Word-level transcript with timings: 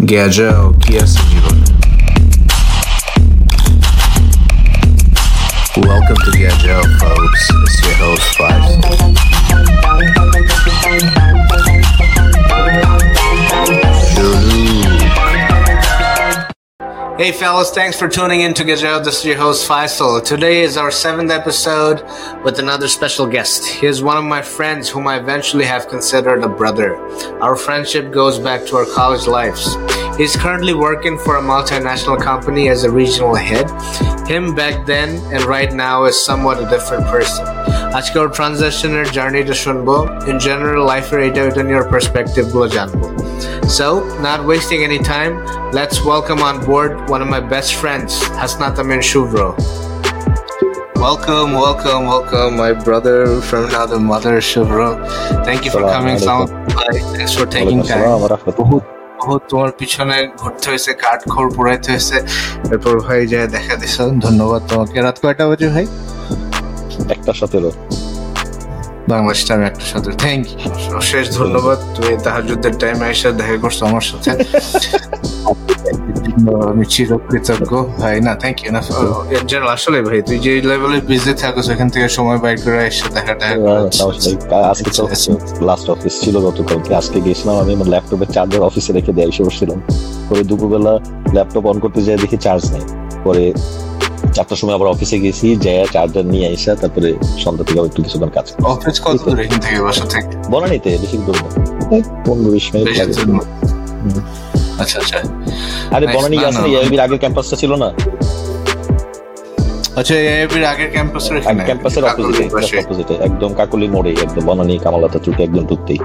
Gageł, 0.00 0.74
pies 0.86 1.14
Welcome 5.76 6.24
to 6.24 6.30
Gageł, 6.30 6.82
folks. 7.00 7.50
It's 7.50 7.82
your 7.82 7.94
host, 7.94 8.36
Five. 8.36 9.03
Hey 17.13 17.31
fellas, 17.31 17.69
thanks 17.69 17.99
for 17.99 18.07
tuning 18.07 18.41
in 18.41 18.55
to 18.55 18.63
Gajal. 18.63 19.03
This 19.03 19.19
is 19.19 19.25
your 19.25 19.37
host 19.37 19.69
Faisal. 19.69 20.23
Today 20.23 20.61
is 20.61 20.75
our 20.75 20.89
seventh 20.89 21.29
episode 21.29 22.01
with 22.43 22.57
another 22.57 22.87
special 22.87 23.27
guest. 23.27 23.67
He 23.67 23.85
is 23.85 24.01
one 24.01 24.17
of 24.17 24.23
my 24.23 24.41
friends 24.41 24.89
whom 24.89 25.07
I 25.07 25.19
eventually 25.19 25.65
have 25.65 25.87
considered 25.87 26.43
a 26.43 26.49
brother. 26.49 26.95
Our 27.41 27.55
friendship 27.55 28.11
goes 28.11 28.39
back 28.39 28.65
to 28.67 28.77
our 28.77 28.85
college 28.85 29.27
lives. 29.27 29.75
He's 30.17 30.35
currently 30.35 30.73
working 30.73 31.19
for 31.19 31.35
a 31.35 31.41
multinational 31.41 32.19
company 32.19 32.69
as 32.69 32.83
a 32.85 32.91
regional 32.91 33.35
head. 33.35 33.69
Him 34.27 34.55
back 34.55 34.87
then 34.87 35.09
and 35.31 35.43
right 35.43 35.71
now 35.71 36.05
is 36.05 36.19
somewhat 36.19 36.57
a 36.65 36.69
different 36.69 37.05
person. 37.05 37.45
আজকে 37.97 38.15
ওর 38.23 38.29
ট্রানজ্যাকশনের 38.37 39.05
জার্নিটা 39.17 39.55
শুনবো 39.63 39.95
in 40.29 40.35
general 40.45 40.81
লাইফের 40.91 41.19
এটা 41.27 41.41
ওইটা 41.47 41.61
নিয়ে 41.67 41.79
ওর 41.81 41.87
পার্সপেক্টিভগুলো 41.93 42.65
জানবো 42.77 43.05
So, 43.68 43.86
not 44.20 44.44
wasting 44.44 44.84
any 44.84 44.98
time, 44.98 45.32
let's 45.72 46.02
welcome 46.02 46.40
on 46.40 46.64
board 46.64 47.08
one 47.08 47.22
of 47.22 47.28
my 47.28 47.40
best 47.40 47.74
friends, 47.74 48.20
Hasnat 48.40 48.78
Amin 48.78 49.00
Shuvro. 49.00 49.54
Welcome, 50.96 51.52
welcome, 51.54 52.06
welcome, 52.06 52.56
my 52.56 52.72
brother 52.72 53.40
from 53.42 53.66
another 53.66 54.00
mother, 54.00 54.40
Shuvro. 54.40 54.88
Thank 55.44 55.64
you 55.64 55.70
for 55.70 55.82
coming. 55.82 56.18
Thanks 56.18 57.34
for 57.34 57.46
taking 57.46 57.82
time. 57.82 58.84
বহুত 59.20 59.42
তোমার 59.50 59.70
পিছনে 59.80 60.16
ঘুরতে 60.40 60.66
হয়েছে 60.70 60.90
কাঠ 61.04 61.20
পুরাইতে 61.56 61.88
হয়েছে 61.92 62.16
এরপর 62.72 62.94
ভাই 63.06 63.20
যায় 63.32 63.48
দেখা 63.56 63.74
দিছ 63.82 63.96
ধন্যবাদ 64.26 64.62
তোমাকে 64.70 64.96
রাত 65.06 65.16
কয়টা 65.22 65.44
বাজে 65.50 65.68
ভাই 65.74 65.86
একটা 67.14 67.32
সতেরো 67.40 67.70
বাংলাদেশ 69.12 69.40
টাইম 69.48 69.60
একটা 69.70 69.84
সাথে 69.92 70.10
থ্যাংক 70.22 70.44
ইউ 70.52 70.70
অশেষ 71.00 71.24
ধন্যবাদ। 71.40 71.78
তুই 71.96 72.12
তাহাজুদের 72.24 72.74
টাইমে 72.82 73.06
এসে 73.14 73.28
দেখা 73.40 73.56
করছ 73.64 73.78
আমার 73.88 74.04
সাথে। 74.10 74.30
আমি 76.70 76.84
চিরকৃতজ্ঞ। 76.94 77.72
ভাই 78.00 78.16
না 78.26 78.32
থ্যাংক 78.42 78.56
ইউ 78.62 78.70
না 78.76 78.80
জেনারেল 79.50 79.70
আসলে 79.76 79.98
ভাই 80.06 80.18
তুই 80.28 80.38
যে 80.44 80.52
লেভেলে 80.70 80.98
বিজি 81.10 81.32
থাকো 81.42 81.60
সেখান 81.68 81.88
থেকে 81.94 82.06
সময় 82.18 82.38
বাইর 82.42 82.58
করে 82.64 82.78
এসে 82.90 83.06
দেখা 83.16 83.34
দেখা 83.40 83.54
আজকে 84.72 84.90
তো 84.96 85.02
লাস্ট 85.68 85.86
অফিস 85.94 86.14
ছিল 86.22 86.34
গতকালকে 86.46 86.90
আজকে 87.00 87.18
গেছিলাম 87.26 87.56
আমি? 87.62 87.72
আমার 87.76 87.88
ল্যাপটপের 87.94 88.30
চার্জার 88.36 88.62
অফিসে 88.68 88.90
রেখে 88.96 89.12
দিয়ে 89.16 89.26
এসে 89.32 89.42
বসছিলাম। 89.46 89.78
পরে 90.28 90.42
দুপুরবেলা 90.50 90.92
ল্যাপটপ 91.36 91.64
অন 91.70 91.76
করতে 91.84 92.00
যাই 92.06 92.18
দেখি 92.24 92.36
চার্জ 92.46 92.62
নেই। 92.74 92.84
পরে 93.26 93.44
চারটার 94.34 94.58
সময় 94.60 94.74
আবার 94.78 94.88
অফিসে 94.88 95.16
গেছি 95.24 95.46
যাই 95.56 95.76
চার্জার 95.94 96.26
নিয়ে 96.26 96.46
এসে 96.56 96.70
তারপরে 96.82 97.08
সন্ধ্যা 97.44 97.64
থেকে 97.68 97.80
একটু 97.90 98.00
কিছুক্ষণ 98.02 98.30
কাজ 98.36 98.46
করি। 98.52 98.62
অফিস 98.72 98.96
কত 99.04 99.16
দূর 99.24 99.38
এখান 99.40 99.58
থেকে 99.60 99.78
বাসা 99.80 100.04
থেকে? 100.04 100.34
বনানীতে 100.50 100.88
বেশি 101.02 101.16
দূর 101.26 101.36
না। 101.42 101.48
পনেরো 102.26 102.50
বিশ 102.54 102.66
মিনিট 102.72 102.86
লাগে। 103.00 103.14
আচ্ছা 104.82 104.96
আচ্ছা। 104.98 105.18
আরে 105.90 106.06
বনানী 106.14 106.36
গেছে 106.36 106.60
না। 106.62 107.02
আগের 107.04 107.18
ক্যাম্পাসটা 107.18 107.56
ছিল 107.56 107.72
না? 107.74 107.88
আচ্ছা 109.96 110.14
আগের 110.72 110.90
ক্যাম্পাসের 110.90 111.34
এখানে? 111.36 111.60
ক্যাম্পাসের 111.64 112.02
কাকলির 112.02 112.36
অপোজিটে 112.46 112.76
অপোজিটে 112.78 113.14
একদম 113.28 113.50
কাকলি 113.54 113.86
মোড়ে 113.88 114.10
একদম 114.24 114.42
বনানী 114.48 114.74
কামালাতা 114.78 115.18
চুকে 115.18 115.40
একদম 115.42 115.64
ঢুকতেই 115.66 116.00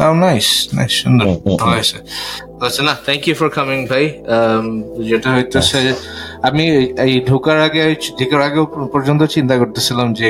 Oh, 0.00 0.14
সুন্দর। 0.88 1.26
ভালো 1.60 1.72
হয়েছে। 1.72 1.96
আচ্ছা 2.60 2.82
না 2.88 2.94
থ্যাংক 3.06 3.22
ইউ 3.28 3.34
ফর 3.40 3.48
কামিং 3.56 3.78
ভাই। 3.92 4.04
Um, 4.36 4.64
যেটা 5.08 5.28
হইতেছে 5.34 5.78
আমি 6.48 6.64
এই 7.04 7.12
ঢোকার 7.28 7.58
আগে 7.66 7.82
ঢোকার 8.20 8.42
আগে 8.48 8.60
পর্যন্ত 8.94 9.22
চিন্তা 9.36 9.54
করতেছিলাম 9.60 10.08
যে 10.18 10.28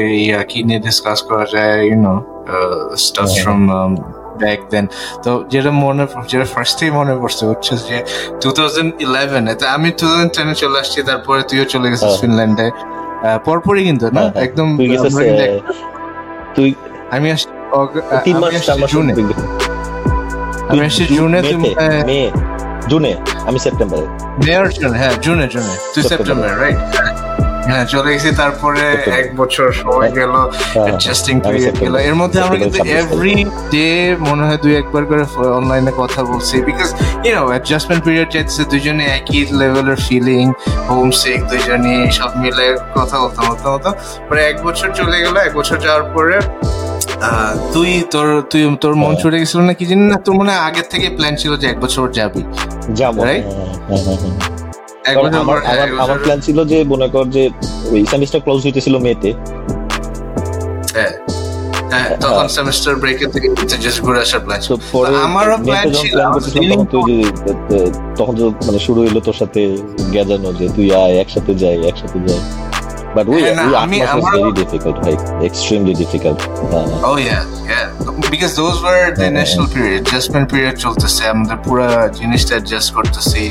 কি 0.50 0.58
নিয়ে 0.68 0.80
ডিসকাস 0.86 1.18
করা 1.28 1.44
যায় 1.54 1.76
you 1.88 1.96
know 2.06 2.14
stuff. 3.04 3.28
From 3.38 3.60
back 4.40 4.60
then 4.72 4.84
তো 5.24 5.30
যেটা 5.52 5.70
মনে 5.82 6.04
যেটা 6.30 6.46
ফার্স্টেই 6.54 6.90
মনে 6.98 7.12
পড়ছে 7.20 7.44
হচ্ছে 7.50 7.72
যে 7.88 7.96
টু 8.42 8.48
থাউজেন্ড 8.58 8.90
ইলেভেন 9.06 9.44
এতে 9.52 9.64
আমি 9.76 9.88
টু 9.90 10.04
থাউজেন্ড 10.04 10.30
টেনে 10.36 10.54
চলে 10.62 10.76
আসছি 10.82 10.98
তারপরে 11.08 11.40
তুইও 11.48 11.66
চলে 11.74 11.86
গেছিস। 11.92 12.12
ফিনল্যান্ডে 12.22 12.66
পরপরই 13.46 13.82
কিন্তু 13.88 14.06
না? 14.08 14.22
হ্যাঁ। 14.22 14.30
একদম 14.46 14.68
তুই 14.76 14.88
আহ, 14.88 15.34
তুই 16.56 16.68
আমি 17.10 17.26
আসছি 17.32 17.48
জুনে 18.92 19.12
আমি 20.70 20.80
আসছি 20.86 21.02
জুনে 21.16 21.38
মে 22.08 22.20
জুনে 22.90 23.12
আমি 23.48 23.58
সেপ্টেম্বরে। 23.64 24.06
মেয়ার 24.40 24.66
জুন 24.76 24.92
হ্যাঁ 25.00 25.14
জুনে 25.24 25.46
জুনে 25.54 25.74
তুই 25.92 26.02
সেপ্টেম্বর। 26.10 26.48
রাইট 26.62 26.78
হ্যাঁ 27.68 27.84
চলে 27.92 28.08
গেছি 28.14 28.30
তারপরে 28.40 28.84
এক 29.20 29.26
বছর 29.40 29.66
সময় 29.82 30.10
গেল 30.18 30.32
হ্যাঁ, 30.74 30.86
অ্যাডজাস্টিং 30.86 31.34
পিরিয়ড 31.44 31.76
গেল। 31.82 31.94
এর 32.08 32.16
মধ্যে 32.20 32.38
আমরা 32.44 32.56
কিন্তু 32.62 32.78
এভরি 33.00 33.36
ডে 33.72 33.88
মনে 34.28 34.42
হয় 34.46 34.58
দুই 34.64 34.72
একবার 34.82 35.02
করে 35.10 35.22
অনলাইনে 35.58 35.92
কথা 36.02 36.20
বলছি 36.30 36.54
because 36.68 36.88
you 37.24 37.32
know 37.36 37.42
adjustment 37.52 38.02
period 38.06 38.28
চাইতেছে 38.34 38.62
দুজনে 38.70 39.04
একই 39.18 39.40
লেভেলের 39.60 39.98
ফিলিং 40.06 40.44
হোম 40.88 41.08
সিক 41.20 41.40
দুজনে 41.50 41.94
সব 42.18 42.30
মিলে 42.42 42.66
কথা 42.96 43.16
বলতাম 43.22 43.42
বলতাম 43.48 43.68
বলতাম 43.74 43.92
পরে 44.28 44.40
এক 44.50 44.56
বছর 44.66 44.88
চলে 44.98 45.16
গেল 45.24 45.34
এক 45.46 45.52
বছর 45.58 45.76
যাওয়ার 45.84 46.04
পরে 46.14 46.36
তুই 47.72 47.90
তোর 48.10 48.28
তুই 48.50 48.62
তোর 48.76 48.94
মন 48.94 49.04
হ্যাঁ। 49.04 49.18
ছুটে 49.20 49.36
গেছিল 49.40 49.60
না 49.60 49.72
কি 49.74 49.84
জানি 49.90 50.04
না 50.04 50.16
তোর 50.24 50.34
মনে 50.40 50.52
আগের 50.68 50.86
থেকে 50.92 51.06
প্ল্যান 51.16 51.34
ছিল 51.36 51.52
যে 51.56 51.66
এক 51.68 51.78
বছর 51.80 52.04
যাবি 52.12 52.42
যাব? 52.94 53.14
হ্যাঁ, 53.18 53.40
হ্যাঁ, 55.66 55.86
আমার 56.02 56.18
প্ল্যান 56.18 56.40
ছিল 56.40 56.58
যে 56.64 56.78
মনে 56.92 57.06
কর 57.08 57.24
যে 57.36 57.42
ওই 57.90 58.00
সেমিস্টার 58.12 58.40
ক্লোজ 58.44 58.58
হইতেছিল 58.66 58.94
মেতে 58.98 59.30
হ্যাঁ 60.94 61.12
তখন 62.22 62.46
সেমিস্টার 62.56 62.92
ব্রেকে 62.96 63.26
থেকে 63.34 63.46
জাস্ট 63.76 64.00
ঘুরে 64.04 64.18
আসার 64.20 64.40
প্ল্যান 64.40 64.60
আমারও 65.26 65.56
ছিল 65.96 66.18
তখন 68.18 68.34
তো 68.38 68.44
মানে 68.66 68.80
শুরু 68.86 68.98
হইল 69.04 69.16
তোর 69.20 69.36
সাথে 69.40 69.60
গেজানো 70.12 70.50
যে 70.52 70.66
তুই 70.76 70.86
আয় 70.94 71.14
একসাথে 71.22 71.52
যাই 71.54 71.76
একসাথে 71.90 72.18
যাই। 72.26 72.40
বাট 73.16 73.26
ওই 73.28 73.40
হ্যাঁ, 73.42 73.54
না, 73.56 73.62
ওই 73.64 73.74
আট 73.74 73.88
was 73.92 74.10
আমারও- 74.14 74.38
very 74.38 74.52
difficult 74.62 74.96
এক্সট্রিমলি 75.48 75.94
ডিফিকাল্ট 76.02 76.40
হ্যাঁ 76.42 76.86
হ্যাঁ। 76.86 77.00
Oh 77.04 77.16
yeah, 77.20 77.42
yeah. 77.70 77.86
Because 78.32 78.52
those 78.54 78.78
were 78.80 79.04
the 79.10 79.16
হ্যাঁ, 79.16 79.32
initial 79.34 79.64
period. 79.74 80.00
Adjustment 80.02 80.46
period 80.52 80.76
চলতেছে 80.84 81.22
আমাদের 81.34 81.58
পুরো 81.66 81.84
জিনিসটা 82.18 82.52
অ্যাডজাস্ট 82.56 82.90
করতেছি 82.96 83.42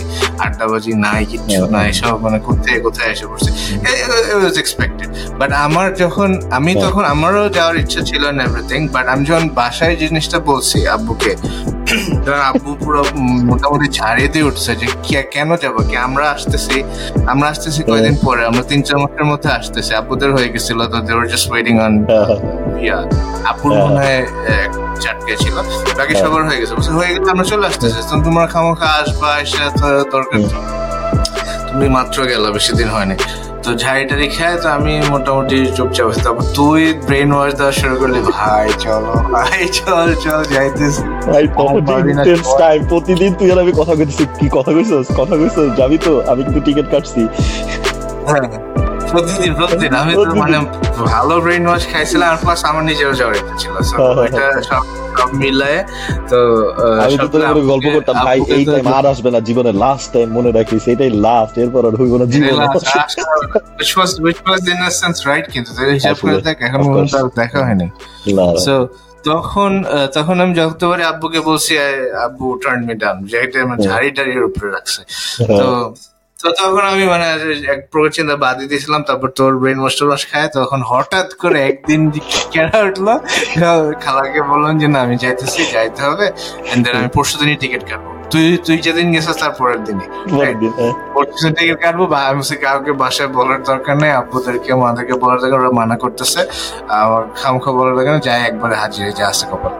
আড্ডাবাজি 0.45 0.93
নাই 1.05 1.21
কিচ্ছু 1.31 1.61
নাই 1.75 1.89
সব 1.99 2.15
মানে 2.25 2.37
কোথায় 2.47 2.79
কোথায় 2.79 3.09
এসে 3.11 3.25
পড়ছে 3.31 3.49
ওয়াজ 4.35 4.55
এক্সপেক্টেড 4.63 5.09
বাট 5.39 5.51
আমার 5.65 5.87
যখন 6.03 6.29
আমি। 6.57 6.71
তখন 6.85 7.03
আমারও 7.13 7.43
যাওয়ার 7.57 7.75
ইচ্ছা 7.83 8.01
ছিল 8.01 8.23
না 8.31 8.41
এভরিথিং 8.43 8.79
বাট 8.95 9.05
আমি 9.13 9.23
যখন 9.29 9.45
বাসায় 9.59 9.95
জিনিসটা 10.03 10.37
বলছি 10.49 10.77
আব্বুকে 10.87 11.31
তখন 12.25 12.41
আব্বু 12.51 12.71
পুরো 12.83 13.01
মোটামুটি 13.49 13.87
ছাড়িয়ে 13.89 14.29
দিয়ে 14.33 14.45
উঠছে 14.45 14.71
যে 14.75 14.87
কেন 15.33 15.49
যাব 15.63 15.75
কি 15.89 15.95
আমরা 16.07 16.25
আসতেছি 16.35 16.77
আমরা 17.31 17.47
আসতেছি 17.53 17.81
কয়দিন 17.83 18.15
পরে 18.25 18.41
আমরা 18.45 18.63
তিন 18.71 18.79
চার 18.83 18.97
মাসের 19.03 19.25
মধ্যে 19.31 19.48
আসতেছি 19.59 19.91
আব্বুদের 19.95 20.31
হয়ে 20.35 20.49
গেছিল 20.53 20.79
তো 20.91 20.97
they 21.05 21.11
were 21.13 21.27
just 21.33 21.47
waiting 21.51 21.75
on 21.79 21.93
হ্যাঁ, 22.09 22.25
হ্যাঁ, 22.29 22.41
ইয়া 22.85 22.97
আপুর 23.51 23.69
হ্যাঁ। 23.71 23.81
মনে 23.83 23.99
হয় 24.03 24.21
চাটকে 25.03 25.33
ছিল। 25.43 25.55
বাকি 25.97 26.13
হ্যাঁ। 26.13 26.23
সবার 26.23 26.41
হয়ে 26.49 26.59
গেছে। 26.61 26.73
বলছে, 26.75 26.91
হয়ে 26.91 27.11
গেছে 27.13 27.29
আমরা 27.31 27.45
চলে 27.51 27.65
আসতেছি। 27.67 27.99
তো 28.09 28.15
তোমরা 28.25 28.45
খামোখা 28.47 28.87
আসবা 29.01 29.29
এসে 29.43 29.63
দরকার 30.11 30.39
তুমি 31.69 31.87
মাত্র 31.97 32.17
গেল 32.25 32.43
বেশি 32.51 32.71
দিন 32.73 32.89
হয়নি। 32.89 33.15
তো 33.63 33.69
ঝাড়িটারি 33.75 34.27
খায় 34.29 34.57
তো 34.63 34.69
আমি 34.69 34.93
মোটামুটি 35.11 35.57
চুপচাপ 35.77 36.07
তারপর 36.23 36.45
তুই 36.55 36.93
ব্রেন 37.07 37.29
ওয়াশ 37.33 37.51
দেওয়া 37.53 37.71
শুরু 37.71 37.95
করলি। 37.95 38.19
ভাই 38.37 38.67
চলো 38.79 39.13
ভাই 39.33 39.61
চল 39.79 40.07
চল 40.25 40.39
যাইতেছি। 40.53 41.01
ভাই 41.31 41.45
time, 42.61 42.83
প্রতিদিন 42.89 43.31
তুই 43.33 43.51
আর 43.51 43.59
আমি 43.59 43.71
কথা 43.71 43.95
কইতেছি। 43.95 44.23
কি 44.39 44.47
কথা 44.51 44.71
কইছস? 44.73 45.07
কথা 45.17 45.35
কইছস? 45.37 45.69
যাবি 45.77 45.97
তো? 45.97 46.23
আমি 46.31 46.43
কিন্তু 46.43 46.59
টিকিট 46.59 46.87
কাটছি। 46.91 47.21
হ্যাঁ, 48.29 48.47
প্রতিদিন 49.11 49.51
প্রতিদিন। 49.55 49.91
আমি 50.01 50.13
তো 50.17 50.33
মানে 50.35 50.57
ভালো 51.07 51.35
ব্রেন 51.41 51.63
ওয়াশ 51.67 51.83
খাইছিলাম 51.91 52.27
আর 52.29 52.37
প্লাস 52.43 52.59
আমার 52.69 52.83
নিজেরও 52.89 53.15
যাওয়ার 53.19 53.35
ছিল 53.61 53.73
হ্যাঁ, 53.89 54.13
হ্যাঁ, 54.13 54.25
এটা 54.27 54.43
সব 54.69 54.83
সব 55.19 55.29
মিলায় 55.41 55.79
তো 56.31 56.39
আমি 57.03 57.15
তো 57.15 57.27
তোর 57.33 57.41
গল্প 57.41 57.57
আব্বুকে- 57.67 57.93
করতাম 57.95 58.15
ভাই 58.27 58.37
এই 58.55 58.63
টাইম 58.67 58.85
আর 58.97 59.05
আসবে 59.13 59.29
না 59.31 59.39
জীবনে 59.47 59.71
লাস্ট 59.83 60.07
টাইম 60.13 60.27
মনে 60.37 60.49
রাখিস 60.51 60.83
এটাই 60.87 61.11
লাস্ট 61.27 61.53
এরপর 61.57 61.81
আর 61.85 61.95
হইব 61.99 62.13
না 62.17 62.25
জীবনে। 62.25 62.51
which 63.79 63.93
was 63.97 64.11
which 64.19 64.41
was 64.45 64.61
in 64.73 64.79
a 64.81 64.91
sense 65.01 65.19
right 65.29 65.45
কিন্তু 65.53 65.69
হিসাব 65.91 66.15
করে 66.21 66.37
দেখ 66.41 66.57
এখন 66.67 66.79
পর্যন্ত 66.87 67.15
দেখা 67.39 67.59
হয়নি। 67.65 67.87
সো 68.65 68.75
তখন 69.25 69.71
তখন 70.15 70.35
আমি 70.43 70.53
যতবারে 70.59 71.03
আব্বুকে 71.11 71.39
বলছি 71.41 71.71
আব্বু 72.25 72.45
টার্ন 72.61 72.81
মি 72.87 72.93
ডাউন 72.95 73.17
যে 73.29 73.37
এটা 73.45 73.57
আমার 73.65 73.77
ঝাড়ি 73.87 74.09
টাড়ির 74.11 74.43
উপরে 74.49 74.69
রাখছে। 74.71 75.01
তো 75.59 75.67
তো 76.39 76.47
তখন 76.59 76.83
আমি 76.93 77.03
মানে 77.13 77.25
এক 77.73 77.79
প্রকার 77.91 78.11
চিন্তা 78.17 78.35
বাদই 78.43 78.65
দিয়েছিলাম 78.71 79.01
তারপর 79.07 79.29
তোর 79.39 79.51
ব্রেন 79.61 79.79
মাস্টার 79.83 80.05
মাস 80.11 80.23
খায় 80.31 80.49
তখন 80.57 80.79
হঠাৎ 80.91 81.29
করে 81.41 81.59
একদিন 81.71 82.01
কেনা 82.53 82.77
উঠল 82.87 83.07
খালাকে 84.03 84.41
বললাম 84.51 84.73
যে 84.81 84.87
না 84.93 84.99
আমি 85.05 85.15
যাইতেছি 85.23 85.61
যাইতে 85.75 86.01
হবে 86.07 86.25
এন্ড 86.71 86.81
দেন 86.85 86.95
আমি 87.01 87.09
পরশু 87.15 87.35
দিনই 87.39 87.57
টিকিট 87.63 87.83
কাটবো। 87.89 88.09
তুই 88.33 88.45
তুই 88.65 88.77
যেদিন 88.85 89.07
গেছিস 89.13 89.37
তার 89.41 89.53
পরের 89.59 89.79
দিনই। 89.87 90.07
হ্যাঁ। 90.31 90.53
টিকিট 91.57 91.77
কাটবো 91.83 92.05
বা 92.13 92.19
আমি 92.29 92.41
কাউকে 92.65 92.91
বাসায় 93.01 93.29
বলার 93.37 93.59
দরকার 93.69 93.95
নেই 94.01 94.11
আব্বুদেরকে 94.21 94.71
মাদেরকে 94.83 95.15
বলার 95.21 95.39
দরকার 95.43 95.59
ওরা 95.63 95.73
মানা 95.79 95.95
করতেছে। 96.03 96.41
আমার 97.01 97.23
খামখা 97.39 97.71
বলার 97.77 97.93
দরকার 97.97 98.13
নেই 98.15 98.23
যাই 98.27 98.39
একবারে 98.49 98.75
হাজির 98.81 99.01
হয়ে 99.05 99.15
যা 99.19 99.25
আছে 99.31 99.45
কপাল। 99.51 99.73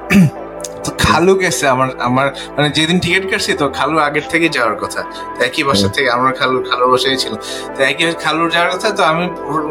খালু 1.04 1.34
গেছে 1.44 1.66
আমার 1.74 1.90
আমার 2.08 2.28
মানে 2.56 2.68
যেদিন 2.78 2.98
টিকিট 3.04 3.24
কাটছি 3.32 3.52
তো 3.62 3.66
খালু 3.78 3.96
আগের 4.08 4.26
থেকে 4.32 4.48
যাওয়ার 4.56 4.76
কথা। 4.84 5.02
তো 5.36 5.40
একই 5.48 5.64
বাসা 5.68 5.88
থেকে 5.96 6.10
আমার 6.18 6.32
খালু 6.40 6.58
খালুর 6.70 6.90
বাসায় 6.94 7.18
ছিল। 7.24 7.34
তো 7.76 7.80
একই 7.92 8.06
খালুর 8.24 8.50
যাওয়ার 8.56 8.70
কথা 8.74 8.90
তো 8.98 9.02
আমি 9.12 9.24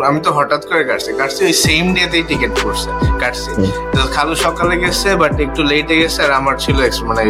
আমি 0.09 0.19
তো 0.27 0.31
হঠাৎ 0.39 0.63
করে 0.69 0.83
কাটছি। 0.91 1.11
কাটছি 1.21 1.41
ওই 1.49 1.55
সেম 1.65 1.85
ডেতেই 1.97 2.25
টিকিট 2.31 2.53
করছে 2.65 2.91
কাটছি। 3.23 3.51
তো 3.95 4.01
খালু 4.17 4.35
সকালে 4.47 4.75
গেছে 4.85 5.09
বাট 5.21 5.35
একটু 5.47 5.61
লেটে 5.71 5.95
গেছে 6.03 6.21
আর 6.27 6.33
আমার 6.41 6.55
ছিল 6.65 6.77
মানে 7.11 7.23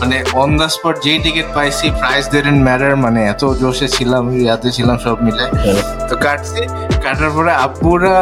মানে 0.00 0.16
অন 0.42 0.50
দ্য 0.60 0.68
স্পট 0.76 0.94
যেই 1.04 1.18
টিকিট 1.24 1.48
পাইছি 1.56 1.86
প্রাইস 2.00 2.24
দেন 2.32 2.58
ম্যাটার 2.66 2.94
মানে 3.04 3.20
এত 3.32 3.42
জোশে 3.62 3.88
ছিলাম 3.96 4.24
ইয়াতে 4.44 4.68
ছিলাম 4.76 4.96
সব 5.04 5.16
মিলে। 5.26 5.44
তো 6.08 6.14
কাটছি 6.24 6.62
কাটার 7.04 7.30
পরে 7.36 7.52
আব্বুরা 7.66 8.16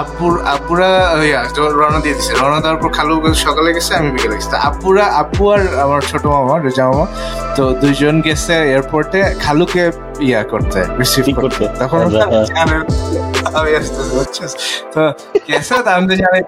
আব্বুর 0.00 0.34
আব্বুরা 0.54 0.90
ইয়া, 1.30 1.40
রওনা 1.78 1.98
দিয়ে 2.04 2.14
দিছে। 2.18 2.32
রওনা 2.40 2.58
দেওয়ার 2.64 2.78
পর 2.82 2.90
খালু 2.96 3.14
সকালে 3.46 3.70
গেছে 3.76 3.92
আমি 3.98 4.08
বিকেলে 4.14 4.34
গেছি। 4.38 4.48
তো 4.54 4.58
আব্বুরা 4.68 5.04
আব্বু 5.20 5.42
আর 5.54 5.62
আমার 5.84 6.00
ছোট 6.10 6.24
মামা 6.34 6.54
রেজা 6.66 6.84
মামা 6.88 7.06
তো 7.56 7.62
দুইজন 7.82 8.16
গেছে 8.26 8.54
এয়ারপোর্টে 8.72 9.20
খালুকে 9.44 9.84
ইয়া 10.28 10.42
করতে 10.52 10.80
রিসিভ 11.00 11.26
করতে। 11.42 11.64
তখন 11.80 11.98
আমি 13.58 13.70
আসতেছি, 13.80 14.14
তো 14.94 15.02
গেছে 15.48 15.74
তো 15.84 15.90
আমি 15.96 16.04
তো 16.10 16.14
জানি 16.22 16.40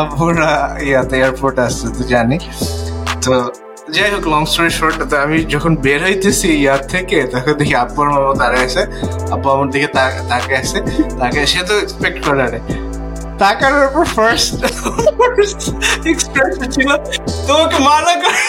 আব্বুরা 0.00 0.50
ইয়াতে 0.88 1.14
এয়ারপোর্টে 1.20 1.60
আসছে 1.68 1.86
তো 1.96 2.02
জানি। 2.12 2.36
তো 3.24 3.32
যাই 3.96 4.08
হোক 4.14 4.24
লং 4.32 4.42
স্টোরি 4.52 4.72
শর্ট 4.78 4.98
আমি 5.24 5.38
যখন 5.54 5.72
বের 5.84 6.00
হইতেছি 6.06 6.48
ইয়ার 6.62 6.80
থেকে, 6.92 7.18
তখন 7.32 7.52
দেখি 7.60 7.74
আব্বুর 7.82 8.08
মামা 8.14 8.32
দাঁড়ায় 8.40 8.64
আছে। 8.68 8.82
আব্বু 9.34 9.48
আমার 9.54 9.68
দিকে 9.74 9.88
তাকে 10.32 10.52
আছে। 10.62 10.78
তাকে 11.20 11.38
সে 11.52 11.60
তো 11.68 11.74
এক্সপেক্ট 11.84 12.18
করে 12.24 12.36
না 12.40 12.46
তাকানোর 13.40 13.88
পর 13.94 14.04
ফার্স্ট 14.16 14.50
এক্সপ্রেশন 16.12 16.62
ছিল 16.74 16.88
মানা 17.88 18.12
করে 18.22 18.40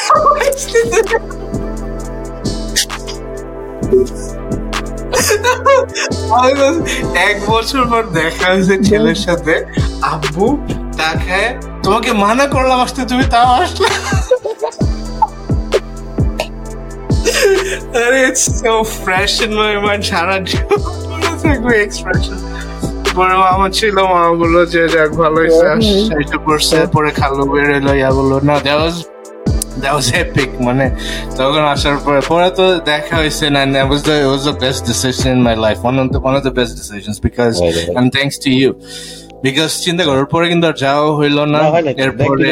এক 7.29 7.37
বছর 7.51 7.83
পর 7.91 8.03
দেখা 8.19 8.47
হয়েছে 8.53 8.75
ছেলের 8.87 9.19
সাথে। 9.25 9.53
আব্বু 10.13 10.47
তাকে 10.99 11.41
তোমাকে 11.85 12.09
মানা 12.23 12.45
করলাম 12.55 12.79
আসতে 12.85 13.01
তুমি 13.11 13.25
তাও 13.33 13.51
আসলে। 13.63 13.89
ইন 19.43 19.51
মাই 19.59 19.71
মাইন্ড 19.85 20.03
সারা 20.11 20.35
জীবন 20.49 20.79
মনে 21.09 21.31
থাকবে 21.43 21.73
এক্সপ্রেশন 21.85 22.39
পরে 23.15 23.35
মামা 23.43 23.67
ছিল 23.69 23.95
মামা 24.05 24.31
বলল 24.41 24.55
যে 24.73 24.81
যাক 24.93 25.11
ভালো 25.21 25.37
হয়েছে 25.41 26.35
করছে 26.47 26.77
পরে 26.95 27.09
খালু 27.11 27.43
ইয়া 27.93 28.09
বলল 28.17 28.31
না 28.49 28.55
that 28.65 28.77
was 28.79 28.95
that 29.81 29.93
was 29.93 30.07
epic 30.23 30.49
মানে 30.67 30.85
তখন 31.37 31.63
আসার 31.73 31.97
পরে 32.05 32.21
পরে 32.29 32.49
তো 32.49 32.65
দেখা 32.85 33.15
হয়েছে 33.15 33.45
না 33.49 33.61
in 35.33 35.39
my 35.43 35.55
life 35.65 35.79
one 35.81 35.97
of 36.01 36.07
the 36.13 36.19
one 36.19 36.35
of 36.35 36.43
the 36.43 36.53
best 36.59 36.73
decisions 36.81 37.17
because 37.19 37.55
Right, 37.55 37.75
right. 37.77 37.97
and 37.97 38.07
thanks 38.13 38.35
to 38.37 38.49
you. 38.51 38.69
Because 39.43 39.73
চিন্তা 39.85 40.03
করো 40.05 40.19
পরে 40.25 40.45
কিন্তু 40.49 40.65
আর 40.67 40.75
যাওয়া 40.85 41.11
হইল 41.15 41.37
না 41.45 41.59
এরপরে 42.03 42.49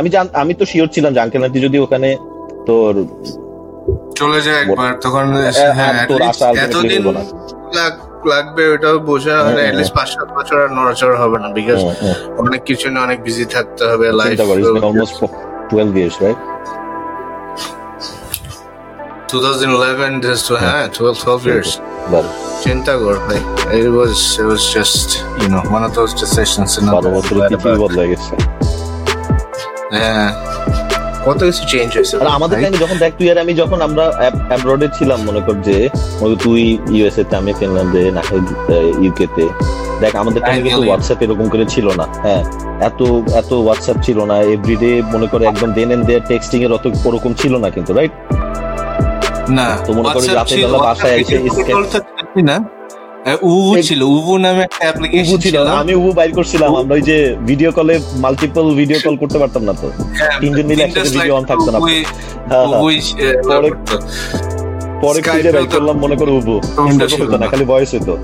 আমি 0.00 0.08
আমি 0.42 0.52
তো 0.60 0.64
শিওর 0.72 0.88
ছিলাম 0.94 1.10
যে 1.14 1.20
আঙ্কেল 1.20 1.42
যদি 1.66 1.78
ওখানে 1.78 2.08
তোর 2.66 2.92
চলে 4.14 4.38
যায় 4.46 4.58
একবার 4.62 4.90
তখন 5.04 5.24
হ্যাঁ 5.78 5.92
এতদিন 6.64 7.02
লাগবে 8.28 8.62
ওটাও 8.72 8.96
বোঝা 9.10 9.34
মানে 9.36 9.46
হ্যাঁ, 9.46 9.62
অ্যাটলিস্ট 9.62 9.94
পাঁচ 9.98 10.08
সাত 10.14 10.28
বছর 10.36 10.56
আর 10.64 10.70
নড়াচড়া 10.78 11.16
হবে 11.22 11.36
না 11.38 11.48
বিকজ 11.58 11.78
হুম, 11.78 11.94
হুম। 12.02 12.14
অনেক 12.42 12.60
কিছু 12.68 12.86
না 12.90 12.98
অনেক 13.02 13.18
বিজি 13.24 13.44
থাকতে 13.54 13.82
হবে 13.90 14.06
life 14.20 14.38
almost 14.82 15.16
twelve 15.70 15.92
years 15.96 16.16
right 16.22 16.38
2011 19.28 20.20
this 20.20 20.40
to 20.48 20.54
হ্যাঁ 20.56 20.84
12 20.88 21.16
12 21.24 21.46
years 21.46 21.70
চিন্তা 22.64 22.92
কর 22.96 23.16
ভাই 23.24 23.38
it 23.78 23.90
was 23.90 24.14
it 24.40 24.46
was 24.46 24.62
just 24.76 25.06
you 25.40 25.48
know 25.48 25.62
one 25.68 25.84
of 25.88 25.92
those 25.94 26.12
decisions 26.14 26.70
in 26.78 26.84
হ্যাঁ। 29.94 30.30
কত 31.26 31.40
কিছু 31.48 31.62
চেঞ্জ 31.72 31.90
হয়েছে। 31.96 32.14
আর 32.22 32.28
আমাদের 32.38 32.56
টাইমে 32.56 32.78
যখন 32.84 32.96
দেখ 32.98 33.12
তুই 33.18 33.26
আর 33.32 33.38
আমি 33.44 33.52
যখন 33.62 33.78
আমরা 33.88 34.04
অ্যাব্রডে 34.50 34.88
ছিলাম 34.98 35.18
মনে 35.28 35.40
কর 35.46 35.56
যে 35.68 35.76
তুই 36.44 36.60
ইউএসএ 36.94 37.24
তে 37.30 37.34
আমি 37.40 37.52
ফিনল্যান্ডে 37.60 38.02
না 38.16 38.22
ইউকে 39.04 39.26
তে 39.36 39.44
দেখ 40.02 40.12
আমাদের 40.22 40.40
টাইমে 40.42 40.62
কিন্তু. 40.64 40.82
হোয়াটসঅ্যাপ 40.82 41.20
এরকম 41.24 41.46
করে 41.52 41.64
ছিল 41.74 41.86
না 42.00 42.06
হ্যাঁ। 42.24 42.42
এত 42.88 43.00
এত 43.40 43.50
হোয়াটসঅ্যাপ 43.58 43.98
ছিল 44.06 44.18
না 44.30 44.36
এভরিডে 44.54 44.92
মনে 45.14 45.26
করে 45.32 45.44
একদম 45.46 45.70
দেন 45.76 45.88
এন্ড 45.94 46.04
দেয়ার 46.08 46.24
টেক্সটিং 46.30 46.58
এর 46.66 46.72
অত 46.72 46.84
ওরকম 47.06 47.32
ছিল 47.40 47.52
না 47.56 47.68
কিন্তু 47.76 47.90
রাইট 47.92 48.12
না 49.58 49.66
তো 49.84 49.90
মনে 49.92 50.08
করো 50.08 50.26
রাতের 50.30 50.58
বেলা 50.62 50.78
বাসায় 50.86 51.14
এসে 51.20 51.36
না। 52.42 52.56
উবু 53.48 53.82
ছিল 53.82 54.00
উবু 54.10 54.32
নামে 54.38 54.62
একটা 54.62 54.76
অ্যাপ্লিকেশন 54.80 55.24
ছিল 55.40 55.54
আমি 55.74 55.92
উবু 55.94 56.10
বাইর 56.12 56.32
করছিলাম 56.32 56.70
আমরা 56.76 56.94
ওই 56.94 57.02
যে 57.02 57.16
ভিডিও 57.46 57.70
কলে 57.72 57.94
মাল্টিপল 58.16 58.74
ভিডিও 58.74 58.98
কল 59.04 59.16
করতে 59.16 59.38
পারতাম 59.38 59.62
না 59.62 59.72
তো। 59.72 59.86
হ্যাঁ, 60.12 60.30
তিনজন 60.40 60.66
মিলে 60.66 60.82
একসাথে 60.84 61.00
ভিডিও 61.16 61.34
অন 61.36 61.44
থাকতো 61.44 61.68
না। 61.70 61.78
হ্যাঁ, 62.48 62.66
হ্যাঁ। 62.66 62.80
পরে- 65.02 65.22
খুঁজে 65.36 65.50
বাইর 65.52 65.66
করলাম 65.74 65.96
মনে 65.98 66.16
করো 66.16 66.32
উবু 66.36 66.54
না। 67.32 67.46
খালি 67.46 67.64
ভয়েস 67.64 67.90
হতো। 67.94 68.14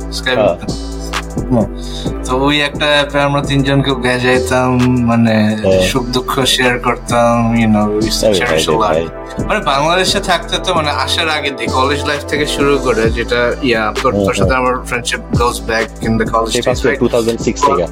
তো 2.26 2.32
ওই 2.46 2.56
একটা 2.60 2.86
অ্যাপে 2.94 3.18
আমরা 3.20 3.42
তিনজনকে 3.42 3.92
ভেজাইতাম 4.02 4.70
মানে। 5.10 5.34
সুখ 5.90 6.04
দুঃখ 6.16 6.32
শেয়ার 6.54 6.74
করতাম 6.78 7.32
মানে 9.48 9.60
বাংলাদেশে 9.64 10.20
থাকতে 10.30 10.54
তো 10.64 10.70
মানে 10.74 10.90
আসার 11.04 11.28
আগে 11.36 11.50
দিয়ে 11.50 11.70
কলেজ 11.78 12.00
লাইফ 12.08 12.22
থেকে 12.22 12.46
শুরু 12.46 12.72
করে 12.78 13.04
যেটা 13.10 13.40
ইয়া 13.62 13.82
তোর 14.02 14.12
তোর 14.18 14.34
সাথে 14.34 14.54
আমার 14.54 14.74
friendship 14.88 15.22
goes 15.40 15.56
back 15.68 15.86
in 16.06 16.12
the 16.18 16.26
college 16.34 16.52
two 17.00 17.06
thousand 17.08 17.40
six 17.40 17.60
থেকে। 17.68 17.84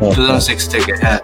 হ্যাঁ, 0.00 0.12
2006 0.16 0.60
থেকে 0.74 0.92
হ্যাঁ। 1.02 1.20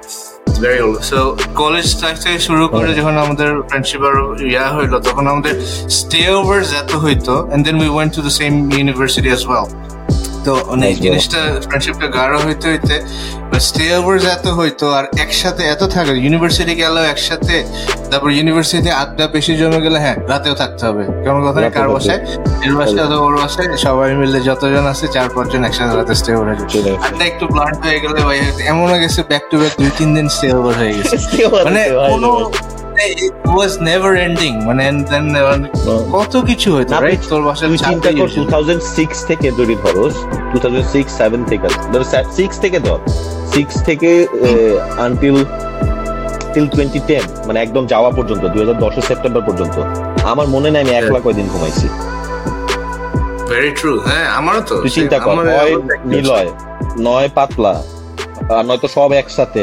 Very 0.60 0.80
old 0.82 0.98
so 1.10 1.18
college 1.54 1.86
life 2.02 2.16
থেকে 2.24 2.38
শুরু 2.48 2.64
করে। 2.68 2.90
যখন 2.98 3.14
আমাদের 3.24 3.50
ফ্রেন্ডশিপ 3.70 4.02
আর 4.08 4.16
ইয়া 4.52 4.66
হইল 4.76 4.92
তখন 5.08 5.24
আমাদের 5.32 5.54
স্টে 5.98 6.22
ওভার 6.38 6.60
এত 6.82 6.92
হইতো 7.04 7.34
and 7.52 7.62
then 7.66 7.76
we 7.76 7.90
went 7.96 8.10
to 8.16 8.20
the 8.22 8.32
same 8.40 8.52
university 8.78 9.28
as 9.28 9.42
well 9.48 9.66
তো 10.46 10.52
অনেক 10.74 10.94
জিনিসটা 11.04 11.40
ফ্রেন্ডশিপটা 11.68 12.06
গাঢ় 12.16 12.36
হইতে 12.46 12.66
হইতে 12.72 12.94
স্টে 13.68 13.84
ওভার 13.98 14.16
এত 14.36 14.46
হইতো 14.58 14.86
আর 14.98 15.04
একসাথে 15.24 15.62
এত 15.74 15.82
থাকে 15.94 16.12
ইউনিভার্সিটি 16.24 16.74
গেলেও 16.82 17.04
একসাথে 17.12 17.56
তারপর 18.10 18.30
ইউনিভার্সিটি 18.38 18.90
আড্ডা 19.02 19.24
বেশি 19.36 19.52
জমে 19.60 19.80
গেলে 19.86 19.98
হ্যাঁ 20.04 20.16
রাতেও 20.32 20.54
থাকতে 20.62 20.82
হবে। 20.88 21.02
কেমন 21.24 21.40
কথা? 21.46 21.58
কার 21.76 21.88
বাসায়? 21.94 22.20
এর 22.66 22.72
বাসায় 22.78 23.02
অথবা 23.06 23.24
ওর 23.28 23.36
বাসায় 23.42 23.68
সবাই 23.86 24.10
মিলে 24.20 24.38
যতজন 24.48 24.86
আছে 24.92 25.06
চার 25.14 25.28
পাঁচজন 25.34 25.62
একসাথে 25.68 25.92
রাতে 25.98 26.14
স্টে 26.20 26.30
ওভার 26.36 26.48
আসে। 26.54 26.64
আড্ডা 27.06 27.24
একটু 27.32 27.44
ব্লান্ট 27.54 27.78
হয়ে 27.86 27.98
গেলে 28.04 28.18
ভাই 28.26 28.38
এমনও 28.70 28.96
গেছে 29.02 29.20
ব্যাক 29.30 29.44
টু 29.50 29.56
ব্যাক 29.62 29.72
দুই 29.80 29.90
তিন 29.98 30.08
দিন 30.16 30.26
স্টে 30.34 30.48
ওভার 30.58 30.74
হয়ে 30.80 30.92
গেছে। 30.96 31.16
মানে 31.66 31.82
কোনো 32.12 32.30
ওয়াজ 33.54 33.72
নেভার 33.80 34.14
এন্ডিং 34.16 34.52
মানে 34.66 34.82
and 34.88 35.00
uh, 35.34 36.00
কত 36.12 36.34
কিছু 36.46 36.68
হইতো 36.76 36.92
রাইট 37.00 37.22
তোর 37.28 37.42
বাসায় 37.42 37.68
তুই 37.68 37.78
চিন্তা 37.78 38.10
কর 38.12 38.28
টু 38.34 38.42
থাউজেন্ড 38.44 38.82
সিক্স 38.96 39.16
থেকে 39.24 39.50
যদি 39.50 39.74
ধরোস 39.74 40.14
টু 40.52 40.58
থাউজেন্ড 40.58 40.86
সিক্স 40.86 41.10
সেভেন 41.18 41.44
থেকে 41.44 41.66
ধর 41.92 42.02
সিক্স 42.36 42.54
থেকে 42.60 42.78
ধর 42.78 42.98
সিক্স 43.52 43.74
থেকে 43.82 44.10
আনটিল 44.98 45.36
টিল 46.54 46.66
টোয়েন্টি 46.68 47.00
টেন 47.00 47.24
মানে 47.46 47.60
একদম 47.60 47.86
যাওয়া 47.86 48.10
পর্যন্ত 48.10 48.42
দুই 48.44 48.60
হাজার 48.60 48.78
দশের 48.78 49.02
সেপ্টেম্বর 49.02 49.42
পর্যন্ত। 49.42 49.76
আমার 50.22 50.46
মনে 50.46 50.70
নাই 50.70 50.82
আমি 50.82 50.92
একলা 50.94 51.20
কয়দিন 51.20 51.46
ঘুমাইছি। 51.48 51.86
ভেরি 53.48 53.70
ট্রু 53.70 54.00
হ্যাঁ 54.00 54.26
আমারও 54.30 54.60
তো 54.60 54.74
তুই 54.80 54.90
চিন্তা 54.90 55.18
কর 55.18 55.32
আমার- 55.32 55.46
নিলয় 56.04 56.48
নয় 56.98 57.28
পাতলা 57.34 57.74
আর 58.56 58.64
নয়তো 58.66 58.88
সব 58.88 59.12
একসাথে। 59.12 59.62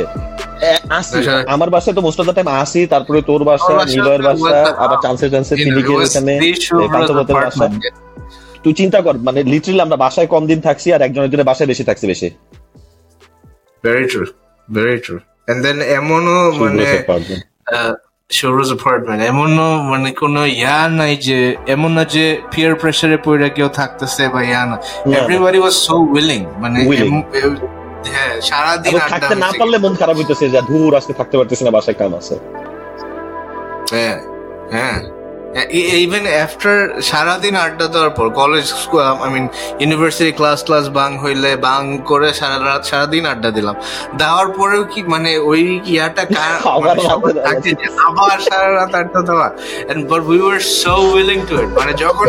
আসি। 0.99 1.17
আচ্ছা। 1.19 1.35
আমার 1.55 1.69
বাসায় 1.75 1.95
তো 1.97 2.01
মোস্ট 2.07 2.19
অফ 2.21 2.25
দ্য 2.29 2.35
টাইম 2.37 2.49
আসি 2.63 2.81
তারপরে 2.93 3.19
তোর 3.29 3.41
বাসা 3.49 3.73
নিলয়ের 3.93 4.23
বাসা 4.27 4.57
আবার 4.83 4.97
চান্সে 5.03 5.27
চান্সে 5.33 5.53
ফিলিকের 5.63 5.99
পান্তপথের 6.93 7.37
বাসা। 7.45 7.65
তুই 8.63 8.73
চিন্তা 8.79 8.99
কর 9.05 9.15
মানে 9.27 9.39
লিটারালি 9.51 9.81
আমরা 9.85 9.97
বাসায় 10.05 10.27
কম 10.33 10.43
দিন 10.51 10.59
থাকছি 10.67 10.87
আর 10.95 11.01
একজনের 11.07 11.29
জন্য 11.31 11.43
বাসায় 11.49 11.67
বেশি 11.71 11.83
থাকছি 11.89 12.05
বেশি। 12.13 12.29
Very 13.87 14.05
true, 14.11 14.29
very 14.67 14.97
true. 15.05 15.21
And 15.51 15.59
then 15.65 15.77
এমনও 15.97 16.39
মানে 16.61 16.85
সৌরজ 18.29 18.69
অ্যাপার্টমেন্ট 18.73 19.19
এমনও 19.31 19.69
মানে 19.91 20.09
কোনো 20.21 20.41
ইয়া 20.61 20.79
নাই 20.99 21.13
যে 21.27 21.39
এমন 21.75 21.91
না 21.97 22.03
যে 22.15 22.25
পিয়ার 22.51 22.73
প্রেসারে 22.81 23.17
পড়ে 23.25 23.47
কেউ 23.57 23.67
থাকতেছে 23.79 24.23
বা 24.33 24.39
ইয়া 24.49 24.61
না। 24.69 24.75
এভরিবডি 25.19 25.59
ওয়াজ 25.63 25.75
সো 25.85 25.95
উইলিং 26.15 26.39
মানে 26.63 26.77
হ্যাঁ 28.11 28.33
সারাদিন 28.41 28.93
থাকতে 29.09 29.35
না 29.35 29.49
পারলে 29.59 29.77
মন 29.77 29.93
খারাপ 29.95 30.15
হইতেছে 30.17 30.45
যে 30.49 30.61
ধুর 30.61 30.91
আজকে 30.95 31.13
থাকতে 31.13 31.35
পারতেছি 31.37 31.63
না 31.63 31.71
বাসায় 31.71 31.97
কাম 31.97 32.11
আছে। 32.15 32.35
হ্যাঁ 33.91 34.17
হ্যাঁ। 34.71 34.99
ইভেন 36.05 36.25
আফটার 36.43 36.77
সারাদিন 37.01 37.55
আড্ডা 37.55 37.87
দেওয়ার 37.87 38.11
পর 38.17 38.27
college 38.41 38.65
I 39.23 39.29
mean 39.35 39.45
university 39.79 40.31
class 40.31 40.59
class 40.67 40.85
bunk 40.89 41.09
হইলে 41.23 41.51
বাং 41.67 41.81
করে 42.09 42.29
সারা 42.33 42.57
রাত 42.59 42.81
সারাদিন 42.89 43.23
আড্ডা 43.25 43.49
দিলাম। 43.51 43.75
দেওয়ার 44.17 44.47
পরেও 44.57 44.83
কি 44.83 44.99
মানে 45.13 45.31
ওই 45.51 45.61
ইয়াটা 45.85 46.23
মানে 46.85 47.01
আবার 48.07 48.37
সারা 48.47 48.69
রাত 48.69 48.93
আড্ডা 49.01 49.21
দেওয়া। 49.29 49.47
And 49.91 50.01
but 50.11 50.21
we 50.31 50.39
were 50.45 50.59
so 50.81 50.93
willing 51.13 51.39
to 51.49 51.53
eat 51.63 51.69
মানে 51.79 51.91
যখন 52.03 52.27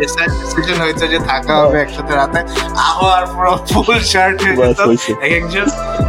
ডিসিশন 0.00 0.76
হয়েছে 0.84 1.04
যে 1.12 1.18
থাকা 1.30 1.52
হবে 1.60 1.78
একসাথে 1.84 2.12
রাতে 2.20 2.40
আবার 2.90 3.22
পুরো 3.32 3.52
ফুল 3.68 3.98
শার্ট 4.12 4.36
হয়ে 4.44 4.56
যেত 4.58 4.80
এক 5.26 5.32
একজন 5.40 5.66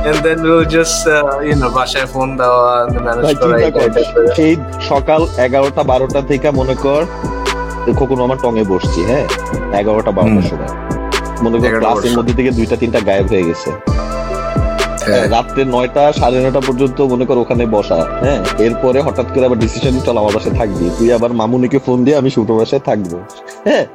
and 0.08 0.20
then 0.26 0.40
will 0.48 0.66
just 0.76 1.02
you 1.46 1.56
know 1.64 1.68
বাসায় 1.78 2.08
ফোন 2.14 2.28
দেওয়া 2.40 2.74
ম্যানেজ 3.06 3.26
করা 3.40 3.56
সেই 4.38 4.54
সকাল 4.92 5.22
এগারোটা 5.46 5.84
বারোটা 5.92 6.22
থেকে 6.30 6.39
মনে 6.48 6.76
কর 6.76 7.02
খোকন 7.96 8.20
আমার 8.22 8.38
টঙে 8.38 8.64
বসছি 8.64 9.04
হ্যাঁ? 9.04 9.26
এগারোটা 9.74 10.12
বারোটার 10.12 10.46
সময়। 10.50 10.72
মনে 11.44 11.58
কর 11.60 11.80
ক্লাসের 11.80 12.14
মধ্যে 12.18 12.34
থেকে 12.34 12.52
দুইটা 12.52 12.76
তিনটা 12.76 13.00
গায়েব 13.00 13.28
হয়ে 13.28 13.44
গেছে। 13.44 13.70
হ্যাঁ। 15.06 15.30
রাত্রে 15.30 15.66
নয়টা 15.66 16.12
সাড়ে 16.12 16.44
নয়টা 16.44 16.60
পর্যন্ত 16.60 17.02
মনে 17.02 17.26
কর 17.26 17.38
ওখানে 17.38 17.66
বসা 17.66 18.00
হ্যাঁ? 18.24 18.40
এরপরে 18.58 19.02
হঠাৎ 19.02 19.28
করে 19.34 19.46
আবার 19.46 19.60
ডিসিশন 19.60 20.00
চল 20.06 20.18
আমার 20.18 20.34
বাসায় 20.34 20.56
থাকবি। 20.56 20.90
তুই 21.00 21.14
আবার 21.14 21.34
মামুনিকে 21.34 21.80
ফোন 21.80 22.04
দিয়ে 22.06 22.18
আমি 22.18 22.30
শুটো 22.30 22.54
বাসায় 22.56 22.80
থাকব। 22.80 23.12
হ্যাঁ? 23.66 23.86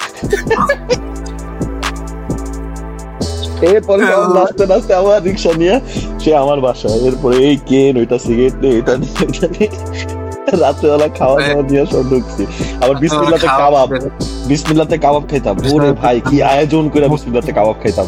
এরপরে 3.62 4.02
হ্যাঁ। 4.04 4.28
নাচতে 4.34 4.66
নাচতে 4.66 4.94
আমার 4.94 5.22
রিক্সা 5.22 5.52
নিয়ে 5.52 5.80
সে 6.20 6.36
আমার 6.36 6.60
বাসা 6.60 6.88
এরপরে 6.88 7.36
এই 7.36 7.56
কেন 7.66 7.96
ওইটা 7.96 8.18
সিগারেট 8.18 8.64
এটা 8.64 8.94
নিয়ে 8.96 9.68
রাত্রেবেলা 10.64 11.08
খাওয়া 11.08 11.36
দাওয়া 11.40 11.62
দিয়ে 11.68 11.86
সব 11.86 12.02
ঢুকছি। 12.10 12.42
আবার 12.82 12.96
বিসমিল্লাতে 13.02 13.48
কাবাব। 13.60 13.88
বিসমিল্লাতে 14.50 14.98
কাবাব 14.98 15.24
খাইতাম। 15.30 15.54
ওরে 15.74 15.92
ভাই 15.92 16.20
কি 16.20 16.36
আয়োজন 16.42 16.88
করে 16.88 17.08
বিসমিল্লাতে 17.08 17.52
কাবাব 17.52 17.76
খাইতাম। 17.82 18.06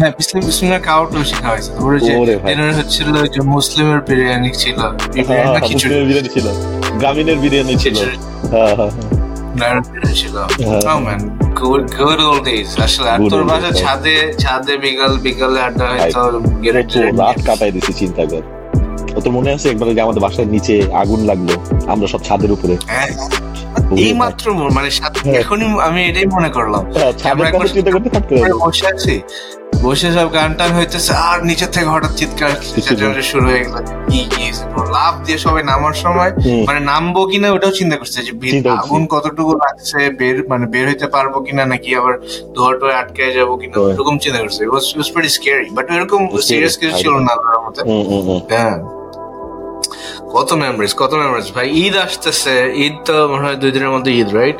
হ্যাঁ 0.00 0.12
বিসমিল 0.18 0.44
বিসমিল্লাহ 0.46 0.80
কাবাবটা 0.88 1.16
বেশি 1.18 1.34
খাওয়া 1.34 1.56
হয়েছে। 1.56 1.70
তারপরে 1.72 1.98
যে 2.00 2.12
ডিনার 2.46 2.74
হচ্ছিল 2.74 3.06
যে 3.34 3.40
মুসলিমের 3.40 4.00
বিরিয়ানি 4.08 4.50
ছিল। 4.52 4.78
হ্যাঁ, 5.28 5.44
হ্যাঁ, 5.44 5.60
বিরিয়ানি 6.06 6.28
ছিল। 6.28 6.46
গ্রামীণের 7.00 7.38
বিরিয়ানি 7.38 7.74
ছিল। 7.76 7.96
হ্যাঁ 8.52 8.74
হ্যাঁ 8.76 8.90
ছিল। 10.14 10.34
ও 10.90 10.98
man 11.06 11.20
good 11.60 11.82
good 11.98 12.20
old 12.20 12.44
days 12.44 12.68
আসলে 12.80 13.08
আর 13.10 13.18
তোর 13.30 13.42
বাসা 13.44 13.70
ছাদে 13.82 14.16
ছাদে 14.38 14.74
বিকাল 14.76 15.12
বিকালে 15.18 15.60
আড্ডা 15.60 15.84
হয়তো 15.90 16.20
রাত 17.20 17.38
কাটাই 17.46 17.70
দিছি 17.72 17.92
চিন্তা 17.92 18.24
কর। 18.26 18.61
তোর 19.24 19.32
মনে 19.38 19.50
আছে? 19.56 19.66
একবার 19.70 19.86
আমাদের 20.06 20.22
বাসার 20.26 20.48
নিচে 20.56 20.74
আগুন 21.02 21.20
লাগল 21.30 21.48
আমরা 21.92 22.06
সব 22.12 22.20
ছাদের 22.28 22.50
উপরে। 22.56 22.74
হ্যাঁ। 22.92 23.10
এই 24.04 24.12
মাত্র 24.22 24.44
মানে 24.76 24.88
হ্যাঁ। 25.24 25.34
এখনই 25.42 25.66
আমি 25.88 26.00
এটাই 26.10 26.26
মনে 26.36 26.50
করলাম। 26.56 26.82
হ্যাঁ, 26.94 27.12
বসে 28.64 28.84
আছি। 28.92 29.14
বসে 29.82 30.08
সব 30.12 30.28
গান 30.34 30.50
টান 30.58 30.70
হইতেছে 30.78 31.12
আর 31.30 31.38
নিচের 31.48 31.70
থেকে 31.74 31.88
হঠাৎ 31.94 32.12
চিৎকার 32.18 32.50
শুরু 33.30 33.44
হয়ে 33.50 33.62
গেল। 33.64 33.76
কি 34.10 34.20
কি 34.32 34.44
লাভ 34.96 35.14
দিয়ে 35.24 35.38
সবাই 35.38 35.62
নামার 35.62 35.96
সময় 36.04 36.30
মানে 36.68 36.80
নামবো 36.90 37.20
কিনা 37.30 37.48
ওটাও 37.52 37.72
চিন্তা 37.80 37.96
করছে 37.96 38.18
যে 38.26 38.32
আগুন 38.78 39.02
কতটুকু 39.06 39.52
লাগছে 39.64 39.98
বের 40.20 40.36
মানে 40.48 40.64
বের 40.66 40.84
হইতে 40.88 41.06
পারব 41.06 41.34
কিনা 41.46 41.62
নাকি 41.64 41.90
আবার 41.94 42.14
ধোয়া 42.54 42.72
টোয়া 42.80 42.94
আটকে 43.00 43.22
যাব 43.32 43.50
কিনা 43.60 43.74
এরকম 43.92 44.16
চিন্তা 44.18 44.38
করছে। 44.44 44.62
Was 44.64 44.84
was 44.96 45.08
pretty 45.12 45.30
scary 45.36 45.66
but 45.76 45.86
এরকম 45.96 46.20
সিরিয়াস 46.48 46.74
কিছু 46.80 46.94
ছিল 47.02 47.12
না 47.28 47.32
মতে 47.64 47.80
হ্যাঁ। 48.52 48.76
কত 50.32 50.50
মেমোরিজ 50.62 50.92
কত 51.02 51.12
মেমোরিজ 51.14 51.48
ভাই 51.56 51.66
ঈদ 51.84 51.94
আসতেছে 52.06 52.54
ঈদ 52.84 52.94
তো 53.06 53.14
মনে 53.32 53.42
হয় 53.46 53.58
দুই 53.62 53.70
দিনের 53.74 53.90
মধ্যে 53.94 54.10
ঈদ 54.20 54.30
রাইট 54.38 54.56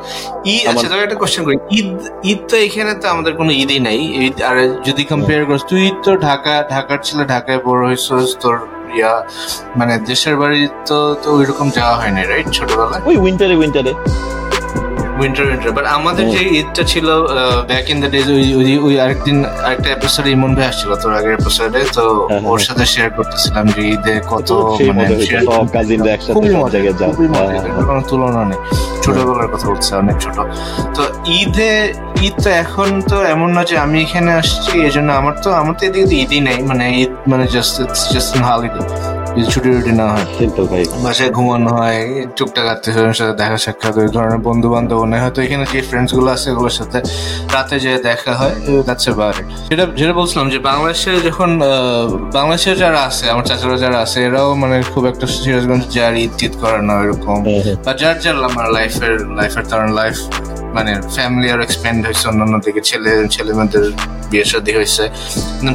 ঈদ 0.54 0.64
আচ্ছা 0.70 0.86
তোকে 0.90 1.02
একটা 1.02 1.18
কোশ্চেন 1.22 1.42
করি। 1.46 1.56
ঈদ 1.78 1.90
ঈদ 2.30 2.40
তো 2.50 2.56
এখানে 2.66 2.92
তো 2.94 3.06
আমাদের 3.08 3.32
কোনো 3.40 3.50
ঈদই 3.62 3.80
নাই। 3.88 4.00
ঈদ 4.26 4.36
আর 4.48 4.56
যদি 4.88 5.02
কম্পেয়ার 5.04 5.42
করিস 5.48 5.64
তুই 5.70 5.84
তো 6.04 6.10
ঢাকা 6.28 6.54
ঢাকার 6.74 6.98
ছেলে 7.06 7.24
ঢাকায় 7.24 7.60
বড় 7.66 7.80
হয়েছিস 7.86 8.30
তোর 8.42 8.56
ইয়া 8.98 9.12
মানে 9.76 9.94
দেশের 10.10 10.34
বাড়ি 10.36 10.62
তো 10.88 10.98
তো 11.22 11.28
ওইরকম 11.36 11.66
যাওয়া 11.70 11.94
হয় 11.94 12.02
হয়নি 12.02 12.22
রাইট 12.32 12.48
ছোটবেলায়? 12.56 13.02
ওই 13.10 13.16
উইন্টারে 13.24 13.54
উইন্টারে 13.60 13.92
উইন্টার 15.20 15.44
উইন্টার 15.46 15.70
বাট 15.72 15.86
আমাদের 15.98 16.24
যে 16.34 16.40
ঈদটা 16.60 16.82
ছিল 16.82 17.06
ব্যাক 17.70 17.86
ইন 17.92 17.96
দ্য 18.02 18.10
ডেজ 18.14 18.26
ওই 18.30 18.44
ওই 18.86 18.94
আরেকদিন 19.04 19.36
আরেকটা 19.66 19.88
এপিসোডে 19.90 20.28
ইমন 20.30 20.52
ভাই 20.54 20.66
আসছিল 20.66 20.90
তোর 20.94 21.12
আগের 21.14 21.32
এপিসোডে 21.32 21.80
তো 21.96 22.04
হ্যাঁ, 22.20 22.40
হ্যাঁ, 22.40 22.50
ওর 22.50 22.58
হ্যাঁ। 22.58 22.66
সাথে 22.68 22.84
শেয়ার 22.86 23.10
করতেছিলাম 23.10 23.64
যে 23.66 23.82
ঈদে 23.94 24.14
কত 24.30 24.48
মানে 24.90 25.14
কোনো 27.86 28.02
তুলনা 28.02 28.42
নেই। 28.44 28.58
ছোটবেলার 29.04 29.48
কথা 29.48 29.66
বলছে 29.70 29.90
অনেক 29.96 30.16
ছোট। 30.20 30.36
তো 30.96 31.02
ঈদে 31.40 31.72
ঈদ 32.22 32.34
তো 32.44 32.50
এখন 32.62 32.88
তো 33.10 33.16
এমন 33.24 33.48
না 33.56 33.62
যে 33.64 33.76
আমি 33.78 33.98
এখানে 34.02 34.30
আসছি 34.32 34.72
এই 34.86 34.90
জন্য 34.90 35.08
আমার 35.12 35.34
তো 35.42 35.48
আমার 35.52 35.74
তো 35.78 35.82
এদিকে 35.86 36.16
ঈদই 36.16 36.40
নেই। 36.40 36.58
মানে 36.62 36.84
ঈদ 37.02 37.12
মানে 37.26 37.44
জাস্ট 37.46 37.74
জাস্ট 38.12 38.32
হলিডে 38.48 38.80
ছুটি 39.52 39.68
টুটি 39.70 39.92
না 39.92 40.06
হয়। 40.08 40.26
ভাই। 40.70 40.84
বাসায় 41.04 41.30
ঘুমানো 41.30 41.70
হয় 41.76 42.00
টুকটাক 42.36 42.66
আত্মীয় 42.66 43.12
সাথে 43.12 43.34
দেখা 43.36 43.58
সাক্ষাৎ 43.58 43.94
ওই 43.96 44.08
ধরনের 44.08 44.40
বন্ধু 44.48 44.68
বান্ধব 44.70 45.00
নেই 45.04 45.20
হয়তো 45.20 45.38
এখানে 45.42 45.64
যে 45.72 45.80
ফ্রেন্ডসগুলো 45.82 46.28
আছে 46.30 46.48
ওগুলোর 46.50 46.74
সাথে 46.80 46.98
রাতে 47.52 47.76
যে 47.80 47.92
দেখা 48.02 48.32
হয় 48.34 48.54
দ্যাটস 48.86 49.04
অ্যাবাউট 49.08 49.36
যেটা 49.70 49.84
যেটা 49.96 50.14
বলছিলাম 50.14 50.46
যে 50.50 50.58
বাংলাদেশে 50.60 51.12
যখন 51.20 51.50
বাংলাদেশে 52.32 52.70
যারা 52.76 53.00
আছে 53.00 53.24
আমার 53.30 53.44
চাচারা 53.44 53.76
যারা 53.76 53.98
আছে 54.00 54.18
এরাও 54.26 54.50
মানে 54.54 54.76
খুব 54.92 55.02
একটা 55.06 55.26
সিরাজগঞ্জ 55.34 55.84
যার 55.94 56.14
ঈদ 56.16 56.32
টিদ 56.38 56.52
করে 56.60 56.80
না 56.82 56.94
এরকম 57.02 57.38
বা 57.86 57.92
যার 57.92 58.16
যার 58.20 58.36
আমার 58.48 58.66
লাইফের 58.72 59.14
লাইফের 59.38 59.64
তার 59.70 59.80
লাইফ 60.00 60.16
মানে 60.76 60.92
ফ্যামিলি 61.16 61.48
আর 61.54 61.60
এক্সপ্যান্ড 61.66 62.00
হয়েছে, 62.06 62.24
অন্যান্য 62.30 62.54
দিকে 62.66 62.80
ছেলে 62.88 63.12
ছেলে 63.34 63.50
মেয়েদের 63.58 63.84
বিয়ে 64.30 64.46
শাদী 64.50 64.72
হয়েছে 64.78 65.04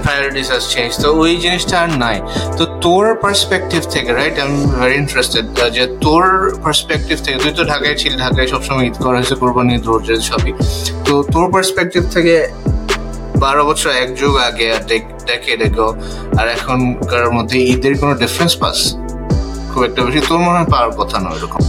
প্রায়োরিটিস 0.06 0.50
চেঞ্জ 0.74 0.92
তো 1.04 1.08
ওই 1.24 1.34
জিনিসটা 1.44 1.76
আর 1.84 1.90
নাই। 2.04 2.18
তো 2.58 2.64
তোর 2.86 3.06
পার্সপেক্টিভ 3.24 3.82
থেকে 3.94 4.10
right 4.20 4.36
I 4.44 4.48
am 4.50 4.54
very 4.80 4.96
interested 5.04 5.46
যে 5.78 5.84
তোর 6.06 6.24
পার্সপেক্টিভ 6.66 7.18
থেকে, 7.26 7.38
তুই 7.44 7.54
তো 7.60 7.64
ঢাকায় 7.72 7.96
ছিল, 8.02 8.12
ঢাকায় 8.26 8.48
সবসময় 8.54 8.86
ঈদ 8.90 8.98
করা 9.06 9.16
হয়েছে, 9.20 9.36
কোরবানি 9.42 9.72
ঈদ 9.78 9.86
সবই। 10.30 10.54
তো 11.06 11.14
তোর 11.34 11.46
পার্সপেক্টিভ 11.54 12.04
থেকে 12.16 12.36
বারো 13.44 13.62
বছর, 13.70 13.90
এক 14.04 14.10
যুগ 14.20 14.34
আগে 14.50 14.68
দেখে 15.30 15.54
দেখো 15.64 15.88
আর 16.40 16.48
এখনকার 16.58 17.26
মধ্যে 17.38 17.58
ঈদের 17.74 17.94
কোনো 18.02 18.14
ডিফারেন্স 18.22 18.54
পাস? 18.62 18.78
খুব 19.72 19.82
একটা 19.88 20.00
বেশি, 20.06 20.22
তোর 20.30 20.40
মনে 20.46 20.58
হয় 20.60 20.70
পাওয়ার 20.74 20.92
কথা 21.00 21.18
নয় 21.24 21.36
এরকম 21.40 21.62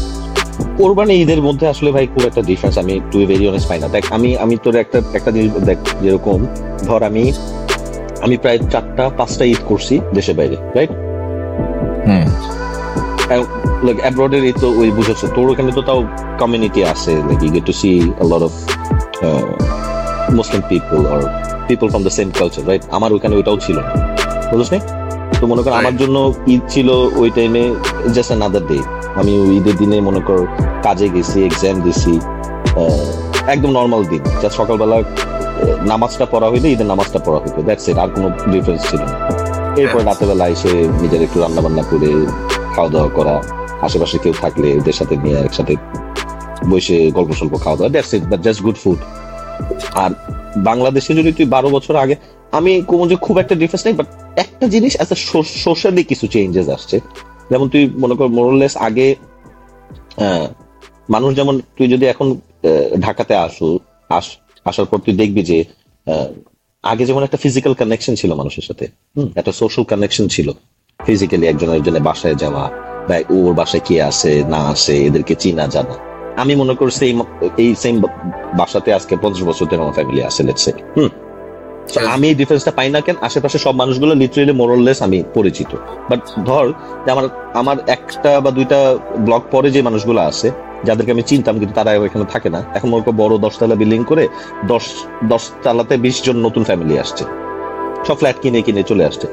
কোরবানি 0.79 1.15
ঈদের 1.23 1.41
মধ্যে 1.47 1.67
আসলে 1.73 1.91
ভাই 1.97 2.05
খুব 2.13 2.23
একটা 2.31 2.43
ডিফারেন্স 2.51 2.77
আমি 2.83 2.95
টু 3.13 3.19
ভেরি 3.31 3.45
অনেস্ট 3.51 3.67
পাই 3.71 3.79
না। 3.83 3.89
দেখ 3.97 4.05
আমি 4.17 4.31
আমি 4.45 4.55
তোর 4.65 4.75
একটা 4.85 4.99
একটা 5.19 5.31
জিনিস 5.37 5.51
দেখ 5.71 5.79
যেরকম 6.03 6.39
ধর 6.89 7.01
আমি 7.11 7.25
আমি 8.25 8.37
প্রায় 8.43 8.59
চারটা 8.73 9.05
পাঁচটা 9.19 9.45
ঈদ 9.53 9.63
করছি 9.71 9.95
দেশের 10.17 10.35
বাইরে 10.39 10.57
রাইট 10.77 10.91
লাইক 13.87 13.99
অ্যাব্রডের 14.05 14.43
তো 14.63 14.69
ওই 14.81 14.89
বুঝেছ 14.97 15.21
তোর 15.37 15.47
ওখানে 15.53 15.71
তো 15.79 15.83
তাও 15.89 16.01
কমিউনিটি 16.41 16.81
আছে 16.93 17.13
like 17.29 17.41
you 17.45 17.51
get 17.57 17.65
to 17.71 17.75
see 17.83 17.91
a 18.23 18.25
lot 18.31 18.43
of 18.49 18.53
Muslim 20.39 20.63
people 20.71 21.01
or 21.13 21.21
people 21.69 21.87
from 21.93 22.03
the 22.07 22.13
same 22.19 22.29
culture 22.39 22.63
right 22.71 22.83
আমার 22.97 23.11
ওখানে 23.17 23.35
ওইটাও 23.39 23.57
ছিল 23.67 23.77
না। 23.87 23.93
বুঝছ 24.51 24.73
তো 25.41 25.45
মনে 25.51 25.63
কর 25.65 25.73
আমার 25.81 25.97
জন্য 26.03 26.17
ঈদ 26.55 26.63
ছিল 26.75 26.89
ওই 27.23 27.29
টাইমে 27.37 27.63
জাস্ট 28.15 28.31
অ্যানাদার 28.33 28.65
ডে 28.71 28.79
আমি 29.21 29.33
ঈদের 29.59 29.77
দিনে 29.81 29.97
মনে 30.09 30.21
কর 30.29 30.41
কাজে 30.87 31.07
গেছি 31.15 31.39
এক্সাম 31.49 31.77
দিছি 31.87 32.13
একদম 33.55 33.71
নর্মাল 33.79 34.03
দিন। 34.13 34.23
যা 34.43 34.49
সকালবেলা 34.59 34.97
নামাজটা 35.93 36.25
পড়া 36.33 36.49
হইলে 36.53 36.69
ঈদের 36.75 36.89
নামাজটা 36.93 37.19
পড়া 37.27 37.39
হইতো। 37.43 37.61
দ্যাটস 37.67 37.87
ইট 37.91 37.97
আর 38.03 38.09
কোনো 38.15 38.29
ডিফারেন্স 38.53 38.83
ছিল 38.91 39.03
না। 39.11 39.17
এরপর 39.83 40.01
রাতেবেলা 40.11 40.47
এসে 40.55 40.73
নিজের 41.03 41.21
একটু 41.27 41.39
রান্না 41.45 41.61
বান্না 41.65 41.83
করে 41.91 42.11
খাওয়া 42.75 42.91
দাওয়া 42.95 43.11
করা 43.19 43.35
আশেপাশে 43.87 44.17
কেউ 44.23 44.35
থাকলে 44.43 44.69
ওদের 44.81 44.97
সাথে 45.01 45.15
নিয়ে 45.23 45.39
একসাথে 45.47 45.75
বসে 46.71 46.99
গল্প 47.17 47.31
সল্প 47.41 47.55
খাওয়া 47.65 47.77
দাওয়া 47.79 47.91
that's 47.95 48.13
it 48.17 48.25
but 48.31 48.41
just 48.47 48.61
good 48.67 48.79
food 48.83 48.99
আর 50.03 50.11
বাংলাদেশে 50.69 51.13
যদি 51.19 51.31
তুই 51.39 51.47
বারো 51.55 51.69
বছর 51.77 51.95
আগে 52.05 52.17
আমি 52.53 52.73
কোন 52.91 53.01
যে 53.11 53.17
খুব 53.27 53.37
একটা 53.43 53.55
ডিফারেন্স 53.63 53.85
নেই 53.87 53.97
বাট 54.01 54.09
একটা 54.45 54.67
জিনিস 54.75 54.93
এত 55.05 55.13
সোশ্যালি 55.65 56.03
কিছু 56.11 56.25
চেঞ্জেস 56.35 56.69
আসছে। 56.77 56.97
যেমন 57.51 57.67
তুই 57.73 57.83
মনে 58.03 58.15
কর 58.19 58.29
মোরলেস 58.39 58.75
আগে 58.89 59.07
মানুষ 61.15 61.31
যেমন, 61.39 61.55
তুই 61.77 61.87
যদি 61.95 62.05
এখন 62.13 62.27
ঢাকাতে 63.07 63.35
আসু, 63.47 63.69
আস, 64.11 64.27
আসার 64.67 64.87
পর 64.91 64.99
তুই 65.05 65.15
দেখবি 65.23 65.43
যে 65.51 65.59
আগে 66.85 67.05
যেমন 67.09 67.23
একটা 67.27 67.39
ফিজিক্যাল 67.45 67.75
কানেকশন 67.81 68.15
ছিল 68.21 68.31
মানুষের 68.41 68.65
সাথে 68.69 68.85
একটা 69.41 69.53
সোশ্যাল 69.61 69.85
কানেকশন 69.93 70.27
ছিল। 70.35 70.49
ফিজিক্যালি 71.01 71.45
একজন 71.47 71.69
একজনের 71.79 72.05
বাসায় 72.09 72.37
যাওয়া 72.43 72.65
বা 73.09 73.17
ওর 73.37 73.53
বাসায় 73.61 73.83
কে 73.89 73.97
আছে, 74.11 74.33
না 74.53 74.61
আসে 74.73 74.95
এদেরকে 75.09 75.35
চিনা, 75.43 75.65
জানা। 75.75 75.95
আমি 76.43 76.53
মনে 76.61 76.75
করি 76.79 76.91
সেই 77.01 77.13
এই 77.63 77.71
সেম 77.83 77.95
বাসাতে 78.61 78.91
আজকে 78.99 79.15
পঞ্চাশ 79.23 79.43
বছর 79.51 79.65
ধরে 79.71 79.83
আমার 79.85 79.97
ফ্যামিলি 79.99 80.21
আছে 80.29 80.41
লেটসে 80.49 80.73
হুম। 80.97 81.11
আমি 82.15 82.27
এই 82.31 82.37
ডিফারেন্সটা 82.41 82.73
পাই 82.79 82.89
না 82.95 83.01
কেন? 83.07 83.17
আশেপাশে 83.29 83.59
সব 83.65 83.75
মানুষগুলো 83.83 84.13
লিটারেলি 84.23 84.55
মোরললেস 84.61 84.99
আমি 85.07 85.19
পরিচিত। 85.37 85.71
বাট 86.11 86.21
ধর 86.49 86.67
আমার 87.13 87.27
আমার 87.61 87.77
একটা 87.97 88.31
বা 88.45 88.51
দুইটা 88.59 88.79
ব্লক 89.27 89.43
পরে 89.55 89.69
যে 89.75 89.81
মানুষগুলো 89.89 90.21
আছে 90.31 90.49
যাদেরকে 90.87 91.11
আমি 91.17 91.25
চিনতাম 91.31 91.55
কিন্তু 91.61 91.75
তারা 91.79 91.91
এখানে 92.09 92.27
থাকে 92.35 92.49
না। 92.55 92.61
এখন 92.77 92.89
মনে 92.93 93.03
বড় 93.23 93.35
দশতলা 93.45 93.77
বিল্ডিং 93.83 94.01
করে 94.11 94.25
দশ 94.73 94.85
দশ 95.33 95.43
তালাতে 95.65 95.95
বিশ 96.05 96.17
জন 96.27 96.37
নতুন 96.47 96.63
ফ্যামিলি 96.69 96.95
আসছে। 97.05 97.25
সব 98.07 98.17
ফ্ল্যাট 98.21 98.37
কিনে 98.43 98.61
কিনে 98.67 98.83
চলে 98.91 99.05
আসছে। 99.09 99.27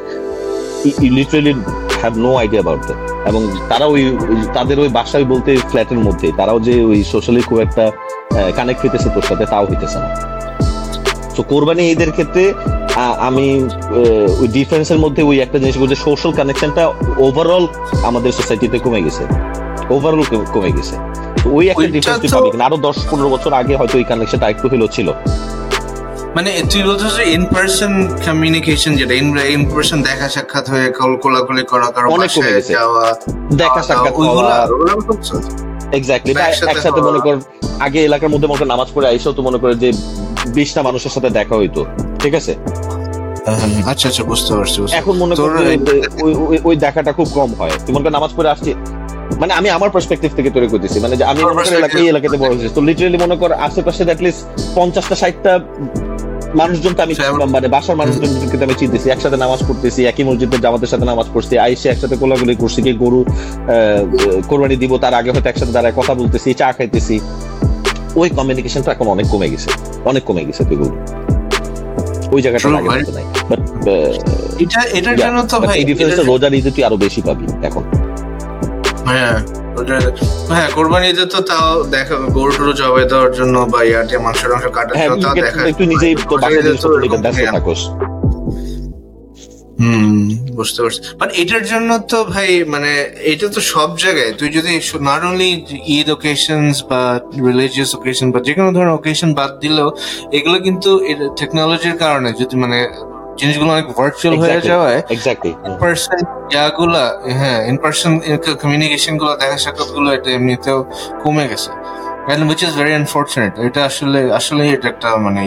Literally 1.17 1.53
have 2.01 2.13
no 2.25 2.31
idea 2.41 2.61
about 2.61 2.81
that 2.87 2.99
এবং 3.29 3.41
তারা 3.71 3.85
ওই 3.93 4.01
তাদের 4.55 4.77
ওই 4.83 4.89
বাসায় 4.97 5.25
বলতে 5.31 5.51
ফ্ল্যাটের 5.71 5.99
মধ্যে 6.07 6.27
তারাও 6.39 6.59
যে 6.67 6.75
ওই 6.91 6.99
সোশ্যালি 7.13 7.41
খুব 7.49 7.59
একটা 7.65 7.83
কানেক্ট 8.57 8.79
হইতেছে 8.83 9.09
তোর 9.15 9.25
সাথে 9.29 9.45
তাও 9.51 9.63
হইতেছে 9.71 9.97
না। 10.03 10.09
তো 11.37 11.41
কোরবানি 11.51 11.83
ঈদের 11.93 12.11
ক্ষেত্রে 12.15 12.43
আমি 13.27 13.47
ওই 14.41 14.47
ডিফারেন্সের 14.57 14.99
মধ্যে 15.03 15.21
ওই 15.29 15.37
একটা 15.45 15.57
জিনিস 15.61 15.75
বলছে 15.81 15.97
সোশ্যাল 16.05 16.31
কানেকশনটা 16.39 16.83
ওভারঅল 17.27 17.65
আমাদের 18.09 18.31
সোসাইটিতে 18.39 18.77
কমে 18.85 19.01
গেছে। 19.05 19.23
ওভারঅল 19.95 20.23
কমে 20.55 20.71
গেছে। 20.77 20.95
ওই 21.57 21.65
একটা 21.71 21.87
ডিফারেন্স 21.95 22.21
পাবি 22.33 22.49
আরও 22.67 22.77
দশ 22.87 22.97
পনেরো 23.09 23.29
বছর 23.35 23.51
আগে 23.61 23.73
হয়তো 23.79 23.95
ওই 23.99 24.05
কানেকশনটা 24.09 24.47
একটু 24.53 24.65
হলেও 24.71 24.89
ছিল। 24.95 25.07
মানে 26.35 26.49
তুই 26.71 26.81
বলছিস 26.87 27.11
যে 27.19 27.25
ইন 27.35 27.43
পার্সন 27.55 27.93
কমিউনিকেশন 28.27 28.91
যেটা 28.99 29.13
ইন 29.21 29.27
ইন 29.55 29.63
পার্সন 29.71 29.99
দেখা 30.07 30.27
সাক্ষাৎ 30.35 30.65
হয়ে 30.73 30.87
কল 30.97 31.11
কোলাকুলি 31.23 31.63
করা 31.71 31.87
কারও 31.95 32.07
অনেক 32.15 32.29
কমে 32.35 32.51
গেছে। 32.55 32.73
দেখা 33.61 33.81
সাক্ষাৎ 33.89 34.13
ওইগুলা 34.21 34.57
এক্স্যাক্টলি 35.97 36.31
একসাথে 36.71 37.01
মনে 37.07 37.19
কর 37.25 37.35
আগে 37.85 37.99
এলাকার 38.07 38.29
মধ্যে 38.33 38.47
মনে 38.51 38.65
নামাজ 38.73 38.89
পড়ে 38.95 39.07
আইসো 39.11 39.29
তো 39.37 39.41
মনে 39.47 39.57
করে 39.63 39.73
যে 39.83 39.89
বিশটা 40.57 40.81
মানুষের 40.87 41.11
সাথে 41.15 41.29
দেখা 41.39 41.55
হইতো 41.59 41.81
ঠিক 42.23 42.33
আছে? 42.39 42.53
আচ্ছা 43.91 44.05
আচ্ছা 44.09 44.23
বুঝতে 44.31 44.51
পারছি 44.57 44.79
এখন 45.01 45.15
মনে 45.23 45.33
কর 45.41 45.49
ওই 46.67 46.75
দেখাটা 46.85 47.11
খুব 47.17 47.27
কম 47.37 47.49
হয়। 47.59 47.73
তুই 47.83 47.91
মনে 47.95 48.03
নামাজ 48.17 48.31
পড়ে 48.37 48.49
আসছি 48.53 48.71
মানে 49.41 49.51
আমি 49.59 49.69
আমার 49.77 49.89
পার্সপেক্টিভ 49.95 50.31
থেকে 50.37 50.49
তৈরি 50.55 50.67
করতেছি 50.73 50.97
মানে 51.03 51.13
আমি 51.31 51.41
মনে 51.47 51.55
করি 51.57 51.75
এলাকায় 51.81 52.05
এলাকাতে 52.13 52.37
বড় 52.43 52.51
হয়েছি। 52.53 52.69
তো 52.77 52.81
লিটারেলি 52.87 53.17
মনে 53.25 53.35
কর 53.41 53.51
আশেপাশে 53.67 54.01
অ্যাটলিস্ট 54.09 54.41
পঞ্চাশটা 54.77 55.15
ষাটটা 55.21 55.53
মানুষজনকে 56.61 57.01
আমি 57.05 57.13
মানে 57.55 57.67
বাসার 57.75 57.95
মানুষজনকে 58.01 58.65
আমি 58.67 58.75
চিনতেছি 58.81 59.07
একসাথে 59.13 59.37
নামাজ 59.43 59.59
পড়তেছি 59.67 60.01
একই 60.11 60.23
মসজিদের 60.29 60.61
জামাতের 60.65 60.89
সাথে 60.93 61.05
নামাজ 61.11 61.27
পড়ছি 61.33 61.53
আইসে 61.65 61.87
একসাথে 61.93 62.15
কোলাগুলি 62.21 62.53
করছি 62.63 62.79
কি 62.85 62.91
গরু 63.03 63.21
কোরবানি 64.49 64.75
দিব 64.81 64.91
তার 65.03 65.13
আগে 65.19 65.29
হয়তো 65.33 65.47
একসাথে 65.51 65.73
দাঁড়ায় 65.77 65.95
কথা 65.99 66.13
বলতেছি 66.19 66.49
চা 66.59 66.67
খাইতেছি। 66.77 67.15
ওই 68.19 68.27
কমিউনিকেশনটা 68.37 68.89
এখন 68.95 69.07
অনেক 69.15 69.27
কমে 69.33 69.47
গেছে। 69.53 69.69
অনেক 70.09 70.23
কমে 70.27 70.43
গেছে 70.47 70.61
তুই 70.69 70.77
ওই 72.35 72.39
জায়গাটা 72.45 72.67
লাগে 72.75 72.89
নাই। 73.17 73.25
বাট 73.49 73.59
এটা 74.63 74.79
এটার 74.99 75.15
জন্য 75.23 75.37
তো 75.51 75.57
ভাই 75.65 75.75
এই 75.81 75.85
ডিফারেন্সটা 75.89 76.23
রোজার 76.31 76.53
ঈদে 76.59 76.71
তুই 76.75 76.83
আরও 76.87 76.97
বেশি 77.05 77.21
পাবি 77.27 77.45
এখন। 77.69 77.83
হ্যাঁ 79.09 79.35
হ্যাঁ 80.53 80.67
কোরবানিতে 80.77 81.23
তো 81.33 81.39
তাও 81.49 81.69
দেখা 81.95 82.15
গরু 82.37 82.51
টরু 82.57 82.71
জবাই 82.81 83.03
দেওয়ার 83.11 83.31
জন্য 83.39 83.55
বা 83.73 83.79
ইয়াতে 83.89 84.15
মাংস 84.25 84.41
টাংস 84.51 84.65
কাটার 84.75 84.95
জন্য 84.97 85.15
তাও 85.25 85.33
দেখা 85.45 85.59
তুই 85.79 85.87
নিজেই 85.93 86.13
তো 86.29 86.35
বাসায় 87.25 87.47
থাকোস। 87.55 87.81
হুম। 89.79 90.17
বুঝতে 90.57 90.79
পারছি। 90.83 90.99
বাট 91.19 91.29
এটার 91.41 91.63
জন্য 91.71 91.89
তো 92.11 92.17
ভাই 92.33 92.49
মানে 92.73 92.91
এটা 93.31 93.47
তো 93.47 93.61
সব 93.73 93.89
জায়গায়। 93.97 94.31
তুই 94.39 94.49
যদি 94.49 94.71
নট 95.01 95.21
অনলি 95.29 95.49
ঈদ 95.95 96.07
ওকেশনস 96.09 96.77
বা 96.89 97.01
রিলিজিয়াস 97.47 97.91
ওকেশন 97.97 98.27
বা 98.31 98.39
যে 98.47 98.53
কোনো 98.57 98.69
ধরনের 98.75 98.95
ওকেশন 98.99 99.29
বাদ 99.39 99.51
দিলেও 99.63 99.89
এগুলো 100.37 100.57
কিন্তু 100.59 100.89
টেকনোলজির 101.39 101.95
কারণে 102.03 102.29
যদি 102.39 102.55
মানে 102.55 102.77
জিনিসগুলো 103.39 103.69
অনেক 103.71 103.87
ভার্চুয়াল 103.99 104.35
হয়ে 104.41 104.59
যাওয়ায় 104.69 104.99
এক্স্যাক্টলি 105.09 105.51
পার্সন 105.81 106.19
ইয়াগুলা 106.53 107.05
হ্যাঁ 107.39 107.59
ইন 107.69 107.75
পার্সন 107.83 108.11
কমিউনিকেশনগুলো 108.61 109.31
দেখা 109.41 109.57
সাক্ষাৎ 109.57 109.89
গুলো 109.95 110.09
এটা 110.17 110.29
এমনিতেও 110.31 110.79
কমে 111.23 111.45
গেছে। 111.51 111.71
And 112.31 112.39
which 112.49 112.63
is 112.67 112.73
very 112.81 112.93
unfortunate. 113.01 113.53
এটা 113.67 113.81
আসলে 113.89 114.19
আসলে 114.39 114.63
এটা 114.75 114.87
একটা 114.93 115.09
মানে 115.25 115.41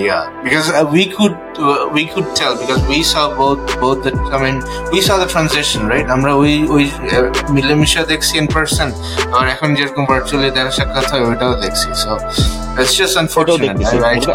because 0.47 0.69
uh, 0.71 0.87
we 0.97 1.05
could 1.17 1.37
uh, 1.69 1.97
we 1.97 2.03
could 2.13 2.29
tell 2.41 2.53
because 2.63 2.81
we 2.93 3.01
saw 3.13 3.25
both 3.41 3.63
both 3.83 3.99
the 4.07 4.13
I 4.37 4.39
mean 4.45 4.57
we 4.95 4.99
saw 5.07 5.17
the 5.23 5.29
transition 5.35 5.81
right? 5.93 6.07
আমরা 6.17 6.33
ওই 6.43 6.53
ওই 6.75 6.85
মিলেমিশা 7.57 8.03
দেখছি 8.13 8.33
ইন 8.43 8.47
পার্সন 8.55 8.89
আর 9.37 9.45
এখন 9.55 9.69
যেরকম 9.79 10.03
ভার্চুয়ালি 10.11 10.49
দেখা 10.57 10.73
সাক্ষাৎ 10.79 11.07
হয় 11.13 11.23
ওইটাও 11.29 11.53
দেখছি। 11.65 11.89
সো 12.03 12.13
ইটস 12.81 12.95
জাস্ট 13.01 13.17
আনফরচুনেট 13.23 13.71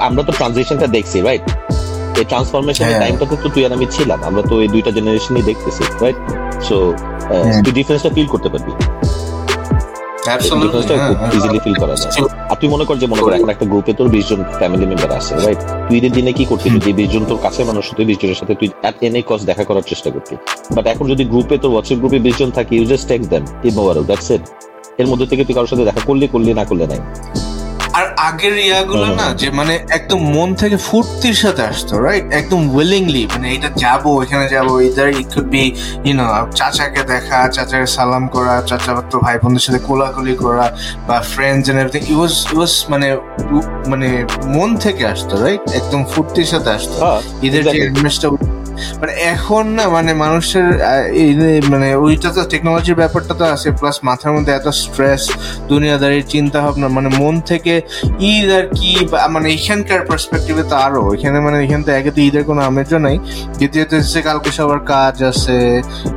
আমরা 0.07 0.21
তো 0.27 0.31
ট্রানজিশনটা 0.39 0.87
দেখছি 0.95 1.17
রাইট 1.27 1.45
এই 2.19 2.25
ট্রান্সফরমেশনের 2.31 2.95
টাইমটাতে 3.03 3.35
তো 3.43 3.47
তুই 3.53 3.61
আর 3.67 3.71
আমি 3.77 3.87
ছিলাম। 3.95 4.19
আমরা 4.29 4.41
তো 4.49 4.53
এই 4.63 4.69
দুইটা 4.73 4.91
জেনারেশনই 4.97 5.43
দেখতেছি 5.49 5.83
রাইট 6.03 6.19
সো 6.67 6.75
তুই 7.63 7.73
ডিফারেন্সটা 7.79 8.11
ফিল 8.15 8.27
করতে 8.33 8.49
পারবি। 8.53 8.73
ইজিলি 11.37 11.59
ফিল 11.63 11.75
করা 11.81 11.95
যায়। 12.01 12.11
আর 12.51 12.57
তুই 12.61 12.69
মনে 12.73 12.85
কর 12.87 12.95
যে 13.01 13.07
মনে 13.11 13.21
কর 13.25 13.31
এখন 13.37 13.49
একটা 13.55 13.65
গ্রুপে 13.71 13.91
তোর 13.99 14.07
বিশ 14.15 14.25
জন 14.31 14.39
ফ্যামিলি 14.59 14.85
মেম্বার 14.91 15.11
আছে 15.19 15.31
রাইট 15.45 15.61
তুই 15.87 15.99
দিনে 16.17 16.31
কি 16.37 16.43
করতি 16.51 16.67
যে 16.85 16.91
বিশ 16.99 17.09
জন 17.13 17.23
তোর 17.29 17.39
কাছে 17.45 17.61
মানুষ 17.69 17.83
তুই 17.97 18.05
বিশ 18.09 18.17
জনের 18.21 18.37
সাথে 18.41 18.53
তুই 18.59 18.69
অ্যাট 18.83 18.95
এনি 19.05 19.21
কস্ট 19.29 19.43
দেখা 19.49 19.63
করার 19.69 19.85
চেষ্টা 19.91 20.09
করতি 20.15 20.33
বাট 20.75 20.85
এখন 20.93 21.05
যদি 21.11 21.23
গ্রুপে 21.31 21.55
তোর 21.63 21.69
হোয়াটসঅ্যাপ 21.73 21.99
গ্রুপে 22.01 22.19
বিশ 22.25 22.35
জন 22.41 22.49
থাকি 22.57 22.73
ইউ 22.79 22.85
জাস্ট 22.91 23.05
দ্যাটস 24.09 24.29
ইট 24.35 24.43
এর 25.01 25.07
মধ্যে 25.11 25.27
থেকে 25.31 25.43
তুই 25.47 25.53
কারোর 25.57 25.69
সাথে 25.71 25.83
দেখা 25.89 26.01
করলি 26.09 26.25
করলি 26.33 26.51
না 26.59 26.63
করলে 26.69 26.85
নাই। 26.91 27.01
আর 27.93 28.05
আগের 28.29 28.55
ইয়াগুলো 28.59 29.07
না 29.19 29.27
যে 29.41 29.47
মানে 29.51 29.73
একদম 29.89 30.19
মন 30.35 30.49
থেকে 30.53 30.77
ফুর্তির 30.87 31.37
সাথে 31.43 31.63
আসতো 31.71 31.93
রাইট 31.99 32.25
একদম 32.33 32.61
উইলিংলি 32.75 33.23
মানে 33.33 33.47
এটা 33.55 33.69
যাব 33.83 34.03
এখানে 34.23 34.45
যাব 34.49 34.67
either 34.87 35.09
it 35.13 35.29
could 35.33 35.47
be 35.53 35.63
you know 36.05 36.25
চাচাকে 36.55 37.01
দেখা 37.03 37.39
চাচাকে 37.55 37.87
সালাম 37.97 38.23
করা 38.35 38.55
চাচা 38.69 38.91
তো 39.11 39.17
ভাই 39.19 39.35
বোনদের 39.41 39.63
সাথে 39.65 39.81
কোলাকুলি 39.87 40.35
করা 40.43 40.65
বা 41.07 41.17
friends 41.33 41.65
and 41.69 41.79
everything 41.81 42.01
it 42.03 42.17
was 42.17 42.33
it 42.43 42.55
was 42.57 42.73
মানে 42.89 43.07
মানে 43.91 44.07
মন 44.55 44.69
থেকে 44.85 45.03
আসতো 45.13 45.33
রাইট 45.43 45.63
একদম 45.79 46.01
ফুর্তির 46.13 46.47
সাথে 46.53 46.69
আসতো। 46.77 46.95
হ্যাঁ, 47.03 47.19
ঈদের 47.41 47.63
যে 47.65 47.77
ইনভেস্টটা 47.87 48.27
মানে 48.99 49.13
এখন 49.33 49.65
না 49.77 49.85
মানে 49.95 50.11
মানুষের 50.23 50.67
মানে 51.73 51.89
ওইটা 52.05 52.29
তো 52.35 52.41
টেকনোলজির 52.53 52.97
ব্যাপারটা 53.01 53.33
তো 53.39 53.45
আছে 53.55 53.67
প্লাস 53.79 53.97
মাথার 54.07 54.31
মধ্যে 54.35 54.51
এত 54.59 54.67
স্ট্রেস 54.83 55.23
দুনিয়াদারির 55.71 56.25
চিন্তা 56.33 56.57
ভাবনা 56.65 56.87
মানে 56.97 57.09
মন 57.21 57.35
থেকে 57.51 57.73
ঈদ 58.31 58.49
আর 58.59 58.65
কি 58.77 58.91
মানে 59.35 59.47
এখানকার 59.57 60.01
পার্সপেক্টিভে 60.09 60.63
তো 60.71 60.75
আরও 60.85 61.03
এখানে 61.15 61.37
মানে 61.45 61.57
এখান 61.65 61.81
থেকে 61.85 61.97
একে 61.99 62.11
তো 62.15 62.19
ঈদের 62.27 62.43
কোনো 62.49 62.61
আমেজও 62.69 62.99
নাই 63.07 63.17
দ্বিতীয়ত 63.57 63.91
হচ্ছে 63.99 64.19
কালকে 64.27 64.49
সবার 64.57 64.79
কাজ 64.93 65.15
আছে 65.31 65.57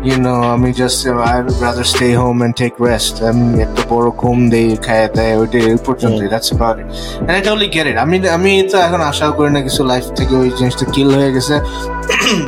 ইউনো 0.08 0.34
আমি 0.54 0.70
just 0.80 1.00
I 1.30 1.38
brother 1.58 1.86
stay 1.92 2.06
home 2.22 2.36
and 2.44 2.54
take 2.60 2.72
rest 2.88 3.14
আমি 3.30 3.46
একটা 3.66 3.82
বড় 3.92 4.06
ঘুম 4.22 4.38
দেই 4.52 4.68
খায় 4.86 5.06
দেয় 5.16 5.34
ওইটা 5.40 5.58
এই 5.70 5.78
পর্যন্ত 5.86 6.18
that's 6.32 6.48
about 6.50 6.76
it 6.80 6.88
and 7.20 7.30
I 7.32 7.40
totally 7.46 7.68
get 7.74 7.86
it 7.90 7.96
আমি 8.04 8.16
আমি 8.36 8.52
তো 8.72 8.76
এখন 8.86 9.00
আশাও 9.10 9.32
করি 9.38 9.50
না 9.56 9.60
কিছু 9.66 9.80
লাইফ 9.92 10.04
থেকে 10.18 10.34
ওই 10.42 10.48
জিনিসটা 10.58 10.84
কিল 10.94 11.08
হয়ে 11.18 11.30
গেছে। 11.36 11.56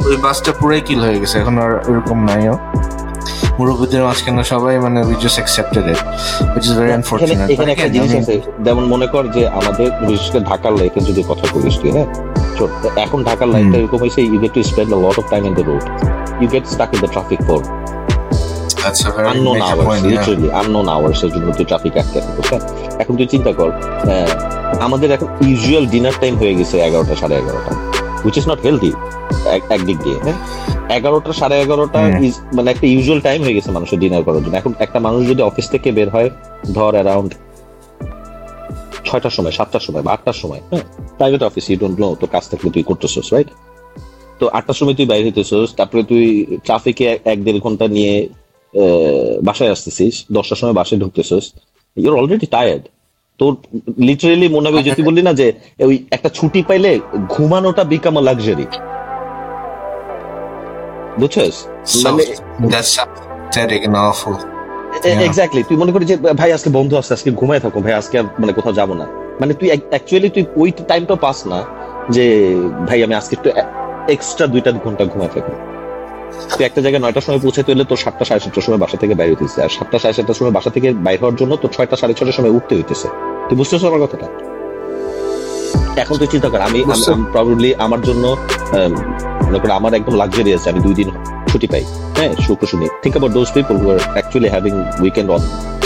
ওই 0.02 0.16
বাসটা 0.24 0.50
পুরাই 0.58 0.80
কিল 0.88 1.00
হয়ে 1.04 1.18
গেছে 1.22 1.36
এখন 1.42 1.54
আর 1.58 1.72
নাইও 2.28 2.56
মুরব্বীদের 3.58 4.02
মাঝখানে 4.06 4.44
সবাই 4.52 4.74
মানে 4.78 4.98
we 5.08 5.16
just 5.22 5.38
accepted 5.38 5.84
it 5.92 6.00
which 6.48 6.64
is 6.64 6.72
very 6.78 6.92
unfortunate 6.98 7.38
এখানে 7.52 7.70
একটা 7.74 7.88
জিনিস 7.94 8.12
আছে 8.20 8.34
যেমন 8.66 8.84
মনে 8.92 9.06
কর 9.12 9.22
যে 9.36 9.42
আমাদের 9.58 9.88
বিশেষ 10.02 10.28
করে 10.32 10.42
ঢাকার 10.50 10.72
লাইফে 10.78 11.00
যদি 11.08 11.22
কথা 11.30 11.44
বলিস 11.52 11.74
তুই 11.80 11.90
হ্যাঁ? 11.96 12.08
এখন 13.04 13.18
ঢাকার 13.24 13.48
লাইফটা 13.54 13.76
এরকম 13.78 13.98
হয়েছে 14.04 14.20
you 14.22 14.38
get 14.42 14.52
to 14.56 14.62
spend 14.62 14.90
a 14.92 14.98
lot 15.04 15.16
of 15.20 15.26
time 15.32 15.42
in 15.48 15.52
the 15.58 15.64
road 15.70 15.84
you 16.40 16.48
get 16.54 16.64
stuck 16.74 16.90
in 16.94 16.98
the 17.04 17.10
traffic 17.14 17.40
for 17.48 17.60
এখন 23.02 23.12
তুই 23.18 23.28
চিন্তা 23.34 23.50
কর 23.52 23.70
আমাদের 24.80 25.08
এখন 25.16 25.28
ইউজুয়াল 25.42 25.84
ডিনার 25.86 26.14
টাইম 26.20 26.34
হয়ে 26.36 26.54
গেছে 26.58 26.76
এগারোটা 26.78 27.14
সাড়ে 27.14 27.34
এগারোটা। 27.42 27.72
হুইচ 28.22 28.36
ইজ 28.40 28.46
নট 28.50 28.60
হেলদি 28.66 28.90
একদিক 29.74 29.98
দিয়ে। 30.04 30.18
হ্যাঁ। 30.24 30.38
এগারোটা 30.96 31.32
সাড়ে 31.40 31.56
এগারোটা 31.64 32.00
মানে 32.56 32.68
একটা 32.74 32.86
ইউজুয়াল 32.94 33.20
টাইম 33.26 33.40
হয়ে 33.44 33.56
গেছে 33.56 33.70
মানুষের 33.76 33.98
ডিনার 34.02 34.22
করার 34.26 34.40
জন্য। 34.44 34.54
এখন 34.60 34.72
একটা 34.84 34.98
মানুষ 35.06 35.20
যদি 35.30 35.42
অফিস 35.50 35.66
থেকে 35.74 35.88
বের 35.96 36.08
হয় 36.14 36.28
ধর 36.76 36.92
অ্যারাউন্ড 36.98 37.30
ছয়টার 39.06 39.34
সময় 39.36 39.54
সাতটার 39.58 39.84
সময় 39.86 40.02
বা 40.06 40.10
আটটার 40.16 40.38
সময় 40.42 40.62
হ্যাঁ 40.70 40.84
private 41.18 41.42
office 41.48 41.64
you 41.70 41.76
don't 41.82 41.96
know 42.02 42.08
তো 42.20 42.26
কাজ 42.34 42.44
থাকলে 42.50 42.68
তুই 42.74 42.84
করতেছিস 42.90 43.26
রাইট 43.34 43.48
তো 44.40 44.44
আটটার 44.58 44.76
সময় 44.80 44.94
তুই 44.98 45.06
বাইরে 45.12 45.24
হইতেছিস 45.28 45.68
তারপরে 45.78 46.02
তুই 46.10 46.24
ট্রাফিকে 46.66 47.08
এক 47.32 47.38
দেড় 47.46 47.58
ঘণ্টা 47.64 47.86
নিয়ে 47.96 48.14
বাসায় 49.48 49.70
আসতেছিস 49.74 50.14
দশটার 50.36 50.58
সময় 50.60 50.76
বাসায় 50.80 50.98
ঢুকতেছিস 51.02 51.44
ইউর 51.96 52.14
অলরেডি 52.20 52.46
টায়ার্ড 52.54 52.84
তোর 53.38 53.52
লিটারেলি 53.98 54.48
মনে 54.48 54.68
হবে 54.68 54.82
যে 54.82 54.90
তুই 54.96 55.04
বললি 55.04 55.22
না 55.22 55.32
যে 55.32 55.52
ওই 55.78 56.06
একটা 56.10 56.28
ছুটি 56.28 56.62
পাইলে 56.62 57.00
ঘুমানোটা 57.28 57.84
বিকাম 57.84 58.18
লাক্সারি 58.18 58.66
বুঝছস? 61.20 61.56
মানে 62.02 62.22
এক্স্যাক্টলি 65.24 65.62
তুই 65.62 65.76
মনে 65.76 65.92
করি 65.92 66.04
যে 66.04 66.16
ভাই 66.16 66.52
আজকে 66.52 66.70
বন্ধু 66.70 66.96
আছে 66.96 67.14
আজকে 67.14 67.30
ঘুমায় 67.30 67.60
থাকো 67.60 67.80
ভাই 67.80 67.92
আজকে 67.92 68.22
মানে 68.38 68.52
কোথাও 68.52 68.72
যাব 68.72 68.94
না। 68.94 69.06
মানে 69.40 69.54
তুই 69.54 69.68
অ্যাকচুয়ালি 69.90 70.28
তুই 70.28 70.44
ওই 70.56 70.70
টাইমটা 70.88 71.14
পাস 71.16 71.46
না 71.46 71.58
যে 72.10 72.24
ভাই 72.88 73.02
আমি 73.02 73.14
আজকে 73.14 73.36
একটু 73.36 73.50
এক্সট্রা 74.08 74.46
দুইটা 74.46 74.72
ঘণ্টা 74.72 75.04
ঘুমায় 75.04 75.28
থাকবি। 75.28 75.54
তুই 76.56 76.64
একটা 76.68 76.80
জায়গায় 76.84 77.02
নয়টার 77.04 77.24
সময় 77.26 77.40
পৌঁছাতে 77.44 77.68
হলে 77.72 77.84
তোর 77.90 77.98
সাতটা 78.04 78.24
সাড়ে 78.28 78.40
সাতটার 78.44 78.64
সময় 78.66 78.80
বাসা 78.84 78.96
থেকে 79.02 79.14
বাইরে 79.20 79.32
হইতেছে 79.32 79.58
আর 79.64 79.70
সাতটা 79.76 79.98
সাড়ে 80.02 80.14
সাতটার 80.16 80.36
সময় 80.40 80.54
বাসা 80.56 80.70
থেকে 80.76 80.88
বাইর 81.06 81.18
হওয়ার 81.22 81.36
জন্য 81.40 81.52
তোর 81.62 81.70
ছয়টা 81.76 81.96
সাড়ে 82.00 82.14
ছটার 82.18 82.36
সময় 82.38 82.52
উঠতে 82.56 82.72
হইতেছে। 82.78 83.08
তুই 83.48 83.56
বুঝতেছ 83.60 83.82
আমার 83.90 84.00
কথাটা? 84.04 84.26
এখন 86.02 86.14
তুই 86.20 86.28
চিন্তা 86.34 86.48
কর 86.52 86.60
আমি 86.68 86.78
প্রবাবলি 87.32 87.70
আমার 87.84 88.00
জন্য 88.08 88.24
মনে 89.46 89.58
কর 89.62 89.70
আমার 89.80 89.92
একদম 89.98 90.14
লাক্সারি 90.20 90.50
আছে 90.56 90.66
আমি 90.72 90.80
দুই 90.86 90.94
দিন 91.00 91.08
ছুটি 91.50 91.66
পাই। 91.72 91.84
হ্যাঁ 92.18 92.32
শুক্র 92.46 92.64
শনি। 92.70 92.86
Think 93.02 93.14
about 93.14 93.32
those 93.38 93.48
people 93.56 93.74
who 93.80 93.86
are 93.94 93.98
actually 94.16 94.48
having 94.54 94.74
weekend 95.04 95.28
on 95.34 95.42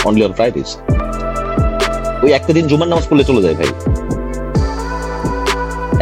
only 0.07 0.23
on 0.27 0.33
Fridays 0.37 0.69
ওই 2.23 2.31
একটা 2.37 2.51
দিন 2.57 2.65
জুমার 2.71 2.87
নামাজ 2.91 3.05
পড়লে 3.09 3.23
চলে 3.29 3.41
যায় 3.45 3.55
ভাই। 3.59 3.71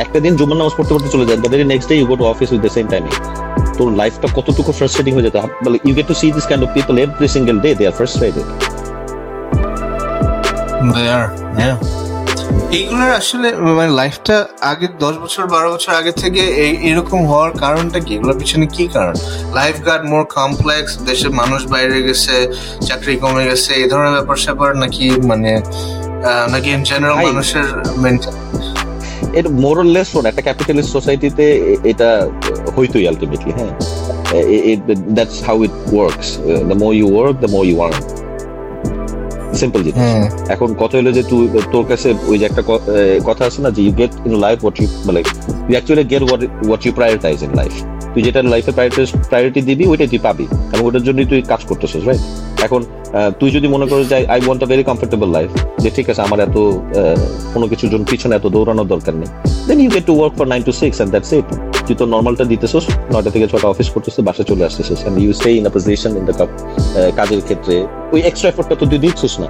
একটা 0.03 0.19
দিন 0.25 0.33
জুমার 0.39 0.57
নামাজ 0.61 0.73
পড়তে 0.77 0.91
পড়তে 0.95 1.09
চলে 1.13 1.25
যায় 1.29 1.39
the 1.43 1.49
very 1.51 1.65
next 1.73 1.87
day 1.89 1.95
you 1.99 2.05
go 2.11 2.15
to 2.19 2.25
office 2.33 2.47
with 2.53 2.61
the 2.65 2.71
same 2.77 2.85
timing 2.93 3.13
তোর 3.77 3.89
লাইফটা 4.01 4.27
কতটুকু 4.37 4.71
ফ্রাস্ট্রেটিং 4.77 5.11
হয়ে 5.15 5.25
যেত? 5.27 5.37
মানে 5.63 5.77
you 5.87 5.93
get 5.97 6.07
to 6.11 6.15
see 6.21 6.27
this 6.37 6.45
kind 6.49 6.63
of 6.65 6.69
people 6.77 6.93
every 7.03 7.27
single 7.35 7.57
day 7.63 7.69
they 7.79 7.83
are 7.89 7.95
frustrated. 7.99 8.47
এইগুলোর 12.77 13.11
আসলে 13.21 13.47
মানে 13.79 13.91
লাইফটা 14.01 14.35
আগে 14.71 14.87
দশ 15.03 15.15
বছর 15.23 15.43
বারো 15.53 15.67
বছর 15.75 15.91
আগে 16.01 16.13
থেকে 16.21 16.41
এরকম 16.89 17.19
হওয়ার 17.31 17.51
কারণটা 17.63 17.99
কি? 18.05 18.11
এগুলোর 18.17 18.37
পিছনে 18.41 18.65
কি 18.75 18.83
কারণ? 18.95 19.15
লাইফ 19.59 19.75
গার্ড 19.87 20.03
মোর 20.11 20.23
কমপ্লেক্স 20.39 20.91
দেশের 21.09 21.31
মানুষ 21.41 21.61
বাইরে 21.73 21.97
গেছে 22.07 22.35
চাকরি 22.87 23.13
কমে 23.23 23.43
গেছে 23.49 23.71
এই 23.81 23.87
ধরনের 23.91 24.13
ব্যাপার 24.17 24.37
স্যাপার 24.45 24.69
নাকি 24.83 25.05
মানে 25.29 25.51
নাকি 26.53 26.69
ইন 26.75 26.81
জেনারেল 26.89 27.17
মানুষের 27.27 27.67
এর 29.39 29.47
মোরলেস 29.63 30.07
শোন, 30.13 30.23
একটা 30.25 30.43
ক্যাপিটালিস্ট 30.47 30.89
সোসাইটিতে 30.97 31.45
এটা 31.91 32.09
হইতোই 32.77 33.03
আলটিমেটলি 33.07 33.51
হ্যাঁ? 33.57 33.71
That's 35.15 35.37
how 35.47 35.57
it 35.67 35.75
works 35.93 36.27
the 36.69 36.75
more 36.83 36.91
you 36.99 37.07
work 37.15 37.35
the 37.43 37.49
more 37.55 37.63
you 37.65 37.77
earn 37.85 37.97
simple 39.59 39.79
জিনিস। 39.85 40.01
এখন 40.55 40.69
কথা 40.81 40.95
হলো 40.99 41.11
যে 41.17 41.23
তুই 41.31 41.43
তোর 41.73 41.85
কাছে 41.91 42.09
ওই 42.31 42.37
যে 42.39 42.45
একটা 42.49 42.63
কথা 43.29 43.43
আছে 43.49 43.59
না 43.65 43.69
যে 43.75 43.81
you 43.85 43.93
get 44.01 44.11
in 44.27 44.33
life 44.45 44.57
what 44.63 44.77
you 44.81 44.87
মানে 45.07 45.19
you 45.69 45.73
actually 45.77 46.05
get 46.11 46.23
what 46.67 46.81
you 46.85 46.91
prioritise 46.99 47.37
in 47.47 47.53
life 47.61 47.73
তুই 48.13 48.21
যেটা 48.27 48.39
লাইফে 48.53 48.71
প্রায়োরিটি 49.31 49.61
দিবি 49.69 49.83
ওইটাই 49.91 50.09
তুই 50.13 50.21
পাবি। 50.27 50.45
এবং 50.73 50.83
ওটার 50.89 51.03
জন্যই 51.07 51.27
তুই 51.31 51.39
কাজ 51.51 51.61
করতেছিস 51.69 52.03
রাইট 52.09 52.23
এখন 52.67 52.81
তুই 53.39 53.49
যদি 53.55 53.67
মনে 53.75 53.85
করিস 53.91 54.05
যে 54.11 54.15
I 54.33 54.39
want 54.45 54.61
a 54.65 54.67
very 54.71 54.83
comfortable 54.89 55.29
life 55.37 55.49
যে 55.83 55.89
ঠিক 55.97 56.07
আছে 56.11 56.21
আমার 56.27 56.39
এত 56.47 56.57
কোনো 57.53 57.65
কিছুর 57.71 57.89
জন্য 57.93 58.03
পিছনে 58.11 58.33
এত 58.39 58.45
দৌড়ানোর 58.55 58.87
দরকার 58.93 59.13
নেই। 59.21 59.29
Then 59.67 59.77
you 59.83 59.89
get 59.95 60.05
to 60.09 60.13
work 60.19 60.33
for 60.39 60.45
nine 60.53 60.61
to 60.67 60.73
six 60.81 60.95
and 60.97 61.11
that's 61.13 61.31
it 61.39 61.47
তুই 61.91 62.01
তো 62.03 62.07
নর্মালটা 62.15 62.45
দিতেছিস 62.53 62.85
নয়টা 63.13 63.31
থেকে 63.35 63.45
ছটা 63.51 63.67
অফিস 63.73 63.87
করতেছিস 63.93 64.21
বাসা 64.29 64.43
চলে 64.49 64.63
আসতেছিস। 64.69 64.99
You 65.23 65.31
stay 65.39 65.49
in 65.59 65.63
a 65.69 65.71
position 65.75 66.11
in 66.19 66.23
the 66.29 66.35
কাজের 67.19 67.41
ক্ষেত্রে 67.47 67.75
ওই 68.15 68.21
এক্সট্রা 68.29 68.49
এফোর্টটা 68.51 68.75
তো 68.81 68.85
তুই 68.91 68.99
দিচ্ছিস 69.05 69.33
না। 69.41 69.47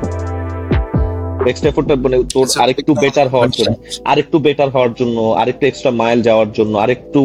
এক্সট্রা 1.51 1.69
এফোর্টটা 1.71 1.93
মানে 2.05 2.17
তোর 2.33 2.45
আরেকটু 2.63 2.91
বেটার 3.03 3.27
হওয়ার 3.33 3.51
জন্য 3.57 3.71
আরেকটু 4.11 4.37
বেটার 4.45 4.69
হওয়ার 4.75 4.91
জন্য 4.99 5.17
আরেকটু 5.41 5.63
এক্সট্রা 5.69 5.91
মাইল 6.01 6.19
যাওয়ার 6.27 6.49
জন্য 6.57 6.73
আরেকটু 6.85 7.19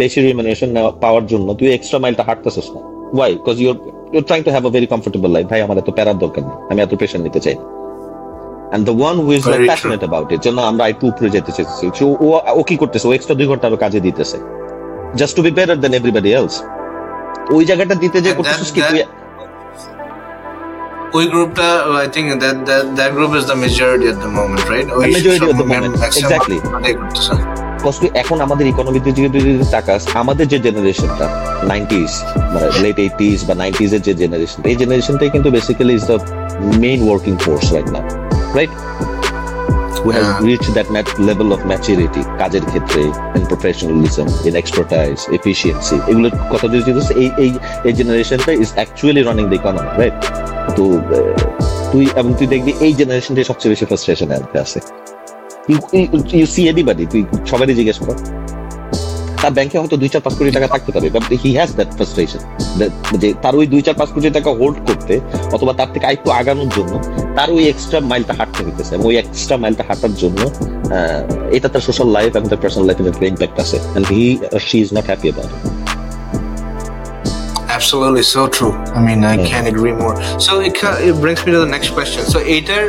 বেশি 0.00 0.18
রিমিনেশন 0.28 0.68
পাওয়ার 1.04 1.24
জন্য 1.32 1.46
তুই 1.58 1.68
এক্সট্রা 1.76 1.98
মাইলটা 2.04 2.22
হাঁটতেছিস 2.28 2.66
না। 2.74 2.80
Why 3.16 3.30
because 3.38 3.56
you're 3.64 3.76
you're 4.14 4.24
trying 4.28 4.40
to 4.46 4.50
have 4.54 4.64
a 4.68 4.70
very 4.76 4.88
comfortable 4.94 5.30
life 5.36 5.46
ভাই 5.52 5.60
আমার 5.66 5.76
এত 5.82 5.88
প্যারার 5.96 6.18
দরকার 6.24 6.42
নেই। 6.48 6.56
আমি 6.70 6.80
এত 6.86 6.92
প্রেশার 7.00 7.20
নিতে 7.26 7.40
চাই 7.44 7.56
না। 7.60 7.64
And 8.74 8.82
the 8.86 8.96
one 9.08 9.16
who 9.16 9.30
is 9.32 9.44
like 9.46 9.66
passionate 9.72 10.02
about 10.08 10.26
it 10.34 10.40
জন্য 10.46 10.58
আমরা 10.70 10.84
একটু 10.92 11.04
উপরে 11.12 11.28
যেতে 11.36 11.50
চাইছি 11.56 12.02
ও 12.24 12.26
ও 12.58 12.62
কি 12.68 12.74
করতেছে? 12.82 13.04
ও 13.08 13.12
এক্সট্রা 13.16 13.36
দুই 13.40 13.46
ঘণ্টা 13.50 13.66
আরও 13.68 13.78
কাজে 13.84 14.00
দিতেছে। 14.06 14.36
Just 15.20 15.32
to 15.36 15.42
be 15.46 15.50
better 15.58 15.78
than 15.82 15.92
everybody 15.98 16.30
else 16.38 16.54
ওই 17.56 17.62
জায়গাটা 17.70 17.94
দিতে 18.02 18.18
যে 18.26 18.30
করতেছিস 18.38 18.70
কি 18.74 18.80
তুই? 18.90 19.00
ওই 21.18 21.24
গ্রুপটা 21.32 21.68
I 22.00 22.06
think 22.14 22.26
that 22.42 22.56
that 22.68 22.84
that 22.98 23.10
group 23.16 23.30
is 23.38 23.44
the 23.50 23.56
majority 23.64 24.06
at 24.12 24.18
the 24.24 24.30
moment 24.38 24.64
right 24.72 24.86
ওই 24.98 25.04
majority 25.16 25.46
at 25.50 25.56
the 25.60 25.66
moment 25.72 25.94
exactly 26.08 26.58
কষ্ট 27.84 28.02
এখন 28.22 28.36
আমাদের 28.46 28.66
ইকোনমিতে 28.72 29.08
যদি 29.18 29.40
তাকাস 29.76 30.02
আমাদের 30.22 30.46
যে 30.52 30.58
জেনারেশনটা 30.66 31.26
নাইনটিস 31.72 32.12
মানে 32.52 32.66
লেট 32.84 32.98
এইটিস 33.06 33.38
বা 33.48 33.54
নাইনটিস 33.62 33.90
এর 33.96 34.02
যে 34.08 34.12
জেনারেশন 34.22 34.58
এই 34.70 34.76
জেনারেশনটাই 34.82 35.30
কিন্তু 35.34 35.48
basically 35.56 35.94
is 35.98 36.04
the 36.10 36.18
main 36.84 37.00
working 37.06 37.34
force 37.44 37.66
right 37.74 37.90
now 37.96 38.23
right 38.58 38.72
who 40.02 40.10
has 40.18 40.28
yeah. 40.28 40.46
reached 40.48 40.70
that 40.78 40.88
level 41.28 41.48
of 41.54 41.60
maturity 41.72 42.22
কাজের 42.40 42.64
ক্ষেত্রে 42.70 43.02
in 43.36 43.42
professionalism 43.52 44.26
in 44.48 44.54
expertise 44.62 45.22
efficiency 45.38 45.96
এগুলোর 46.10 46.34
কথা 46.52 46.66
যদি 46.74 46.90
এই 47.22 47.28
এই 47.44 47.50
এই 47.88 47.94
জেনারেশনটা 48.00 48.52
is 48.62 48.70
actually 48.78 49.20
running 49.28 49.44
the 49.50 49.56
economy 49.60 49.90
right 50.00 50.16
তো 50.76 50.84
তুই 51.92 52.04
এবং 52.20 52.30
তুই 52.38 52.48
দেখবি 52.54 52.72
এই 52.86 52.92
জেনারেশনটাই 53.00 53.46
সবচেয়ে 53.50 53.70
বেশি 53.74 53.84
ফ্রাস্ট্রেশন 53.90 54.28
আছে। 54.64 54.78
ইউ 56.40 56.46
সি 56.54 56.62
এনিবডি 56.70 57.04
তুই 57.12 57.22
সবারই 57.50 57.74
জিজ্ঞেস 57.80 57.98
কর। 58.06 58.16
তার 59.44 59.54
ব্যাংকে 59.56 59.76
হয়তো 59.82 59.96
দুই 60.02 60.10
চার 60.12 60.22
পাঁচ 60.26 60.34
কোটি 60.38 60.50
টাকা 60.56 60.68
থাকতে 60.74 60.90
পারে 60.94 61.06
but 61.14 61.24
he 61.42 61.50
has 61.58 61.70
that 61.78 61.90
frustration 61.96 62.42
যে 63.22 63.28
তার 63.44 63.54
ওই 63.60 63.66
দুই 63.72 63.82
চার 63.86 63.96
পাঁচ 64.00 64.10
কোটি 64.14 64.26
টাকা 64.38 64.50
হোল্ড 64.60 64.76
করতে 64.88 65.14
অথবা 65.56 65.72
তার 65.78 65.88
থেকে 65.94 66.04
আরেকটু 66.08 66.28
আগানোর 66.40 66.70
জন্য 66.76 66.92
তার 67.36 67.48
ওই 67.56 67.64
এক্সট্রা 67.72 67.98
মাইলটা 68.10 68.34
হাঁটতে 68.38 68.60
হইতেছে 68.66 68.92
এবং 68.96 69.04
ওই 69.10 69.16
এক্সট্রা 69.22 69.56
মাইলটা 69.62 69.84
হাঁটার 69.88 70.14
জন্য 70.22 70.40
এটা 71.56 71.68
তার 71.72 71.82
সোশ্যাল 71.88 72.08
লাইফ 72.16 72.30
এবং 72.38 72.46
তার 72.52 72.60
পার্সোনাল 72.62 72.86
লাইফের 72.88 73.06
একটা 73.12 73.26
ইম্প্যাক্ট 73.32 73.56
আছে 73.64 73.76
and 73.96 74.06
he 74.12 74.22
she 74.68 74.76
is 74.84 74.88
not 74.96 75.06
happy 75.10 75.26
about 75.30 75.52
Absolutely, 77.78 78.24
so 78.34 78.42
true. 78.56 78.74
I 78.98 79.00
mean, 79.06 79.20
I 79.24 79.36
can't 79.50 79.68
agree 79.74 79.94
more. 80.02 80.14
So 80.46 80.52
it, 80.60 80.74
it 81.08 81.16
brings 81.22 81.40
me 81.44 81.50
to 81.56 81.60
the 81.64 81.72
next 81.76 81.90
question. 81.96 82.20
So, 82.32 82.38
Ater, 82.54 82.82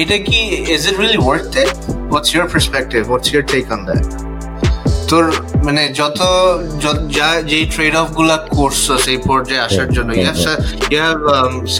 Ater 0.00 0.20
ki, 0.28 0.40
is 0.74 0.82
it 0.90 0.94
really 1.02 1.20
worth 1.30 1.52
it? 1.56 1.70
What's 2.12 2.30
your 2.36 2.46
perspective? 2.54 3.02
What's 3.12 3.28
your 3.34 3.44
take 3.54 3.68
on 3.70 3.80
that? 3.88 4.25
তোর 5.10 5.24
মানে 5.66 5.82
যত 6.00 6.20
যা 7.16 7.28
যেই 7.50 7.64
trade 7.74 7.94
অফগুলা 8.02 8.36
করছ 8.56 8.84
সেই 9.04 9.18
পর্যায়ে 9.28 9.62
আসার 9.68 9.88
জন্য 9.96 10.10
you 10.18 10.24
have 10.28 10.38
you 10.92 10.98
have 11.06 11.18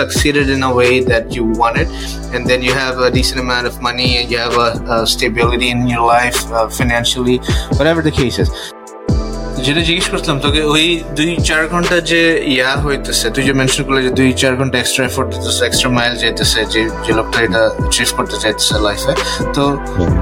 succeeded 0.00 0.46
in 0.56 0.60
a 0.70 0.72
way 0.80 0.94
that 1.12 1.24
you 1.36 1.44
wanted 1.62 1.88
and 2.34 2.42
then 2.50 2.60
you 2.66 2.72
have 2.82 2.96
a 3.08 3.10
decent 3.16 3.40
amount 3.46 3.66
of 3.70 3.74
money 3.88 4.10
and 4.18 4.26
you 4.32 4.38
have 4.46 4.56
a, 4.66 4.70
a 4.94 4.96
stability 5.14 5.68
in 5.74 5.80
your 5.94 6.04
life 6.16 6.38
uh, 6.52 6.68
financially 6.78 7.36
whatever 7.78 8.00
the 8.08 8.14
case 8.20 8.36
is 8.44 8.48
যেটা 9.66 9.82
জিজ্ঞেস 9.88 10.08
করতাম 10.14 10.36
তোকে 10.44 10.60
ওই 10.72 10.86
দুই 11.16 11.30
চার 11.48 11.62
ঘণ্টা 11.72 11.96
যে 12.10 12.20
ইয়া 12.54 12.72
হইতেছে 12.84 13.26
তুই 13.34 13.42
যে 13.48 13.52
মেনশন 13.58 13.82
করলে 13.86 14.00
যে 14.06 14.12
দুই 14.18 14.28
চার 14.42 14.54
ঘণ্টা 14.58 14.76
এক্সট্রা 14.78 15.02
এফোর্ট 15.04 15.28
দিতেছে 15.32 15.62
এক্সট্রা 15.64 15.90
মাইল 15.96 16.14
যেতেছে 16.22 16.60
যে 16.72 16.80
যে 17.04 17.12
লোকটা 17.18 17.38
এটা 17.46 17.62
অ্যাচিভ 17.74 18.08
করতে 18.18 18.36
চাইতেছে 18.42 18.74
লাইফে 18.86 19.12
তো 19.56 19.64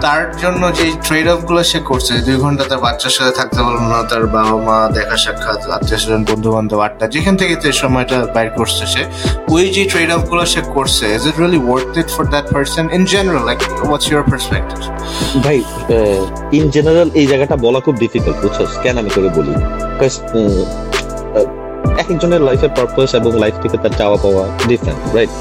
তার 0.04 0.22
জন্য 0.42 0.62
যে 0.78 0.87
ট্রেড 1.07 1.26
অফগুলো 1.35 1.61
সে 1.70 1.78
করছে 1.90 2.12
দুই 2.26 2.37
ঘণ্টা 2.44 2.62
তার 2.70 2.80
বাচ্চার 2.87 3.12
সাথে 3.16 3.33
থাকতে 3.40 3.61
পারল 3.64 3.80
না 3.92 3.98
তার 4.11 4.22
বাবা 4.35 4.57
মা 4.68 4.78
দেখা 4.96 5.16
সাক্ষাৎ 5.24 5.61
আত্মীয় 5.76 5.98
স্বজন 6.02 6.22
বন্ধু 6.30 6.48
বান্ধব 6.54 6.80
আড্ডা 6.87 7.04
যেখান 7.14 7.35
থেকে 7.40 7.54
তো 7.62 7.66
সময়টা 7.83 8.16
বাইর 8.35 8.48
করছে 8.59 8.85
সে 8.92 9.02
ওই 9.54 9.64
যে 9.74 9.83
ট্রেড 9.90 10.11
অফগুলো 10.16 10.42
সে 10.52 10.61
করছে 10.76 11.04
is 11.16 11.22
it 11.28 11.37
really 11.40 11.61
worth 11.66 11.92
it 12.02 12.09
for 12.14 12.24
that 12.35 12.46
person 12.54 12.85
in 12.96 13.02
general 13.12 13.42
like 13.48 13.59
what's 13.80 14.07
your 14.11 14.24
perspective 14.30 14.78
ভাই 15.44 15.59
ইন 16.57 16.64
জেনারেল 16.74 17.09
এই 17.20 17.26
জায়গাটা 17.30 17.57
বলা 17.64 17.78
খুব 17.87 17.94
ডিফিকাল্ট 18.04 18.38
বুঝছ 18.42 18.59
কেন 18.85 18.96
আমি 19.02 19.11
করে 19.16 19.28
বলি। 19.37 19.55
এক 22.03 22.09
একজনের 22.11 22.42
লাইফের 22.49 22.73
পারপাস 22.79 23.11
এবং 23.14 23.33
লাইফ 23.42 23.55
থেকে 23.62 23.77
তার 23.83 23.92
চাওয়া 24.01 24.18
পাওয়া 24.25 24.44
ডিফারেন্ট 24.68 25.01
রাইট 25.16 25.33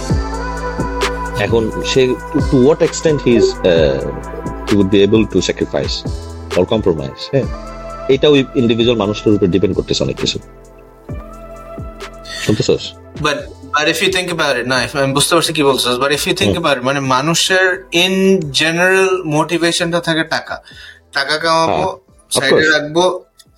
এখন 1.45 1.63
সে 1.91 2.01
to 2.51 2.57
what 2.63 2.79
extent 2.87 3.19
he 3.25 3.31
is 3.39 3.47
would 4.77 4.89
be 4.93 4.99
able 5.07 5.21
to 5.33 5.39
sacrifice 5.41 5.93
or 6.57 6.65
compromise 6.65 7.15
হ্যাঁ? 7.33 7.47
এটা 8.15 8.27
ওই 8.29 8.39
ইন্ডিভিজুয়াল 8.61 8.97
মানুষের 8.97 9.25
উপর 9.35 9.47
ডিপেন্ড 9.55 9.73
করতেছে 9.75 10.01
অনেক 10.03 10.17
কিছু। 10.23 10.37
শুনতেছস? 12.45 12.83
But 13.21 13.37
But 13.75 13.87
if 13.89 13.99
you 14.03 14.09
think 14.17 14.29
about 14.31 14.55
it, 14.59 14.65
না 14.67 14.77
আমি 15.03 15.11
বুঝতে 15.13 15.33
পারছি 15.35 15.51
কি 15.57 15.63
বলছিস 15.69 15.95
but 16.03 16.11
if 16.17 16.23
you 16.27 16.33
think 16.41 16.53
about 16.57 16.79
মানে 16.89 16.99
মানুষের 17.15 17.67
ইন 18.03 18.13
জেনারেল 18.61 19.11
মোটিভেশনটা 19.37 19.99
থাকে 19.99 20.23
টাকা। 20.35 20.55
টাকা 21.11 21.35
কামাবো 21.43 21.85
সাইডে 22.31 22.65
রাখব 22.73 22.97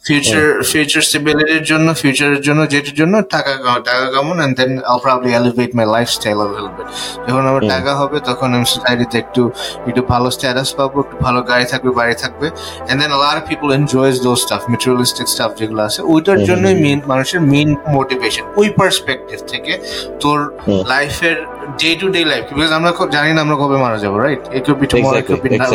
ফিউচার 0.06 0.46
ফিউচার 0.72 1.02
স্টেবিলিটির 1.08 1.64
জন্য 1.72 1.88
ফিউচারের 2.02 2.42
জন্য 2.48 2.62
যেটার 2.74 2.96
জন্য 3.02 3.16
টাকা 3.34 3.52
টাকা 3.86 4.06
come on 4.16 4.38
and 4.46 4.56
then 4.60 4.72
I'll 4.86 5.00
probably 5.04 5.32
elevate 5.34 5.72
my 5.78 5.86
lifestyle 5.96 6.38
a 6.40 6.48
little 6.48 6.70
bit 6.70 6.88
যখন 7.28 7.44
আমার 7.52 7.64
টাকা 7.74 7.92
হবে 8.02 8.18
তখন 8.30 8.50
আমি 8.56 8.68
সোসাইটিতে 8.74 9.16
একটু 9.24 9.42
একটু 9.88 10.02
ভালো 10.12 10.28
স্ট্যাটাস 10.36 10.70
পাবো 10.78 10.98
একটু 11.04 11.16
ভালো 11.26 11.40
গাড়ি 11.50 11.66
থাকবে 11.72 11.92
বাড়ি 12.00 12.16
থাকবে 12.24 12.48
and 12.90 12.98
then 13.02 13.12
other 13.18 13.40
people 13.50 13.68
enjoys 13.78 14.16
those 14.26 14.38
stuff 14.46 14.62
materialistic 14.72 15.28
stuff 15.28 15.52
যেগুলো 15.60 15.82
আছে 15.88 16.00
ওইটার 16.14 16.40
জন্যই 16.50 16.76
মেইন 16.86 17.00
মানুষের 17.12 17.42
মেইন 17.54 17.70
মোটিভেশন 17.96 18.46
ওই 18.58 18.68
পার্সপেক্টিভ 18.80 19.38
থেকে 19.52 19.74
তোর 20.24 20.38
লাইফের 20.94 21.38
day 21.82 21.90
to 22.02 22.08
day 22.16 22.22
life 22.32 22.44
because 22.50 22.72
আমরা 22.78 22.92
জানি 23.16 23.30
না 23.36 23.40
আমরা 23.46 23.56
কবে 23.62 23.78
মারা 23.84 23.98
যাব 24.04 24.14
right 24.18 24.44
it 24.58 24.64
could 24.68 24.78
be 24.82 24.88
tomorrow 24.92 25.18
it 25.20 25.26
could 25.30 25.42
be 25.44 25.50
now 25.54 25.72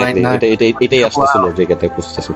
এটাই 0.84 1.02
আসলে 1.08 1.48
যেটাতে 1.58 1.86
খুঁজতেছি 1.94 2.32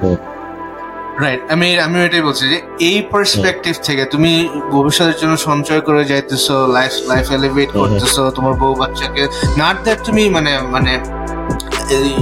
রাইট 1.22 1.40
আমি 1.54 1.68
আমি 1.86 1.96
এটাই 2.06 2.22
বলছি 2.28 2.44
যে 2.52 2.58
এই 2.88 2.98
পার্সপেক্টিভ 3.12 3.74
থেকে 3.88 4.02
তুমি 4.12 4.32
ভবিষ্যতের 4.76 5.16
জন্য 5.22 5.34
সঞ্চয় 5.48 5.82
করে 5.88 6.02
যাইতেছো 6.10 6.54
লাইফ 6.76 6.92
লাইফ 7.10 7.26
এলিভেট 7.38 7.70
করতেছো 7.80 8.22
তোমার 8.36 8.54
বউ 8.60 8.72
বাচ্চাকে। 8.82 9.22
নট 9.62 9.76
দ্যাট 9.84 9.98
তুমি 10.06 10.22
মানে 10.36 10.52
মানে 10.74 10.92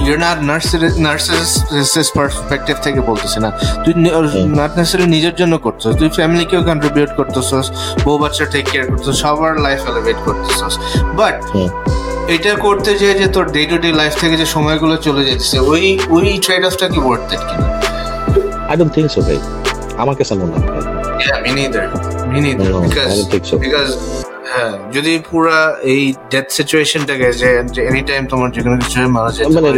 ইউর 0.06 0.18
নট 0.26 0.38
নার্সিস 1.06 2.08
পার্সপেক্টিভ 2.18 2.76
থেকে 2.86 3.00
বলতেছি 3.10 3.38
না। 3.44 3.50
তুই 3.84 3.92
নট 4.60 4.72
নেসেসারি 4.78 5.06
নিজের 5.16 5.34
জন্য 5.40 5.54
করছ 5.66 5.82
তুই 5.98 6.08
ফ্যামিলিকেও 6.18 6.62
কন্ট্রিবিউট 6.70 7.10
করতেছস 7.18 7.66
বউ 8.04 8.16
বাচ্চা 8.22 8.44
টেক 8.52 8.64
কেয়ার 8.72 8.86
করতেছ 8.90 9.08
সবার 9.22 9.52
লাইফ 9.66 9.80
এলিভেট 9.90 10.18
করতেছস 10.26 10.74
বাট 11.18 11.36
এটা 12.34 12.52
করতে 12.66 12.90
যে 13.00 13.08
যে 13.20 13.26
তোর 13.34 13.46
ডে 13.56 13.62
টু 13.70 13.76
ডে 13.84 13.90
লাইফ 14.00 14.14
থেকে 14.22 14.34
যে 14.42 14.46
সময়গুলো 14.56 14.94
চলে 15.06 15.22
যেতেছে 15.28 15.56
ওই 15.72 15.84
ওই 16.16 16.26
ট্রেড 16.44 16.62
অফটা 16.68 16.86
কি 16.92 16.98
ওয়ার্থ 17.06 17.28
ইট 17.36 17.44
কিনা? 17.50 17.68
আই 18.72 18.76
ডোন্ট 18.78 18.92
থিংক 18.96 19.08
সো 19.10 19.20
ভাই 19.22 19.38
আমার 20.02 20.14
কাছে 20.20 20.34
মনে 20.34 20.52
হয় 20.54 20.66
Yeah, 21.22 21.38
me 21.40 21.50
neither. 21.52 21.82
Me 22.26 22.38
neither. 22.40 22.64
No, 22.66 22.78
because 22.82 23.06
I 23.06 23.14
don't 23.14 23.30
think 23.32 23.44
so. 23.44 23.56
because 23.58 23.92
হ্যাঁ 24.52 24.74
যদি 24.96 25.12
পুরা 25.28 25.58
এই 25.92 26.02
ডেথ 26.32 26.46
সিচুয়েশনটাকে 26.58 27.28
যে 27.40 27.48
এনি 27.82 28.02
টাইম 28.10 28.22
তোমার 28.26 28.48
যে 28.54 28.60
কোনো 28.64 28.76
কিছু 28.82 28.96
মারা 29.16 29.30
যায় 29.32 29.44
মানে 29.46 29.68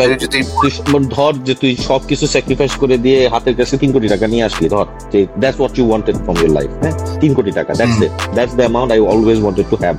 স- 0.69 0.85
মানে 0.93 1.07
ধর 1.17 1.33
যে 1.49 1.55
তুই 1.63 1.73
সবকিছু 1.89 2.25
স্যাক্রিফাইস 2.35 2.73
করে 2.83 2.97
দিয়ে 3.05 3.21
হাতের 3.35 3.55
কাছে 3.61 3.75
তিন 3.83 3.91
কোটি 3.95 4.09
টাকা 4.15 4.27
নিয়ে 4.33 4.45
আসলি 4.49 4.67
ধর 4.75 4.87
যে 5.13 5.21
that's 5.43 5.59
what 5.61 5.75
you 5.79 5.85
wanted 5.91 6.17
from 6.25 6.37
your 6.41 6.53
life 6.59 6.71
হ্যাঁ? 6.83 6.95
তিন 7.23 7.31
কোটি 7.39 7.51
টাকা 7.59 7.73
that's. 7.79 7.99
It 7.99 8.13
that's 8.37 8.55
the 8.59 8.65
amount 8.67 8.91
I 8.93 9.01
always 9.13 9.39
wanted 9.43 9.67
to 9.73 9.77
have 9.77 9.97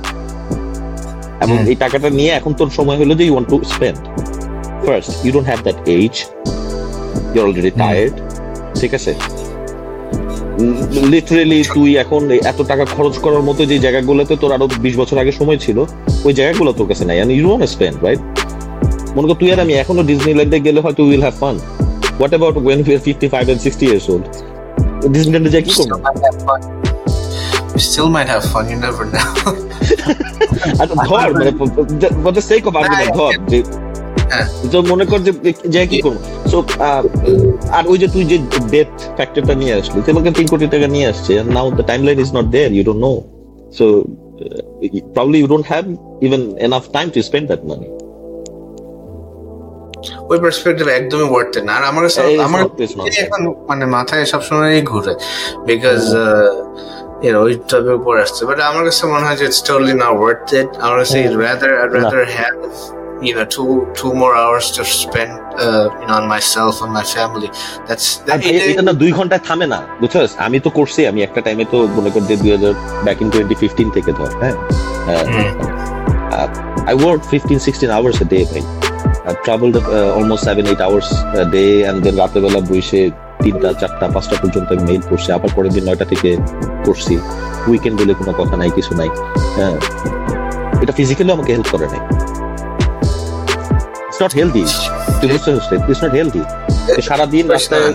এবং 1.44 1.56
এই 1.70 1.76
টাকাটা 1.84 2.08
নিয়ে 2.18 2.32
এখন 2.38 2.52
তোর 2.60 2.70
সময় 2.78 2.98
হলো 3.00 3.12
যে 3.20 3.24
you 3.28 3.34
want 3.34 3.48
to 3.52 3.56
spend 3.74 3.98
first 4.86 5.10
you 5.24 5.30
don't 5.32 5.46
have 5.50 5.60
that 5.66 5.78
age 5.96 6.14
you 7.32 7.38
already 7.44 7.72
tired 7.82 8.14
ঠিক 8.80 8.92
আছে 8.98 9.12
লিটারেলি 11.12 11.58
তুই 11.74 11.90
এখন 12.04 12.22
এত 12.50 12.58
টাকা 12.70 12.84
খরচ 12.94 13.14
করার 13.24 13.42
মতো 13.48 13.60
যে 13.70 13.76
জায়গাগুলোতে 13.84 14.34
তোর 14.42 14.50
আরও 14.56 14.66
বিশ 14.84 14.94
বছর 15.00 15.16
আগে 15.22 15.32
সময় 15.40 15.58
ছিল 15.64 15.78
ওই 16.26 16.32
জায়গাগুলো 16.38 16.70
তোর 16.78 16.86
কাছে 16.90 17.04
নাই 17.08 17.16
ইউ 17.38 17.46
ওয়ান্ট 17.48 17.64
স্পেন্ড 17.74 17.96
রাইট 18.04 18.20
মনে 19.14 19.26
কর 19.28 19.36
তুই 19.40 19.48
আর 19.54 19.60
আমি 19.64 19.72
এখনও 19.82 20.02
ডিজনিল্যান্ডে 20.10 20.58
গেলে 20.66 20.80
হয়তো 20.84 21.00
will 21.08 21.22
have 21.26 21.36
fun 21.42 21.56
what 22.18 22.32
about 22.34 22.56
when 22.64 22.78
we 22.86 22.92
are 22.96 23.02
fifty 23.06 23.26
five 23.34 23.44
and 23.50 23.60
sixty 23.64 23.84
years 23.86 24.06
old 24.12 24.24
ডিজনিল্যান্ডে 25.14 25.50
যাই 25.54 25.62
কি 25.66 25.72
করব 25.78 25.92
still 27.78 28.08
might 28.08 28.28
have 28.28 28.44
fun. 28.44 28.64
You 28.68 28.76
never 28.78 29.04
know. 29.06 29.30
আর 30.80 30.86
ধর 31.08 31.28
মানে 31.38 31.52
for 32.24 32.32
the 32.36 32.42
sake 32.50 32.62
of 32.68 32.74
argument 32.80 33.12
ধর। 33.18 33.32
তো 34.72 34.78
মনে 34.90 35.04
কর 35.10 35.18
যে 35.74 35.82
কি 35.90 35.98
করব? 36.04 36.18
সো 36.52 36.58
আর 37.76 37.84
ওই 37.92 37.96
যে 38.02 38.08
তুই 38.14 38.24
যে 38.30 38.36
ডেথ 38.74 38.92
ফ্যাক্টরটা 39.18 39.54
নিয়ে 39.60 39.72
আসলি 39.78 39.98
তুই 40.06 40.12
তিন 40.38 40.46
কোটি 40.52 40.66
টাকা 40.74 40.88
নিয়ে 40.94 41.06
আসছে 41.12 41.32
now 41.56 41.66
the 41.78 41.84
timeline 42.06 42.18
is 42.24 42.30
not 42.38 42.46
there 42.54 42.70
you 42.76 42.82
don't 42.88 43.00
know 43.06 43.12
so 43.78 43.86
probably 45.16 45.38
you 45.42 45.48
don't 45.54 45.68
have 45.74 45.86
even 46.26 46.40
enough 46.66 46.86
time 46.96 47.08
to 47.14 47.18
spend 47.28 47.44
that 47.52 47.62
money. 47.70 47.88
ওই 50.30 50.38
পার্সপেক্টিভ 50.44 50.86
একদমই 50.98 51.28
ওয়ার্থ 51.32 51.54
না। 51.66 51.72
আর 51.78 51.84
আমার 51.90 52.02
কাছে 52.06 52.20
আমার. 52.48 52.60
এখন 53.24 53.42
মানে 53.70 53.84
মাথায় 53.96 54.24
সবসময় 54.32 54.74
ঘুরে। 54.90 55.14
বিকজ 55.70 56.00
ওই 57.46 57.52
টপিক 57.70 57.94
উপর 58.00 58.14
আসছে। 58.24 58.42
বাট 58.48 58.58
আমার 58.70 58.82
কাছে 58.88 59.02
মনে 59.12 59.24
হয় 59.28 59.36
যে 59.40 59.44
it's 59.48 59.60
totally 59.66 59.94
not 60.02 60.14
worth 60.20 60.48
it 60.60 60.70
আমার 60.84 60.96
কাছে 61.02 61.16
হুম। 61.22 61.34
Rather 61.44 61.72
I 61.82 61.86
rather 61.94 62.22
have 62.36 62.56
you 63.22 63.34
know 63.34 63.46
two 63.56 63.86
two 64.00 64.12
more 64.14 64.34
hours 64.36 64.70
to 64.76 64.84
spend 64.84 65.32
uh, 65.64 65.88
you 66.00 66.06
know 66.06 66.16
on 66.20 66.26
myself 66.28 66.74
and 66.82 66.92
my 66.92 67.04
family. 67.16 67.48
That's 67.88 68.06
এ- 68.44 68.64
এটা 68.70 68.82
না 68.82 68.92
দুই 68.92 69.12
ঘন্টায় 69.12 69.42
থামে 69.48 69.66
না 69.66 69.78
বুঝছস? 70.00 70.30
আমি 70.38 70.60
তো 70.60 70.70
করছি 70.70 71.06
আমি 71.06 71.22
একটা 71.22 71.40
টাইমে 71.40 71.64
তো 71.70 71.88
মনে 71.96 72.10
কর 72.10 72.20
যে 72.20 72.36
দুই 72.36 72.50
হাজার 72.50 72.74
ব্যাক 73.04 73.22
ইন 73.22 73.30
টোয়েন্টি 73.30 73.54
ফিফটিন 73.54 73.90
থেকে 73.90 74.12
ধর 74.12 74.30
হ্যাঁ। 74.40 74.54
I 76.86 76.94
work 76.94 77.22
fifteen 77.22 77.58
sixteen 77.58 77.90
hours 77.90 78.22
a 78.22 78.24
day 78.24 78.44
ভাই। 78.44 78.62
I've 79.28 79.42
traveled 79.42 79.76
uh, 79.76 80.18
almost 80.18 80.42
seven, 80.44 80.66
eight 80.66 80.80
hours 80.80 81.12
a 81.44 81.44
day 81.44 81.84
and 81.88 81.96
then 82.04 82.14
রাতের 82.16 82.42
বেলা 82.42 82.60
বসে 82.60 83.10
তিনটা 83.42 83.72
চারটা 83.72 84.08
পাঁচটা 84.08 84.36
পর্যন্ত 84.42 84.72
আমি 84.72 84.82
মেইল 84.82 85.00
করছি। 85.00 85.32
আবার 85.32 85.50
পরের 85.56 85.72
দিন 85.72 85.84
নয়টা 85.84 86.04
থেকে 86.04 86.36
করছি। 86.84 87.18
উইকেন্ড 87.68 88.00
বলে 88.00 88.14
কোনো 88.14 88.32
কথা 88.32 88.56
নাই 88.56 88.70
কিছু 88.70 88.94
নাই। 88.94 89.08
হ্যাঁ। 89.56 89.76
এটা 90.82 90.92
ফিজিক্যালি 90.92 91.32
আমাকে 91.32 91.52
হেল্প 91.52 91.68
করে 91.70 91.86
নাই। 91.86 92.00
ইটস 94.16 94.24
নট 94.24 94.34
হেলদি 94.40 94.62
তুই 95.20 95.28
বুঝতে 95.32 95.48
পারছিস 95.52 95.72
ইটস 95.82 96.00
নট 96.04 96.12
হেলদি 96.18 96.42
সারাদিন 97.08 97.44
রাস্তায় 97.54 97.88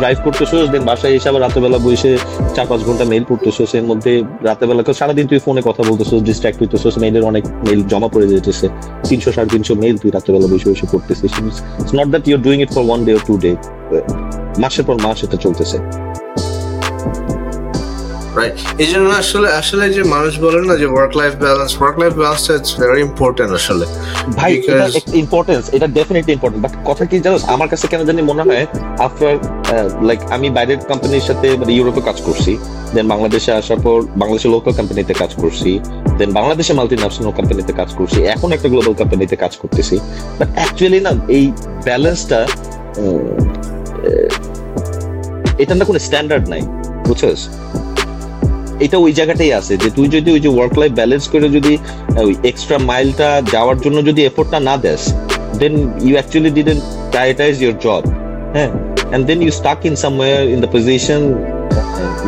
ড্রাইভ 0.00 0.18
করতেছোস 0.24 0.66
দেন 0.72 0.82
বাসায় 0.90 1.12
এসে 1.18 1.28
আবার 1.30 1.42
রাতের 1.44 1.62
বেলা 1.64 1.78
বসে 1.86 2.12
চার 2.56 2.66
পাঁচ 2.70 2.80
ঘণ্টা 2.88 3.04
মেইল 3.10 3.24
পড়তেছোস 3.30 3.70
এর 3.78 3.84
মধ্যে 3.90 4.12
রাতের 4.48 4.66
বেলা 4.70 4.82
তো 4.88 4.92
সারাদিন 5.00 5.26
তুই 5.30 5.38
ফোনে 5.46 5.62
কথা 5.68 5.82
বলতেছোস 5.88 6.20
ডিস্ট্রাক্ট 6.28 6.58
হইতেছোস 6.60 6.94
মেইলের 7.02 7.24
অনেক 7.30 7.44
মেইল 7.66 7.80
জমা 7.92 8.08
পড়ে 8.14 8.26
যেতেছে 8.32 8.66
তিনশো 9.08 9.30
সাড়ে 9.36 9.50
তিনশো 9.54 9.74
মেইল 9.82 9.96
তুই 10.02 10.10
রাতের 10.16 10.32
বেলা 10.34 10.48
বসে 10.52 10.66
বসে 10.70 10.86
করতেছিস 10.92 11.32
it's 11.40 11.92
not 11.98 12.08
that 12.12 12.24
you're 12.28 12.40
doing 12.46 12.58
it 12.64 12.70
for 12.76 12.82
one 12.88 13.00
day 13.06 13.12
or 13.16 13.22
two 13.28 13.34
day 13.44 13.50
মাসের 14.62 14.84
পর 14.88 14.96
মাস 15.04 15.18
এটা 15.26 15.38
চলতেছে। 15.44 15.78
রাইট 18.38 18.54
এই 18.82 18.88
জন্য 18.92 19.06
আসলে 19.22 19.48
আসলে 19.60 19.84
যে 19.96 20.02
মানুষ 20.14 20.32
বলে 20.44 20.60
না 20.68 20.74
যে 20.82 20.86
work 20.94 21.12
life 21.20 21.32
balance 21.44 21.72
work 21.80 21.96
life 22.02 22.12
ব্যালেন্সটা 22.20 22.52
ইটস 22.58 22.72
ভেরি 22.80 22.98
ইম্পর্টেন্ট 23.08 23.50
আসলে। 23.60 23.84
ভাই 24.38 24.50
এটা 24.58 24.74
ইম্পর্টেন্স 25.22 25.64
এটা 25.76 25.86
ডেফিনেটলি 25.98 26.32
ইম্পর্টেন্ট 26.36 26.62
বাট 26.66 26.74
কথা 26.88 27.02
কি 27.10 27.16
জানো 27.24 27.36
আমার 27.54 27.68
কাছে 27.72 27.86
কেন 27.92 28.00
জানি 28.08 28.20
মনে 28.30 28.42
হয় 28.48 28.64
আফটার 29.06 29.34
লাইক 30.08 30.20
আমি 30.34 30.46
বাইরের 30.56 30.78
কোম্পানির 30.90 31.24
সাথে 31.28 31.46
মানে 31.60 31.72
ইউরোপে 31.78 32.02
কাজ 32.08 32.18
করছি 32.26 32.52
দেন 32.94 33.06
বাংলাদেশে 33.12 33.50
আসার 33.60 33.80
পর 33.86 33.98
বাংলাদেশের 34.22 34.50
লোকাল 34.54 34.72
কোম্পানিতে 34.80 35.14
কাজ 35.22 35.32
করছি 35.42 35.70
দেন 36.18 36.30
বাংলাদেশে 36.38 36.72
মাল্টি 36.78 36.96
ন্যাশনাল 37.02 37.32
কোম্পানিতে 37.38 37.72
কাজ 37.80 37.90
করছি 37.98 38.18
এখন 38.34 38.48
একটা 38.56 38.68
গ্লোবাল 38.72 38.94
কোম্পানিতে 39.00 39.36
কাজ 39.44 39.52
করতেছি 39.62 39.96
বাট 40.38 40.48
অ্যাকচুয়ালি 40.58 41.00
না 41.06 41.12
এই 41.36 41.44
ব্যালেন্সটা 41.84 42.38
এটা 45.62 45.72
না 45.78 45.84
কোনো 45.84 45.98
স্ট্যান্ডার্ড 46.06 46.44
নাই 46.48 46.62
বুঝছস? 47.08 47.40
এটা 48.84 48.96
ওই 49.04 49.12
জায়গাটাই 49.18 49.52
আছে 49.60 49.74
যে 49.82 49.88
তুই 49.96 50.06
যদি 50.16 50.28
ওই 50.36 50.40
যে 50.44 50.50
ওয়ার্ক 50.54 50.74
লাইফ 50.80 50.92
ব্যালেন্স 51.00 51.24
করে 51.32 51.46
যদি 51.56 51.72
ওই 52.26 52.34
এক্সট্রা 52.50 52.76
মাইলটা 52.90 53.28
যাওয়ার 53.54 53.78
জন্য 53.84 53.98
যদি 54.08 54.20
এফোর্টটা 54.24 54.58
না 54.68 54.74
দেস 54.84 55.02
then 55.60 55.74
you 56.06 56.14
actually 56.18 56.50
didn't 56.58 56.82
prioritize 57.12 57.54
your 57.62 57.76
job 57.84 58.02
হ্যাঁ? 58.56 58.70
And 59.10 59.22
then 59.28 59.38
you 59.44 59.52
stuck 59.60 59.80
in 59.88 59.94
somewhere 60.04 60.40
in 60.54 60.58
the 60.64 60.70
position 60.74 61.20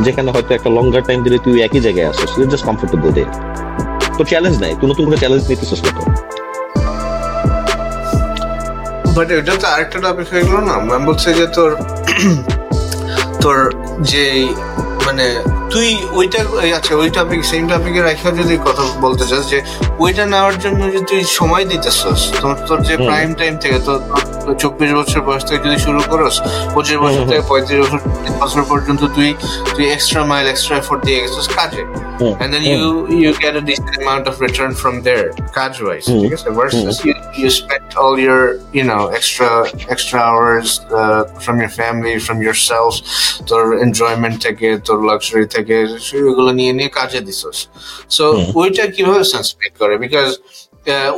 যেখানে 0.07 0.29
হয়তো 0.35 0.51
একটা 0.55 0.71
লঙ্গার 0.77 1.03
টাইম 1.09 1.19
দিলে 1.27 1.39
তুই 1.47 1.55
একই 1.67 1.81
জায়গায় 1.87 2.07
আসিস 2.13 2.31
ইউ 2.39 2.45
জাস্ট 2.53 2.65
কমফোর্টেবল 2.71 3.09
দে 3.19 3.25
তো 4.19 4.23
চ্যালেঞ্জ 4.31 4.57
নাই, 4.63 4.73
তুই 4.79 4.87
নতুন 4.93 5.05
করে 5.07 5.19
চ্যালেঞ্জ 5.23 5.45
নিতেছিস 5.51 5.81
না 5.85 5.91
তো। 5.97 6.03
বাট 9.17 9.29
এটা 9.33 9.55
তো 9.63 9.67
আরেকটা 9.75 9.99
টপিক 10.05 10.27
হয়ে 10.33 10.45
গেল 10.49 10.57
না? 10.69 10.75
ম্যাম 10.89 11.03
বলছে 11.09 11.29
যে 11.39 11.47
তোর 11.57 11.71
তোর 13.43 13.59
যে 14.11 14.25
মানে 15.07 15.27
তুই 15.75 15.89
ওইটা 16.19 16.41
আচ্ছা 16.79 16.93
ওই 17.03 17.09
টপিক 17.19 17.41
সেম 17.51 17.63
টপিকে 17.69 18.01
রাখা 18.01 18.29
যদি 18.41 18.55
কথা 18.67 18.83
বলতে 19.05 19.25
চাস 19.31 19.43
যে 19.53 19.59
ওইটা 20.05 20.25
নেওয়ার 20.33 20.57
জন্য 20.59 20.81
যে 20.95 21.01
তুই 21.11 21.21
সময় 21.39 21.65
দিতেছস 21.65 22.21
তোর 22.43 22.55
তোর 22.69 22.79
যে 22.89 22.95
প্রাইম 23.09 23.31
টাইম 23.41 23.55
থেকে 23.63 23.79
তোর 23.87 23.99
তোর 24.45 24.55
চব্বিশ 24.63 24.91
বছর 24.99 25.21
বয়স 25.21 25.45
থেকে 25.49 25.61
যদি 25.67 25.79
শুরু 25.87 26.01
করস 26.11 26.37
পঁচিশ 26.75 26.97
বছর 27.05 27.23
থেকে 27.31 27.43
পঁয়ত্রিশ 27.51 27.79
বছর 27.85 28.01
বছর 28.41 28.63
পর্যন্ত 28.71 29.03
তুই 29.17 29.29
তুই 29.75 29.85
এক্সট্রা 29.95 30.23
মাইল 30.31 30.47
এক্সট্রা 30.49 30.75
এফোর্ট 30.77 31.01
দিয়ে 31.07 31.19
গেছিস 31.23 31.47
কাজে। 31.57 31.83
and 32.43 32.49
then 32.55 32.63
you 32.73 32.83
you 33.23 33.31
get 33.45 33.55
a 33.57 33.63
decent 33.71 33.97
amount 34.03 34.25
of 34.31 34.35
return 34.47 34.73
from 34.83 34.95
there 35.09 35.29
কাজ 35.59 35.73
wise 35.87 36.07
ঠিক 36.23 36.33
আছে? 36.37 36.49
Versus 36.61 36.97
you, 37.07 37.15
you 37.41 37.49
spend 37.61 37.87
all 38.01 38.15
your 38.27 38.43
you 38.79 38.85
know 38.91 39.03
extra 39.19 39.51
extra 39.95 40.19
hours 40.29 40.69
uh, 40.99 41.23
from 41.45 41.57
your 41.63 41.73
family 41.81 42.15
from 42.27 42.39
yourself 42.47 42.93
তোর 43.51 43.63
enjoyment 43.87 44.37
থেকে 44.47 44.67
তোর 44.89 44.99
luxury 45.11 45.45
থেকে 45.55 45.64
সেগুলো 46.09 46.51
নিয়ে 46.59 46.73
নিয়ে 46.79 46.91
কাজে 46.99 47.21
দিছস। 47.29 47.59
সো 48.17 48.25
ওইটা 48.61 48.85
কীভাবে 48.95 49.23
সেন্স 49.33 49.49
মেক 49.61 49.73
করে 49.81 49.95
বিকজ 50.05 50.29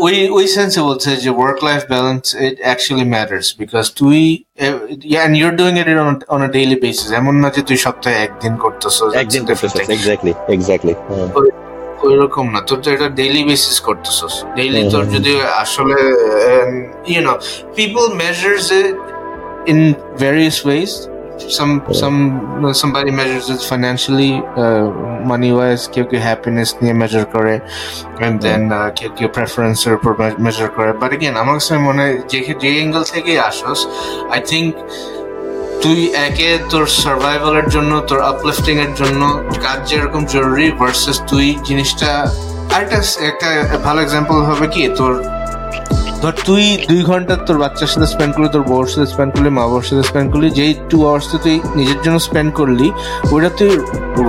ওই 0.05 0.15
ওই 0.39 0.45
সেন্সে 0.57 0.81
বলছে 0.89 1.11
যে 1.25 1.31
work 1.39 1.59
life 1.69 1.83
balance 1.93 2.25
it 2.47 2.57
actually 2.67 3.07
matters 3.15 3.49
because 3.61 3.85
তুই 4.01 4.21
and 5.15 5.33
you're 5.41 5.53
doing 5.61 5.73
it 5.83 5.89
on 6.35 6.41
a 6.49 6.51
daily 6.57 6.77
basis 6.85 7.09
এমন 7.21 7.35
না 7.43 7.49
যে 7.57 7.61
তুই 7.69 7.79
সপ্তাহে 7.87 8.17
একদিন 8.27 8.55
করতেছ 8.65 8.97
একদিন 9.23 9.43
করতেছিস 9.49 9.89
এক্স্যাক্টলি 9.97 10.33
এক্স্যাক্টলি 10.57 10.95
ওইরকম 12.07 12.47
না। 12.55 12.61
তোর 12.69 12.79
তো 12.85 12.89
এটা 12.97 13.09
ডেইলি 13.21 13.43
বেসিস 13.51 13.77
করতেছস। 13.89 14.35
ডেইলি 14.59 14.83
তোর 14.93 15.05
যদি 15.15 15.33
আসলে 15.63 15.99
you 17.13 17.21
know 17.29 17.35
people 17.79 18.05
measures 18.23 18.67
in 19.73 19.79
various 20.23 20.59
ways 20.67 20.91
some 21.39 21.83
some 21.93 22.73
somebody 22.75 23.11
measures 23.11 23.51
it 23.51 23.61
financially 23.63 24.33
uh, 24.57 24.85
money 25.25 25.53
wise 25.53 25.83
কেউ 25.95 26.05
কেউ 26.11 26.21
হ্যাপিনেস 26.29 26.69
নিয়ে 26.83 26.95
মেজার 27.03 27.25
করে 27.35 27.55
and 28.27 28.37
then 28.45 28.63
uh, 28.71 28.89
কেউ 28.99 29.11
কেউ 29.17 29.29
প্রেফারেন্স 29.39 29.79
এর 29.87 29.93
উপর 29.99 30.13
মেজার 30.47 30.69
করে 30.77 30.91
বাট 31.03 31.11
again 31.19 31.35
আমার 31.43 31.55
কাছে 31.59 31.75
মনে 31.89 32.01
হয় 32.05 32.17
যে 32.31 32.39
যে 32.63 32.71
অ্যাঙ্গেল 32.77 33.05
থেকে 33.15 33.33
আসোস 33.49 33.81
আই 34.35 34.41
থিঙ্ক 34.51 34.71
তুই 35.83 36.01
একে 36.29 36.51
তোর 36.71 36.85
সার্ভাইভালের 37.03 37.67
জন্য 37.75 37.93
তোর 38.09 38.21
আপলিফটিং 38.33 38.77
এর 38.87 38.93
জন্য 39.01 39.23
কাজ 39.65 39.79
যেরকম 39.91 40.23
জরুরি 40.35 40.67
ভার্সেস 40.81 41.17
তুই 41.31 41.47
জিনিসটা 41.69 42.11
আরেকটা 42.75 42.99
একটা 43.31 43.49
ভালো 43.87 43.99
এক্সাম্পল 44.03 44.39
হবে 44.49 44.67
কি 44.75 44.83
তোর 44.99 45.13
ধর 46.27 46.37
তুই 46.51 46.65
দুই 46.91 47.03
ঘণ্টা 47.11 47.35
তোর 47.47 47.59
বাচ্চার 47.63 47.91
সাথে 47.93 48.09
স্পেন্ড 48.15 48.33
করলি 48.35 48.49
তোর 48.57 48.65
বউর 48.71 48.87
সাথে 48.93 49.09
স্পেন্ড 49.13 49.31
করলি 49.35 49.51
মা 49.59 49.63
বাবার 49.67 49.87
সাথে 49.89 50.05
স্পেন্ড 50.11 50.29
করলি 50.33 50.49
যেই 50.59 50.73
টু 50.91 50.99
আওয়ার্স 51.09 51.27
তুই 51.45 51.57
নিজের 51.79 51.99
জন্য 52.05 52.19
স্পেন্ড 52.29 52.51
করলি 52.59 52.89
ওটা 53.35 53.51
তুই 53.59 53.71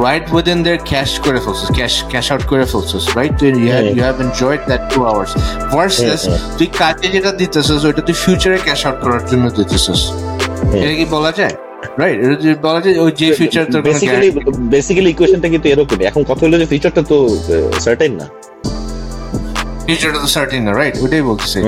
রাইট 0.05 0.25
উইদিন 0.35 0.59
দের 0.65 0.77
ক্যাশ 0.91 1.11
করে 1.25 1.39
ফেলছিস 1.45 1.67
ক্যাশ 1.77 1.93
ক্যাশ 2.11 2.25
আউট 2.33 2.43
করে 2.51 2.65
ফেলছিস 2.71 3.03
রাইট 3.17 3.33
তুই 3.39 3.49
you 3.95 4.01
have 4.07 4.15
enjoyed 4.25 4.61
that 4.69 4.83
two 4.93 4.99
hours 5.11 5.31
versus 5.73 6.21
তুই 6.57 6.67
কাজে 6.81 7.07
যেটা 7.15 7.31
দিতেছিস 7.41 7.81
ওইটা 7.87 8.01
তুই 8.07 8.15
ফিউচারে 8.23 8.57
ক্যাশ 8.67 8.81
আউট 8.87 8.97
করার 9.03 9.23
জন্য 9.29 9.45
দিতেছিস। 9.57 10.01
এটা 10.83 10.93
কি 10.99 11.05
বলা 11.15 11.31
যায়? 11.39 11.53
রাইট 12.01 12.17
বলা 12.67 12.79
যায় 12.85 12.95
ওই 13.03 13.11
যে 13.19 13.27
ফিউচার 13.39 13.63
তোর 13.73 13.81
বেসিক্যালি 13.89 14.29
বেসিক্যালি 14.75 15.09
ইকুয়েশনটা 15.15 15.47
কিন্তু 15.53 15.67
এরকমই। 15.73 16.05
এখন 16.11 16.21
কথা 16.29 16.41
হলো 16.45 16.57
যে 16.61 16.67
ফিউচারটা 16.71 17.01
তো 17.11 17.17
সার্টেন 17.85 18.13
না। 18.21 18.27
রাইট 19.87 20.95
ওইটাই 21.03 21.23
বলতেছি 21.29 21.59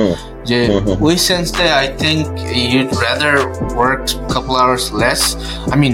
যে 0.49 0.59
ওই 1.07 1.15
সেন্সে 1.27 1.65
I 1.79 1.85
think 2.01 2.25
you'd 2.65 2.89
rather 3.03 3.35
work 3.77 4.03
couple 4.33 4.55
hours 4.63 4.85
less 5.01 5.21
I 5.71 5.77
mean 5.83 5.93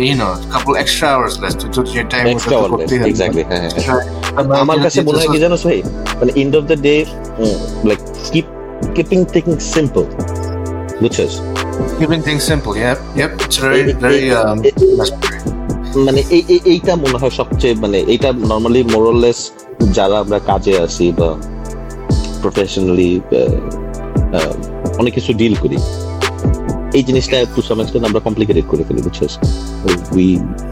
you 0.00 0.14
know 0.22 0.28
couple 0.54 0.72
extra 0.82 1.08
hours 1.16 1.34
less 1.42 1.54
তো 1.60 1.80
যে 1.90 2.02
টাইম 2.12 2.24
করতে 2.62 2.94
এক্স্যাক্টলি 3.02 3.42
আমার 4.62 4.78
কাছে 4.84 4.98
মনে 5.06 5.18
হয় 5.20 5.30
কি 5.34 5.38
জানো 5.44 5.56
ভাই 5.64 5.78
মানে 6.20 6.32
end 6.42 6.52
of 6.58 6.64
the 6.70 6.76
day 6.86 6.94
like 7.88 8.00
keep 8.26 8.46
keeping 8.96 9.18
things 9.34 9.62
simple 9.74 10.02
বুঝছস 11.02 11.32
keeping 11.98 12.18
things 12.26 12.42
simple 12.50 12.72
yeah 12.74 12.92
yep 13.18 13.32
it's 13.36 13.56
very 13.62 13.82
very 14.02 14.20
মানে 16.06 16.20
এই 16.36 16.42
এইটা 16.72 16.92
মনে 17.04 17.16
হয় 17.20 17.34
সবচেয়ে 17.40 17.74
মানে 17.74 17.98
এইটা 18.12 18.28
নর্মালি 18.50 18.80
মোরাললেস 18.92 19.40
যারা 19.96 20.16
আমরা 20.24 20.38
কাজে 20.48 20.74
আসি 20.86 21.06
বা 21.18 21.28
প্রফেশনালি 22.42 23.10
অনেক 25.00 25.12
কিছু 25.18 25.30
ডিল 25.40 25.54
করি। 25.62 25.78
এই 26.98 27.02
জিনিসটা 27.08 27.36
টু 27.54 27.60
সাম 27.68 27.78
আমরা 28.08 28.20
কমপ্লিকেটেড 28.26 28.66
করে 28.70 28.82
ফেলি 28.88 29.02
বুঝছিস 29.06 29.32
উই 30.16 30.28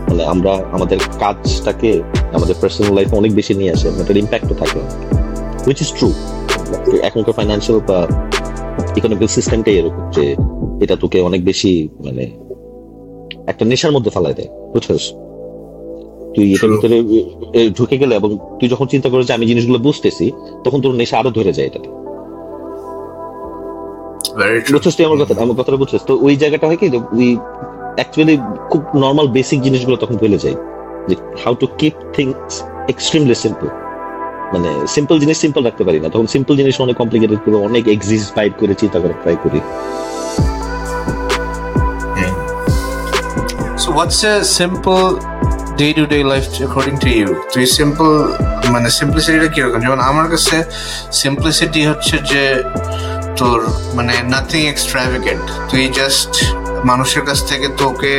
মানে 0.09 0.23
আমরা 0.33 0.53
আমাদের 0.77 0.99
কাজটাকে, 1.23 1.91
আমাদের 2.37 2.55
পার্সোনাল 2.61 2.93
লাইফে 2.99 3.15
অনেক 3.21 3.33
বেশি 3.41 3.53
নিয়ে 3.61 3.73
আসে 3.77 3.87
এটার 4.03 4.19
ইম্প্যাক্টও 4.25 4.57
থাকে। 4.63 4.81
উইচ 5.67 5.79
ইজ 5.85 5.91
ট্রু 5.99 6.09
এখনকার 7.09 7.35
ফাইন্যান্সিয়াল 7.39 7.79
বা 7.89 7.99
ইকোনমিক্যাল 8.99 9.31
সিস্টেমটাই 9.37 9.75
এরকম 9.81 10.05
যে 10.17 10.25
এটা 10.85 10.95
তোকে 11.03 11.19
অনেক 11.29 11.41
বেশি 11.51 11.73
মানে 12.07 12.25
একটা 13.51 13.65
নেশার 13.71 13.93
মধ্যে 13.97 14.11
ফেলায় 14.15 14.37
দেয় 14.39 14.51
বুঝছিস 14.73 15.05
তুই 16.35 16.47
এটার 16.55 16.71
ভিতরে 16.75 16.97
ঢুকে 17.77 17.97
গেলে 18.03 18.14
এবং 18.21 18.31
তুই 18.59 18.69
যখন 18.73 18.87
চিন্তা 18.93 19.09
করিস 19.12 19.25
যে 19.29 19.35
আমি 19.38 19.47
জিনিসগুলো 19.51 19.79
বুঝতেছি 19.87 20.27
তখন 20.64 20.79
তোর 20.85 20.95
নেশা 21.01 21.16
আরও 21.21 21.31
ধরে 21.38 21.53
যায় 21.57 21.69
এটাতে। 21.71 21.88
বুঝছিস 24.75 24.95
তুই 24.97 25.05
আমার 25.09 25.19
কথা 25.21 25.33
আমার 25.47 25.57
কথাটা 25.61 25.79
বুঝছিস? 25.83 26.03
তো 26.09 26.12
ওই 26.27 26.35
জায়গাটা 26.43 26.64
হয় 26.69 26.79
কি 26.83 26.87
উই 27.19 27.29
অ্যাকচুয়ালি 27.99 28.35
খুব 28.71 28.83
নর্মাল 29.05 29.27
বেসিক 29.37 29.59
জিনিসগুলো 29.66 29.97
তখন 30.03 30.16
ভুলে 30.23 30.38
যাই 30.45 30.57
যে 31.09 31.14
how 31.43 31.53
to 31.62 31.66
keep 31.81 31.95
things 32.16 32.53
extremely 32.93 33.37
simple 33.45 33.69
মানে 34.53 34.71
সিম্পল 34.97 35.16
জিনিস 35.23 35.37
সিম্পল 35.45 35.62
রাখতে 35.69 35.83
পারি 35.88 35.99
না। 36.03 36.09
তখন 36.14 36.27
সিম্পল 36.35 36.55
জিনিস 36.61 36.75
অনেক 36.85 36.97
কমপ্লিকেটেড 37.01 37.40
করে 37.45 37.57
অনেক 37.69 37.85
এক্সিস্ট 37.97 38.29
ফাইট 38.37 38.53
করে 38.61 38.75
চিন্তা 38.83 38.99
করে 39.03 39.14
ট্রাই 39.23 39.37
করি। 39.45 39.61
So 43.83 43.88
what's 43.99 44.21
a 44.33 44.35
simple 44.61 45.07
day 45.81 45.88
to 45.99 46.05
day 46.07 46.19
life 46.25 46.45
according 46.53 46.95
to 47.03 47.09
you 47.19 47.29
তুই 47.53 47.64
সিম্পল 47.79 48.09
মানে 48.75 48.88
সিম্পলিসিটিটা 48.99 49.49
কীরকম 49.55 49.81
যেমন 49.85 50.01
আমার 50.11 50.27
কাছে 50.33 50.57
সিম্পলিসিটি 51.21 51.81
হচ্ছে 51.90 52.14
যে 52.31 52.43
তোর 53.40 53.59
মানে 53.97 54.14
নাথিং 54.33 54.62
এক্সট্রাভিগেন্ট 54.66 55.45
তুই 55.71 55.85
জাস্ট 55.99 56.33
মানুষের 56.90 57.23
কাছ 57.29 57.38
থেকে 57.51 57.66
তোকে 57.83 58.12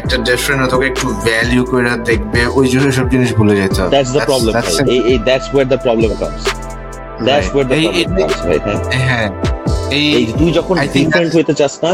একটা 0.00 0.16
ডিফারেন্ট 0.28 0.62
তোকে 0.72 0.86
একটু 0.92 1.06
ভ্যালিউ 1.26 1.62
করে 1.70 1.90
দেখবে 2.10 2.40
ওই 2.58 2.66
জন্য 2.72 2.86
সব 2.98 3.06
জিনিস 3.14 3.30
ভুলে 3.38 3.54
যেতে 3.60 3.78
হবে। 3.80 3.90
দ্যাটস 3.90 4.10
দ্য 4.16 4.20
প্রবলেম 4.28 4.52
এই 5.10 5.18
that's 5.28 5.46
where 5.52 5.66
the 5.72 5.78
problem 5.84 6.12
comes 6.20 6.42
that's 7.26 7.48
where 7.52 7.66
the 7.68 7.76
problem 7.76 8.60
comes 8.60 8.86
হ্যাঁ। 9.08 9.28
এই 9.98 10.06
তুই 10.38 10.50
যখন 10.58 10.74
ডিফারেন্ট 10.96 11.32
হইতে 11.36 11.54
চাস 11.60 11.74
না 11.84 11.92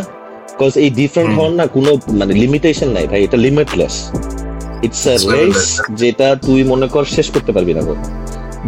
বিকজ 0.51 0.73
এই 0.85 0.91
ডিফারেন্ট 1.01 1.33
হওয়ার 1.37 1.53
না 1.61 1.65
কোনো 1.77 1.91
মানে 2.21 2.33
লিমিটেশন 2.43 2.89
নাই 2.97 3.07
ভাই। 3.11 3.21
এটা 3.27 3.39
লিমিটলেস 3.39 3.95
ইটস 4.87 5.03
আ 5.13 5.15
রেস 5.35 5.61
যেটা 6.01 6.27
তুই 6.47 6.61
মনে 6.63 6.87
কর 6.95 7.05
শেষ 7.17 7.27
করতে 7.35 7.51
পারবি 7.53 7.73
না 7.79 7.83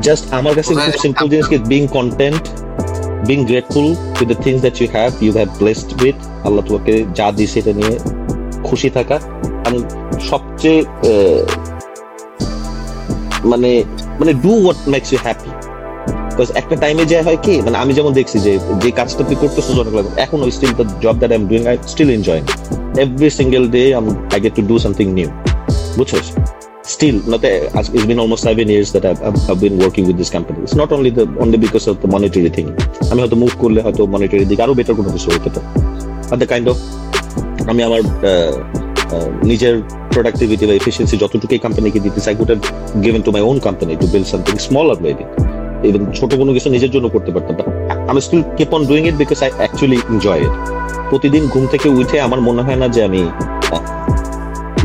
জাস্ট 0.06 0.24
আমার 0.38 0.52
কাছে 0.58 0.72
খুব 0.74 0.94
সিম্পল 1.04 1.26
জিনিস 1.32 1.46
কি? 1.52 1.56
Being 1.72 1.82
content 1.98 2.42
being 3.28 3.38
grateful 3.50 3.86
to 4.18 4.24
the 4.30 4.36
things 4.44 4.58
that 4.64 4.76
you 4.80 4.88
have 4.96 5.10
you 5.24 5.32
have 5.38 5.48
blessed 5.60 5.90
with 6.02 6.16
Allah 6.46 6.62
তোমাকে 6.68 6.92
যা 7.18 7.26
দিয়েছে 7.36 7.56
এটা 7.60 7.72
নিয়ে 7.80 7.94
খুশি 8.68 8.88
থাকা। 8.90 9.16
আমি 9.66 9.78
সবচেয়ে 10.30 10.80
মানে 13.50 13.70
মানে 14.20 14.32
do 14.44 14.52
what 14.62 14.80
makes 14.94 15.08
you 15.12 15.20
happy 15.26 15.50
because 16.30 16.48
একটা 16.60 16.74
টাইমে 16.76 17.04
যে 17.12 17.18
হয় 17.26 17.38
কি? 17.46 17.54
মানে 17.66 17.76
আমি 17.82 17.92
যেমন 17.98 18.12
দেখছি 18.18 18.36
যে 18.46 18.52
যে 18.82 18.90
কাজটা 18.98 19.22
তুই 19.28 19.36
করতেছো 19.42 19.70
অনেক 19.82 19.94
লাগে 19.98 20.10
এখন 20.24 20.38
ওই 20.46 20.50
still 20.56 20.72
the 20.78 20.84
job 21.04 21.14
that 21.20 21.30
I 21.32 21.38
am 21.40 21.44
doing 21.50 21.62
I 21.70 21.76
still 21.92 22.10
enjoying 22.18 22.44
every 23.02 23.30
single 23.40 23.64
day 23.74 23.82
I 24.34 24.38
get 24.44 24.52
to 24.58 24.62
do 24.70 24.74
something 24.78 25.06
new 25.18 25.30
বুঝছস? 25.98 26.28
Still 26.94 27.18
not 27.32 27.44
it's 27.44 28.06
been 28.10 28.20
almost 28.24 28.42
seven 28.48 28.66
years 28.74 28.88
that 28.94 29.04
I've, 29.10 29.20
I've 29.50 29.60
been 29.66 29.76
working 29.84 30.04
with 30.08 30.16
this 30.20 30.30
company. 30.36 30.58
It's 30.66 30.76
not 30.82 30.90
only 30.96 31.10
the 31.18 31.24
only 31.44 31.58
because 31.64 31.86
of 31.90 31.96
the 32.02 32.08
monetary 32.14 32.50
thing. 32.56 32.68
আমি 33.10 33.18
হয়তো 33.22 33.36
move 33.42 33.52
করলে 33.62 33.80
হয়তো 33.86 34.02
monetary 34.14 34.44
দিকে 34.50 34.62
আরও 34.66 34.74
better 34.78 34.94
কোনো 35.00 35.10
কিছু 35.14 35.28
হতে 35.34 35.48
পারে। 35.54 35.68
আর 36.32 36.36
দ্য 36.40 36.46
কাইন্ড 36.52 36.66
অফ 36.72 36.78
আমি 37.70 37.80
আমার 37.88 38.00
নিজের 39.50 39.74
প্রোডাক্টিভিটি 40.14 40.64
বা 40.68 40.74
এফিসিয়েন্সি 40.80 41.16
যতটুকু 41.22 41.54
কোম্পানিকে 41.66 41.98
দিতে 42.06 42.20
চাই 42.24 42.34
could 42.38 42.50
given 43.04 43.20
to 43.26 43.30
my 43.34 43.42
own 43.50 43.58
company 43.66 43.92
to 44.02 44.06
build 44.12 44.28
something 44.32 44.54
smaller 44.66 44.98
maybe 45.04 45.24
even 45.88 46.02
ছোট 46.18 46.30
কোনো 46.40 46.50
কিছু 46.56 46.68
নিজের 46.74 46.90
জন্য 46.94 47.06
করতে 47.14 47.30
পারতাম। 47.34 47.56
আমি 48.10 48.20
still 48.26 48.42
keep 48.58 48.70
on 48.76 48.82
doing 48.90 49.02
it 49.10 49.16
because 49.22 49.38
I 49.46 49.50
actually 49.60 49.98
enjoy 50.12 50.40
it 50.46 50.54
প্রতিদিন 51.10 51.42
ঘুম 51.52 51.64
থেকে 51.72 51.88
উঠে 52.00 52.16
আমার 52.26 52.40
মনে 52.48 52.62
হয় 52.66 52.78
না 52.82 52.86
যে 52.94 53.00
আমি 53.08 53.22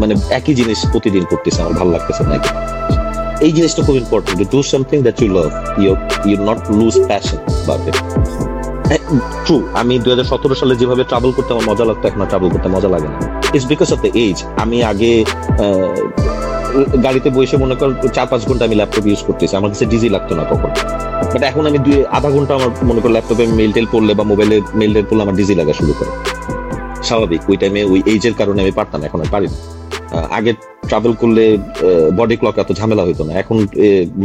মানে 0.01 0.13
একই 0.39 0.53
জিনিস 0.59 0.79
প্রতিদিন 0.93 1.23
করতেছে 1.31 1.59
আমার, 1.63 1.75
ভালো 1.79 1.91
লাগতেছে 1.95 2.23
না 2.31 2.37
এই 3.45 3.51
জিনিসটা 3.57 3.81
খুব 3.87 3.95
important 4.03 4.37
do 4.53 4.59
something 4.73 4.97
that 5.05 5.17
you 5.23 5.29
love 5.37 5.49
you 5.83 5.91
you 6.29 6.35
not 6.49 6.59
lose 6.77 6.95
passion 7.09 7.39
but 7.67 7.81
true 9.45 9.57
আমি 9.81 9.93
দুই 10.03 10.11
হাজার 10.13 10.27
সালে 10.61 10.73
যেভাবে 10.81 11.03
ট্রাভেল 11.11 11.31
করতে 11.37 11.49
আমার 11.55 11.65
মজা 11.71 11.85
লাগতো, 11.89 12.05
এখন 12.09 12.19
ট্রাভেল 12.31 12.49
করতে 12.53 12.67
মজা 12.75 12.89
লাগে 12.95 13.07
না। 13.13 13.17
It's 13.55 13.67
because 13.73 13.89
of 13.95 13.99
the 14.05 14.11
age 14.25 14.37
আমি 14.63 14.77
আগে 14.91 15.11
গাড়িতে 17.05 17.29
বসে 17.35 17.55
মনে 17.63 17.75
কর 17.79 17.89
চার 18.15 18.27
পাঁচ 18.31 18.41
ঘণ্টা 18.49 18.63
আমি 18.67 18.75
ল্যাপটপ 18.79 19.05
ইউজ 19.09 19.21
করতেছি। 19.27 19.53
আমার 19.59 19.69
কাছে 19.73 19.85
ডিজি 19.91 20.09
লাগতো 20.15 20.33
না 20.39 20.43
তখন। 20.51 20.71
বাট 21.33 21.43
এখন 21.51 21.63
আমি 21.69 21.79
দুই, 21.85 21.95
আধা 22.17 22.29
ঘণ্টা 22.35 22.53
আমার 22.59 22.69
মনে 22.89 22.99
কর 23.03 23.11
ল্যাপটপে 23.15 23.43
মেল 23.59 23.71
টেল 23.75 23.87
পড়লে 23.93 24.11
বা 24.19 24.23
মোবাইলে 24.31 24.55
মেল 24.79 24.91
টেল 24.95 25.05
পড়লে 25.09 25.21
আমার 25.25 25.35
ডিজি 25.39 25.53
লাগা 25.59 25.73
শুরু 25.79 25.93
করে। 25.99 26.11
স্বাভাবিক, 27.07 27.41
ওই 27.51 27.57
টাইমে 27.61 27.81
ওই 27.93 27.99
এজের 28.13 28.35
কারণে 28.39 28.59
আমি 28.65 28.73
পারতাম, 28.79 28.99
এখন 29.07 29.19
আর 29.23 29.29
পারি 29.35 29.47
না। 29.53 29.57
আগে 30.37 30.51
ট্রাভেল 30.89 31.13
করলে 31.21 31.43
বডি 32.19 32.35
ক্লক 32.41 32.55
এত 32.63 32.71
ঝামেলা 32.79 33.03
হইতো 33.07 33.23
না। 33.27 33.33
এখন 33.41 33.57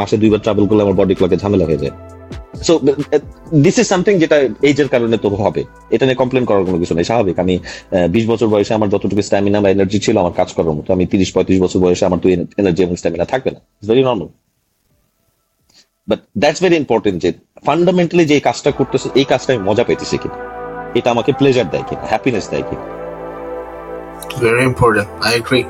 মাসে 0.01 0.16
দুইবার 0.23 0.40
ট্রাভেল 0.47 0.64
করলে 0.68 0.83
আমার 0.87 0.97
বডি 1.01 1.14
ক্লকে 1.18 1.37
ঝামেলা 1.42 1.64
হয়ে 1.68 1.83
যায়। 1.85 1.95
সো 2.66 2.73
দিস 3.64 3.77
ইজ 3.81 3.87
সামথিং 3.92 4.14
যেটা 4.23 4.37
কারণে 4.95 5.16
তো 5.25 5.29
হবে। 5.47 5.62
এটা 5.95 6.05
নিয়ে 6.07 6.18
কমপ্লেন 6.23 6.45
করার 6.49 6.64
কোনো 6.68 6.79
কিছু 6.83 6.92
নেই, 6.97 7.07
স্বাভাবিক। 7.11 7.37
আমি 7.45 7.55
বিশ 8.14 8.25
বছর 8.33 8.49
বয়সে 8.53 8.73
আমার 8.79 8.88
যতটুকু 8.95 9.23
স্ট্যামিনা 9.29 9.59
বা 9.64 9.68
এনার্জি 9.75 9.99
ছিল, 10.07 10.16
আমার 10.23 10.35
কাজ 10.40 10.49
করার 10.57 10.75
মতো। 10.79 10.88
আমি 10.97 11.05
তিরিশ 11.12 11.31
পঁয়ত্রিশ 11.35 11.59
বছর 11.64 11.79
বয়সে 11.85 12.05
আমার 12.09 12.21
তো 12.23 12.27
এনার্জি 12.61 12.81
এবং 12.87 12.95
স্ট্যামিনা 13.01 13.25
থাকবে 13.33 13.51
না। 13.55 13.61
It's 13.79 13.88
very 13.90 14.03
normal 14.09 14.28
but 16.09 16.20
that's 16.43 16.61
very 16.64 16.76
important 16.83 17.16
যে 17.24 17.30
ফান্ডামেন্টালি 17.66 18.24
যে 18.33 18.37
কাজটা 18.49 18.70
করতেছে, 18.78 19.09
এই 19.20 19.26
কাজটা 19.33 19.51
আমি 19.55 19.62
মজা 19.68 19.85
পেতেছি 19.89 20.16
কিনা। 20.22 20.37
এটা 20.99 21.09
আমাকে 21.14 21.30
প্লেজার 21.39 21.66
দেয় 21.72 21.85
কিনা 21.89 22.03
হ্যাপিনেস 22.12 22.45
দেয় 22.53 22.64
কিনা। 22.68 22.85
Very 24.39 24.64
important. 24.64 25.09
I 25.20 25.35
agree. 25.35 25.66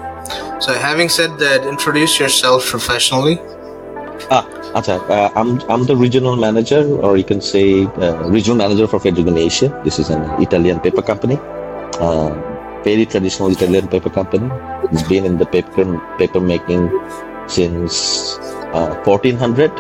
So, 0.61 0.73
having 0.75 1.09
said 1.09 1.39
that, 1.39 1.67
introduce 1.67 2.19
yourself 2.21 2.67
professionally. 2.67 3.39
Ah, 4.31 4.47
acha, 4.79 5.03
uh, 5.11 5.31
I'm 5.35 5.59
I'm 5.69 5.85
the 5.85 5.97
regional 5.97 6.37
manager, 6.37 6.87
or 7.03 7.17
you 7.17 7.25
can 7.25 7.41
say 7.41 7.85
uh, 7.99 8.23
regional 8.31 8.57
manager 8.57 8.87
for 8.87 9.01
Fedrigan 9.01 9.37
Asia. 9.37 9.69
This 9.83 9.99
is 9.99 10.11
an 10.11 10.23
Italian 10.41 10.79
paper 10.79 11.03
company, 11.03 11.37
uh, 11.99 12.31
very 12.85 13.05
traditional 13.05 13.51
Italian 13.51 13.89
paper 13.89 14.11
company. 14.11 14.47
It's 14.93 15.03
been 15.03 15.25
in 15.27 15.39
the 15.39 15.47
paper 15.47 15.99
paper 16.19 16.41
making 16.41 16.87
since 17.49 18.39
1400. 19.05 19.75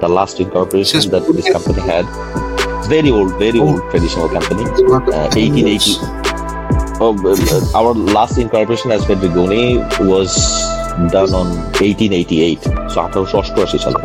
The 0.00 0.08
last 0.08 0.40
incorporation 0.40 1.10
that 1.10 1.26
this 1.36 1.52
company 1.52 1.82
had. 1.82 2.06
It's 2.78 2.88
very 2.88 3.10
old, 3.10 3.36
very 3.38 3.60
old 3.60 3.84
traditional 3.90 4.30
company. 4.30 4.64
1880. 4.64 6.29
Oh, 7.02 7.16
uh, 7.24 7.78
our 7.78 7.94
last 7.94 8.36
incorporation 8.36 8.92
as 8.92 9.04
Fedrigoni 9.04 9.64
was 10.02 10.30
done 11.08 11.32
on 11.32 11.48
1888, 11.80 12.60
so 12.90 12.96
আঠারোশো 13.06 13.36
অষ্টআশি 13.42 13.78
সালে 13.84 14.00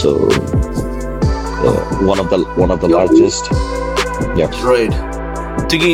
so 0.00 0.10
uh, 1.60 1.80
one 2.12 2.18
of 2.22 2.26
the 2.32 2.38
one 2.56 2.70
of 2.74 2.78
the 2.84 2.90
largest 2.96 3.44
yeah 4.38 4.50
right 4.68 4.94
তুই 5.70 5.78
কি 5.84 5.92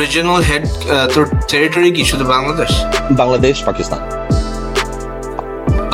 regional 0.00 0.40
head 0.50 0.64
তোর 1.14 1.24
territory 1.50 1.90
কি 1.96 2.02
শুধু 2.10 2.24
Bangladesh 2.34 2.72
Bangladesh 3.20 3.56
Pakistan 3.68 4.00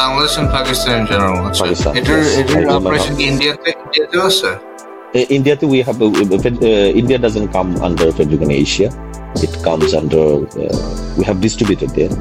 Bangladesh 0.00 0.32
and 0.40 0.48
Pakistan 0.58 0.92
in 0.98 1.04
general 1.10 1.36
Pakistan, 1.62 1.92
এটার. 1.98 2.20
এটার 2.40 2.62
অপারেশন 2.78 3.12
কি 3.18 3.24
ইন্ডিয়াতে 3.32 3.68
ইন্ডিয়াতে 3.82 4.16
আছে 4.30 4.50
Uh, 4.52 4.71
India 5.14 5.54
too, 5.56 5.68
we 5.68 5.82
have 5.82 6.00
a, 6.00 6.06
uh, 6.06 6.66
India 6.96 7.18
doesn't 7.18 7.48
come 7.48 7.76
under 7.82 8.06
Fedrigoni 8.12 8.52
Asia. 8.52 8.88
It 9.36 9.62
comes 9.62 9.92
under 9.92 10.46
uh, 10.56 11.14
we 11.18 11.24
have 11.24 11.40
distributed 11.40 11.90
there. 11.90 12.12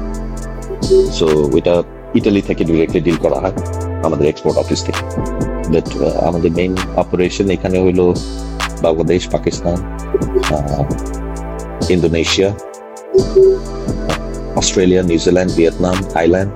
So 1.10 1.26
এটা 1.58 1.74
Italy 2.18 2.42
থেকে 2.48 2.62
directly 2.70 3.00
deal 3.06 3.18
করা 3.24 3.38
হয় 3.44 3.56
আমাদের 4.06 4.26
এক্সপোর্ট 4.32 4.56
অফিস 4.62 4.80
থেকে 4.86 5.02
বাট 5.72 5.88
আমাদের 6.28 6.50
মেইন 6.58 6.72
অপারেশন 7.02 7.46
এখানে 7.56 7.76
হইল 7.84 8.00
Bangladesh 8.86 9.22
Pakistan 9.34 9.76
Indonesia 11.94 12.48
Australia 14.60 15.02
New Zealand 15.10 15.50
Vietnam 15.58 15.96
Thailand 16.14 16.52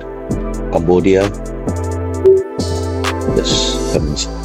Cambodia 0.73 1.23
Yes, 3.37 3.53
Australia 3.93 3.93
This 3.93 4.36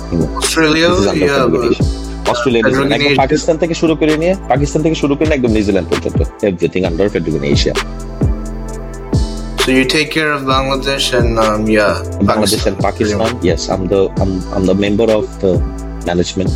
is 0.99 1.08
under 1.12 1.28
yeah 1.28 1.38
Federal 1.49 1.64
Asia. 1.72 1.86
Australia 2.32 2.64
Federal 2.66 2.88
New Zealand 2.88 2.93
একদম 2.97 3.14
Asia. 3.14 3.22
পাকিস্তান 3.24 3.55
থেকে 3.62 3.74
শুরু 3.82 3.93
করে 3.99 4.14
নিয়ে 4.22 4.34
পাকিস্তান 4.53 4.80
থেকে 4.86 4.95
শুরু 5.01 5.14
করে 5.18 5.28
নিয়ে 5.30 5.38
একদম 5.39 5.51
নিউজিল্যান্ড 5.58 5.88
পর্যন্ত 5.91 6.20
everything 6.49 6.82
under 6.89 7.08
Federal 7.14 7.43
Asia 7.55 7.76
So 9.64 9.74
you 9.80 9.86
take 9.97 10.10
care 10.18 10.32
of 10.32 10.41
Bangladesh 10.55 11.05
and 11.20 11.32
um, 11.45 11.62
yeah, 11.68 11.93
Bangladesh 12.30 12.66
and 12.70 12.78
Pakistan. 12.80 13.32
Yes, 13.49 13.62
I'm 13.74 13.84
the 13.93 14.01
I'm, 14.22 14.32
I'm 14.55 14.66
the 14.72 14.78
member 14.86 15.08
of 15.20 15.26
the 15.43 15.53
management 16.10 16.53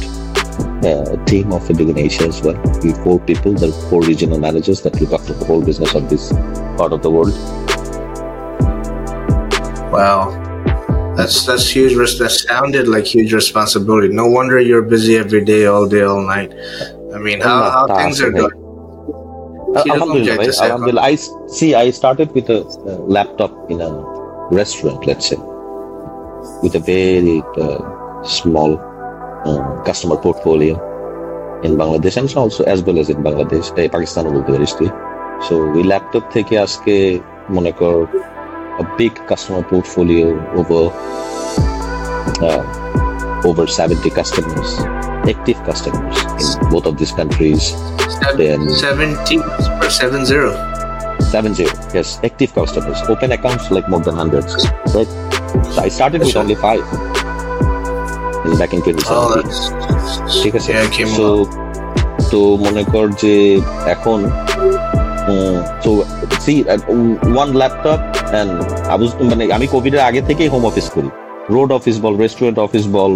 uh, 0.89 1.16
team 1.30 1.52
of 1.52 1.60
Federated 1.68 1.97
Asia 1.97 2.26
as 2.32 2.38
well. 2.41 2.58
We 2.84 2.89
four 3.04 3.18
people, 3.20 3.52
there 3.54 3.70
are 3.70 3.89
four 3.89 4.02
regional 4.02 4.39
managers 4.39 4.80
that 4.84 4.93
look 5.02 5.12
after 5.18 5.34
the 5.34 5.45
whole 5.45 5.64
business 5.70 5.93
of 5.93 6.04
this 6.12 6.24
part 6.80 6.91
of 6.93 7.02
the 7.06 7.12
world. 7.12 7.36
Wow, 9.91 10.20
that's 11.18 11.45
that's 11.47 11.68
huge. 11.76 11.93
res- 11.95 12.18
That 12.20 12.32
sounded 12.32 12.88
like 12.88 13.06
huge 13.06 13.32
responsibility. 13.34 14.10
No 14.22 14.26
wonder 14.38 14.60
you're 14.60 14.82
busy 14.95 15.18
every 15.18 15.43
day, 15.45 15.66
all 15.66 15.86
day, 15.88 16.04
all 16.04 16.24
night. 16.36 16.52
I 17.16 17.18
mean, 17.26 17.41
how, 17.41 17.56
Allah, 17.56 17.72
how 17.78 17.86
task, 17.88 17.99
things 17.99 18.18
are 18.22 18.32
okay. 18.32 18.39
going? 18.39 18.58
Uh, 19.76 19.84
Kilogram 19.84 20.02
Alhamdulillah, 20.02 20.36
jaita 20.36 20.38
right? 20.38 20.54
sai 20.60 20.66
Alhamdulillah. 20.68 21.02
I 21.02 21.14
s- 21.14 21.30
see. 21.58 21.72
I 21.76 21.91
started 21.91 22.30
with 22.38 22.47
a, 22.49 22.60
uh 22.62 22.97
laptop 23.18 23.52
in 23.72 23.80
a 23.82 23.91
restaurant, 24.60 25.06
let's 25.10 25.26
say, 25.32 25.39
with 26.64 26.74
a 26.76 26.84
very 26.93 27.38
uh, 27.58 27.80
small 28.24 28.72
um, 29.47 29.84
customer 29.86 30.18
portfolio 30.18 30.76
in 31.64 31.78
Bangladesh 31.78 32.18
and 32.18 32.28
also 32.36 32.64
as 32.64 32.84
well 32.84 32.97
as 32.99 33.10
in 33.10 33.20
Bangladesh, 33.28 33.68
eh, 33.78 33.88
Pakistan 33.95 34.24
বলতে 34.36 34.52
পারিস 34.52 34.72
তুই। 34.80 34.89
So 35.47 35.54
ওই 35.78 35.84
laptop 35.84 36.24
থেকে 36.36 36.54
আজকে 36.60 36.95
মনে 37.49 37.72
কর 37.72 37.95
A 38.79 38.85
big 38.97 39.14
customer 39.27 39.62
portfolio 39.62 40.27
over 40.61 40.81
uh, 42.43 42.62
over 43.45 43.66
70 43.66 44.11
customers, 44.11 44.68
active 45.29 45.59
customers 45.64 46.16
in 46.62 46.68
both 46.70 46.87
of 46.87 46.99
these 46.99 47.12
countries. 47.12 47.72
Then 48.37 48.68
Seventeen 48.70 49.41
or 49.83 49.91
seven 49.91 50.24
zero. 50.24 50.51
Seven 51.20 51.55
zero. 51.55 51.72
Yes, 51.95 52.18
active 52.22 52.55
customers. 52.55 52.99
Open 53.09 53.33
accounts 53.33 53.70
like 53.70 53.89
more 53.89 54.01
than 54.01 54.14
hundreds. 54.16 54.53
Right. 54.95 55.09
So 55.72 55.83
I 55.83 55.89
started 55.89 56.20
with 56.20 56.37
only 56.37 56.55
five. 56.55 56.85
In 58.47 58.57
back 58.59 58.72
in 58.74 58.81
Oh, 58.81 58.85
2017. 58.85 59.43
that's 59.43 59.61
ঠিক 60.43 60.55
আছে 60.61 60.70
along. 60.72 61.49
তো 62.33 62.41
মনে 62.64 62.83
কর 62.93 63.07
যে 63.22 63.35
এখন 63.95 64.18
তো 65.83 65.91
C 66.41 66.55
one 67.35 67.49
laptop 67.53 67.99
and 68.35 68.53
মানে 69.31 69.45
আমি 69.53 69.66
কোভিডের 69.66 70.01
আগে 70.01 70.20
থেকেই 70.20 70.49
হোম 70.49 70.64
অফিস 70.64 70.91
করি 70.91 71.09
রোড 71.51 71.72
অফিস 71.72 71.97
বল 72.01 72.14
রেস্টুরেন্ট 72.16 72.59
অফিস 72.59 72.85
বল 72.87 73.12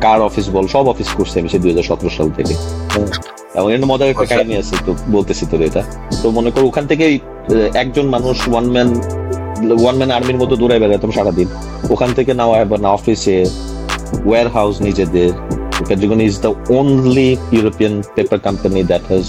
কার 0.00 0.20
অফিস 0.20 0.46
বল 0.48 0.66
সব 0.66 0.88
অফিস 0.88 1.08
করছি 1.08 1.34
আমি 1.40 1.48
সেই 1.48 1.58
দুই 1.58 1.70
হাজার 1.70 1.82
সতেরো 1.82 2.10
সাল 2.10 2.28
থেকে। 2.30 2.54
এবং 3.54 3.72
এর 3.72 3.82
মজার 3.86 4.08
একটা 4.08 4.22
আচ্ছা। 4.22 4.36
কাহিনী 4.36 4.54
আছে 4.56 4.74
তো 4.86 4.94
বলতেছি 5.12 5.46
তোর 5.50 5.60
এটা 5.62 5.82
তো 6.22 6.30
মনে 6.30 6.50
করো 6.50 6.66
ওখান 6.66 6.84
আহ, 6.84 7.54
একজন 7.74 8.06
মানুষ 8.06 8.48
ওয়ান 8.48 8.66
ম্যান 8.70 8.88
ওয়ান 9.80 9.96
ম্যান 9.96 10.10
আর্মির 10.10 10.36
মতো 10.36 10.56
দৌড়ায় 10.56 10.80
বেড়াতাম 10.80 11.10
সারাদিন 11.10 11.48
ওখান 11.90 12.10
থেকে 12.14 12.34
নেওয়া 12.34 12.56
হয় 12.56 12.78
না 12.78 12.88
অফিসে 12.88 13.36
ওয়ার 14.24 14.46
হাউস 14.48 14.74
নিজেদের 14.80 15.30
is 16.20 16.34
the 16.40 16.52
only 16.70 17.28
European 17.52 17.94
paper 18.16 18.38
company 18.38 18.82
that 18.82 19.02
has 19.02 19.24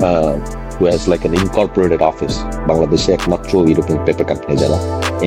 uh, 0.00 0.34
who 0.80 0.86
has 0.86 1.06
like 1.06 1.24
an 1.24 1.34
incorporated 1.34 2.00
office. 2.02 2.36
বাংলাদেশে 2.70 3.10
একমাত্র 3.18 3.52
ইউরোপিয়ান 3.70 4.00
পেপার 4.06 4.26
কোম্পানি 4.30 4.54
যারা 4.62 4.78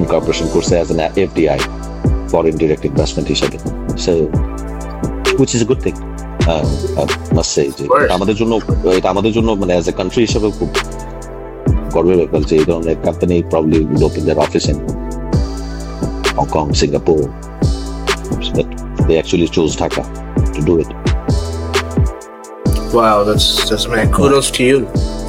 ইনকর্পোরেশন 0.01 0.47
করছে 0.53 0.73
as 0.77 0.89
an 0.93 0.99
FDI 1.23 1.59
foreign 2.31 2.55
direct 2.61 2.83
investment 2.89 3.27
হিসেবে 3.33 3.57
so 4.05 4.13
which 5.37 5.51
is 5.57 5.63
good 5.69 5.79
thing 5.85 5.93
আমাদের 8.17 8.35
জন্য 8.41 8.53
এটা 8.97 9.07
আমাদের 9.13 9.31
জন্য 9.37 9.49
মানে 9.61 9.71
অ্যাজ 9.75 9.85
এ 9.91 9.93
কান্ট্রি 9.99 10.21
হিসেবে 10.27 10.47
খুব 10.59 10.69
গর্বের 11.95 12.17
ব্যাপার 12.21 12.41
যে 12.49 12.55
এই 12.61 12.65
ধরনের 12.69 12.97
company 13.07 13.35
probably 13.51 13.79
open 14.07 14.23
their 14.27 14.39
office 14.45 14.65
in 14.71 14.77
Hong Kong 16.37 16.65
Singapore 16.81 17.19
but 18.55 18.67
they 19.07 19.17
actually 19.17 19.47
chose 19.47 19.75
Dhaka 19.75 20.03
to 20.53 20.61
do 20.61 20.79
it. 20.79 20.89
Wow, 22.93 23.23
that's 23.23 23.69
that's 23.69 23.87
man. 23.87 24.11
Kudos 24.11 24.51
to 24.51 24.63
you. 24.63 25.22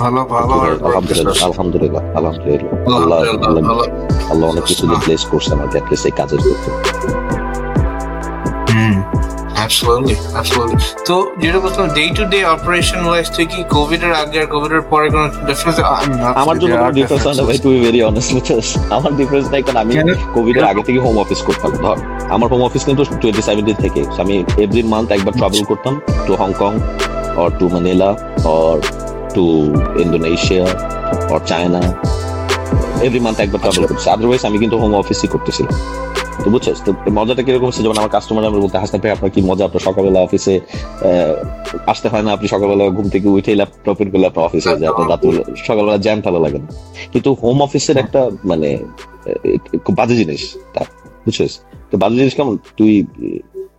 ভালো 0.00 0.20
ভালো 0.32 0.54
আলহামদুলিল্লাহ 0.86 1.34
আলহামদুলিল্লাহ 1.48 2.02
আলহামদুলিল্লাহ। 2.18 2.80
আল্লাহ 2.98 3.18
আল্লাহ 4.32 4.46
অনেক 4.52 4.64
কিছু 4.70 4.84
করছে 5.32 5.50
আমাকে 5.56 5.74
অ্যাটলিস্ট 5.78 6.04
এই 6.08 6.14
কাজের 6.20 6.40
করতে. 6.44 6.70
তো 11.08 11.16
যেটা 11.42 11.58
বলছিলাম 11.64 11.88
day 11.96 12.04
to 12.18 12.24
day 12.32 12.38
operation 12.56 13.00
wise 13.08 13.26
তুই 13.36 13.46
কি 13.52 13.60
কোভিড 13.76 14.02
এর 14.08 14.14
আগে 14.22 14.38
আর 14.42 14.48
কোভিড 14.54 14.72
এর 14.76 14.84
পরে 14.92 15.06
কোনো 15.14 15.26
ডিফারেন্স 15.48 15.78
আমার 16.42 16.56
জন্য 16.60 16.74
কোনো 16.76 16.92
ডিফারেন্স 16.98 17.24
না 17.38 17.42
ভাই 17.48 17.58
টু 17.64 17.70
ভেরি 17.84 18.00
অনেস্ট 18.10 18.30
বুঝছিস 18.34 18.68
আমার 18.96 19.12
ডিফারেন্স 19.20 19.46
নাই 19.52 19.62
কারণ 19.66 19.78
আমি 19.84 19.94
কোভিড 20.34 20.56
এর 20.58 20.64
আগে 20.70 20.82
থেকে 20.86 20.98
হোম 21.06 21.16
অফিস 21.24 21.40
করতাম 21.48 21.70
ধর। 21.82 21.96
আমার 22.34 22.48
হোম 22.52 22.62
অফিস 22.68 22.82
কিন্তু 22.88 23.02
টোয়েন্টি 23.22 23.74
থেকে। 23.84 24.00
আমি 24.22 24.34
এভরি 24.64 24.82
মান্থ 24.92 25.08
একবার 25.16 25.34
ট্রাভেল 25.40 25.62
করতাম 25.70 25.94
to 26.26 26.32
Hong Kong 26.40 26.72
or 27.40 27.50
to 27.58 27.64
Manila 27.68 28.10
or 28.54 28.76
to 29.36 29.46
Indonesia 30.02 30.64
or 31.34 31.40
China 31.50 31.82
every 33.06 33.20
month 33.24 33.38
একবার 33.44 33.60
ট্রাভেল। 33.64 33.84
করছি 33.90 34.06
আদারওয়াইজ 34.14 34.42
আমি 34.48 34.58
কিন্তু 34.62 34.76
হোম 34.82 34.92
অফিসই 35.02 35.28
করতেছিলাম। 35.34 35.76
তো 36.44 36.48
বুঝছিস? 36.54 36.78
তো 36.86 36.90
মজাটা 37.18 37.42
কীরকম 37.46 37.66
হচ্ছে? 37.68 37.82
যেমন 37.84 37.96
আমার 38.02 38.12
কাস্টমার 38.16 38.44
আমরা 38.50 38.60
বলতে 38.64 38.76
হাসতে 38.82 38.96
ভাই 39.02 39.12
আপনার 39.16 39.30
কি 39.34 39.40
মজা? 39.50 39.62
আপনার 39.68 39.82
সকালবেলা 39.88 40.20
অফিসে 40.26 40.54
আসতে 41.92 42.06
হয় 42.12 42.24
না? 42.26 42.30
আপনি 42.36 42.46
সকালবেলা 42.54 42.84
ঘুম 42.96 43.06
থেকে 43.14 43.26
উঠে 43.36 43.52
ল্যাপটপ 43.60 43.98
এর 44.02 44.08
করলে 44.12 44.26
আপনার 44.30 44.44
অফিসে 44.48 44.72
যায়। 44.80 44.88
আপনার 44.92 45.06
রাত্রে 45.12 45.30
সকালবেলা 45.68 45.98
জ্যাম 46.04 46.18
ভালো 46.26 46.38
লাগে 46.44 46.58
না। 46.64 46.68
কিন্তু 47.12 47.30
হোম 47.42 47.58
অফিসের 47.66 47.96
একটা 48.04 48.20
মানে 48.50 48.68
খুব 49.84 49.94
বাজে 50.00 50.14
জিনিস 50.20 50.42
তা 50.74 50.82
বুঝছিস? 51.24 51.52
তো 51.90 51.94
বাজে 52.02 52.16
জিনিস 52.20 52.34
কেমন? 52.38 52.54
তুই 52.78 52.92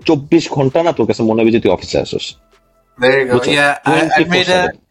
চব্বিশ 0.08 0.44
ঘণ্টা 0.56 0.80
না 0.86 0.92
তোর 0.98 1.06
কাছে 1.10 1.22
মনে 1.30 1.40
হবে 1.42 1.52
যে 1.56 1.60
তুই 1.64 1.72
অফিসে 1.78 1.98
আসিস। 2.06 2.26
There 3.00 3.18
you 3.20 3.26
go. 3.30 3.36
Yeah, 3.60 3.74
I, 3.94 3.98
I 4.20 4.24
made 4.36 4.52
a 4.60 4.62
24/7 4.62 4.85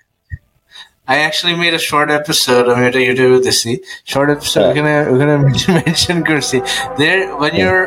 I 1.09 1.19
actually 1.19 1.55
made 1.55 1.75
a 1.75 1.79
short 1.81 2.09
episode 2.11 2.67
আমি 2.73 2.83
এটা 2.89 3.01
ইউটিউবে 3.07 3.39
দেখছি 3.47 3.71
short 4.13 4.29
episode 4.37 4.63
Yeah. 4.63 4.71
ওখানে 4.73 4.93
ওখানে 5.13 5.35
mention 5.79 6.19
করছি 6.31 6.57
there 7.01 7.21
when 7.43 7.53
Yeah. 7.55 7.65
your 7.65 7.79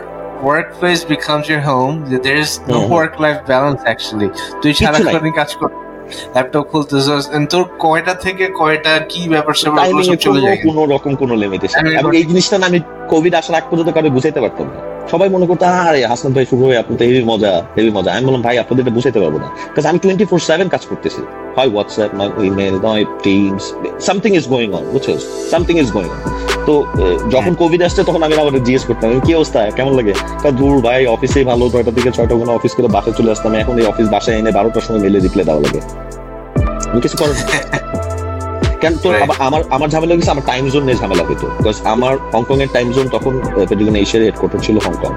workplace 0.49 1.01
becomes 1.13 1.45
your 1.53 1.63
home 1.72 1.95
there 2.26 2.39
is 2.45 2.51
no 2.72 2.78
Mhm. 2.80 2.89
work 2.97 3.13
life 3.26 3.39
balance 3.51 3.82
actually 3.93 4.30
তুই। 4.61 4.72
সারাক্ষণই 4.80 5.34
কাজ 5.39 5.51
কর 5.59 5.70
ল্যাপটপ 6.36 6.63
খুলতেছিস 6.72 7.24
তোর 7.53 7.63
কয়টা 7.86 8.13
থেকে 8.26 8.45
কয়টা 8.61 8.93
কি 9.11 9.22
ব্যাপার 9.34 9.53
স্যাপার 9.61 9.86
সব 10.09 10.18
চলে 10.28 10.39
যায় 10.45 10.57
কোনো 10.68 10.82
রকম 10.93 11.11
কোনো 11.22 11.34
লিমিটেশন 11.43 11.84
এবং 12.01 12.11
এই 12.20 12.26
জিনিসটা 12.30 12.55
আমি 12.70 12.80
কোভিড 13.13 13.34
আসার 13.39 13.55
আগ 13.59 13.65
পর্যন্ত 13.70 13.89
কারও 13.95 14.09
বুঝাইতে 14.18 14.39
পারতাম 14.45 14.68
না 14.74 14.80
সবাই 15.12 15.30
মনে 15.36 15.45
করতো 15.49 15.64
আরে 15.88 16.01
হাসান 16.12 16.32
ভাই 16.36 16.45
শুরু 16.51 16.64
হয়ে 16.68 16.78
আপনি 16.84 16.93
তো 16.99 17.03
হেভি 17.08 17.22
মজা 17.32 17.53
হেভি 17.78 17.91
মজা। 17.97 18.10
আমি 18.16 18.24
বললাম 18.28 18.41
ভাই 18.47 18.55
আপনাদের 18.64 18.82
এটা 18.86 18.93
বুঝাইতে 18.97 19.20
পারব 19.24 19.36
না। 19.43 19.47
কারণ 19.74 19.88
আমি 19.91 19.99
টোয়েন্টি 20.03 20.26
ফোর 20.30 20.39
সেভেন 20.49 20.68
কাজ 20.74 20.84
করতেছি। 20.89 21.22
হয় 21.58 21.70
হোয়াটসঅ্যাপ 21.74 22.12
নয় 22.20 22.32
ইমেল 22.49 22.76
নয় 22.88 23.03
Teams 23.26 23.66
something 24.08 24.32
is 24.39 24.45
going 24.53 24.70
on 24.78 24.84
বুঝছিস 24.93 25.22
সামথিং 25.51 25.76
ইজ 25.84 25.89
গোয়িং 25.95 26.12
অন 26.16 26.22
তো 26.68 26.74
যখন 27.34 27.53
কোভিড 27.62 27.82
আসছে 27.88 28.01
তখন 28.03 28.22
আমি 28.24 28.34
আবার 28.41 28.53
জিজ্ঞেস 28.68 28.84
করতাম 28.89 29.08
কি 29.26 29.32
অবস্থা? 29.39 29.60
কেমন 29.78 29.93
লাগে? 29.99 30.14
তা 30.43 30.49
দূর 30.62 30.76
ভাই 30.86 31.01
অফিসে 31.16 31.39
ভালো 31.51 31.64
নয়টা 31.74 31.91
থেকে 31.97 32.10
ছয়টা 32.18 32.36
কোনো 32.41 32.51
অফিস 32.58 32.72
করে 32.78 32.88
বাসায় 32.95 33.14
চলে 33.18 33.30
আসতাম। 33.34 33.51
এখন 33.64 33.76
এই 33.82 33.86
অফিস 33.91 34.08
বাসায় 34.16 34.36
এনে 34.39 34.51
বারোটার 34.58 34.84
সময় 34.88 35.01
মেলে 35.05 35.18
রিপ্লাই 35.20 35.45
দেওয়া 35.49 35.62
লাগে। 35.66 35.82
আমি 36.91 36.99
কিছু 37.05 37.18
করার 37.22 37.36
কেন 38.82 38.93
তো 39.03 39.09
আমার 39.47 39.61
আমার 39.75 39.89
ঝামেলা 39.93 40.13
হয়েছে 40.15 40.32
আমার 40.36 40.45
টাইম 40.51 40.63
জোন 40.73 40.84
নিয়ে 40.88 40.97
ঝামেলা 41.01 41.23
বিকজ 41.30 41.75
আমার 41.93 42.13
হংকং 42.36 42.57
এর 42.63 42.69
টাইম 42.75 42.88
জোন 42.95 43.07
তখন 43.15 43.34
পেডিগন 43.69 43.95
এশিয়ার 44.03 44.23
হেডকোয়ার্টার 44.28 44.61
ছিল 44.65 44.78
হংকং 44.86 45.11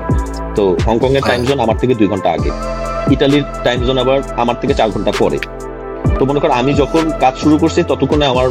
তো 0.56 0.62
হংকং 0.88 1.10
এর 1.18 1.24
টাইম 1.30 1.40
জোন 1.48 1.58
আমার 1.64 1.76
থেকে 1.82 1.94
দুই 2.00 2.08
ঘণ্টা 2.12 2.28
আগে। 2.36 2.50
ইটালির 3.14 3.44
টাইম 3.66 3.78
জোন 3.86 3.96
আবার 4.04 4.18
আমার 4.42 4.56
থেকে 4.60 4.74
চার 4.80 4.88
ঘণ্টা 4.94 5.12
পরে। 5.20 5.38
তো 6.18 6.22
মনে 6.28 6.40
কর 6.42 6.50
আমি 6.60 6.72
যখন 6.82 7.04
কাজ 7.22 7.34
শুরু 7.42 7.56
করছি 7.62 7.80
ততক্ষণে 7.90 8.26
আমার 8.32 8.46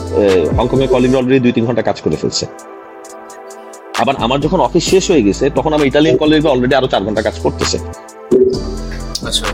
হংকং 0.57 0.78
এর 0.84 0.89
কলিগ 0.93 1.14
অলরেডি 1.20 1.39
দুই 1.45 1.53
তিন 1.57 1.64
ঘণ্টা 1.68 1.84
কাজ 1.89 1.97
করে 2.05 2.18
ফেলছে। 2.22 2.45
আবার 4.01 4.16
আমার 4.26 4.39
যখন 4.45 4.60
অফিস 4.68 4.84
শেষ 4.93 5.03
হয়ে 5.12 5.24
গেছে 5.28 5.45
তখন 5.57 5.72
আমার 5.76 5.88
ইটালিয়ান 5.91 6.16
কলিগ 6.22 6.43
অলরেডি 6.53 6.74
আরও 6.80 6.88
চার 6.93 7.01
ঘণ্টা 7.07 7.22
কাজ 7.28 7.36
করতেছে। 7.45 7.78
আচ্ছা। 9.28 9.45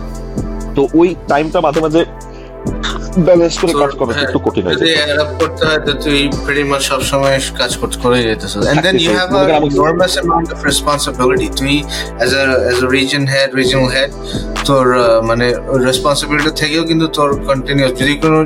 তো 0.76 0.82
ওই 0.99 1.10
টাইমটা 1.32 1.60
মাঝে 1.66 1.80
মাঝে 1.86 2.01
ব্যালেন্স 3.20 3.55
করে 3.61 3.74
কাজ 3.82 3.91
করা 3.99 4.11
হ্যাঁ, 4.11 4.26
একটু 4.28 4.39
কঠিন 4.45 4.63
হয়ে 4.66 4.76
যদি 4.76 4.93
add 5.03 5.32
করতে 5.41 5.63
হয় 5.68 5.82
তো 5.88 5.91
তুই 6.03 6.20
pretty 6.45 6.63
much 6.72 6.84
সবসময় 6.91 7.36
কাজ 7.61 7.72
করতে 7.82 7.97
করে 8.03 8.18
যেতেছ 8.28 8.53
and 8.72 8.80
then 8.86 8.95
you 8.95 9.09
থাকতেছে। 9.09 9.20
have 9.20 9.30
মনে 9.34 9.43
কর 9.43 9.51
a 9.51 9.57
আমাকে- 9.57 9.76
enormous 9.76 10.13
amount 10.24 10.47
of 10.53 10.59
responsibility 10.72 11.47
তুই 11.59 11.74
as 12.26 12.32
a 12.34 12.43
as 12.72 12.78
a 12.82 12.88
region 12.97 13.24
head 13.34 13.49
regional 13.61 13.89
head 13.97 14.11
তোর 14.68 14.86
মানে 15.30 15.45
রেসপন্সিবিলিটি 15.88 16.51
থেকেও 16.61 16.84
কিন্তু 16.84 17.05
তোর 17.18 17.30
কন্টিনিউস 17.49 17.93
যদি 18.01 18.13
কোনো 18.24 18.39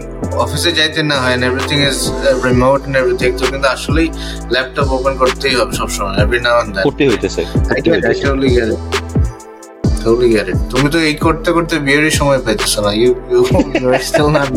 অফিসে 0.45 0.71
যাইতে 0.71 0.99
না 1.11 1.17
হয় 1.23 1.35
everything 1.49 1.77
is 1.89 1.97
remote 2.47 2.79
and 2.85 2.95
everything 2.97 3.29
তো 3.39 3.43
কিন্তু 3.51 3.67
আসলেই 3.75 4.07
ল্যাপটপ 4.53 4.87
ওপেন 4.97 5.13
করতেই 5.21 5.53
হবে 5.59 5.73
সবসময় 5.79 6.13
এভরি 6.23 6.39
নাও 6.45 6.57
এন্ড 6.63 6.75
করতে 6.87 7.03
হইতেছে 7.09 7.41
করতে 7.43 7.79
get, 7.85 8.03
I 8.03 8.11
হইতেছে। 8.11 9.18
totally 10.04 10.30
get 10.30 10.48
it. 10.48 10.54
Totally 10.54 10.54
get 10.54 10.54
it. 10.54 10.56
তুমি 10.72 10.88
তো 10.94 10.98
এই 11.08 11.14
করতে 11.24 11.48
করতে 11.56 11.74
বিয়েরই 11.86 12.12
সময় 12.20 12.40
পাইতেছো 12.46 12.78
না 12.84 12.90
you 13.02 13.10
you 13.32 13.40
you 13.80 13.86
are 13.94 14.02
still 14.08 14.28
not 14.36 14.50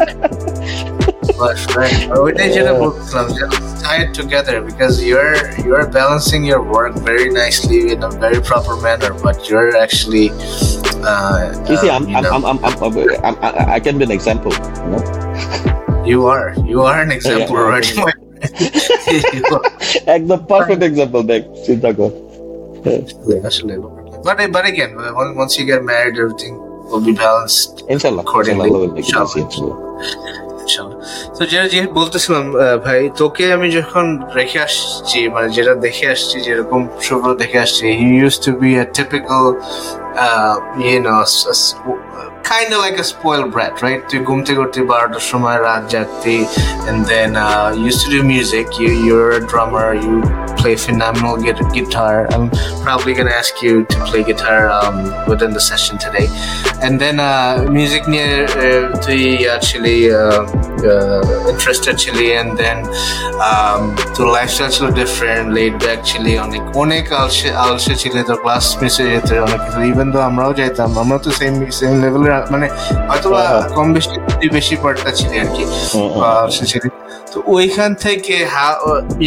ওইটাই 2.25 2.49
যেটা 2.55 2.73
বলছিলাম 2.81 3.25
যে 3.37 3.43
tied 3.83 4.09
together 4.21 4.55
because 4.69 4.93
you're 5.09 5.35
you're 5.67 5.87
balancing 5.99 6.41
your 6.51 6.61
work 6.75 6.93
very 7.09 7.27
nicely 7.41 7.81
in 7.93 7.99
a 8.09 8.11
very 8.23 8.41
proper 8.49 8.75
manner 8.85 9.11
but 9.25 9.37
you're 9.49 9.71
actually 9.85 10.27
uh, 11.11 11.39
You 11.69 11.77
see, 11.81 11.89
uh, 11.89 11.97
I'm, 11.97 12.03
you 12.09 12.15
I'm, 12.17 12.23
know, 12.23 12.33
I'm, 12.37 12.59
I'm, 12.67 12.75
I'm, 12.85 12.93
I'm, 13.27 13.35
I, 13.47 13.49
I 13.77 13.79
can 13.85 13.93
be 13.99 14.03
an 14.09 14.13
example. 14.19 14.53
You 14.83 14.89
know? 14.91 15.03
you 16.11 16.19
are 16.25 16.47
you 16.71 16.79
are 16.81 16.99
an 17.01 17.11
example 17.11 17.55
yeah, 17.55 17.71
right 17.71 17.87
You 17.95 18.05
are. 18.05 18.17
একদম 20.15 20.39
perfect 20.51 20.81
example 20.89 21.21
দেখ 21.31 21.41
চিন্তা 21.65 21.89
কর 21.97 22.11
আসলে 23.49 23.73
but 24.24 24.36
but 24.52 24.64
again 24.64 24.90
once 25.14 25.32
once 25.42 25.52
you 25.58 25.64
get 25.64 25.80
married 25.84 26.14
everything 26.16 26.54
will 26.90 27.04
be 27.10 27.14
balanced 27.16 27.70
Inshallah. 27.88 28.22
Accordingly. 28.22 28.68
Inshallah. 29.02 29.36
Inshallah. 29.38 29.78
ইনশাল্লাহ। 30.64 30.98
তো 31.36 31.42
যেটা 31.52 31.66
যে 31.72 31.78
বলতেছিলাম 32.00 32.44
ভাই 32.86 33.00
তোকে 33.20 33.44
আমি 33.56 33.68
যখন 33.78 34.06
রেখে 34.38 34.58
আসছি 34.66 35.18
মানে 35.34 35.48
যেটা 35.56 35.72
দেখে 35.86 36.06
আসছি 36.14 36.36
যেরকম 36.46 36.80
শুভ্র 37.06 37.28
দেখে 37.42 37.58
আসছি 37.64 37.84
he 38.00 38.08
use 38.20 38.34
to 38.44 38.50
be 38.62 38.70
a 38.82 38.84
typical 38.96 39.44
you 40.87 40.97
know 41.07 41.15
kind 42.51 42.71
like 42.83 42.95
a 43.03 43.05
spoil 43.13 43.43
brat 43.55 43.75
right 43.85 44.01
তুই 44.09 44.19
ঘুম 44.29 44.39
থেকে 44.47 44.59
উঠতি 44.65 44.81
বারোটার 44.91 45.25
সময় 45.31 45.57
রাত 45.67 45.83
Jagati 45.93 46.37
and 46.89 46.99
then 47.11 47.29
uh, 47.37 47.67
you 47.77 47.83
used 47.89 48.01
to 48.05 48.09
do 48.17 48.21
music 48.35 48.65
you 48.81 48.89
you're 49.05 49.31
a 49.41 49.43
drummer 49.51 49.87
you 50.05 50.13
play 50.61 50.75
phenomenal 50.87 51.35
gu- 51.45 51.69
guitar 51.77 52.15
i'm 52.33 52.45
probably 52.85 53.13
going 53.17 53.29
to 53.33 53.37
ask 53.43 53.53
you 53.65 53.73
to 53.91 53.97
play 54.09 54.21
guitar 54.31 54.59
um, 54.79 54.95
within 55.31 55.51
the 55.57 55.63
session 55.71 55.95
today 56.05 56.27
and 56.85 56.93
then 57.03 57.15
uh, 57.31 57.51
music 57.79 58.03
near 58.13 58.31
uh, 58.45 58.85
to 59.05 59.13
actually 59.57 59.99
uh, 60.11 60.41
uh, 60.91 61.51
interested 61.53 61.93
chili 62.03 62.29
and 62.41 62.49
then 62.61 62.77
um, 63.47 63.81
to 64.15 64.21
lifestyle 64.37 64.71
ছিল 64.75 64.85
different 65.01 65.45
laid 65.57 65.75
back 65.85 65.99
chili 66.09 66.33
অনেক 66.45 66.63
অনেক 66.83 67.05
আলসে 67.21 67.49
আলসে 67.65 67.93
ছিল 68.01 68.15
তো 68.29 68.33
class 68.43 68.65
মিসে 68.81 69.03
যেত 69.11 69.29
অনেক 69.47 69.59
কিছু 69.65 69.79
even 70.02 70.14
তো 70.14 70.20
আমরাও 70.30 70.52
যাইতাম 70.60 70.90
আমরা 71.02 71.18
তো 71.24 71.30
সেম 71.38 71.54
সেম 71.78 71.92
লেভেলের 72.02 72.32
মানে 72.52 72.66
হয়তো 73.10 73.28
হ্যাঁ, 73.38 73.62
কম 73.76 73.86
বেশি 73.94 74.08
বেশি 74.52 74.74
পার্টটা 74.82 75.10
ছিল 75.18 75.30
আর 75.42 75.48
কি 75.54 75.64
ছিল 76.70 76.84
তো 77.32 77.38
ওইখান 77.56 77.90
থেকে 78.04 78.36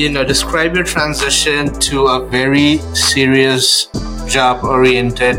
you 0.02 0.10
know 0.14 0.24
describe 0.34 0.72
your 0.78 0.88
transition 0.96 1.62
to 1.88 1.96
a 2.08 2.20
very 2.38 2.70
serious 3.10 3.64
job 4.36 4.58
oriented 4.76 5.36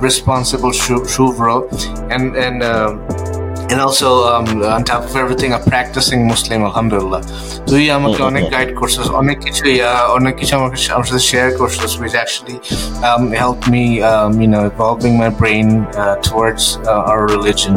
responsible 0.00 0.72
shu- 0.82 1.06
shuvro 1.14 1.56
and 2.14 2.24
and 3.65 3.71
um, 3.71 3.71
and 3.71 3.79
also 3.81 4.07
um, 4.25 4.47
on 4.75 4.83
top 4.83 5.03
of 5.03 5.15
everything 5.15 5.51
a 5.53 5.59
practicing 5.71 6.21
muslim 6.27 6.59
alhamdulillah 6.69 7.21
তুই 7.69 7.83
আমাকে 7.91 8.21
হুম, 8.21 8.29
অনেক 8.31 8.43
হুম। 8.43 8.53
গাইড 8.55 8.69
করছিস 8.79 9.07
অনেক 9.21 9.37
কিছু 9.45 9.61
অনেক 10.17 10.33
কিছু 10.39 10.53
আমাকে 10.55 10.77
আমার 10.95 11.07
সাথে 11.09 11.23
শেয়ার 11.31 11.49
করছিস 11.57 11.91
which 12.01 12.15
actually 12.23 12.57
um, 13.09 13.23
helped 13.43 13.65
me 13.75 13.83
um, 14.03 14.31
you 14.43 14.49
know 14.53 14.63
evolving 14.73 15.13
my 15.23 15.29
brain 15.41 15.67
uh, 15.93 16.15
towards 16.27 16.63
uh, 16.83 17.11
our 17.11 17.21
religion 17.35 17.73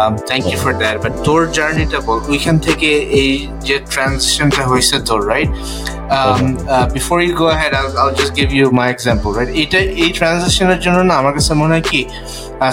um, 0.00 0.12
thank 0.30 0.44
you 0.52 0.58
for 0.64 0.72
that 0.82 0.94
but 1.04 1.12
তোর 1.28 1.40
জার্নিটা 1.58 1.98
বল 2.08 2.18
ওইখান 2.32 2.56
থেকে 2.68 2.88
এই 3.22 3.32
যে 3.68 3.76
ট্রানজিশনটা 3.92 4.62
হয়েছে 4.70 4.96
তোর 5.08 5.20
right 5.32 5.50
um, 6.10 6.42
uh, 6.68 6.86
before 6.98 7.20
you 7.26 7.32
go 7.34 7.48
ahead 7.48 7.72
I'll, 7.80 7.92
I'll 8.00 8.16
just 8.22 8.32
give 8.40 8.50
you 8.58 8.66
my 8.80 8.88
example 8.96 9.30
right 9.38 9.50
এটা 9.62 9.78
এই 10.04 10.10
ট্রানজিশনের 10.18 10.80
জন্য 10.84 10.98
না 11.10 11.14
আমার 11.20 11.32
কাছে 11.36 11.52
মনে 11.62 11.72
হয় 11.76 11.86
কি 11.92 12.00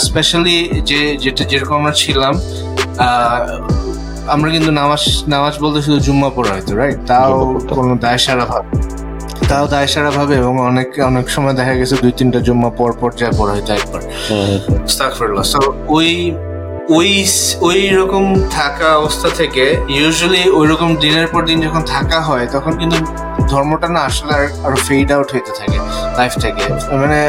স্পেশালি 0.00 0.56
যে 0.84 1.16
যেটা 1.16 1.44
যেরকম 1.44 1.74
আমরা 1.76 1.92
ছিলাম 1.92 2.34
আহ, 2.98 3.40
আমরা 4.26 4.50
কিন্তু 4.50 4.70
নামাজ 4.72 5.02
নামাজ 5.28 5.58
বলতে 5.60 5.82
শুধু 5.82 6.00
জুম্মা 6.00 6.30
পড়া 6.30 6.50
হয়তো 6.52 6.76
রাইট 6.76 6.98
তাও 7.06 7.32
কোনো 7.70 7.94
দায় 7.96 8.18
সারা 8.18 8.44
ভাবে 8.44 8.68
তাও 9.48 9.66
দায় 9.66 9.86
সারা 9.86 10.10
ভাবে 10.10 10.34
এবং 10.36 10.60
অনেক 10.60 11.00
অনেক 11.06 11.30
সময় 11.30 11.52
দেখা 11.52 11.74
গেছে 11.74 11.96
দুই 12.02 12.12
তিনটা 12.16 12.40
জুম্মা 12.40 12.70
পর 12.70 12.92
পর 13.00 13.10
যায় 13.16 13.32
পড়া 13.38 13.52
হয়তো 13.52 13.72
একবার। 13.72 14.02
ওই 15.88 16.10
ওই 16.88 17.10
ওই 17.60 17.90
রকম 17.90 18.24
থাকা 18.50 18.96
অবস্থা 18.96 19.28
থেকে 19.30 19.64
ইউজুয়ালি 19.88 20.50
ওই 20.50 20.66
রকম 20.66 20.96
দিনের 20.96 21.26
পর 21.26 21.44
দিন 21.44 21.60
যখন 21.60 21.82
থাকা 21.86 22.20
হয় 22.20 22.46
তখন 22.52 22.72
কিন্তু 22.78 22.96
ধর্মটা 23.48 23.88
না 23.88 24.00
আসলে 24.00 24.32
আর- 24.34 24.52
আরও 24.64 24.76
ফেড 24.76 25.12
আউট 25.12 25.28
হইতে 25.34 25.52
থাকে। 25.58 25.78
লাইফ 26.18 26.34
থেকে। 26.44 26.62
মানে 27.02 27.20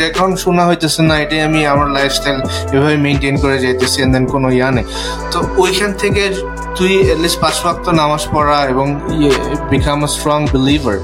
যখন 0.00 0.30
শোনা 0.42 0.62
হইতেছে 0.68 1.00
না 1.08 1.14
এটাই 1.24 1.40
আমি 1.48 1.60
আমার 1.72 1.88
লাইফস্টাইল 1.96 2.38
এভাবে 2.74 2.96
মেনটেন 3.06 3.36
করে 3.42 3.56
যাইতেছি 3.64 3.98
দেন 4.14 4.24
কোনো 4.34 4.48
ইয়া 4.58 4.68
নেই। 4.76 4.86
তো 5.32 5.38
ওইখান 5.64 5.90
থেকে 6.02 6.22
তুই 6.78 6.92
এটলিস্ট 7.12 7.38
পাঁচ 7.44 7.56
ওয়াক্ত 7.64 7.86
নামাজ 8.00 8.22
পড়া 8.34 8.58
এবং 8.72 8.86
ইয়ে, 9.18 9.32
বিকাম 9.72 9.98
আ 10.06 10.08
স্ট্রং 10.14 10.38
বিলিভার 10.54 10.96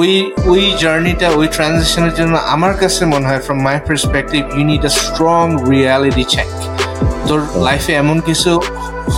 ওই 0.00 0.12
ওই 0.52 0.62
জার্নিটা 0.82 1.28
ওই 1.38 1.46
ট্রানজিশনের 1.54 2.14
জন্য 2.18 2.34
আমার 2.54 2.74
কাছে 2.80 3.02
মনে 3.12 3.26
হয় 3.28 3.40
from 3.46 3.58
my 3.68 3.76
perspective 3.88 4.42
you 4.56 4.64
need 4.70 4.84
a 4.90 4.92
strong 5.02 5.44
reality 5.72 6.24
check 6.34 6.48
তোর 7.28 7.40
লাইফে 7.66 7.92
এমন 8.02 8.18
কিছু 8.20 8.52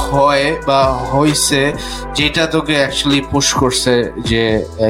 হয় 0.03 0.47
বা 0.67 0.81
হইছে 1.13 1.61
যেটা 2.15 2.45
তোকে 2.47 2.75
অ্যাকচুয়ালি 2.77 3.21
পুশ 3.33 3.47
করছে 3.55 3.93
যে 4.31 4.43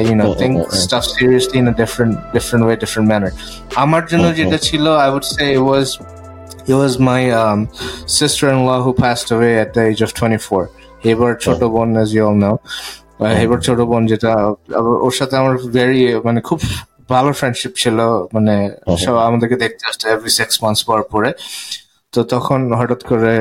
you 0.05 0.15
know 0.15 0.25
think. 0.41 0.55
Stuff 0.83 1.03
seriously 1.13 1.57
in 1.59 1.67
a 1.67 1.75
different 1.81 2.13
different 2.35 2.61
way 2.65 2.75
different 2.75 3.07
manner 3.11 3.31
আমার 3.83 4.03
জন্য 4.05 4.25
হুম। 4.25 4.37
যেটা 4.39 4.57
ছিল 4.67 4.85
I 5.03 5.09
would 5.15 5.25
say 5.33 5.43
it 5.53 5.63
was 5.69 5.89
It 6.71 6.77
was 6.83 6.93
my 7.11 7.23
sister 8.17 8.49
sister-in-law 8.49 8.79
who 8.85 8.91
passed 9.05 9.29
away 9.35 9.53
at 9.63 9.69
the 9.75 9.81
age 9.89 10.01
of 10.05 10.11
24. 10.19 10.63
এবার 11.11 11.31
ছোট 11.45 11.59
বোন 11.73 11.89
as 12.03 12.09
ইউ 12.15 12.23
অল 12.29 12.37
know. 12.43 12.55
এবার 13.45 13.59
ছোট 13.67 13.79
বোন 13.89 14.01
যেটা 14.07 14.31
ওর 15.05 15.13
সাথে 15.19 15.35
আমার 15.37 15.53
ভেরি 15.77 16.01
মানে 16.27 16.39
খুব 16.41 16.59
ভালো 17.09 17.31
ফ্রেন্ডশিপ 17.33 17.73
ছিল 17.75 17.97
মানে 18.33 18.55
সব 18.97 19.15
আমাদেরকে 19.27 19.55
দেখতে 19.55 19.83
আসতো 19.89 20.03
এভরি 20.09 20.31
সিক্স 20.39 20.53
মান্থস 20.63 20.81
পর 20.83 20.99
পরে 21.13 21.29
তো 22.13 22.23
তখন 22.23 22.59
হঠাৎ 22.73 23.01
করে 23.03 23.33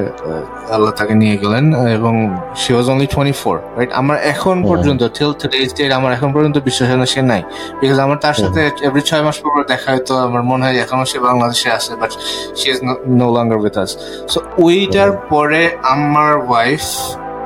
আল্লাহ 0.71 0.93
তাকে 0.93 1.15
নিয়ে 1.15 1.37
গেলেন 1.37 1.65
এবং 1.87 2.15
she 2.57 2.71
was 2.75 2.87
only 2.89 3.07
twenty 3.07 3.35
four 3.39 3.57
right 3.77 3.93
আমার 3.93 4.17
এখন। 4.25 4.57
পর্যন্ত 4.63 5.03
টিল 5.09 5.33
টুডেজ 5.33 5.71
ডেট 5.75 5.93
আমার 5.93 6.11
এখন 6.13 6.33
পর্যন্ত 6.33 6.57
বিশ্বাস 6.59 6.87
হয় 6.89 6.97
না 6.97 7.07
সে 7.07 7.21
নাই। 7.23 7.43
বিকজ 7.81 7.99
আমার 7.99 8.19
তার 8.19 8.35
সাথে 8.35 8.61
এভরি 8.83 9.01
ছয় 9.01 9.23
মাস 9.23 9.37
পর 9.41 9.63
দেখা 9.69 9.89
হয়তো 9.93 10.19
আমার 10.19 10.43
মনে 10.43 10.63
হয় 10.65 10.77
এখনও 10.81 11.05
সে 11.05 11.19
বাংলাদেশে 11.19 11.69
আছে 11.71 11.93
but 11.97 12.13
she 12.57 12.67
is 12.71 12.79
no 13.11 13.27
longer 13.37 13.59
with 13.59 13.77
us 13.79 13.91
so 14.29 14.39
ওইটার 14.59 15.11
পরে 15.31 15.63
আমার 15.83 16.33
ওয়াইফ 16.49 16.85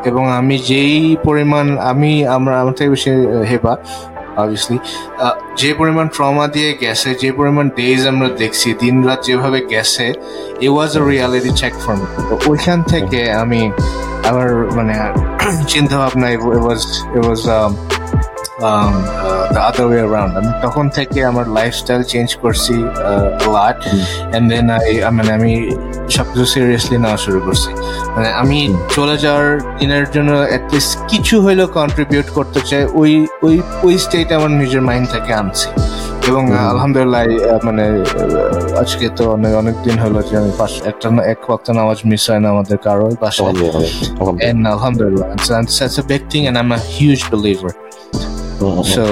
এবং 0.05 0.25
আমি 0.33 0.59
যেই 0.59 1.17
পরিমাণ 1.25 1.67
আমি 1.79 2.27
আমরা 2.27 2.55
আমার 2.61 2.75
থেকে 2.75 2.91
বেশি 2.91 3.11
হেবা 3.51 3.73
অবভিয়াসলি 4.37 4.79
যে 5.57 5.71
পরিমাণ 5.75 6.07
ট্রমা 6.09 6.47
দিয়ে 6.47 6.71
গেছে 6.81 7.15
যে 7.15 7.33
পরিমাণ 7.33 7.67
ডেজ 7.69 8.07
আমরা 8.07 8.29
দেখছি 8.29 8.69
দিন 8.75 8.97
রাত 9.05 9.21
যেভাবে 9.25 9.61
গেছে 9.71 10.07
a 10.61 10.69
was 10.69 10.93
a 10.97 11.03
reality 11.11 11.51
check 11.57 11.73
me. 11.73 12.07
তো 12.29 12.35
ওইখান 12.47 12.79
থেকে 12.83 13.21
আমি 13.33 13.61
আমার 14.25 14.49
মানে 14.71 14.95
চিন্তা 15.69 15.97
ভাবনা 15.99 16.27
was 16.37 17.41
um, 17.49 17.73
the 19.55 19.61
other 19.69 19.87
way 19.89 20.01
around 20.03 20.33
আমি 20.41 20.51
তখন 20.65 20.85
থেকে 20.97 21.19
আমার 21.31 21.47
লাইফস্টাইল 21.59 22.03
চেঞ্জ 22.13 22.29
করছি 22.43 22.75
লাট 23.57 23.79
অ্যান্ড 23.87 24.47
দেন 24.53 24.67
আই 24.79 24.93
মানে 25.17 25.31
আমি 25.39 25.53
সবকিছু 26.17 26.45
সিরিয়াসলি 26.55 26.97
নেওয়া 27.05 27.19
শুরু 27.25 27.41
করছি। 27.47 27.71
মানে 28.15 28.29
আমি 28.43 28.59
চলে 28.97 29.17
যাওয়ার 29.25 29.49
দিনের 29.81 30.07
জন্য 30.15 30.31
অ্যাটলিস্ট 30.51 30.93
কিছু 31.11 31.35
হইলেও 31.45 31.69
কন্ট্রিবিউট 31.79 32.29
করতে 32.37 32.61
চাই 32.69 32.83
ওই 33.01 33.13
ওই 33.47 33.55
ওই 33.87 33.95
স্টেট 34.05 34.29
আমার 34.39 34.53
নিজের 34.61 34.83
মাইন্ড 34.89 35.07
থেকে 35.15 35.33
আনছি। 35.41 35.69
এবং 36.29 36.45
আলহামদুলিল্লাহ 36.73 37.23
মানে 37.67 37.85
আজকে 38.83 39.07
তো 39.19 39.25
অনেক 39.37 39.53
অনেক 39.63 39.77
দিন 39.87 39.97
হলো 40.05 40.19
যে 40.29 40.35
আমি 40.41 40.53
পাঁচ 40.61 40.73
একটা 40.91 41.07
এক 41.33 41.41
ওয়াক্ত 41.49 41.67
নামাজ 41.79 41.99
মিস 42.11 42.23
হয় 42.31 42.41
না 42.45 42.49
আমাদের 42.55 42.79
কারও 42.87 43.09
বাসায়। 43.23 43.55
and 44.49 44.61
alhamdulillah 44.75 45.27
it's, 45.35 45.49
it's 45.87 45.99
a 46.05 46.07
big 46.13 46.23
thing 46.33 46.45
and 46.49 46.57
i'm 46.61 46.73
a 46.79 46.81
huge 46.97 47.23
believer 48.61 48.95
so 48.97 49.05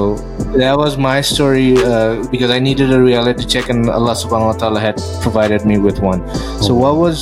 that 0.63 0.77
was 0.83 0.93
my 1.11 1.19
story 1.33 1.69
uh, 1.93 2.13
because 2.33 2.51
i 2.59 2.61
needed 2.69 2.89
a 2.99 3.01
reality 3.11 3.45
check 3.55 3.67
and 3.73 3.81
allah 3.99 4.15
subhanahu 4.23 4.53
wa 4.53 4.59
ta'ala 4.63 4.81
had 4.87 4.97
provided 5.25 5.61
me 5.71 5.77
with 5.87 5.99
one. 6.13 6.21
Mm-hmm. 6.21 6.63
so 6.67 6.71
what 6.83 6.95
was 7.05 7.17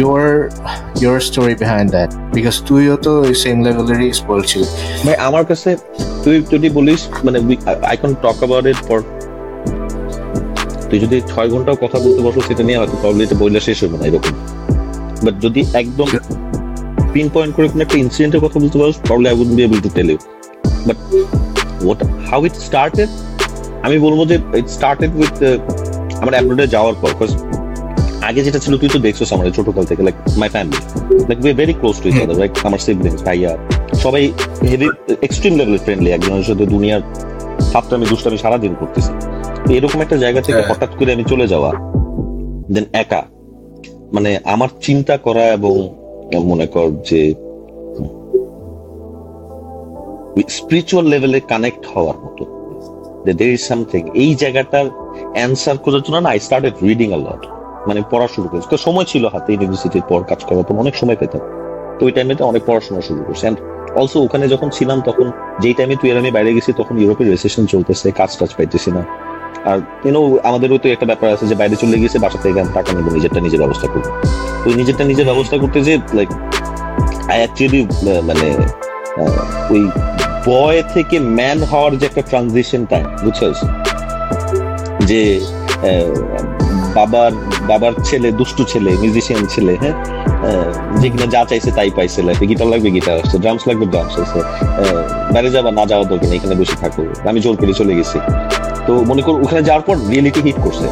your 0.00 0.22
your 1.04 1.16
story 1.28 1.54
behind 1.62 1.88
that? 1.96 2.08
Because 2.36 2.56
তুইও 2.68 2.96
তো 3.06 3.12
same 3.42 3.56
লেভেলেরই 3.66 4.08
sport 4.20 4.42
ছিল। 4.52 4.62
ভাই 5.04 5.16
আমার 5.28 5.44
কাছে 5.50 5.70
তুই 6.24 6.36
যদি 6.52 6.68
বলিস 6.78 7.00
মানে 7.26 7.38
I 7.90 7.96
can 8.00 8.12
talk 8.24 8.36
about 8.42 8.64
it 8.72 8.80
for 8.88 8.98
তুই 10.88 10.98
যদি 11.04 11.16
ছয় 11.30 11.48
ঘন্টাও 11.52 11.76
কথা 11.84 11.96
বলতে 12.04 12.20
বসো 12.26 12.40
সেটা 12.48 12.62
নিয়ে 12.68 12.78
হয়তো 12.80 12.96
প্রবলি 13.02 13.22
এটা 13.26 13.36
বইলে 13.42 13.60
শেষ 13.68 13.78
হবে 13.84 13.96
না 14.00 14.04
এরকম। 14.10 14.34
বাট 15.24 15.34
যদি 15.44 15.60
একদম 15.80 16.08
পিন 17.12 17.26
পয়েন্ট 17.34 17.52
করে 17.56 17.66
কোনো 17.72 17.82
একটা 17.86 17.96
ইনসিডেন্টের 18.04 18.40
কথা 18.44 18.56
বলতে 18.62 18.76
পারো 18.80 18.92
probably 19.08 19.26
I 19.30 19.34
would 19.40 19.50
be 19.56 19.62
able 19.66 19.78
to 19.86 19.90
tell 19.96 20.08
you 20.12 20.18
but 20.86 20.98
what 21.86 22.00
how 22.28 22.40
it 22.48 22.56
started 22.68 23.10
আমি 23.86 23.96
বলব 23.98 24.20
যে 24.30 24.36
ইট 24.60 24.68
স্টার্টেড 24.76 25.12
উইথ 25.20 25.36
আমার 26.20 26.34
অ্যাব্রোডে 26.36 26.64
যাওয়ার 26.74 26.96
পর 27.00 27.10
বিকজ 27.12 27.30
আগে 28.28 28.40
যেটা 28.46 28.60
ছিল 28.64 28.74
তুই 28.80 28.90
তো 28.94 28.98
দেখছ 28.98 29.20
আমার 29.34 29.46
ছোটকাল 29.58 29.84
থেকে 29.90 30.02
like 30.02 30.16
my 30.40 30.48
family 30.48 30.80
like 31.28 31.38
we 31.44 31.52
very 31.60 31.74
close 31.80 31.96
to 32.02 32.06
each 32.10 32.16
other 32.24 32.36
like 32.42 32.52
আমার 32.68 32.80
সিবলিংস 32.86 33.20
ভাইয়া 33.26 33.50
সবাই 34.04 34.22
হেভি 34.70 34.88
এক্সট্রিম 35.26 35.54
লেভেল 35.60 35.78
ফ্রেন্ডলি 35.84 36.10
একজনের 36.12 36.46
সাথে 36.50 36.64
দুনিয়ার 36.74 37.02
সাতটামি 37.72 38.06
দুষ্টামি 38.10 38.38
সারাদিন 38.38 38.72
করতেছি। 38.80 39.12
এরকম 39.76 39.98
একটা 40.00 40.16
জায়গা 40.16 40.40
থেকে 40.40 40.54
হ্যাঁ। 40.56 40.68
হঠাৎ 40.70 40.90
করে 40.98 41.10
আমি 41.12 41.24
চলে 41.24 41.46
যাওয়া 41.46 41.70
দেন 42.70 42.86
একা 43.02 43.22
মানে 44.12 44.30
আমার 44.44 44.70
চিন্তা 44.80 45.14
করা 45.16 45.44
এবং 45.48 45.74
মনে 46.50 46.66
কর 46.66 46.86
যে 47.04 47.20
স্পিরিচুয়াল 50.56 51.04
লেভেলে 51.12 51.38
কানেক্ট 51.52 51.82
হওয়ার 51.94 52.16
মতো। 52.24 52.42
দের 53.38 53.50
ইজ 53.56 53.62
সামথিং 53.70 54.02
এই 54.22 54.30
জায়গাটার 54.42 54.86
অ্যান্সার 55.36 55.76
করার 55.84 56.02
জন্য 56.06 56.18
না 56.24 56.28
I 56.34 56.38
started 56.46 56.74
reading 56.88 57.08
a 57.16 57.18
lot 57.26 57.42
মানে 57.88 58.00
পড়া 58.12 58.26
শুরু 58.34 58.46
করেছি। 58.50 58.68
তো 58.72 58.76
সময় 58.86 59.06
ছিল 59.12 59.24
হাতে 59.34 59.48
ইউনিভার্সিটির 59.52 60.04
পর 60.10 60.20
কাজ 60.30 60.40
করার 60.48 60.64
পর 60.66 60.74
অনেক 60.82 60.94
সময় 61.00 61.18
পেতাম। 61.22 61.42
তো 61.98 62.02
ওই 62.06 62.12
টাইমে 62.16 62.34
অনেক 62.52 62.62
পড়াশোনা 62.68 63.00
শুরু 63.08 63.20
করছি। 63.26 63.44
অ্যান্ড 63.44 63.58
অলসো 63.98 64.18
ওখানে 64.26 64.44
যখন 64.54 64.68
ছিলাম, 64.76 64.98
তখন 65.08 65.26
যেই 65.62 65.74
টাইমে 65.78 65.94
তুই 66.00 66.08
আমি 66.12 66.30
বাইরে 66.36 66.50
গেছি, 66.56 66.70
তখন 66.80 66.94
ইউরোপের 67.02 67.28
রেসেশন 67.34 67.64
চলতেছে, 67.72 68.06
কাজ 68.20 68.30
টাজ 68.38 68.50
পাইতেছি 68.58 68.90
না। 68.96 69.02
আর 69.70 69.78
ইউনো 70.06 70.20
আমাদেরও 70.48 70.78
তো 70.82 70.86
একটা 70.94 71.06
ব্যাপার 71.10 71.28
আছে 71.34 71.44
যে 71.50 71.54
বাইরে 71.60 71.76
চলে 71.82 71.96
গেছে 72.02 72.18
বাসা 72.24 72.38
থেকে 72.42 72.54
টাকা 72.76 72.90
নেব, 72.96 73.06
নিজেরটা 73.16 73.40
নিজের 73.46 73.60
ব্যবস্থা 73.64 73.86
করব। 73.92 74.06
তো 74.62 74.68
নিজেরটা 74.80 75.04
নিজের 75.10 75.26
ব্যবস্থা 75.30 75.56
করতে 75.62 75.78
যে 75.88 75.94
লাইক 76.16 76.30
আই 77.32 77.38
অ্যাকচুয়ালি 77.42 77.80
মানে 78.28 78.46
ওই 79.74 79.82
বয় 80.48 80.80
থেকে 80.94 81.16
ম্যান 81.38 81.58
হওয়ার 81.70 81.92
যে 82.00 82.04
একটা 82.10 82.22
ট্রানজিশন 82.30 82.82
টাইম, 82.92 83.06
বুঝছিস? 83.24 83.58
যে 85.10 85.22
বাবার 86.96 87.32
বাবার 87.70 87.92
ছেলে, 88.08 88.28
দুষ্টু 88.40 88.62
ছেলে 88.72 88.90
মিউজিশিয়ান 89.02 89.42
ছেলে 89.54 89.72
হ্যাঁ? 89.82 89.96
যে 91.00 91.06
কিনা 91.12 91.26
যা 91.34 91.42
চাইছে 91.50 91.70
তাই 91.78 91.90
পাইছে 91.96 92.20
লাইফে 92.26 92.44
গিটার 92.50 92.68
লাগবে 92.72 92.88
গিটার 92.96 93.14
আসছে 93.20 93.36
ড্রামস 93.44 93.62
লাগবে 93.68 93.86
ড্রামস 93.92 94.14
আসছে। 94.22 94.40
বাইরে 95.32 95.48
যাবা, 95.56 95.70
না 95.78 95.84
যাওয়া 95.90 96.04
দরকার 96.10 96.28
এখানে 96.38 96.54
বসে 96.60 96.76
থাকো। 96.82 97.02
আমি 97.30 97.38
জোর 97.44 97.56
করে 97.60 97.72
চলে 97.80 97.92
গেছি। 97.98 98.18
তো 98.86 98.92
মনে 99.10 99.22
কর 99.26 99.34
ওখানে 99.44 99.62
যাওয়ার 99.68 99.84
পর 99.88 99.96
রিয়েলিটি 100.10 100.40
হিট 100.46 100.58
করছে 100.64 100.86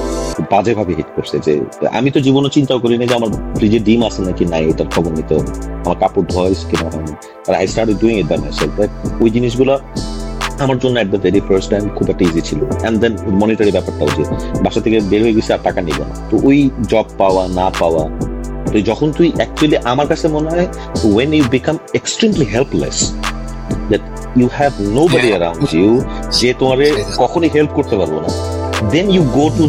বাজে 0.53 0.73
ভাবে 0.79 0.93
হিট 0.99 1.11
করছে 1.17 1.37
যে, 1.47 1.53
আমি 1.99 2.09
তো 2.15 2.19
জীবনে 2.27 2.49
চিন্তাও 2.57 2.79
করিনি 2.85 3.05
যে 3.11 3.15
আমার 3.21 3.31
ফ্রিজে 3.57 3.81
ডিম 3.87 4.01
আছে 4.09 4.21
নাকি 4.29 4.45
নাই, 4.53 4.63
এটার 4.73 4.89
খবর 4.95 5.11
নিতে 5.19 5.33
হবে। 5.37 5.51
আমার 5.85 5.97
কাপড় 6.03 6.25
ধোয়া 6.31 6.45
হয়েছে 6.49 6.65
কিনা 6.71 6.87
হয়নি। 6.95 7.13
I 7.61 7.67
start 7.73 7.91
doing 8.03 8.15
it 8.23 8.27
by 8.33 8.39
myself 8.45 8.73
ওই 9.23 9.29
জিনিসগুলো 9.37 9.73
আমার 10.65 10.77
জন্য 10.83 10.95
at 11.03 11.09
the 11.15 11.21
very 11.25 11.41
first 11.49 11.69
time 11.73 11.85
খুব 11.97 12.07
একটা 12.13 12.25
ইজি 12.29 12.43
ছিল। 12.49 12.61
অ্যান্ড 12.83 12.97
দেন 13.03 13.13
মনিটারি 13.41 13.71
ব্যাপারটাও 13.77 14.11
যে, 14.19 14.25
বাসা 14.65 14.81
থেকে 14.85 14.99
বের 15.11 15.21
হয়ে 15.25 15.35
গেছে 15.39 15.51
আর 15.57 15.61
টাকা 15.69 15.81
নিব 15.87 15.99
না। 16.11 16.15
তো 16.31 16.35
ওই 16.49 16.59
জব 16.93 17.07
পাওয়া, 17.21 17.43
না 17.59 17.67
পাওয়া, 17.81 18.05
তো 18.73 18.77
যখন 18.91 19.09
তুই 19.19 19.29
অ্যাকচুয়ালি 19.39 19.77
আমার 19.93 20.07
কাছে 20.13 20.27
মনে 20.37 20.49
হয় 20.53 20.69
when 21.13 21.31
you 21.37 21.45
become 21.57 21.77
extremely 21.99 22.47
helpless 22.55 22.99
that 23.91 24.05
you 24.41 24.47
have 24.59 24.73
nobody 25.13 25.29
around 25.35 25.63
you 25.79 25.91
যে 26.39 26.49
তোমার 26.61 26.79
কখনই 27.23 27.51
হেল্প 27.55 27.73
করতে 27.79 27.95
পারব 28.01 28.15
না। 28.25 28.31
Then 28.93 29.07
you 29.17 29.23
go 29.39 29.47
to 29.59 29.65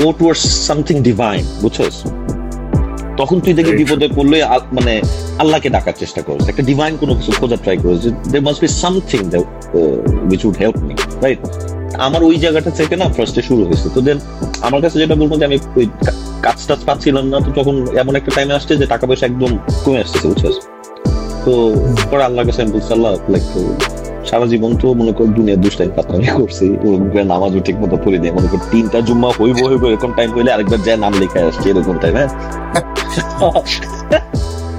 go 0.00 0.08
towards 0.18 0.42
something 0.68 0.96
divine 1.08 1.42
বুঝছস? 1.62 1.96
তখন 3.20 3.36
তুই 3.44 3.52
দেখি 3.58 3.72
বিপদে 3.80 4.06
পড়লে 4.16 4.38
মানে 4.76 4.94
আল্লাহকে 5.42 5.68
ডাকার 5.76 5.94
চেষ্টা 6.02 6.20
করছ 6.26 6.42
একটা 6.52 6.64
ডিভাইন 6.70 6.92
কোনো 7.02 7.12
কিছু 7.18 7.30
খোঁজার 7.38 7.60
ট্রাই 7.64 7.76
করছ 7.82 8.04
there 8.32 8.42
must 8.46 8.60
be 8.64 8.68
something 8.82 9.20
which 10.30 10.42
would 10.48 10.56
help 10.62 10.78
me 10.88 10.94
right 11.24 11.40
আমার 12.06 12.20
ওই 12.28 12.36
জায়গাটা 12.44 12.70
থেকে 12.78 12.94
না 13.00 13.06
ফার্স্টে 13.16 13.42
শুরু 13.48 13.62
হয়েছে। 13.68 13.88
তো 13.94 14.00
দেন 14.06 14.18
আমার 14.66 14.80
কাছে 14.84 14.96
যেটা 15.02 15.14
বলব 15.20 15.32
যে 15.40 15.44
আমি 15.48 15.58
ওই 15.80 15.86
কাজ 16.46 16.58
টাজ 16.68 16.80
পাচ্ছিলাম 16.88 17.24
না 17.32 17.38
তো 17.44 17.50
তখন 17.58 17.74
এমন 18.02 18.12
একটা 18.20 18.30
টাইমে 18.36 18.54
আসছে 18.58 18.72
যে 18.80 18.86
টাকা 18.92 19.04
পয়সা 19.08 19.24
একদম 19.30 19.50
কমে 19.84 19.98
আসতেছে 20.04 20.26
বুঝছিস? 20.30 20.56
তো 21.46 21.54
পরে 22.10 22.22
লাইক 23.32 23.44
সারা 24.28 24.46
জীবন 24.52 24.70
তো 24.82 24.86
মনে 25.00 25.12
করছি 26.38 26.64
নামাজও 27.32 27.60
ঠিক 27.60 27.76
মতো 27.82 27.96
দেয় 28.22 28.32
মনে 28.32 28.48
তিনটা 28.72 28.98
জুম্মা 29.00 29.28
হইব 29.40 29.58
হইব 29.70 29.82
এরকম 29.90 30.10
টাইম 30.16 30.30
হইলে 30.36 30.50
আরেকবার 30.52 30.80
যায় 30.86 30.98
নাম 31.04 31.12
লেখা 31.20 31.38
আসছে 31.48 31.66
এরকম 31.70 31.96
টাইম 32.02 32.14
হ্যাঁ? 32.16 32.30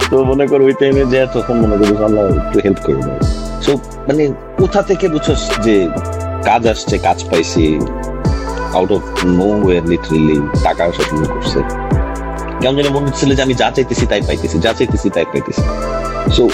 তো 0.09 0.15
মনে 0.23 0.43
ওই 0.67 0.73
টাইমে 0.79 1.03
যে 1.13 1.19
তখন 1.33 1.55
মনে 1.63 1.75
আল্লাহ 2.07 2.23
একটু 2.41 2.57
হেল্প 2.65 2.79
সো 3.65 3.71
মানে 4.07 4.23
কোথা 4.57 4.79
থেকে 4.81 5.05
বুঝছস 5.07 5.41
যে 5.65 5.75
কাজ 6.45 6.61
আসছে, 6.67 6.95
কাজ 6.97 7.19
পাইছি 7.31 7.65
out 8.77 8.91
of 8.91 9.03
no 9.39 9.49
way 9.63 9.77
literally 9.81 10.37
টাকা 10.63 10.83
আসা 10.83 11.03
শুরু 11.09 11.25
করছে। 11.33 11.59
কেমন 12.59 12.75
জানি 12.77 12.89
মনে 12.89 13.05
হচ্ছিল 13.07 13.29
যে 13.35 13.41
আমি 13.41 13.53
যা 13.53 13.67
চাইতেছি 13.75 14.05
তাই 14.05 14.21
পাইতেছি, 14.21 14.57
যা 14.59 14.71
চাইতেছি 14.73 15.07
তাই 15.09 15.25
পাইতেছি। 15.25 15.63
সো 16.35 16.49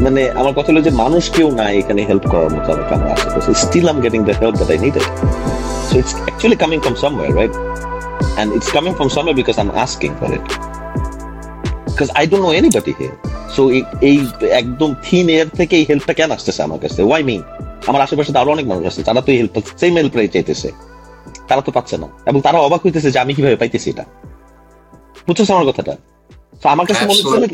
মানে 0.00 0.30
আমার 0.30 0.52
কথা 0.52 0.72
হলো 0.72 0.80
যে 0.80 0.90
মানুষ 0.90 1.30
কেউ 1.30 1.58
এখানে 1.58 2.04
হেল্প 2.04 2.28
করার 2.30 2.50
মতো 2.50 2.72
আমাকে 2.72 2.94
আমার 2.94 3.10
আশেপাশে 3.10 3.54
still 3.54 3.88
I'm 3.88 4.00
getting 4.00 4.24
the 4.24 4.32
help 4.32 4.56
that 4.56 4.70
I 4.70 4.90
so 5.90 5.98
it's 5.98 6.14
actually 6.14 6.56
coming 6.56 6.80
from 6.80 6.94
somewhere 6.94 7.36
right 7.36 7.50
and 7.50 8.54
it's 8.54 8.70
coming 8.70 8.94
from 8.94 9.08
somewhere 9.08 9.36
because 9.36 9.58
I 9.58 9.66
am 9.66 9.70
asking 9.70 10.14
for 10.20 10.32
it 10.32 10.52
because 11.86 12.10
I 12.14 12.26
don't 12.26 12.44
know 12.44 12.52
anybody 12.52 12.92
here 12.98 13.14
so 13.56 13.70
এই 14.00 14.28
একদম 14.50 14.94
thin 15.02 15.28
air 15.28 15.46
থেকে 15.56 15.76
এই 15.76 15.86
হেল্পটা 15.88 16.12
কেন 16.12 16.30
আসতেছে 16.30 16.62
আমার 16.62 16.78
কাছে? 16.78 17.02
Y 17.02 17.22
মিন 17.22 17.42
আমার 17.86 18.02
আশেপাশে 18.02 18.32
তো 18.32 18.38
আরও 18.38 18.50
অনেক 18.50 18.66
মানুষ 18.66 18.86
আছে, 18.86 19.02
তারা 19.02 19.20
তো 19.20 19.32
হেল্প 19.32 19.60
সেম 19.76 20.08
চাইতেছে। 20.08 20.72
তারা 21.48 21.60
তো 21.60 21.72
পাচ্ছে 21.72 21.96
না। 21.98 22.08
এবং 22.26 22.40
তারা 22.40 22.58
অবাক 22.58 22.80
হইতেছে 22.84 23.10
যে 23.10 23.18
আমি 23.18 23.34
কীভাবে 23.34 23.56
পাইতেছি 23.56 23.90
এটা। 23.90 24.04
বুঝছ 25.28 25.50
আমার 25.50 25.66
কথাটা? 25.66 25.96
আমার 26.74 26.86
কাছে 26.86 27.04
মনে 27.10 27.20
হচ্ছিল 27.20 27.44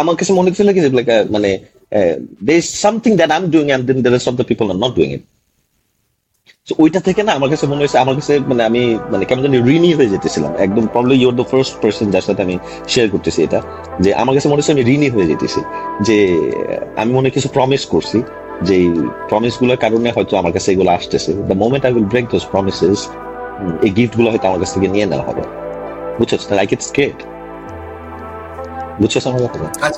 আমার 0.00 0.14
কাছে 0.18 0.32
মনে 0.38 0.48
হচ্ছিল 0.50 0.68
কি 0.74 0.80
লাইক 0.98 1.10
মানে 1.34 1.50
তো 6.68 6.74
ওইটা 6.82 7.00
থেকে 7.00 7.22
না 7.26 7.32
আমার 7.38 7.50
কাছে 7.52 7.66
মনে 7.66 7.80
হয়েছে 7.82 7.98
আমার 8.04 8.14
কাছে 8.18 8.34
মানে 8.50 8.62
আমি 8.68 8.82
মানে 9.12 9.24
কেমন 9.28 9.42
জানি 9.42 9.56
ঋণী 9.74 9.90
হয়ে 9.98 10.10
যেতেছিলাম। 10.14 10.52
একদম 10.66 10.84
probably 10.94 11.16
you're 11.22 11.34
the 11.40 11.46
first 11.50 11.74
person 11.82 12.06
যার 12.14 12.24
সাথে 12.28 12.40
আমি 12.46 12.56
শেয়ার 12.92 13.08
করতেছি 13.14 13.42
এটা 13.46 13.60
যে 14.04 14.10
আমার 14.14 14.34
কাছে 14.36 14.48
মনে 14.50 14.58
হচ্ছে 14.60 14.74
আমি 14.76 14.84
ঋণী 14.94 15.08
হয়ে 15.14 15.26
যেতেছি। 15.30 15.60
যে 16.06 16.18
আমি 17.00 17.10
মনে 17.18 17.28
কিছু 17.36 17.48
প্রমিস 17.56 17.82
করছি 17.86 18.18
যে 18.68 18.76
প্রমিসগুলোর 19.30 19.78
কারণে 19.84 20.08
হয়তো 20.16 20.34
আমার 20.40 20.52
কাছে 20.56 20.68
এগুলো 20.74 20.90
আসতেছে। 20.98 21.30
The 21.48 21.56
moment 21.62 21.82
I 21.86 21.92
will 21.96 22.08
break 22.12 22.26
those 22.32 22.44
promises 22.52 22.98
এই 23.86 23.90
গিফটগুলো 23.96 24.28
হয়তো 24.32 24.46
আমার 24.48 24.60
কাছ 24.62 24.70
থেকে 24.74 24.88
নিয়ে 24.94 25.06
নেওয়া 25.10 25.24
হবে। 25.28 25.42
বুঝছ? 26.18 26.32
লাইক 26.58 26.68
ইটস 26.74 26.86
স্কেট 26.92 27.16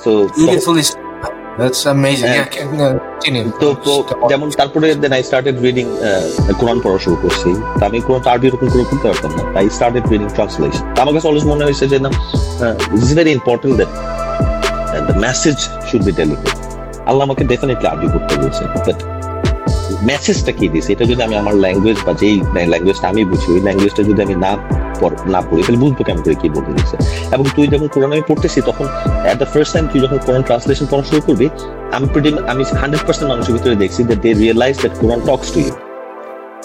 তো 0.05 0.13
That's 1.61 1.83
amazing. 1.95 2.33
Yeah, 2.37 2.47
continue. 2.57 3.47
তো 3.61 3.67
যেমন 4.31 4.49
তারপরে 4.61 4.87
then 5.03 5.13
I 5.19 5.23
started 5.29 5.57
reading 5.67 5.87
Quran 6.61 6.79
পড়া 6.85 6.99
শুরু 7.05 7.17
করছি। 7.25 7.51
তা 7.79 7.83
আমি 7.89 7.99
কোরআন 8.07 8.23
আরবি 8.33 8.47
এরকম 8.49 8.69
করে 8.73 8.85
পড়তে 8.91 9.07
পারতাম 9.11 9.33
না। 9.39 9.43
তাই 9.55 9.65
স্টার্টেড 9.77 10.05
রিডিং 10.13 10.29
ট্রান্সলেশন 10.37 10.85
আমার 11.03 11.13
কাছে 11.17 11.27
অলওয়েজ 11.31 11.47
মনে 11.53 11.63
হয়েছে 11.67 11.85
যে 11.93 11.99
না 12.05 12.11
it's 12.97 13.13
very 13.19 13.31
important 13.39 13.75
that 13.81 13.91
the 15.09 15.17
message 15.27 15.57
should 15.89 16.03
be 16.07 16.13
delivered 16.21 16.57
Allah 17.11 17.23
আমাকে 17.29 17.43
ডেফিনেটলি 17.53 17.87
আরবি 17.93 18.09
পড়তে 18.15 18.35
বলছে 18.43 18.63
বাট 18.73 18.99
মেসেজটা 20.09 20.53
কি 20.59 20.67
দিছে? 20.73 20.91
এটা 20.95 21.05
যদি 21.11 21.21
আমি 21.27 21.37
আমার 21.43 21.55
ল্যাঙ্গুয়েজ 21.65 21.99
বা 22.07 22.13
যেই 22.21 22.37
ল্যাঙ্গুয়েজটা 22.73 23.07
আমি 23.13 23.21
বুঝি 23.31 23.49
ওই 23.55 23.61
ল্যাঙ্গুয়েজটা 23.67 24.03
যদি 24.09 24.21
আমি 24.27 24.35
না 24.45 24.53
না 25.35 25.41
পড়ি 25.49 25.63
তাহলে 25.63 25.79
বুঝব 25.83 25.99
কেমন 26.07 26.21
করে 26.25 26.37
কি 26.43 26.49
বলতে 26.57 26.71
দিচ্ছে 26.77 26.97
এবং 27.35 27.45
তুই 27.57 27.67
যখন 27.73 27.89
কোরআন 27.95 28.11
আমি 28.17 28.25
পড়তেছি 28.31 28.59
তখন 28.69 28.87
এট 29.31 29.37
দ্য 29.43 29.49
ফার্স্ট 29.53 29.71
টাইম 29.75 29.85
তুই 29.93 30.01
যখন 30.05 30.19
কোরআন 30.27 30.43
ট্রান্সলেশন 30.49 30.87
পড়া 30.91 31.05
শুরু 31.11 31.21
করবি 31.29 31.47
আমি 31.97 32.07
প্রিটি 32.13 32.31
আমি 32.53 32.63
হান্ড্রেড 32.81 33.03
পার্সেন্ট 33.07 33.29
মানুষের 33.33 33.53
ভিতরে 33.57 33.77
দেখছি 33.83 34.01
that 34.09 34.21
they 34.25 34.31
realize 34.43 34.75
that 34.83 34.95
Quran 35.01 35.21
talks 35.29 35.49
to 35.55 35.59
you 35.61 35.73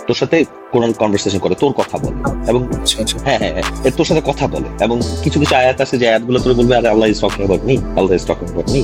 তোর 0.07 0.17
সাথে 0.21 0.37
কোরআন 0.73 0.91
কনভারসেশন 1.01 1.39
করে 1.39 1.55
তোর 1.63 1.73
কথা 1.79 1.95
বলে। 2.03 2.17
এবং 2.49 2.61
আচ্ছা, 2.75 2.95
আচ্ছা। 3.01 3.17
হ্যাঁ 3.25 3.39
হ্যাঁ 3.41 3.53
হ্যাঁ 3.55 3.93
তোর 3.97 4.05
সাথে 4.09 4.21
কথা 4.29 4.45
বলে। 4.53 4.67
এবং 4.85 4.97
কিছু 5.23 5.37
কিছু 5.41 5.53
আয়াত 5.61 5.77
আছে 5.83 5.95
যে 6.01 6.05
আয়াতগুলো 6.11 6.37
তোর 6.43 6.53
বলবে 6.59 6.73
আরে 6.79 6.89
Allah 6.93 7.07
is 7.13 7.19
talking 7.23 7.41
about 7.41 7.63
me 7.69 7.75
Allah 7.97 8.13
is 8.19 8.23
talking 8.29 8.45
about 8.47 8.67
me 8.75 8.81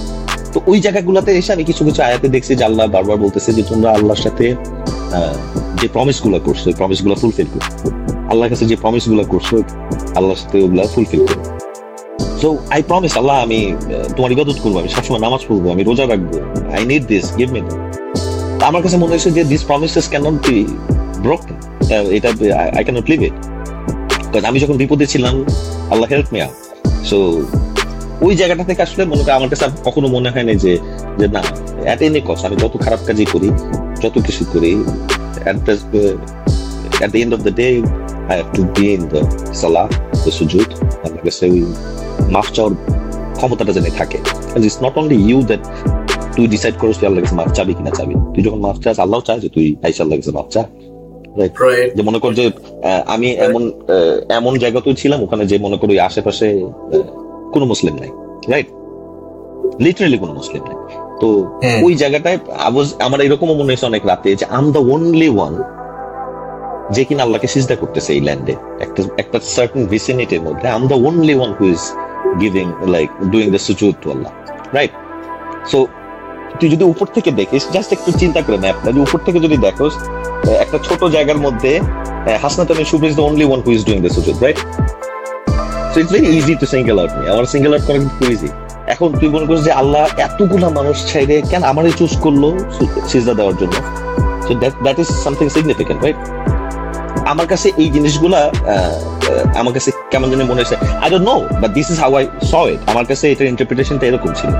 তো 0.53 0.59
ওই 0.71 0.77
জায়গাগুলোতে 0.85 1.31
এসে 1.39 1.51
আমি 1.55 1.63
কিছু 1.69 1.81
কিছু 1.87 1.99
আয়াতে 2.07 2.27
দেখছি 2.35 2.51
যে 2.59 2.63
আল্লাহ 2.69 2.85
বারবার 2.95 3.17
বলতেছে 3.23 3.49
যে 3.57 3.63
তোমরা 3.69 3.89
আল্লাহর 3.97 4.21
সাথে 4.25 4.45
যে 5.81 5.87
প্রমিসগুলো 5.95 6.37
করছ 6.47 6.61
ওই 6.69 6.75
প্রমিসগুলো 6.81 7.15
ফুলফিল 7.21 7.47
করো। 7.53 7.67
আল্লাহর 8.31 8.49
কাছে 8.53 8.65
যে 8.71 8.75
প্রমিসগুলো 8.83 9.23
করছ, 9.33 9.49
আল্লাহর 10.17 10.39
সাথে 10.41 10.57
ওগুলা 10.65 10.83
ফুলফিল 10.93 11.21
করো। 11.29 11.43
আই 12.75 12.81
প্রমিস 12.89 13.13
আল্লাহ 13.21 13.35
আমি 13.45 13.59
তোমার 14.15 14.31
ইবাদত 14.35 14.57
করব, 14.63 14.75
আমি 14.81 14.89
সবসময় 14.95 15.21
নামাজ 15.25 15.41
পড়ব, 15.47 15.65
আমি 15.75 15.83
রোজা 15.89 16.05
রাখব 16.11 16.31
I 16.75 16.81
need 16.91 17.03
this 17.11 17.25
give 17.39 17.49
me 17.55 17.61
আমার 18.69 18.81
কাছে 18.85 18.97
মনে 19.01 19.11
হয়েছে 19.13 19.29
যে 19.37 19.41
this 19.51 19.63
promises 19.69 20.05
can 20.11 20.23
not 20.27 20.37
be 20.45 20.57
broken 21.25 21.57
এটা 22.17 22.29
I 22.77 22.83
can 22.85 22.95
not 22.99 23.07
leave 23.11 23.19
it 23.27 23.35
আমি 24.49 24.57
যখন 24.63 24.75
বিপদে 24.81 25.05
ছিলাম, 25.13 25.35
Allah 25.91 26.07
help 26.13 26.27
me 26.33 26.39
out 26.45 26.57
so 27.09 27.17
ওই 28.23 28.35
জায়গাটা 28.35 28.63
থেকে 28.63 28.81
আসলে 28.81 29.05
মনে 29.05 29.31
আমার 29.31 29.49
কাছে 29.49 29.65
কখনো 29.85 30.07
মনে 30.07 30.29
হয় 30.29 30.43
না 30.43 30.53
যে 30.53 30.77
যে 31.17 31.27
না 31.27 31.43
এত 31.85 32.01
এনে 32.01 32.21
কষ্ট 32.27 32.45
আমি 32.45 32.55
যত 32.55 32.77
খারাপ 32.77 32.99
কাজই 33.05 33.25
করি 33.25 33.49
যত 34.01 34.13
কিছু 34.13 34.45
করি 34.53 34.83
end 37.03 37.31
of 37.31 37.41
the 37.43 37.51
day 37.51 37.75
I 38.29 38.35
have 38.39 38.51
to 38.57 38.63
be 38.79 38.85
in 38.95 39.01
the 39.13 39.21
salah 39.61 39.87
the 40.25 40.31
sujud 40.39 40.69
and 41.03 41.13
like 41.25 41.45
I 41.45 41.63
মাফ 42.31 42.51
চাওয়ার 42.51 42.75
ক্ষমতাটা 43.33 43.71
যেন 43.71 43.83
থাকে। 43.97 44.17
It's 44.55 44.83
not 44.83 44.97
only 44.97 45.15
you 45.15 45.41
that 45.41 45.59
তুই 46.35 46.47
ডিসাইড 46.47 46.75
করিস 46.79 46.97
তুই 46.99 47.07
আল্লাহ 47.07 47.23
কাছে 47.23 47.35
মাফ 47.35 47.51
চাবি 47.53 47.73
কিনা 47.73 47.89
চাবি 47.89 48.13
তুই 48.13 48.43
যখন 48.43 48.59
মাফ 48.59 48.79
চাস 48.79 48.99
আল্লাহ 48.99 49.21
চায় 49.21 49.39
যে 49.39 49.49
তুই 49.49 49.75
আইসা 49.83 50.03
আল্লাহ 50.03 50.19
কাছে 50.19 50.31
মাফ 50.31 50.47
চা। 50.49 50.63
যে 51.95 52.03
মনে 52.03 52.19
কর 52.19 52.33
যে 52.33 52.51
আমি 53.05 53.31
এমন 53.31 53.71
এমন 54.29 54.57
জায়গাতেও 54.57 54.93
ছিলাম 54.93 55.23
ওখানে 55.23 55.45
যে 55.45 55.57
মনে 55.57 55.77
করি 55.77 55.99
আশেপাশে 55.99 56.65
কোনো 57.53 57.65
মুসলিম 57.65 57.95
নাই 57.95 58.11
রাইট 58.51 58.69
লিটারেলি 59.79 60.17
কোনো 60.17 60.33
মুসলিম 60.33 60.61
নাই। 60.63 60.77
তো 61.21 61.27
হ্যাঁ। 61.63 61.79
ওই 61.85 61.93
জায়গাটায় 61.95 62.37
আমার 62.99 63.19
এরকমও 63.21 63.55
মনে 63.55 63.69
হয়েছে 63.71 63.85
অনেক 63.85 64.03
রাতে 64.05 64.29
যে 64.35 64.45
আম 64.57 64.65
দ্য 64.71 64.81
ওনলি 64.93 65.29
ওয়ান 65.29 65.53
যে 66.91 67.03
কিনা 67.05 67.21
আল্লাহকে 67.23 67.47
সিজদা 67.47 67.75
করতেছে 67.75 68.09
এই 68.13 68.21
ল্যান্ডে 68.27 68.53
একটা 68.79 69.01
একটা 69.17 69.37
সার্টেন 69.55 69.83
ভিসিনিটির 69.87 70.41
মধ্যে 70.47 70.67
I'm 70.67 70.83
the 70.91 70.97
only 71.07 71.33
one 71.39 71.51
who 71.57 71.63
is 71.73 71.81
giving 72.41 72.67
like 72.95 73.09
doing 73.31 73.47
the 73.55 73.61
সুজুদ 73.67 73.95
to 74.01 74.07
Allah 74.11 74.31
right 74.73 74.93
so 75.71 75.79
তুই 76.59 76.67
যদি 76.69 76.83
উপর 76.83 77.07
থেকে 77.15 77.29
দেখিস 77.31 77.63
জাস্ট 77.75 77.89
একটু 77.93 78.09
চিন্তা 78.21 78.39
করে 78.45 78.57
ম্যাপটা 78.57 78.89
যে 78.95 78.99
উপর 79.07 79.19
থেকে 79.27 79.39
যদি 79.45 79.57
দেখোস 79.67 79.93
একটা 80.63 80.77
ছোট 80.87 81.01
জায়গার 81.15 81.39
মধ্যে 81.45 81.71
হাসনাত 82.43 82.69
আমি 82.75 82.83
শুভ 82.91 83.01
is 83.03 83.13
the 83.19 83.23
only 83.29 83.45
one 83.49 83.59
who 83.65 83.69
is 83.75 83.81
doing 83.87 83.99
the 84.05 84.11
সুজুদ 84.17 84.37
right 84.43 84.59
so 85.93 85.99
it's 86.01 86.13
very 86.15 86.29
easy 86.39 86.53
to 86.61 86.67
single 86.73 86.97
out 87.01 87.11
me 87.17 87.23
আমার 87.33 87.45
সিঙ্গেল 87.53 87.71
আউট 87.75 87.83
করা 87.87 87.97
কিন্তু 88.03 88.25
ইজি 88.35 88.49
এখন 88.93 89.09
তুই 89.19 89.29
মনে 89.35 89.45
করিস 89.49 89.61
যে 89.67 89.73
আল্লাহ 89.81 90.03
এতগুলা 90.25 90.67
মানুষ 90.79 90.97
ছাইরে 91.09 91.35
কেন 91.51 91.61
আমারই 91.71 91.93
চুজ 91.99 92.13
করল 92.23 92.43
সিজদা 93.11 93.33
দেওয়ার 93.39 93.55
জন্য? 93.61 93.75
So 94.45 94.51
that 94.61 94.73
that 94.85 94.97
is 95.03 95.09
something 95.25 95.47
significant 95.55 95.99
right 96.05 96.19
আমার 97.31 97.47
কাছে 97.51 97.67
এই 97.81 97.89
জিনিসগুলা 97.95 98.39
আমার 99.61 99.73
কাছে 99.77 99.89
কেমন 100.11 100.27
জানি 100.31 100.43
মনে 100.51 100.59
হয়েছে। 100.61 100.77
I 101.03 101.07
don't 101.11 101.25
know 101.31 101.35
but 101.61 101.71
this 101.77 101.87
is 101.93 101.97
how 102.03 102.11
I 102.19 102.25
saw 102.51 102.53
it 102.71 102.79
আমার 102.91 103.05
কাছে 103.09 103.25
এটার 103.33 103.47
ইন্টারপ্রিটেশনটা 103.53 104.05
এরকম 104.09 104.31
ছিল। 104.39 104.51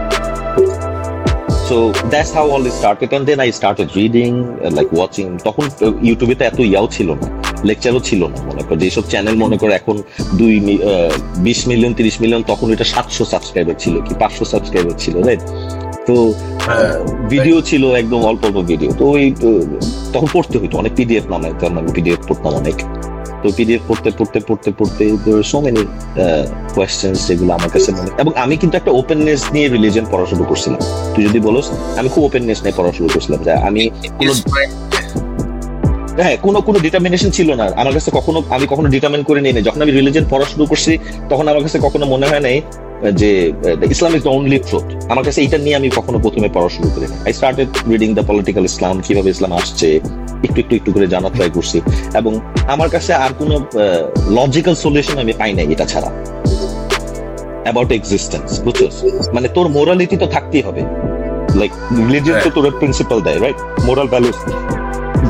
So 1.67 1.75
that's 2.11 2.31
how 2.37 2.45
all 2.55 2.63
started 2.77 3.09
and 3.15 3.25
then 3.29 3.39
I 3.45 3.49
started 3.59 3.87
reading 3.99 4.29
like 4.77 4.87
watching 4.97 5.27
তখন 5.47 5.63
ইউটিউবে 6.07 6.35
তো 6.39 6.43
এত 6.49 6.59
ইয়াও 6.71 6.85
ছিল 6.95 7.09
না। 7.19 7.27
লেকচারও 7.67 8.01
ছিল 8.09 8.21
না। 8.31 8.37
মনে 8.49 8.63
করো 8.67 8.77
যেসব 8.83 9.05
চ্যানেল 9.11 9.35
মনে 9.43 9.57
করো 9.61 9.71
এখন 9.79 9.95
দুই 10.39 10.53
বিশ 11.47 11.59
মিলিয়ন 11.69 11.93
তিরিশ 11.99 12.15
মিলিয়ন 12.23 12.41
তখন 12.51 12.67
এটা 12.75 12.85
সাতশো 12.93 13.23
সাবস্ক্রাইবার 13.33 13.75
ছিল 13.83 13.95
কি, 14.05 14.13
পাঁচশো 14.21 14.45
সাবস্ক্রাইবার 14.53 14.95
ছিল 15.03 15.15
রাইট 15.27 15.43
তো 16.07 16.15
ভিডিও 17.33 17.57
ছিল 17.69 17.83
একদম 18.01 18.21
অল্প 18.29 18.41
অল্প 18.47 18.57
ভিডিও 18.71 18.89
তো 18.99 19.03
ওই 19.15 19.23
তখন 20.13 20.29
পড়তে 20.35 20.55
হইতো, 20.61 20.75
অনেক 20.81 20.93
পিডিএফ 20.99 21.25
নামে 21.33 21.47
আমি 21.81 21.91
পিডিএফ 21.97 22.21
পড়তাম 22.29 22.53
অনেক। 22.61 22.77
তো 23.41 23.47
পিডিএফ 23.57 23.83
পড়তে 23.89 24.09
পড়তে 24.19 24.39
পড়তে 24.47 24.69
পড়তে 24.79 25.03
সো 25.51 25.57
মেনি 25.65 25.83
কোয়েশ্চেন্স 26.75 27.17
যেগুলো 27.27 27.51
আমার 27.57 27.69
কাছে 27.75 27.89
মনে 27.97 28.09
এবং 28.23 28.31
আমি 28.43 28.55
কিন্তু 28.61 28.75
একটা 28.79 28.91
ওপেননেস 29.01 29.41
নিয়ে 29.53 29.67
রিলিজন 29.75 30.05
পড়া 30.11 30.25
শুরু 30.31 30.43
করছিলাম। 30.49 30.81
তুই 31.13 31.21
যদি 31.27 31.39
বলোস, 31.47 31.67
আমি 31.99 32.09
খুব 32.13 32.23
ওপেননেস 32.29 32.59
নিয়ে 32.63 32.75
পড়া 32.79 32.91
শুরু 32.97 33.07
করছিলাম 33.13 33.39
যে 33.45 33.51
আমি 33.67 33.81
হ্যাঁ 36.21 36.35
কোনো 36.45 36.59
কোনো 36.67 36.77
ডিটারমিনেশন 36.85 37.29
ছিল 37.37 37.49
না। 37.61 37.65
আমার 37.81 37.93
কাছে 37.97 38.09
কখনো 38.17 38.39
আমি 38.55 38.65
কখনো 38.71 38.87
ডিটারমিন 38.95 39.23
করে 39.29 39.39
নিই 39.45 39.53
যখন 39.67 39.79
আমি 39.85 39.91
রিলিজন 39.99 40.25
পড়া 40.31 40.45
শুরু 40.51 40.63
করছি 40.71 40.91
তখন 41.31 41.45
আমার 41.51 41.61
কাছে 41.65 41.77
কখনো 41.85 42.05
মনে 42.13 42.25
হয় 42.31 42.43
নাই 42.47 42.57
যে 43.19 43.29
Islam 43.95 44.11
is 44.17 44.21
the 44.25 44.31
only 44.37 44.57
truth 44.67 44.87
আমার 45.11 45.23
কাছে 45.27 45.39
এটা 45.45 45.57
নিয়ে 45.65 45.75
আমি 45.79 45.87
কখনো 45.97 46.17
প্রথমে 46.23 46.47
পড়া 46.55 46.69
শুরু 46.75 46.89
করি 46.95 47.05
I 47.27 47.31
started 47.37 47.69
reading 47.91 48.09
the 48.17 48.23
political 48.29 48.63
Islam 48.71 48.95
কীভাবে 49.05 49.29
ইসলাম 49.35 49.51
আসছে 49.59 49.87
একটু 50.45 50.57
একটু 50.63 50.73
একটু 50.79 50.89
করে 50.95 51.07
জানার 51.13 51.31
ট্রাই 51.35 51.49
করছি। 51.57 51.77
এবং 52.19 52.33
আমার 52.73 52.89
কাছে 52.95 53.11
আর 53.25 53.31
কোনো 53.41 53.55
লজিক্যাল 54.37 54.75
সলিউশন 54.83 55.17
আমি 55.23 55.33
পাই 55.41 55.51
নাই 55.57 55.65
এটা 55.73 55.85
ছাড়া। 55.91 56.09
অ্যাবাউট 57.65 57.89
এক্সিস্টেন্স 57.99 58.49
বুঝছ? 58.65 58.81
মানে 59.35 59.47
তোর 59.55 59.67
মোরালিটি 59.75 60.15
তো 60.23 60.27
থাকতেই 60.35 60.63
হবে। 60.67 60.81
লাইক 61.59 61.71
রিলিজিয়ন 61.99 62.37
তো 62.45 62.49
তোর 62.55 62.65
প্রিন্সিপাল 62.81 63.19
দেয় 63.27 63.39
রাইট 63.43 63.59
মোরাল 63.87 64.07
ভ্যালুস 64.13 64.37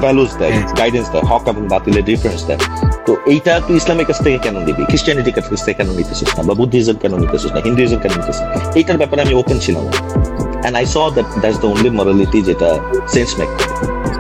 ভ্যালুস 0.02 0.32
দেয় 0.40 0.52
গাইডেন্স 0.78 1.08
দেয় 1.12 1.24
হক 1.24 1.48
এবং 1.48 1.68
বাতিলের 1.68 2.04
ডিফারেন্স 2.06 2.42
দেয়। 2.48 2.60
তো 3.06 3.18
এইটা 3.26 3.62
তুই 3.68 3.76
ইসলামের 3.76 4.06
কাছ 4.06 4.18
থেকে 4.24 4.38
কেন 4.38 4.66
দিবি 4.66 4.84
খ্রিস্টানিটির 4.86 5.34
কাছ 5.34 5.66
থেকে 5.66 5.84
কেন 5.84 5.90
নিতেছিস 5.92 6.30
না? 6.38 6.44
বা 6.44 6.54
বুদ্ধিজম 6.54 6.94
কেন 6.94 7.14
নিতেছিস 7.18 7.52
না? 7.52 7.60
হিন্দুইজম 7.60 7.98
কেন 7.98 8.12
নিতেছিস 8.12 8.42
এইটার 8.76 8.98
ব্যাপারে 8.98 9.22
আমি 9.22 9.34
ওপেন 9.34 9.60
ছিলাম। 9.60 9.84
And 9.84 10.78
I 10.78 10.86
saw 10.86 10.98
that 11.14 11.26
that's 11.42 11.60
the 11.60 11.68
only 11.68 11.90
morality 11.90 12.42
যেটা 12.42 12.80
সেন্স 13.08 13.40
মেক 13.40 13.50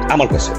আমার 0.09 0.28
কাছে। 0.28 0.51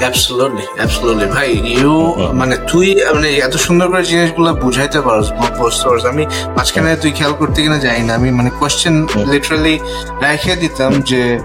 অ্যাবসলুটলি 0.00 0.64
অ্যাবসলুটলি 0.76 1.26
ভাই 1.26 1.50
ইউ 1.52 2.14
মানে 2.32 2.56
তুই 2.72 2.94
মানে 3.14 3.28
এত 3.36 3.54
সুন্দর 3.56 3.86
করে 3.90 4.04
জিনিসগুলো 4.04 4.52
বুঝাইতে 4.52 5.00
পারস 5.00 5.26
পোস্ট 5.58 6.06
আমি 6.06 6.26
মাঝখানে 6.56 6.96
তুই 6.96 7.10
খেয়াল 7.10 7.32
করতে 7.32 7.62
কিনা 7.62 7.78
যাই 7.78 8.02
না 8.02 8.14
আমি 8.14 8.30
মানে 8.30 8.50
কোয়েশ্চেন 8.50 9.06
লিটারালি 9.30 9.78
রেখে 10.22 10.56
দিতাম 10.56 10.92
যে 11.00 11.38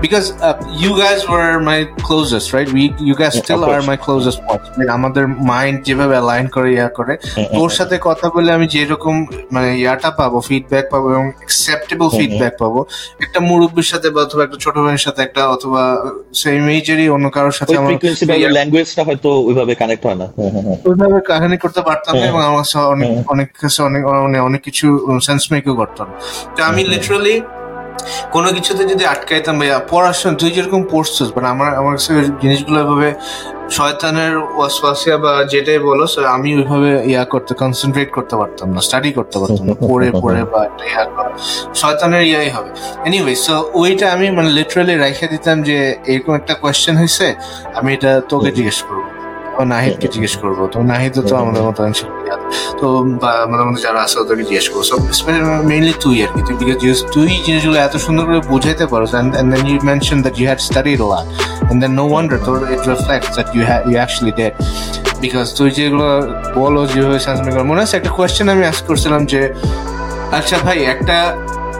because 0.00 0.32
you 0.80 0.92
guys 0.94 1.20
were 1.28 1.60
my 1.60 1.84
closest 1.84 2.54
right 2.54 2.68
we 2.72 2.90
you 3.00 3.14
guys 3.14 3.32
still 3.32 3.64
are 3.64 3.82
my 3.82 3.96
closest 3.96 4.40
watch 4.46 4.88
আমাদের 4.88 5.28
মাইন্ড 5.28 5.84
যেভাবে 5.84 6.12
অ্যালাইন 6.12 6.46
করে 6.46 6.72
ইয়া 6.72 6.88
করে 6.88 7.16
তোর 7.54 7.70
সাথে 7.70 7.98
কথা 8.00 8.28
বলে 8.28 8.52
আমি 8.52 8.66
যেরকম 8.66 9.26
মানে 9.52 9.78
ইয়াটা 9.78 10.10
পাবো 10.10 10.40
ফিডব্যাক 10.40 10.84
পাবো 10.90 11.10
এবং 11.10 11.26
অ্যাকসেপ্টেবল 11.36 12.08
ফিডব্যাক 12.08 12.54
পাবো। 12.58 12.86
একটা 13.20 13.40
মুরব্বীর 13.40 13.82
সাথে 13.82 14.10
বা 14.10 14.22
অথবা 14.22 14.44
একটা 14.44 14.58
ছোট 14.60 14.78
ভাইয়ের 14.78 14.98
সাথে 14.98 15.22
একটা 15.22 15.48
অথবা 15.48 16.10
সেম 16.34 16.68
এইজেরই 16.68 17.08
অন্য 17.08 17.30
কারোর 17.30 17.52
সাথে 17.52 17.76
আমার 17.76 17.97
ল্যাঙ্গুয়েজটা 18.56 19.02
হয়তো 19.04 19.28
ওইভাবে 19.40 19.74
কানেক্ট 19.74 20.06
হয় 20.06 20.14
না। 20.14 20.26
ওইভাবে 20.88 21.20
কাহিনী 21.26 21.56
করতে 21.56 21.80
পারতাম 21.80 22.14
এবং 22.16 22.40
আমার 22.42 22.64
অনেক 22.94 23.08
অনেক 23.28 23.48
অনেক 23.88 24.42
অনেক 24.42 24.60
কিছু 24.62 24.86
সেন্স 25.20 25.42
মেকও 25.52 25.74
করতাম। 25.74 26.08
তো 26.56 26.60
আমি 26.64 26.84
লিটারালি 26.84 27.42
কোনো 28.32 28.48
কিছুতে 28.52 28.82
যদি 28.88 29.04
আটকাইতাম 29.04 29.58
ভাইয়া 29.58 29.78
পড়াশোনা 29.90 30.34
তুই 30.36 30.50
যেরকম 30.50 30.82
পড়ছিস 30.90 31.28
বাট 31.32 31.44
আমার 31.44 31.70
আমার 31.74 31.92
কাছে 31.96 32.12
জিনিসগুলো 32.42 32.80
এভাবে 32.80 33.08
শয়তানের 33.70 34.34
ওয়াসওয়াসিয়া 34.56 35.16
বা 35.16 35.44
যেটাই 35.44 35.78
বলো 35.78 36.04
আমি 36.26 36.54
ওইভাবে 36.54 36.90
ইয়া 37.06 37.24
করতে 37.24 37.54
কনসেন্ট্রেট 37.54 38.10
করতে 38.10 38.36
পারতাম 38.36 38.68
না 38.74 38.80
স্টাডি 38.80 39.12
করতে 39.12 39.38
পারতাম 39.38 39.64
না 39.66 39.74
পড়ে 39.88 40.08
পড়ে 40.22 40.44
বা 40.44 40.64
একটা 40.64 40.84
ইয়া 40.84 41.04
করা। 41.04 41.30
শয়তানের 41.74 42.22
ইয়াই 42.22 42.50
হবে। 42.50 42.70
এনিওয়ে 43.04 43.34
সো 43.36 43.54
ওইটা 43.74 44.12
আমি 44.12 44.30
মানে 44.30 44.50
লিটারালি 44.50 44.94
রেখে 44.96 45.26
দিতাম 45.28 45.62
যে 45.62 45.94
এরকম 46.06 46.34
একটা 46.34 46.54
কোয়েশ্চেন 46.54 46.96
হয়েছে 46.96 47.34
আমি 47.74 47.92
এটা 47.92 48.20
তোকে 48.28 48.50
জিজ্ঞেস 48.52 48.82
করব। 48.82 49.17
নাহিদকে 49.74 50.06
জিজ্ঞেস 50.14 50.34
করব। 50.42 50.58
তো 50.72 50.78
নাহিদ 50.92 51.14
তো 51.30 51.34
আমাদের 51.42 51.62
মতো 51.68 51.80
তো 52.80 52.86
আমাদের 53.46 53.64
মধ্যে 53.68 53.82
যারা 53.86 54.00
আছে 54.06 54.16
ওদেরকে 54.22 54.44
জিজ্ঞেস 54.48 54.66
করব। 54.70 54.82
সব 54.90 55.00
মেইনলি 55.70 55.94
তুই 56.04 56.16
আর 56.24 56.30
কি। 56.34 56.40
তুই 56.46 56.54
বিকজ 56.60 56.98
তুই 57.14 57.28
জিনিসগুলো 57.46 57.78
এত 57.86 57.94
সুন্দর 58.06 58.24
করে 58.28 58.40
বুঝাইতে 58.52 58.84
পারো 58.92 59.06
then 59.52 59.62
you 59.70 59.78
mentioned 59.92 60.22
that 60.26 60.34
you 60.40 60.46
had 60.50 60.60
studied 60.70 61.00
a 61.06 61.08
lot. 61.12 61.26
And 61.70 61.76
then 61.82 61.92
no 62.00 62.04
wonder 62.16 62.36
তোর 62.46 62.56
it 62.74 62.82
reflects 62.94 63.30
that 63.38 63.48
you 63.56 63.62
had 63.70 63.82
you 63.90 63.96
actually 64.04 64.34
did. 64.40 64.52
Because 65.22 65.48
তুই 65.58 65.68
যেগুলো 65.78 66.08
বলো, 66.60 66.80
যেভাবে 66.92 67.18
সায়েন্স 67.24 67.40
মনে 67.70 67.80
আছে? 67.84 67.94
একটা 68.00 68.10
কোয়েশ্চেন 68.18 68.46
আমি 68.54 68.64
আস 68.70 68.78
করছিলাম 68.88 69.20
যে 69.32 69.40
আচ্ছা 70.38 70.56
ভাই, 70.64 70.78
একটা 70.94 71.16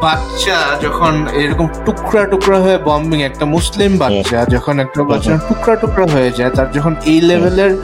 বাচ্চা 0.02 0.58
যখন 0.82 1.26
এরকম 1.34 1.66
টুকরা 1.86 2.24
টুকরা 2.24 2.58
হয়ে 2.60 2.78
বম্বিং 2.78 3.22
একটা 3.22 3.44
মুসলিম 3.44 3.98
বাচ্চা 3.98 4.44
যখন 4.44 4.80
একটা 4.80 5.02
বাচ্চা 5.04 5.38
টুকরা 5.48 5.76
টুকরা 5.76 6.06
হয়ে 6.06 6.30
যায় 6.30 6.50
তার 6.50 6.72
যখন 6.72 6.94
এই 7.06 7.20
লেভেলের 7.20 7.76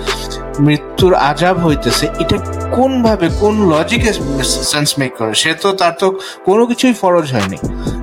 মৃত্যুর 0.60 1.14
আজাব 1.14 1.58
হইতেছে 1.58 2.06
এটা 2.18 2.36
কোন 2.70 3.02
ভাবে 3.02 3.28
কোন 3.40 3.54
লজিকে 3.68 4.12
সেন্স 4.44 4.98
মেক 4.98 5.12
করে? 5.18 5.34
সে 5.34 5.54
তো 5.54 5.72
তার 5.72 5.92
তো 5.98 6.18
কোনো 6.44 6.66
কিছুই 6.66 6.92
ফরজ 6.92 7.32
হয়নি। 7.32 7.56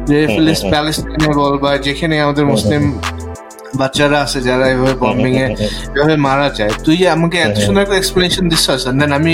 যে 0.06 0.18
প্যালেস্টাইনে 0.72 1.30
বল 1.34 1.58
বা 1.58 1.78
যেখানে 1.78 2.22
আমাদের 2.22 2.46
মুসলিম 2.46 3.00
বাচ্চারা 3.80 4.18
আছে 4.26 4.40
যারা 4.48 4.66
এভাবে 4.74 4.96
বম্বিং 5.04 5.34
এ 5.44 5.46
এভাবে 5.96 6.16
মারা 6.28 6.48
যায়। 6.58 6.74
তুই 6.86 6.98
আমাকে 7.16 7.38
এত 7.46 7.56
সুন্দর 7.66 7.82
একটা 7.86 7.98
এক্সপ্লেনেশন 8.02 8.44
দিচ্ছিস 8.52 8.82
দেন 9.00 9.12
আমি 9.20 9.34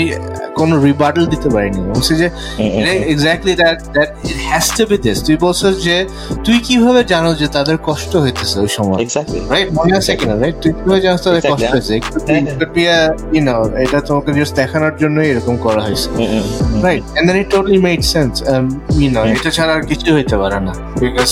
কোনো 0.58 0.74
রিবার্টাল 0.86 1.24
দিতে 1.32 1.48
পারিনি। 1.54 1.80
বলছি 1.94 2.12
যে 2.20 2.26
exactly 3.12 3.54
that 3.62 3.78
that 3.96 4.10
it 4.30 4.38
has 4.48 4.66
to 4.76 4.82
be 4.90 4.96
this 5.04 5.18
তুই 5.26 5.36
বলছিস 5.44 5.74
যে 5.86 5.96
তুই 6.46 6.56
কীভাবে 6.66 7.00
জানো 7.12 7.30
যে 7.40 7.46
তাদের 7.56 7.76
কষ্ট 7.88 8.12
হইতেছে 8.24 8.56
ওই 8.64 8.70
সময়? 8.78 8.98
রাইট 9.52 9.68
মনে 9.78 9.92
আছে 10.00 10.12
কিনা? 10.18 10.34
রাইট 10.42 10.56
তুই 10.62 10.72
কীভাবে 10.78 11.00
জানো 11.06 11.18
তাদের 11.24 11.42
কষ্ট 11.52 11.70
হয়েছে 11.74 11.94
ইউ 13.34 13.40
নো 13.48 13.54
এটা 13.84 13.98
তোমাকে 14.08 14.30
জাস্ট 14.38 14.54
দেখানোর 14.60 14.94
জন্যই 15.02 15.26
এরকম 15.32 15.54
করা 15.66 15.80
হয়েছে। 15.86 16.08
Right 16.86 17.04
and 17.16 17.24
then 17.28 17.36
it 17.42 17.48
totally 17.54 17.78
made 17.88 18.02
sense 18.14 18.32
you 19.00 19.08
know 19.14 19.20
এটা 19.34 19.50
ছাড়া 19.56 19.72
আর 19.78 19.82
কিছু 19.90 20.08
হইতে 20.16 20.36
পারে 20.42 20.58
না। 20.66 20.72
বিকজ 21.02 21.30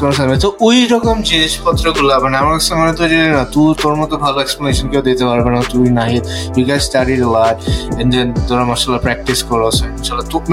কোনো 0.00 0.36
তো 0.40 0.56
ওই 0.60 0.78
রকম 0.86 1.16
জিনিসপত্রগুলো 1.22 2.20
মানে 2.20 2.36
আমার 2.38 2.52
কাছে 2.52 2.74
মনে 2.74 2.92
যে 3.08 3.30
না 3.30 3.44
তুই 3.44 3.74
তোর 3.82 3.94
মতো 3.96 4.16
ভালো 4.16 4.40
এক্সপ্লেনেশন 4.40 4.88
কেউ 4.88 5.02
দিতে 5.02 5.24
পারবে 5.24 5.50
না 5.50 5.60
তুই 5.72 5.88
Nahid 5.90 6.24
you 6.56 6.64
guys 6.66 6.82
study 6.86 7.16
lot 7.16 7.56
and 8.00 8.14
then 8.14 8.28
তোরা 8.48 8.64
মাসাল্লাহ 8.64 9.00
প্র্যাকটিস 9.00 9.42
করো 9.42 9.70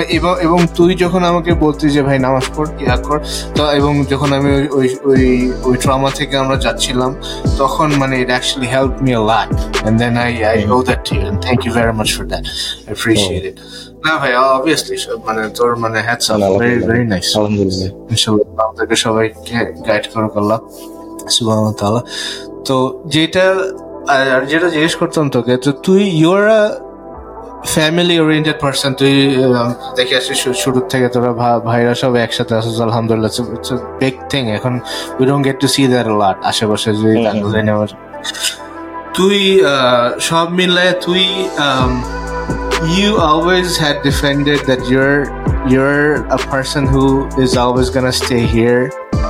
এবং 0.10 0.36
এবং 0.42 0.60
তুই 0.76 0.96
যখন 0.96 1.24
আমাকে 1.24 1.54
বলতি 1.54 1.90
যে 1.90 2.02
ভাই 2.02 2.20
নামাজ 2.20 2.46
পড় 2.56 2.70
ইয়া 2.80 2.98
কর? 2.98 3.20
তো 3.56 3.64
এবং 3.72 4.06
যখন 4.10 4.30
আমি 4.34 4.52
ওই 4.72 4.88
ওই 5.04 5.52
ওই 5.64 5.76
ট্রমা 5.78 6.10
থেকে 6.10 6.38
আমরা 6.38 6.56
যাচ্ছিলাম 6.56 7.12
তখন 7.58 7.88
মানে 7.96 8.22
it 8.22 8.30
actually 8.30 8.68
help 8.72 8.94
me 9.02 9.12
a 9.16 9.24
lot 9.32 9.50
and 9.88 10.00
then 10.00 10.18
I 10.18 10.44
I 10.44 10.58
owe 10.70 10.82
that 10.82 11.02
to 11.10 11.14
and 11.16 11.38
thank 11.42 11.60
you 11.66 11.72
very 11.74 11.92
much 11.92 12.10
for 12.18 12.26
that 12.26 12.44
I 12.44 12.86
appreciate 12.86 13.44
it 13.46 13.58
না 14.06 14.14
ভাই 14.18 14.32
অবভিয়াসলি 14.36 14.96
মানে 15.26 15.42
তোর 15.50 15.70
মানে 15.76 16.00
hats 16.02 16.28
off 16.32 16.40
very 16.62 16.80
very 16.80 17.04
nice 17.08 17.28
আলহামদুলিল্লাহ। 17.38 17.90
ইনশাআল্লাহ 18.14 18.66
আমাদেরকে 18.66 18.96
সবাইকে 18.96 19.35
গাইড 19.88 20.06
করুক 20.14 20.34
আল্লাহ 20.42 20.60
সুবহানাহু 21.36 21.66
ওয়া 21.92 22.02
তো 22.66 22.76
যেটা 23.06 23.46
আর 24.14 24.42
যেটা 24.52 24.68
জিজ্ঞেস 24.70 24.96
করতাম 24.96 25.26
তোকে 25.30 25.54
তো 25.58 25.70
তুই 25.86 26.02
you're 26.22 26.44
a 26.60 26.62
family 27.76 28.16
oriented 28.20 28.58
person 28.64 28.92
তুই 29.00 29.14
দেখে 29.96 30.16
আসিস 30.18 30.38
শুরু 30.64 30.80
থেকে 30.92 31.08
তোরা 31.14 31.32
ভাইরা 31.68 31.94
সব 32.02 32.14
একসাথে 32.26 32.54
আসিস 32.60 32.78
আলহামদুলিল্লাহ 32.88 33.32
ইটস 33.56 33.70
বিগ 34.02 34.16
থিং 34.32 34.44
এখন 34.58 34.74
we 35.20 35.26
don't 35.30 35.44
get 35.48 35.58
to 35.64 35.68
see 35.76 35.82
that 35.94 36.08
lot 36.22 36.38
আশেপাশে 36.50 36.90
যদি 37.00 37.16
নেওয়ার। 37.70 37.90
তুই 39.18 39.40
সব 40.30 40.48
মিলায় 40.60 40.94
তুই 41.06 41.24
you 43.00 43.12
always 43.32 43.70
had 43.84 43.96
defended 44.10 44.60
that 44.70 44.82
you're 44.92 45.22
you're 45.72 46.10
a 46.38 46.40
person 46.54 46.84
who 46.94 47.06
is 47.46 47.52
always 47.64 47.90
gonna 47.96 48.16
stay 48.24 48.44
here 48.58 48.84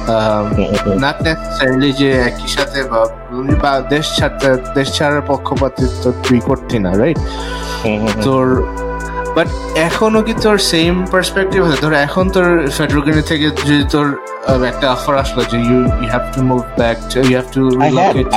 um, 0.07 0.45
not 0.99 1.17
necessarily 1.21 1.89
যে 1.99 2.09
একই 2.29 2.49
সাথে 2.55 2.79
বা 3.63 3.71
দেশ 3.89 4.05
ছাড়তে 4.17 4.47
দেশ 4.75 4.87
ছাড়ার 4.97 5.23
পক্ষপাতিত্ব 5.31 6.03
তুই 6.25 6.39
করতি 6.39 6.77
না 6.85 6.91
রাইট 7.01 7.19
তোর 8.25 8.45
বাট 9.35 9.47
এখনও 9.87 10.21
কি 10.27 10.33
তোর 10.43 10.57
সেম 10.73 10.93
পার্সপেক্টিভ 11.13 11.59
আছে 11.65 11.77
তোর 11.81 11.93
এখন 12.07 12.25
তোর 12.35 12.47
ফেডারেল 12.77 13.21
থেকে 13.31 13.45
যদি 13.59 13.83
তোর 13.93 14.07
একটা 14.71 14.87
অফার 14.95 15.13
আসলো 15.23 15.41
যে 15.51 15.57
you 15.67 15.79
you 16.01 16.07
have 16.13 16.23
to 16.35 16.41
move 16.51 16.61
back 16.79 16.97
you 17.19 17.35
have 17.37 17.47
to 17.55 17.61
relocate. 17.81 18.27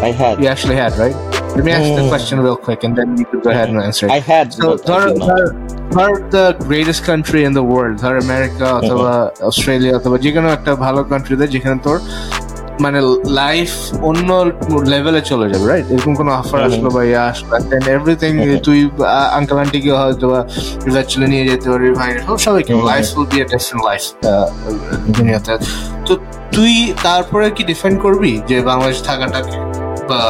I 0.00 0.12
had. 0.12 0.40
You 0.40 0.46
actually 0.46 0.76
had, 0.76 0.92
right? 0.96 1.16
Let 1.56 1.64
me 1.64 1.72
ask 1.72 1.88
the 2.00 2.06
question 2.08 2.40
real 2.40 2.56
quick, 2.56 2.84
and 2.84 2.94
then 2.98 3.16
you 3.18 3.26
could 3.30 3.42
go 3.42 3.50
ahead 3.50 3.68
and 3.70 3.80
answer. 3.80 4.06
I 4.18 4.20
had. 4.32 4.46
So, 4.58 4.68
ধর 4.88 5.02
ধর 5.26 6.12
the 6.36 6.46
greatest 6.68 7.02
country 7.10 7.40
in 7.48 7.52
the 7.58 7.66
world, 7.72 7.94
ধর 8.04 8.14
America 8.24 8.66
অথবা 8.80 9.12
Australia 9.50 9.94
অথবা 10.00 10.16
যে 10.24 10.30
কোনো 10.36 10.48
একটা 10.56 10.72
ভালো 10.86 11.00
কান্ট্রিতে 11.10 11.46
যেখানে 11.54 11.76
তোর 11.86 11.98
মানে 12.84 12.98
লাইফ 13.40 13.70
অন্য 14.10 14.28
লেভেলে 14.92 15.20
চলে 15.30 15.46
যাবে 15.52 15.64
রাইট 15.72 15.86
এরকম 15.94 16.12
কোনো 16.20 16.30
অফার 16.40 16.60
আসলো 16.68 16.88
বা 16.96 17.02
ইয়ে 17.10 17.20
আসলো 17.30 17.54
দেন 17.70 17.84
এভরিথিং 17.96 18.32
তুই 18.66 18.78
আঙ্কেল 19.38 19.58
আন্টিকে 19.62 19.92
হয়তো 20.02 20.26
বা 20.32 20.40
রিভার্চুয়ালি 20.86 21.26
নিয়ে 21.32 21.44
যেতে 21.50 21.66
পারবি 21.72 21.90
ভাই 22.00 22.10
সবাইকে 22.46 22.72
life 22.90 23.06
will 23.16 23.26
be 23.32 23.38
a 23.44 23.46
different 23.52 23.82
life 23.88 24.02
দুনিয়াতে। 25.16 25.52
তো 26.06 26.12
তুই 26.56 26.72
তারপরে 27.06 27.46
কি 27.56 27.62
ডিফেন্ড 27.72 27.96
করবি? 28.04 28.32
যে 28.50 28.56
বাংলাদেশ 28.70 28.98
থাকাটাকে 29.08 29.56
বা 30.10 30.20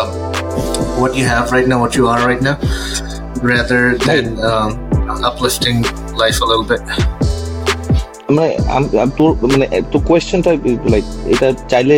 what 0.99 1.15
you 1.15 1.25
have 1.25 1.53
right 1.53 1.67
now, 1.67 1.79
what 1.81 1.95
you 1.95 2.07
are 2.09 2.21
right 2.21 2.43
now, 2.43 2.57
rather 3.43 3.97
than 3.99 4.39
um, 4.41 4.71
uplifting 5.23 5.83
life 6.15 6.41
a 6.41 6.47
little 6.47 6.65
bit. 6.65 6.83
মানে 8.31 8.53
তোর 9.19 9.31
মানে 9.53 9.67
তোর 9.93 10.01
কোয়েশ্চেনটা 10.09 10.51
লাইক 10.93 11.05
এটা 11.33 11.49
চাইলে 11.73 11.97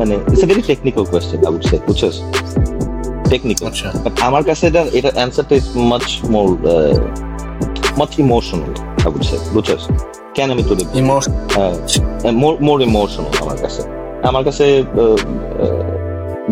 মানে 0.00 0.14
it's 0.22 0.42
a 0.44 0.46
very 0.50 0.62
technical 0.70 1.04
question 1.12 1.38
I 1.46 1.50
would 1.54 1.64
say 1.70 1.76
বুঝছস 1.88 2.16
টেকনিক্যাল 3.32 3.66
আচ্ছা 3.70 3.88
বাট 4.04 4.14
আমার 4.28 4.42
কাছে 4.48 4.64
এটা 4.70 4.82
এটা 4.98 5.10
অ্যান্সারটা 5.18 5.54
is 5.60 5.66
much 5.90 6.06
more 6.34 6.46
much 8.00 8.10
emotional 8.24 8.72
I 9.04 9.08
would 9.14 9.22
say 9.30 9.36
বুঝছস 9.54 9.82
কেন 10.36 10.48
আমি 10.54 10.62
তোর 10.68 10.76
Emotion. 11.02 11.32
মোর 12.42 12.54
মোর 12.66 12.78
ইমোশনাল 12.88 13.32
আমার 13.42 13.58
কাছে 13.64 13.82
আমার 14.28 14.42
কাছে 14.44 14.64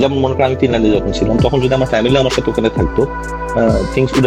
যেমন 0.03 0.17
মনে 0.25 0.35
করেন 0.37 0.47
আমি 0.51 0.59
ফিনল্যান্ডে 0.63 0.89
যখন 0.97 1.11
ছিলাম, 1.19 1.37
তখন 1.45 1.59
যদি 1.65 1.73
আমার 1.79 1.89
ফ্যামিলি 1.93 2.17
আমার 2.25 2.35
সাথে 2.37 2.49
ওখানে 2.53 2.69
থাকতো 2.79 3.03
things 3.95 4.11
would 4.19 4.27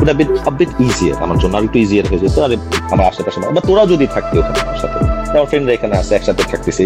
would 0.00 0.08
have 0.10 0.18
been 0.20 0.30
a 0.50 0.52
bit 0.58 0.70
easier 0.86 1.16
আমার 1.24 1.36
জন্য, 1.42 1.52
আর 1.58 1.64
একটু 1.68 1.78
ইজিয়ার 1.84 2.06
হয়ে 2.10 2.20
যেত, 2.24 2.36
আর 2.46 2.50
আমার 2.94 3.04
আশেপাশে 3.10 3.38
বা 3.56 3.62
তোরা 3.68 3.82
যদি 3.92 4.06
থাকতে 4.14 4.34
ওখানে 4.40 4.58
আমার 4.64 4.78
সাথে। 4.82 4.98
আমার 5.36 5.48
ফ্রেন্ডরা 5.50 5.72
এখানে 5.78 5.94
আছে, 6.00 6.12
একসাথে 6.18 6.42
থাকতেছি। 6.52 6.84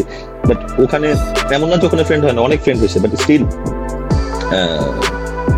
বাট 0.48 0.58
ওখানে 0.84 1.08
এমন 1.56 1.66
না 1.70 1.76
যে 1.80 1.84
ওখানে 1.88 2.02
ফ্রেন্ড 2.08 2.22
হয় 2.26 2.34
না, 2.36 2.40
অনেক 2.48 2.58
ফ্রেন্ড 2.64 2.78
হয়েছে 2.82 2.98
বাট 3.02 3.12
স্টিল 3.22 3.42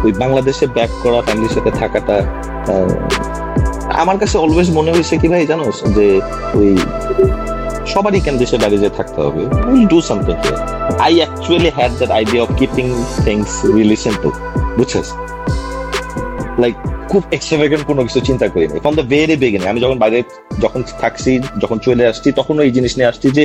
ওই 0.04 0.12
বাংলাদেশে 0.22 0.66
ব্যাক 0.76 0.90
করা 1.04 1.18
ফ্যামিলির 1.26 1.52
সাথে 1.56 1.70
থাকাটা 1.80 2.16
আমার 4.02 4.16
কাছে 4.22 4.36
অলওয়েজ 4.44 4.68
মনে 4.78 4.90
হয়েছে 4.94 5.14
কি 5.20 5.26
ভাই 5.32 5.42
জানো 5.50 5.64
যে 5.96 6.06
ওই 6.58 6.70
সবারই 7.94 8.20
কেন 8.26 8.34
দেশে 8.42 8.56
বাইরে 8.62 8.76
যে 8.84 8.90
থাকতে 8.98 9.18
হবে? 9.26 9.42
Will 9.70 9.86
do 9.92 9.98
something 10.08 10.36
I 11.06 11.12
actually 11.20 11.70
had 11.78 11.92
that 12.00 12.10
idea 12.18 12.40
of 12.44 12.50
keeping 12.60 12.86
things 13.24 13.50
really 13.74 13.98
simple 14.04 14.30
বুঝছিস? 14.78 15.08
লাইক 16.62 16.74
খুব 17.10 17.22
এক্সট্রাভেগেন্ট 17.36 17.82
কোনো 17.90 18.00
কিছু 18.06 18.20
চিন্তা 18.28 18.46
করিনি 18.52 18.78
ফ্রম 18.84 18.94
দ্য 19.00 19.06
ভেরি 19.12 19.36
বিগিনিং 19.42 19.66
আমি 19.72 19.80
যখন 19.84 19.98
বাইরে 20.02 20.18
যখন 20.64 20.80
থাকছি, 21.02 21.32
যখন 21.62 21.76
চলে 21.86 22.04
আসছি 22.10 22.28
তখন 22.38 22.54
এই 22.66 22.70
জিনিস 22.76 22.92
নিয়ে 22.98 23.08
আসছি 23.12 23.26
যে 23.36 23.42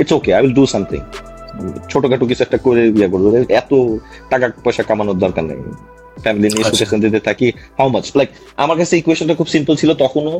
it's 0.00 0.12
okay 0.18 0.30
I 0.36 0.40
will 0.44 0.54
do 0.58 0.64
something 0.74 1.00
ছোটখাটো 1.90 2.24
কিছু 2.30 2.42
একটা 2.46 2.58
করে 2.66 2.82
ইয়ে 2.96 3.08
করব। 3.12 3.24
এত 3.60 3.72
টাকা 4.32 4.46
পয়সা 4.64 4.82
কামানোর 4.88 5.18
দরকার 5.24 5.44
নেই। 5.50 5.58
ফ্যামিলি 6.24 6.48
নিয়ে 6.54 6.66
সুখে 6.70 6.86
শান্তিতে 6.90 7.20
থাকি 7.28 7.46
হাউ 7.78 7.88
মাচ 7.94 8.06
লাইক 8.18 8.28
আমার 8.64 8.76
কাছে 8.80 8.94
এই 8.98 9.02
কোয়েশনটা 9.06 9.34
খুব 9.40 9.48
সিম্পল 9.54 9.74
ছিল 9.80 9.90
তখনও 10.04 10.34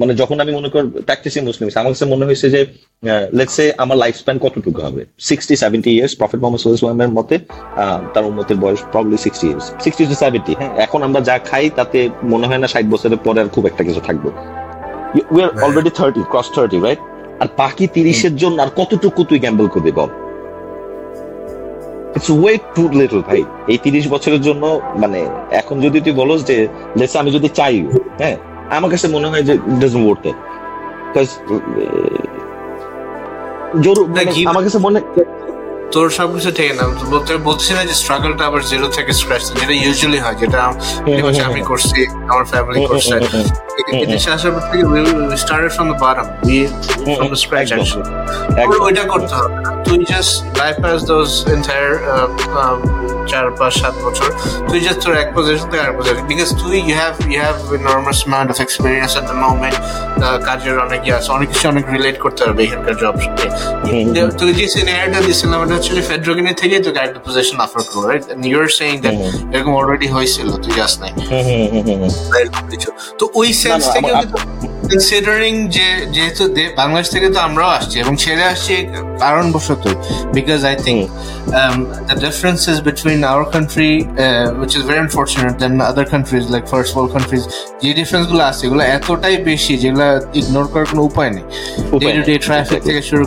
মানে 0.00 0.12
যখন 0.20 0.36
আমি 0.42 0.52
মনে 0.58 0.68
কর 0.74 0.82
প্র্যাকটিসিং 1.08 1.40
মুসলিম 1.48 1.66
আমার 1.80 1.90
কাছে 1.94 2.06
মনে 2.14 2.24
হয়েছে 2.28 2.46
যে 2.54 2.60
লেটস 3.38 3.54
সে 3.56 3.64
আমার 3.82 3.96
লাইফ 4.02 4.14
স্প্যান 4.20 4.38
কতটুকু 4.44 4.80
হবে? 4.86 5.02
Sixty 5.28 5.54
seventy 5.62 5.90
years 5.96 6.14
prophet 6.20 6.40
Muhammad 6.42 7.10
মতে 7.18 7.36
তার 8.14 8.24
উন্মতের 8.30 8.58
বয়স 8.64 8.80
probably 8.92 9.16
sixty 9.24 9.46
years 9.50 9.66
sixty 9.84 10.04
to 10.10 10.16
seventy 10.24 10.52
হ্যাঁ 10.60 10.72
এখন 10.84 11.00
আমরা 11.06 11.20
যা 11.28 11.36
খাই 11.48 11.64
তাতে 11.78 11.98
মনে 12.32 12.46
হয় 12.48 12.60
না 12.62 12.68
ষাট 12.72 12.86
বছরের 12.94 13.20
পরে 13.26 13.38
আর 13.42 13.48
খুব 13.54 13.64
একটা 13.70 13.82
কিছু 13.88 14.00
থাকবে। 14.08 14.28
We 15.34 15.40
are 15.46 15.50
already 15.64 15.90
thirty 15.98 16.20
cross 16.32 16.48
thirty 16.56 16.78
right 16.86 17.00
আর 17.42 17.48
বাকি 17.60 17.84
তিরিশের 17.96 18.34
জন্য 18.42 18.56
আর 18.64 18.70
কতটুকু 18.80 19.20
তুই 19.28 19.38
গ্যাম্বল 19.44 19.68
করবি 19.74 19.92
বল? 19.98 20.10
ইটস 22.16 22.30
ওয়ে 22.30 22.58
টু 22.74 22.88
লিটল 22.92 23.22
ভাই। 23.22 23.44
এই 23.68 23.78
তিরিশ 23.78 24.08
বছরের 24.08 24.40
জন্য 24.40 24.80
মানে 24.96 25.28
এখন 25.50 25.80
যদি 25.80 26.00
তুই 26.00 26.12
বলস 26.12 26.44
যে 26.44 26.68
লেটস 26.96 27.16
আমি 27.16 27.30
যদি 27.30 27.48
চাই 27.48 27.86
হ্যাঁ 28.20 28.36
আমার 28.76 28.90
কাছে 28.90 29.08
মনে 29.08 29.28
হয় 29.28 29.42
যে 29.42 29.58
ডাজন্ট 29.80 30.06
ওয়ার্থ 30.06 30.26
ইট 30.26 30.34
আমার 34.46 34.64
কাছে 34.64 34.78
মনে 34.78 35.00
তোর 35.92 36.06
সবকিছু 36.10 36.50
ঠিক 36.52 36.70
না 36.76 36.84
বলতে 37.10 37.32
বলছি 37.44 37.70
না 37.74 37.82
যে 37.84 37.94
স্ট্রাগলটা 37.94 38.42
আবার 38.46 38.62
জিরো 38.62 38.86
থেকে 38.88 39.12
স্ক্র্যাচ 39.12 39.44
যেটা 39.60 39.74
ইউজুয়ালি 39.84 40.18
হয় 40.18 40.34
যেটা 40.34 40.58
আমি 41.44 41.62
করছি 41.62 42.00
আমার 42.28 42.44
ফ্যামিলি 42.44 42.80
করছে। 42.86 43.14
বিদেশে 44.00 44.30
আসার 44.30 44.50
পর 44.52 44.62
থেকে 44.70 44.84
we 44.84 45.00
started 45.36 45.70
from 45.72 45.86
the 45.92 45.98
bottom 46.04 46.26
we 46.46 46.58
from 47.16 47.28
the 47.28 47.38
scratch 47.44 47.68
actually 47.72 48.76
ওইটা 48.86 49.04
করতে 49.04 49.34
হবে 49.34 49.56
তুই 49.84 49.98
জাস্ট 50.10 50.32
বাইপাস 50.58 51.00
দোজ 51.02 51.30
এন্টায়ার 51.52 51.90
চার 53.30 53.44
পাঁচ 53.58 53.72
সাত 53.82 53.94
বছর। 54.04 54.28
তুই 54.68 54.78
জাস্ট 54.86 55.00
তোর 55.04 55.14
এক 55.22 55.28
পজিশন 55.36 55.66
থেকে 55.70 55.82
আরেক 55.84 55.94
পজিশন 55.98 56.24
বিকজ 56.32 56.48
তুই 56.60 56.76
you 56.88 56.94
have 57.02 57.14
you 57.32 57.40
have 57.44 57.56
enormous 57.80 58.18
amount 58.28 58.48
of 58.52 58.58
experience 58.66 59.12
at 59.20 59.24
the 59.30 59.38
moment 59.44 59.76
কাজের 60.48 60.76
অনেক 60.86 61.00
ইয়ে 61.06 61.14
আছে 61.18 61.28
অনেক 61.36 61.48
কিছু 61.52 61.66
অনেক 61.72 61.84
রিলেট 61.94 62.16
করতে 62.24 62.40
পারবে 62.44 62.60
এখানকার 62.66 62.94
জব 63.02 63.14
সাথে 63.24 63.46
তুই 64.40 64.50
যে 64.58 64.66
সিনিয়রটা 64.74 65.20
দিয়েছিলাম 65.26 65.58
এটা 65.64 65.74
হচ্ছে 65.76 65.90
ফেডরোগিনি 66.10 66.52
থেকে 66.62 66.76
তোকে 66.86 67.00
একটা 67.06 67.20
পজিশন 67.26 67.58
অফার 67.66 67.82
করব 67.90 68.04
right 68.10 68.24
you 68.50 68.56
are 68.64 68.70
saying 68.78 68.94
that 69.04 69.16
এরকম 69.54 69.72
অলরেডি 69.80 70.08
হয়েছিল 70.16 70.48
তুই 70.64 70.72
যাস 70.80 70.92
নাই। 71.02 71.12
তো 73.20 73.24
ওই 73.40 73.48
সেন্স 73.62 73.82
থেকে 73.94 74.10
কনসিডারিং 74.88 75.54
যে 75.76 75.88
যেহেতু 76.16 76.42
বাংলাদেশ 76.80 77.08
থেকে 77.14 77.28
তো 77.34 77.38
আমরাও 77.40 77.70
আসছি 77.78 77.96
এবং 78.04 78.12
ছেড়ে 78.24 78.44
আসছি 78.52 78.74
কারণবশত 79.20 79.84
because 80.36 80.60
I 80.70 80.74
think 80.86 81.00
the 82.08 82.16
differences 82.24 82.76
between 82.88 83.20
our 83.30 83.44
country 83.54 83.90
which 84.60 84.72
is 84.76 84.82
very 84.88 85.00
unfortunate 85.06 85.54
then 85.62 85.72
other 85.90 86.06
countries 86.12 86.44
like 86.54 86.64
first 86.72 86.90
world 86.94 87.10
countries 87.14 87.44
যে 87.82 87.90
ডিফারেন্সগুলো 88.00 88.42
আছে 88.50 88.62
এগুলো 88.66 88.82
এতটাই 88.96 89.36
বেশি 89.50 89.72
যেগুলো 89.82 90.06
ইগনোর 90.40 90.66
করার 90.72 90.86
কোনো 90.92 91.02
উপায় 91.02 91.30
নেই। 91.36 91.44
ডে 92.02 92.08
টু 92.16 92.22
ডে 92.28 92.34
ট্রাফিক 92.46 92.80
থেকে 92.88 93.02
শুরু 93.02 93.24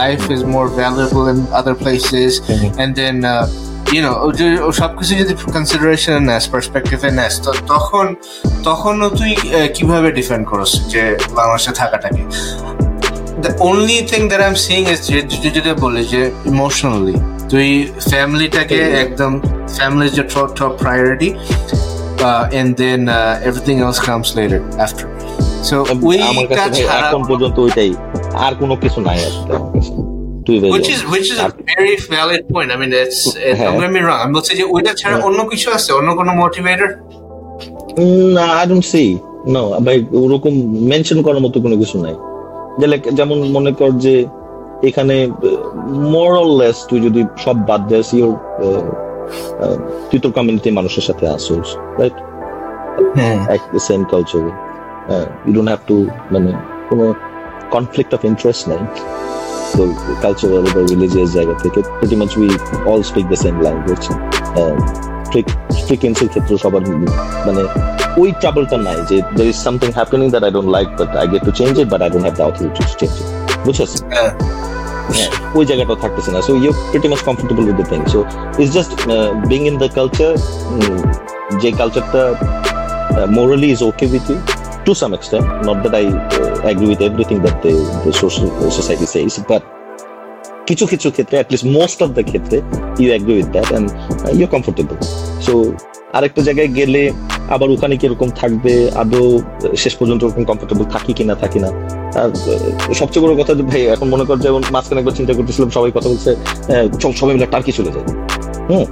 life 0.00 0.20
is 0.34 0.40
more 0.54 0.66
valuable 0.80 1.24
in 1.32 1.38
other 1.60 1.74
places 1.82 2.32
and 2.42 2.92
then 3.00 3.16
you 3.94 4.00
know 4.06 4.12
সবকিছু 4.80 5.12
যদি 5.20 5.32
কনসিডারেশন 5.54 6.16
নেস 6.30 6.44
পার্সপেক্টিভে 6.52 7.08
নেস 7.10 7.34
তো 7.44 7.50
তখন 7.72 8.06
তখনও 8.64 9.08
তুই 9.18 9.30
কীভাবে 9.76 10.08
ডিফেন্ড 10.12 10.44
করস 10.50 10.72
যে 10.92 11.02
বাংলাদেশে 11.34 11.72
থাকাটাকে? 11.72 12.22
The 13.42 13.50
only 13.68 13.98
thing 14.10 14.20
that 14.28 14.40
I 14.40 14.48
am 14.48 14.58
seeing 14.66 14.82
is 14.94 15.00
যেটা 15.56 15.72
বলি 15.84 16.02
যে 16.04 16.22
ইমোশনালি 16.52 17.16
তুই 17.50 17.68
ফ্যামিলিটাকে 18.10 18.78
একদম 19.04 19.32
ফ্যামিলি 19.76 20.08
যে 20.10 20.22
top 20.34 20.48
top 20.58 20.72
priority 20.82 21.30
and 22.52 22.70
then 22.76 23.00
everything 23.48 23.74
else 23.80 24.00
comes 24.06 24.28
later 24.36 24.60
after 24.84 25.06
so 25.64 25.76
এখন 27.00 27.22
পর্যন্ত 27.28 27.56
ওইটাই 27.58 27.92
আর 28.44 28.52
কোনো 28.54 28.74
কিছু 28.76 28.98
নাই 29.00 29.18
আসলে 29.28 29.52
আমার 29.56 29.70
কাছে। 29.74 30.15
Which 30.74 30.88
is 30.94 31.00
which 31.14 31.28
is 31.32 31.38
a 31.46 31.50
very 31.70 31.94
valid 32.14 32.42
point. 32.52 32.68
I 32.74 32.76
mean, 32.80 32.92
it, 32.92 33.14
don't 33.58 33.80
get 33.80 33.92
me 33.96 34.00
wrong. 34.06 34.20
I'm 34.24 34.34
যে 34.58 34.64
ওইটা 34.74 34.92
ছাড়া 35.00 35.16
অন্য 35.28 35.40
কিছু 35.52 35.68
আছে? 35.76 35.90
অন্য 35.98 36.08
কোনো 36.20 36.32
মোটিভেটর 36.42 36.90
না 38.36 38.44
আই 38.60 38.64
ডোন্ট 38.70 38.86
সি 38.92 39.04
নো 39.54 39.62
ভাই 39.86 39.96
ওরকম 40.22 40.54
মেনশন 40.90 41.18
করার 41.26 41.42
মতো 41.44 41.56
কোনো 41.64 41.76
কিছু 41.82 41.96
নাই। 42.04 42.14
যেমন 43.18 43.38
মনে 43.56 43.70
কর 43.78 43.90
যে 44.04 44.14
এখানে 44.88 45.16
মোরাললেস 46.14 46.76
তুই 46.88 46.98
যদি 47.06 47.20
সব 47.44 47.56
বাদ 47.68 47.82
দেস 47.92 48.08
ইউর 48.18 48.34
তুই 50.08 50.18
তোর 50.22 50.32
কমিউনিটি 50.38 50.68
মানুষের 50.78 51.04
সাথে 51.08 51.24
আসোস 51.36 51.68
right 52.00 52.16
same 53.88 54.00
culture 54.12 54.44
you 55.46 55.52
don't 55.56 55.68
have 55.72 55.82
to 55.90 55.96
মানে 56.32 56.50
কোনো 56.88 57.04
কনফ্লিক্ট 57.74 58.10
অফ 58.16 58.20
ইন্টারেস্ট 58.30 58.62
নাই। 58.70 58.82
তো 59.74 59.82
কালচারাল 60.22 60.66
বা 60.74 60.80
রিলিজিয়াস 60.92 61.30
জায়গা 61.36 61.54
থেকে 61.64 61.80
pretty 61.98 62.16
much 62.20 62.32
we 62.40 62.48
all 62.90 63.00
speak 63.10 63.26
the 63.32 63.38
same 63.44 63.54
language 63.66 64.02
ফ্রিকোয়েন্সির 65.86 66.30
ক্ষেত্রে 66.32 66.54
সবার 66.64 66.82
মানে 67.46 67.62
ওই 68.22 68.28
ট্রাবলটা 68.40 68.76
নাই 68.88 68.98
যে 69.10 69.16
there 69.36 69.46
is 69.52 69.58
something 69.66 69.88
happening 69.98 70.26
that 70.32 70.42
I 70.46 70.52
don't 70.56 70.70
like 70.76 70.88
but 71.00 71.10
I 71.20 71.26
get 71.32 71.42
to 71.48 71.52
change 71.58 71.72
it 71.82 71.88
but 71.92 72.00
I 72.04 72.10
don't 72.12 72.24
have 72.26 72.36
the 72.38 72.44
authority 72.50 72.72
to 72.78 72.82
change 73.00 73.12
it 73.20 73.26
বুঝছিস 73.66 73.92
ওই 75.58 75.64
জায়গাটাও 75.70 75.98
থাকতেছে 76.04 76.30
না। 76.34 76.40
So 76.46 76.52
you 76.64 76.70
pretty 76.90 77.08
much 77.12 77.20
comfortable 77.28 77.62
with 77.68 77.76
the 77.80 77.86
thing 77.92 78.00
so 78.14 78.20
it's 78.60 78.72
just 78.76 78.92
being 79.52 79.60
in 79.70 79.74
the 79.82 79.88
culture 79.98 80.32
যে 81.62 81.68
কালচারটা 81.80 82.22
morally 83.36 83.68
is 83.74 83.80
okay 83.90 84.04
with 84.12 84.26
you 84.32 84.38
to 84.86 84.94
some 84.94 85.12
extent. 85.12 85.44
Not 85.64 85.82
that 85.82 85.94
I 85.94 86.06
uh, 86.06 86.70
agree 86.70 86.88
with 86.88 87.02
everything 87.02 87.42
that 87.42 87.60
the, 87.62 87.72
the 88.04 88.12
social 88.14 88.46
uh, 88.56 88.70
society 88.70 89.06
says, 89.06 89.34
but 89.48 89.62
কিছু 90.68 90.84
কিছু 90.92 91.08
ক্ষেত্রে 91.16 91.36
at 91.42 91.48
least 91.52 91.64
most 91.78 91.98
of 92.04 92.08
ক্ষেত্রে 92.30 92.56
you 93.02 93.08
agree 93.18 93.36
with 93.40 93.50
that 93.56 93.68
and 93.76 93.86
uh, 94.24 94.32
you're 94.38 94.52
comfortable. 94.56 94.98
আরেকটা 96.16 96.40
জায়গায় 96.48 96.70
গেলে 96.78 97.02
আবার 97.54 97.68
ওখানে 97.74 97.94
কীরকম 98.02 98.28
থাকবে 98.40 98.72
আদৌ 99.02 99.24
শেষ 99.82 99.94
পর্যন্ত 100.00 100.20
ওরকম 100.24 100.42
কমফোর্টেবল 100.50 100.84
থাকি 100.94 101.12
কিনা 101.18 101.34
থাকি 101.42 101.58
না 101.64 101.70
আর 102.20 102.30
সবচেয়ে 103.00 103.22
বড় 103.24 103.32
কথা 103.40 103.52
ভাই 103.70 103.82
এখন 103.94 104.06
মনে 104.14 104.24
কর 104.28 104.36
যেমন 104.46 104.62
মাঝখানে 104.74 104.98
একবার 105.02 105.14
চিন্তা 105.18 105.32
করতেছিলাম 105.38 105.70
সবাই 105.76 105.90
কথা 105.96 106.08
বলছে 106.12 106.30
সবাই 107.20 107.32
মিলে 107.36 107.48
টার্কি 107.54 107.72
চলে 107.78 107.90
যায় 107.94 108.06
হুম 108.70 108.84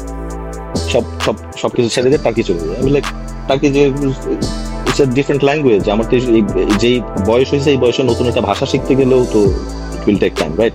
সব 0.93 1.05
সব 1.27 1.37
সবকিছু 1.63 1.89
ছেড়ে 1.95 2.09
দিয়ে 2.11 2.23
টার্কি 2.27 2.43
চলে 2.49 2.61
যায় 2.67 2.77
আমি 2.81 2.91
লাইক 2.95 3.07
টার্কি 3.49 3.67
যে 3.77 3.83
ইটস 4.95 5.03
এ 5.03 5.15
ডিফারেন্ট 5.15 5.43
ল্যাঙ্গুয়েজ 5.45 5.83
আমার 5.91 6.07
তো 6.11 6.17
যেই 6.79 6.97
বয়স 7.27 7.49
হয়েছে 7.51 7.69
এই 7.71 7.77
বয়সে 7.77 8.03
নতুন 8.03 8.27
একটা 8.27 8.41
ভাষা 8.41 8.67
শিখতে 8.67 8.93
গেলেও 8.95 9.21
তো 9.33 9.41
it 9.95 10.03
will 10.09 10.19
take 10.19 10.33
time 10.39 10.53
right 10.59 10.75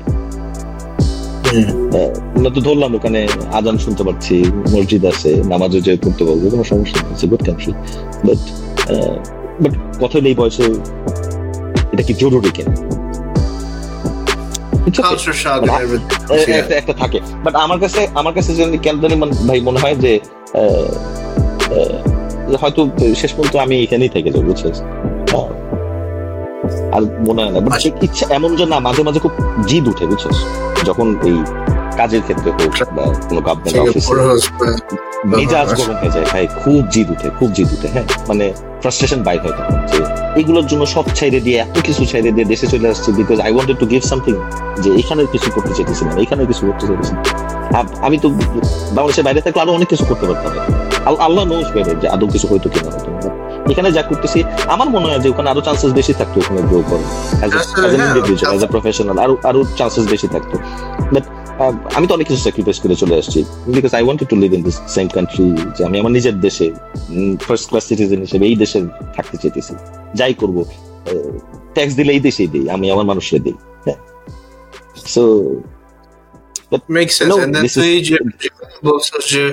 তো 2.56 2.62
ধরলাম 2.62 2.92
ওখানে 2.96 3.20
আজান 3.54 3.78
শুনতে 3.78 4.04
পাচ্ছি 4.04 4.36
মসজিদ 4.72 5.06
আছে 5.06 5.30
নামাজও 5.44 5.80
যে 5.80 5.92
পড়তে 6.04 6.24
পারব 6.26 6.42
কোনো 6.50 6.64
সমস্যা 6.64 6.98
নেই 7.02 7.28
গুড 7.30 7.42
কান্ট্রি 7.46 7.72
বাট 8.26 8.40
বাট 9.62 9.74
কথা 10.02 10.18
এই 10.26 10.36
বয়সে 10.36 10.64
এটা 11.92 12.04
কি 12.04 12.14
জরুরি 12.14 12.52
কেন? 12.54 12.70
একটা 16.74 16.94
থাকে। 16.94 17.20
বাট 17.44 17.56
আমার 17.56 17.80
কাছে 17.80 18.08
আমার 18.16 18.34
কাছে 18.34 18.52
কেন 18.78 18.96
জানি 19.00 19.16
ভাই 19.48 19.60
মনে 19.62 19.80
হয় 19.80 19.96
যে 19.96 20.12
হয়তো 22.58 22.82
শেষ 23.22 23.32
পর্যন্ত 23.36 23.56
আমি 23.66 23.76
এখানেই 23.86 24.12
থেকে 24.16 24.30
যাব 24.34 24.44
বুঝছিস? 24.48 24.78
আর 26.96 27.04
মনে 27.28 27.40
হয় 27.44 27.52
না 27.56 27.60
বাট 27.66 27.74
ইচ্ছা 28.08 28.26
এমন 28.38 28.52
যে 28.56 28.66
না 28.66 28.78
মাঝে 28.88 29.02
মাঝে 29.08 29.20
খুব 29.26 29.34
জিদ 29.70 29.86
উঠে 29.92 30.06
বুঝছিস? 30.12 30.38
যখন 30.88 31.08
এই 31.30 31.38
কাজের 32.00 32.22
ক্ষেত্রে 32.22 32.50
হোক 32.52 32.72
বা 32.98 33.04
কোনো 33.30 33.42
গভর্নমেন্ট 33.48 33.78
অফিসে 33.84 34.14
মেজাজ 35.34 35.70
গরম 35.80 35.96
হয়ে 36.02 36.14
যায় 36.16 36.28
ভাই 36.34 36.46
খুব 36.62 36.82
জিদ 36.94 37.08
উঠে 37.16 37.28
খুব 37.40 37.50
জিদ 37.58 37.70
উঠে 37.76 37.88
হ্যাঁ? 37.94 38.06
মানে 38.30 38.46
ফ্রাস্ট্রেশন 38.82 39.20
বাইক 39.24 39.42
হয় 39.46 39.56
তখন 39.58 39.78
যে 39.92 40.00
এগুলোর 40.42 40.66
জন্য 40.66 40.84
সব 40.86 41.06
ছাইড়ে 41.18 41.40
দিয়ে 41.40 41.58
এত 41.58 41.76
কিছু 41.88 42.02
ছাইড়ে 42.06 42.32
দিয়ে 42.36 42.46
দেশে 42.46 42.68
চলে 42.68 42.88
আসছি 42.90 43.10
because 43.12 43.38
I 43.40 43.52
wanted 43.54 43.78
to 43.80 43.86
give 43.86 44.02
something 44.04 44.36
যে 44.84 44.90
এখানে 45.02 45.22
কিছু 45.26 45.48
করতে 45.52 45.72
চাইতেছি 45.74 46.04
না 46.06 46.12
এখানে 46.22 46.42
কিছু 46.46 46.64
করতে 46.68 46.86
চাইতেছি 46.88 47.14
আমি 48.02 48.18
তো 48.18 48.28
বাংলাদেশের 48.96 49.24
বাইরে 49.24 49.42
থাকলে 49.42 49.60
আরও 49.62 49.72
অনেক 49.74 49.88
কিছু 49.90 50.06
করতে 50.06 50.26
পারতাম। 50.28 50.52
আল্লাহ 51.08 51.44
নোজ 51.52 51.68
বেড়ে 51.76 51.94
যে 52.02 52.08
আদৌ 52.16 52.28
কিছু 52.34 52.46
হয়তো 52.52 52.68
কিনা 52.74 52.90
হতো 52.96 53.10
এখানে 53.72 53.90
যা 53.98 54.04
করতেছি 54.10 54.40
আমার 54.74 54.88
মনে 54.96 55.08
হয় 55.10 55.22
যে 55.24 55.28
ওখানে 55.34 55.48
আরও 55.50 55.62
চান্সেস 55.68 55.92
বেশি 56.00 56.14
থাকতো 56.20 56.38
ওখানে 56.42 56.62
গ্রো 56.70 56.80
অ্যাজ 58.46 58.62
এ 58.66 58.68
প্রফেশনাল 58.74 59.18
আরও 59.26 59.34
আরও 59.50 59.60
চান্সেস 59.80 60.06
বেশি 60.14 60.28
থাকতো 60.36 60.56
বাট 61.14 61.26
আমি 61.98 62.06
তো 62.10 62.14
অনেক 62.18 62.26
কিছু 62.30 62.42
স্যাক্রিফাইস 62.46 62.78
করে 62.84 62.96
চলে 63.04 63.16
আসছি 63.22 63.40
because 63.76 63.92
I 63.98 64.04
wanted 64.06 64.28
to 64.32 64.38
live 64.44 64.52
in 64.58 64.62
this 64.68 64.78
same 64.96 65.08
country 65.16 65.48
যে 65.76 65.82
আমি 65.88 65.96
আমার 66.02 66.14
নিজের 66.18 66.36
দেশে 66.46 66.68
ফার্স্ট 67.46 67.66
ক্লাস 67.70 67.84
সিটিজেন 67.90 68.20
হিসেবে 68.26 68.46
এই 68.52 68.56
দেশে 68.64 68.80
থাকতে 69.16 69.36
চেয়েছি 69.42 69.74
যাই 70.20 70.34
করব 70.42 70.58
ট্যাক্স 71.76 71.94
দিলে 72.00 72.12
এই 72.18 72.22
দেশেই 72.28 72.50
দিই 72.54 72.66
আমি 72.76 72.86
আমার 72.94 73.06
মানুষের 73.12 73.42
দিই 73.46 73.58
হ্যাঁ 73.86 74.00
so 75.08 75.24
Makes 76.90 77.18
sense. 77.18 77.30
No, 77.30 77.38
and 77.40 77.52
then 77.56 77.64
তুই 77.76 77.94
যে 78.08 78.18
বলছিস 78.86 79.24
যে 79.34 79.44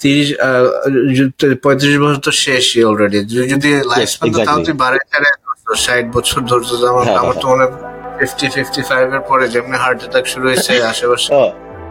তিরিশ 0.00 0.28
পঁয়ত্রিশ 1.62 1.96
বছর 1.98 2.20
তো 2.20 2.32
শেষই 2.44 2.82
অলরেডি 2.84 3.18
যদি 3.52 3.70
লাইফ 3.90 4.08
স্প্যান 4.08 4.32
তাও 4.48 4.58
তুই 4.64 4.74
ষাট 5.76 6.04
বছর 6.16 6.40
ধরছো 6.50 6.74
আমার 6.92 7.04
আমার 7.14 7.36
তো 7.42 7.46
মনে 7.48 7.66
ফিফটি 8.18 8.46
ফিফটি 8.54 8.80
ফাইভ 8.82 9.06
এর 9.08 9.22
পরে 9.30 9.44
যেমনি 9.48 9.76
হার্ট 9.84 9.98
অ্যাটাক 10.02 10.24
শুরু 10.26 10.46
হয়েছে 10.50 10.72
আশেপাশে। 10.92 11.28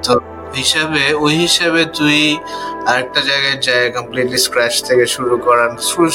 তো 0.05 0.13
হিসাবে 0.55 1.03
ওই 1.19 1.33
হিসাবে 1.37 1.81
তুই 1.97 2.19
আরেকটা 2.87 3.21
জায়গায় 3.21 3.57
যায় 3.61 3.85
কমপ্লিটলি 3.95 4.37
স্ক্র্যাচ 4.37 4.75
থেকে 4.87 5.05
শুরু 5.07 5.35
করান 5.37 5.71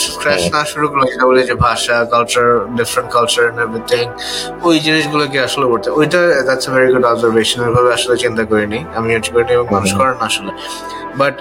স্ক্র্যাচ 0.06 0.42
না 0.52 0.60
শুরু 0.64 0.86
করলে 0.90 1.04
সেটা 1.12 1.24
বলে 1.26 1.40
যে 1.42 1.54
ভাষা 1.66 1.96
culture 2.04 2.46
different 2.76 3.08
culture 3.12 3.42
and 3.44 3.58
everything 3.60 4.04
ওই 4.62 4.76
জিনিসগুলোকে 4.80 5.38
আসলে 5.40 5.66
করতে 5.66 5.88
ওইটা 5.92 6.20
that's 6.46 6.66
a 6.68 6.70
very 6.74 6.88
good 6.92 7.04
observation 7.04 7.58
ওইভাবে 7.60 7.90
আসলে 7.92 8.14
চিন্তা 8.16 8.42
করিনি। 8.44 8.78
আমি 8.96 9.06
করিনি 9.30 9.52
এবং 9.52 9.66
মানুষ 9.72 9.90
করেন 9.94 10.16
আসলে। 10.20 10.52
বাট 11.16 11.34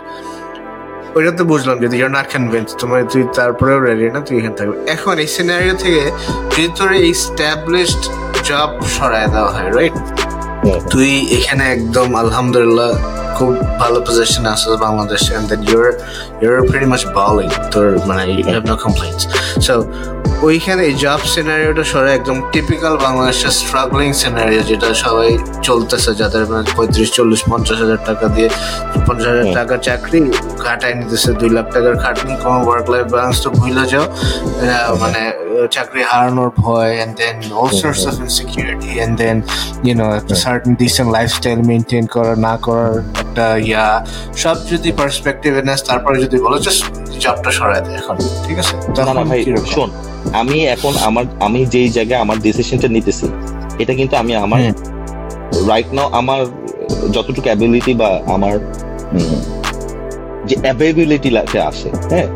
ওইটা 1.17 1.31
তো 1.39 1.43
বুঝলাম 1.51 1.77
যদি 1.83 1.95
ইউর 1.99 2.11
না 2.17 2.23
কনভিন্স 2.31 2.69
তোমার 2.81 2.99
তুই 3.13 3.23
তারপরেও 3.37 3.77
রেডি 3.87 4.05
না 4.15 4.19
তুই 4.27 4.35
এখানে 4.39 4.55
থাকবে। 4.59 4.75
এখন 4.95 5.15
এই 5.23 5.29
সিনারিও 5.35 5.75
থেকে 5.83 6.03
যদি 6.51 6.67
তোর 6.77 6.89
এই 7.01 7.11
স্ট্যাবলিশড 7.25 8.03
জব 8.47 8.69
সরায় 8.95 9.29
দেওয়া 9.33 9.51
হয় 9.55 9.69
রাইট 9.77 9.95
তুই 10.91 11.11
এখানে 11.37 11.63
একদম 11.75 12.07
আলহামদুলিল্লাহ 12.23 12.89
খুব 13.37 13.51
ভালো 13.81 13.99
পজিশনে 14.05 14.49
আসছিস 14.53 14.75
বাংলাদেশে 14.85 15.31
and 15.37 15.47
then 15.51 15.61
your 15.71 15.87
your 16.43 16.55
pretty 16.69 16.87
much 16.93 17.03
balling 17.17 17.49
তোর 17.73 17.87
মানে 18.09 18.23
you 18.33 18.43
have 18.53 18.63
no 18.71 18.75
complaints 18.85 19.23
so 19.67 19.73
ওইখানে 20.47 20.83
জব 21.03 21.21
সিনারিওটা 21.33 21.83
সরে 21.91 22.09
একদম 22.17 22.37
টিপিক্যাল 22.53 22.95
বাংলাদেশের 23.05 23.53
স্ট্রাগলিং 23.59 24.09
সিনারিও 24.21 24.63
যেটা 24.69 24.89
সবাই 25.03 25.29
চলতেছে 25.67 26.11
যাদের 26.21 26.43
মানে 26.51 26.63
পঁয়ত্রিশ 26.75 27.09
চল্লিশ 27.17 27.41
পঞ্চাশ 27.51 27.77
হাজার 27.83 27.99
টাকা 28.09 28.25
দিয়ে। 28.35 28.49
পঞ্চাশ 29.07 29.29
হাজার। 29.33 29.47
টাকার 29.57 29.79
চাকরি 29.87 30.19
ঘাটায় 30.65 30.95
নিতেছে 30.99 31.29
দুই 31.39 31.49
লাখ 31.55 31.67
টাকার 31.75 31.95
খাটনি 32.03 32.33
কোনো 32.43 32.57
ওয়ার্ক 32.65 32.85
লাইফ 32.93 33.05
ব্যালেন্স 33.13 33.37
তো 33.43 33.49
ভুলে 33.57 33.83
যাও। 33.91 34.05
মানে 35.03 35.21
চাকরি 35.75 36.01
হারানোর 36.11 36.51
ভয় 36.63 36.91
and 37.03 37.13
then 37.19 37.35
all 37.59 37.69
source 37.81 38.01
of 38.09 38.15
insecurity 38.25 38.91
and 39.03 39.15
then 39.21 39.37
you 39.85 39.93
know 40.01 40.07
একটা 40.19 40.35
সার্টেন 40.43 40.73
ডিসেন্ট 40.83 41.09
লাইফস্টাইল 41.17 41.59
মেনটেন 41.69 42.05
করা 42.15 42.33
না 42.47 42.53
করার 42.65 42.93
একটা 43.23 43.45
ইয়া। 43.69 43.87
সব 44.43 44.57
যদি 44.71 44.89
পার্সপেক্টিভে 44.99 45.61
নেস 45.69 45.81
তারপরে 45.89 46.17
যদি 46.25 46.37
বলো 46.45 46.57
জাস্ট 46.65 46.83
জবটা 47.19 47.79
দেয় 47.85 47.95
এখন 47.97 48.17
ঠিক 48.47 48.57
আছে? 48.59 48.75
না 49.05 49.13
না 49.13 49.23
ভাই 49.23 49.39
শোন 49.75 49.89
আমি 50.33 50.65
এখন 50.65 50.93
আমার 51.07 51.25
আমি 51.39 51.65
যেই 51.65 51.89
জায়গায় 51.89 52.19
আমার 52.19 52.37
ডিসিশনটা 52.39 52.87
নিতেছি 52.87 53.27
এটা 53.79 53.93
কিন্তু 53.93 54.15
আমি 54.15 54.35
আমার 54.35 54.59
রাইট 55.67 55.93
নাও 55.93 56.07
আমার 56.07 56.45
যতটুকু 57.11 57.41
অ্যাবিলিটি 57.41 57.93
বা 57.93 58.21
আমার 58.35 58.59
যে 60.45 60.55
অ্যাভেবিলিটি 60.61 61.29
আসে 61.69 61.89
হ্যাঁ 62.09 62.27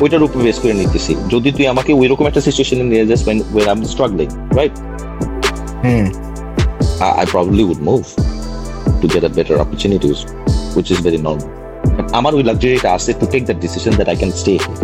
ওইটার 0.00 0.22
উপর 0.22 0.38
বেস 0.42 0.58
করে 0.58 0.72
নিতেছি। 0.72 1.14
যদি 1.30 1.52
তুই 1.52 1.66
আমাকে 1.66 1.92
ওই 1.92 2.08
রকম 2.08 2.26
একটা 2.26 2.40
সিচুয়েশনে 2.40 2.82
নিয়ে 2.82 3.06
যাস 3.06 3.28
when 3.28 3.38
when 3.54 3.66
I'm 3.72 3.84
struggling 3.84 4.30
right? 4.58 4.74
I, 7.06 7.08
I 7.22 7.24
probably 7.34 7.64
would 7.68 7.82
move 7.90 8.06
to 9.00 9.06
get 9.14 9.22
a 9.24 9.32
better 9.38 9.56
opportunities 9.64 10.18
which 10.76 10.90
is 10.90 10.98
very 11.00 11.18
normal. 11.18 11.55
আমার 12.18 12.32
ওই 12.34 12.42
লাক্সারিটা 12.48 12.88
আছে 12.96 13.10
to 13.12 13.26
take 13.32 13.44
that 13.46 13.58
decision 13.64 13.92
that 13.98 14.08
I 14.08 14.16
can 14.16 14.30
stay 14.42 14.56
here 14.58 14.78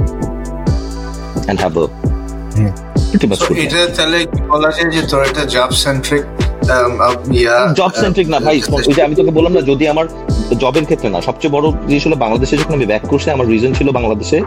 and 1.49 1.57
have 1.64 1.74
a 1.76 1.85
hmm. 2.57 2.70
pretty 3.11 3.26
much 3.26 3.39
So 3.39 3.47
good 3.47 3.57
life. 3.57 3.64
এটা 3.64 3.80
তাহলে 3.97 4.18
বলা 4.53 4.68
যায় 4.74 4.89
যে 4.95 5.01
তোর 5.11 5.22
job 5.55 5.70
centric 5.85 6.24
job 7.78 7.93
centric 8.03 8.28
না 8.35 8.39
ভাই 8.47 8.57
শোন, 8.64 8.80
ওই 8.80 8.95
যে 8.97 9.03
আমি 9.07 9.14
তোকে 9.20 9.33
বললাম 9.39 9.53
না 9.57 9.62
যদি 9.70 9.85
আমার 9.93 10.07
জবের 10.62 10.85
ক্ষেত্রে 10.89 11.09
না 11.14 11.18
সবচেয়ে 11.28 11.53
বড় 11.57 11.66
জিনিস 11.91 12.03
হলো 12.07 12.16
বাংলাদেশে 12.24 12.55
যখন 12.61 12.74
আমি 12.78 12.87
ব্যাক 12.93 13.05
করছি 13.12 13.28
আমার 13.37 13.47
রিজন 13.53 13.72
ছিল 13.78 13.89
বাংলাদেশে 13.99 14.39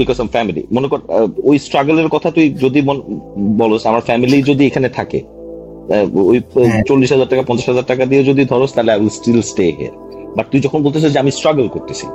বিকজ 0.00 0.16
অফ 0.22 0.28
ফ্যামিলি 0.34 0.62
মনে 0.76 0.86
কর 0.92 1.00
ওই 1.48 1.56
স্ট্রাগলের 1.66 2.08
কথা 2.14 2.28
তুই 2.36 2.46
যদি 2.64 2.80
বলস 3.60 3.82
আমার 3.90 4.02
ফ্যামিলি 4.08 4.36
যদি 4.50 4.62
এখানে 4.70 4.88
থাকে 4.98 5.18
ওই 6.30 6.38
হ্যাঁ। 6.64 6.82
চল্লিশ 6.88 7.08
হাজার 7.14 7.28
টাকা 7.32 7.42
পঞ্চাশ 7.48 7.66
হাজার 7.72 7.86
টাকা 7.90 8.04
দিয়ে 8.10 8.22
যদি 8.30 8.42
ধরস 8.52 8.70
তাহলে 8.74 8.90
I 8.92 8.98
will 9.00 9.12
still 9.18 9.40
stay 9.50 9.64
here 9.76 9.94
but 10.36 10.46
তুই 10.50 10.60
যখন 10.60 10.82
বলতেছিস 10.82 11.12
যে 11.12 11.18
আমি 11.18 11.30
স্ট্রাগল 11.30 11.68
করতেছি 11.68 12.06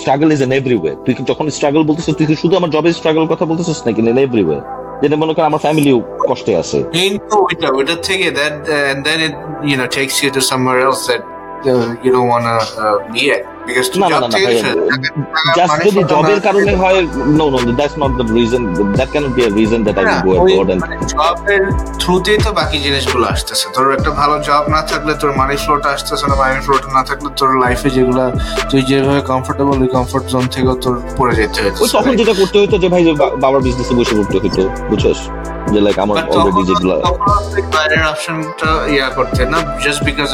স্ট্রাগল 0.00 0.32
ইজ 0.32 0.42
এন 0.42 0.52
এভরিওয়ে 0.52 0.92
তুই 1.04 1.14
যখন 1.26 1.50
স্ট্রাগল 1.50 1.82
বলতেছিস 1.82 2.14
তুই 2.18 2.26
শুধু 2.42 2.56
আমার 2.56 2.70
জবের 2.70 2.92
স্ট্রাগল 2.92 3.26
কথা 3.26 3.44
বলতেছিস 3.44 3.78
নাকি 3.86 4.00
ইন 4.02 4.18
এভরিওয়ে 4.18 4.58
যেটা 5.02 5.16
মনে 5.16 5.32
করেন 5.34 5.46
আমার 5.46 5.62
ফ্যামিলিও 5.66 5.98
কষ্টে 6.28 6.52
আছে। 6.62 6.78
কিন্তু 6.92 7.36
ওইটা 7.46 7.68
ওইটা 7.78 7.94
থেকে 8.08 8.26
that 8.30 8.54
then 9.06 9.18
it 9.26 9.34
you 9.70 9.76
know 9.78 9.88
takes 9.98 10.16
you 10.22 10.30
to 10.36 10.40
somewhere 10.50 10.80
else 10.86 11.02
that 11.10 11.22
uh, 11.70 11.86
you 12.04 12.10
don't 12.14 12.28
want 12.34 12.44
to 12.50 12.54
be 13.66 13.72
at 13.72 13.76
because 13.76 13.88
to 13.90 13.96
না 14.00 14.06
না 14.08 14.18
না 14.18 14.26
না 14.26 14.28
থেকে 14.34 14.46
ভাই 14.46 15.54
জাস্ট 15.58 15.76
যদি 15.86 16.02
জবের 16.12 16.40
কারণে 16.40 16.72
হয় 16.76 16.98
no 17.38 17.46
no 17.50 17.58
that's 17.72 17.96
not 17.98 18.12
the 18.18 18.24
reason 18.34 18.62
that 18.96 19.08
can 19.10 19.24
be 19.36 19.42
a 19.44 19.50
reason 19.58 19.80
that 19.86 19.96
I 19.98 20.04
go 20.24 20.30
abroad 20.36 20.68
and 20.70 20.82
জবের 21.12 21.60
থ্রুতেই 21.98 22.38
তো 22.38 22.50
বাকি 22.52 22.76
জিনিসগুলো 22.78 23.24
আসতেছে। 23.26 23.66
তোর 23.74 23.86
একটা 23.92 24.10
ভালো 24.10 24.34
জব 24.38 24.64
না 24.68 24.80
থাকলে 24.82 25.12
তোর 25.14 25.30
মানি 25.36 25.54
ফ্লোটা 25.56 25.88
আসতেছে 25.88 26.24
না 26.30 26.34
মানি 26.34 26.54
ফ্লোটা 26.66 26.88
না 26.88 27.02
থাকলে 27.04 27.28
তোর 27.36 27.50
লাইফে 27.62 27.88
যেগুলা 27.90 28.24
তুই 28.70 28.80
যেভাবে 28.82 29.22
কমফোর্টেবল 29.32 29.76
ওই 29.82 29.88
কমফোর্ট 29.88 30.24
জোন 30.28 30.44
থেকেও 30.46 30.74
তোর 30.74 30.94
পড়ে 31.18 31.34
যেতে 31.36 31.60
ওই 31.82 31.88
তখন 31.94 32.12
যেটা 32.16 32.34
করতে 32.40 32.56
হতো 32.62 32.76
যে 32.78 32.88
ভাই 32.88 33.02
বাবার 33.42 33.60
বিজনেসে 33.62 33.94
বসে 33.94 34.14
করতে 34.16 34.36
হতো 34.38 34.62
বুঝছস? 34.90 35.20
যে 35.72 35.80
লাইক 35.80 35.98
আমার 35.98 36.16
অলরেডি 36.32 36.62
যেগুলা 36.70 36.96
বাইরের 37.74 38.02
অপশনটা 38.12 38.68
ইয়া 38.94 39.08
করতে 39.08 39.42
না 39.44 39.58
জাস্ট 39.84 40.00
বিকজ 40.04 40.28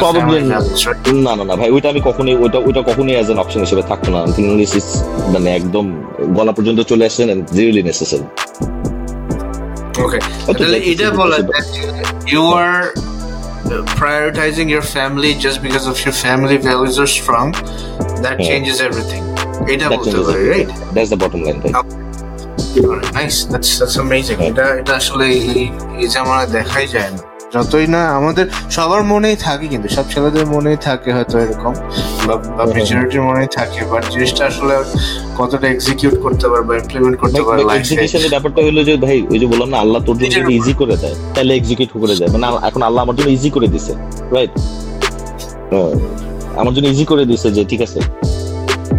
না 1.27 1.33
না 1.39 1.45
না 1.45 1.55
ভাই 1.61 1.69
ওইটা 1.71 1.89
আমি 1.89 2.01
কখনোই 2.09 2.37
ওইটা 2.45 2.59
ওইটা 2.59 2.83
কখনোই 2.83 3.17
অ্যাজ 3.20 3.28
এন 3.32 3.38
অপশন 3.44 3.62
হিসেবে 3.66 3.84
থাকতো 3.92 4.10
না 4.16 4.20
ইংলিশ 4.44 4.72
ইজ 4.80 4.88
মানে 5.34 5.50
একদম 5.60 5.86
গলা 6.38 6.52
পর্যন্ত 6.58 6.80
চলে 6.92 7.04
আসছেন 7.10 7.28
জিরোলি 7.58 7.82
নেসেসারি 7.90 8.26
ওকে 10.06 10.20
তাহলে 10.54 10.78
এটা 10.92 11.08
বলা 11.22 11.38
that 11.48 11.68
you 12.34 12.44
are 12.64 12.82
uh, 13.66 13.74
prioritizing 14.00 14.68
your 14.76 14.86
family 14.98 15.32
just 15.46 15.58
because 15.66 15.86
of 15.92 15.96
your 16.06 16.16
family 16.26 16.58
values 16.70 16.96
are 17.04 17.12
strong 17.20 17.48
that 18.24 18.36
Yeah. 18.36 18.50
changes 18.50 18.78
everything 18.88 19.24
এটা 19.74 19.86
That 19.86 19.94
বলতে 19.94 20.08
changes 20.08 20.28
পারি 20.28 20.44
everything. 20.44 20.54
Right 20.54 20.70
that's 20.96 21.10
the 21.14 21.18
bottom 21.24 21.40
line 21.46 21.58
ভাই 21.64 21.72
nice 23.18 23.36
that's 23.52 23.72
that's 23.80 23.96
amazing 24.00 24.36
Yeah. 24.38 24.50
এটা 24.50 24.66
এটা 24.80 24.94
আসলে 25.02 25.26
এই 25.38 25.64
এই 26.02 26.08
জামানায় 26.14 26.50
দেখাই 26.58 26.86
যায় 26.96 27.12
না 27.16 27.22
যতই 27.53 27.87
না 27.89 28.03
আমাদের 28.19 28.47
সবার 28.71 29.03
মনেই 29.05 29.37
থাকে 29.47 29.67
কিন্তু 29.69 29.89
সব 29.97 30.05
ছেলেদের 30.13 30.45
মনেই 30.47 30.79
থাকে 30.87 31.09
হয়তো 31.13 31.35
এরকম 31.39 31.73
বা- 32.21 32.41
বা 32.49 32.63
হ্যাঁ। 32.65 32.69
মেজরিটির 32.75 33.23
মনেই 33.23 33.49
থাকে 33.59 33.81
বাট 33.91 34.03
জিনিসটা 34.13 34.43
আসলে 34.47 34.75
কতটা 35.37 35.67
এক্সিকিউট 35.69 36.15
করতে 36.25 36.47
পারবে 36.49 36.73
ইমপ্লিমেন্ট 36.77 37.17
করতে 37.23 37.41
পারবে 37.43 37.63
এক্সিকিউশনের 37.75 38.31
ব্যাপারটা 38.35 38.61
হলো 38.67 38.81
যে 38.85 38.95
ভাই 39.05 39.19
ওই 39.33 39.39
যে 39.43 39.47
বললাম 39.53 39.69
না 39.73 39.79
আল্লাহ 39.85 40.01
তোর 40.07 40.17
জন্য 40.21 40.49
ইজি 40.59 40.73
করে 40.81 40.95
দেয় 40.97 41.17
তাহলে 41.35 41.53
এক্সিকিউট 41.55 41.91
করে 41.95 42.15
মানে 42.35 42.47
এখন 42.69 42.81
আল্লাহ 42.89 43.01
আমার 43.05 43.17
জন্য 43.19 43.31
ইজি 43.37 43.51
করে 43.51 43.69
দিছে 43.69 43.93
রাইট 44.35 44.53
আমার 46.61 46.73
জন্য 46.77 46.87
ইজি 46.89 47.05
করে 47.05 47.25
দিছে 47.25 47.49
যে 47.51 47.63
ঠিক 47.65 47.81
আছে। 47.83 48.01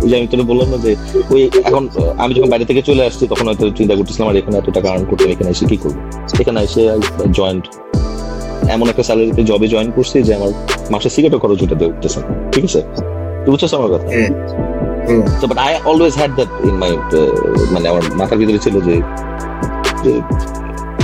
ওই 0.02 0.08
যে 0.10 0.16
আমি 0.18 0.28
তোকে 0.28 0.45
বললাম 0.52 0.68
না 0.74 0.78
যে 0.86 0.91
ওই 1.30 1.41
এখন 1.62 1.84
আমি 2.18 2.32
যখন 2.34 2.49
বাইরে 2.49 2.66
থেকে 2.66 2.82
চলে 2.82 3.02
আসছি 3.06 3.24
তখন 3.28 3.45
হয়তো 3.49 3.66
চিন্তা 3.78 3.93
করতেছিলাম 3.97 4.28
আর 4.30 4.36
এখানে 4.38 4.56
এত 4.58 4.68
টাকা 4.70 4.88
আর্ন 4.91 5.04
করতে 5.06 5.26
এখানে 5.32 5.49
এসে 5.49 5.66
কি 5.66 5.78
করব? 5.78 5.97
এখানে 6.41 6.60
এসে 6.62 6.82
জয়েন্ট 7.32 7.66
এমন 8.76 8.86
একটা 8.91 9.03
স্যালারিতে 9.07 9.41
জবে 9.49 9.67
জয়েন 9.74 9.89
করছি 9.97 10.17
যে 10.28 10.32
আমার 10.39 10.51
মাসে 10.93 11.09
সিগারেটও 11.15 11.39
খরচ 11.43 11.59
উঠাতে 11.65 11.86
উঠতেছে 11.91 12.19
ঠিক 12.53 12.63
আছে 12.69 12.82
তুই 13.43 13.51
আমার 13.78 13.89
কথা 13.93 14.07
but 15.51 15.59
I 15.59 15.72
always 15.89 16.13
had 16.15 16.32
that 16.39 16.49
in 16.69 16.76
my 16.84 16.91
uh, 16.91 17.32
মানে 17.74 17.86
আমার 17.91 18.03
মাথার 18.19 18.38
ভিতরে 18.41 18.59
ছিল 18.65 18.76
যে 18.88 18.95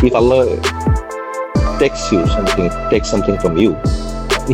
if 0.07 0.13
Allah 0.21 0.41
takes 1.81 2.03
you 2.11 2.21
something 2.35 2.67
takes 2.91 3.07
something 3.13 3.37
from 3.43 3.53
you 3.63 3.69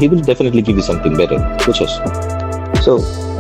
he 0.01 0.07
will 0.11 0.23
definitely 0.31 0.63
give 0.67 0.77
you 0.79 0.85
something 0.91 1.13
better 1.21 1.39
বুঝছস 1.65 1.93
so 2.85 2.91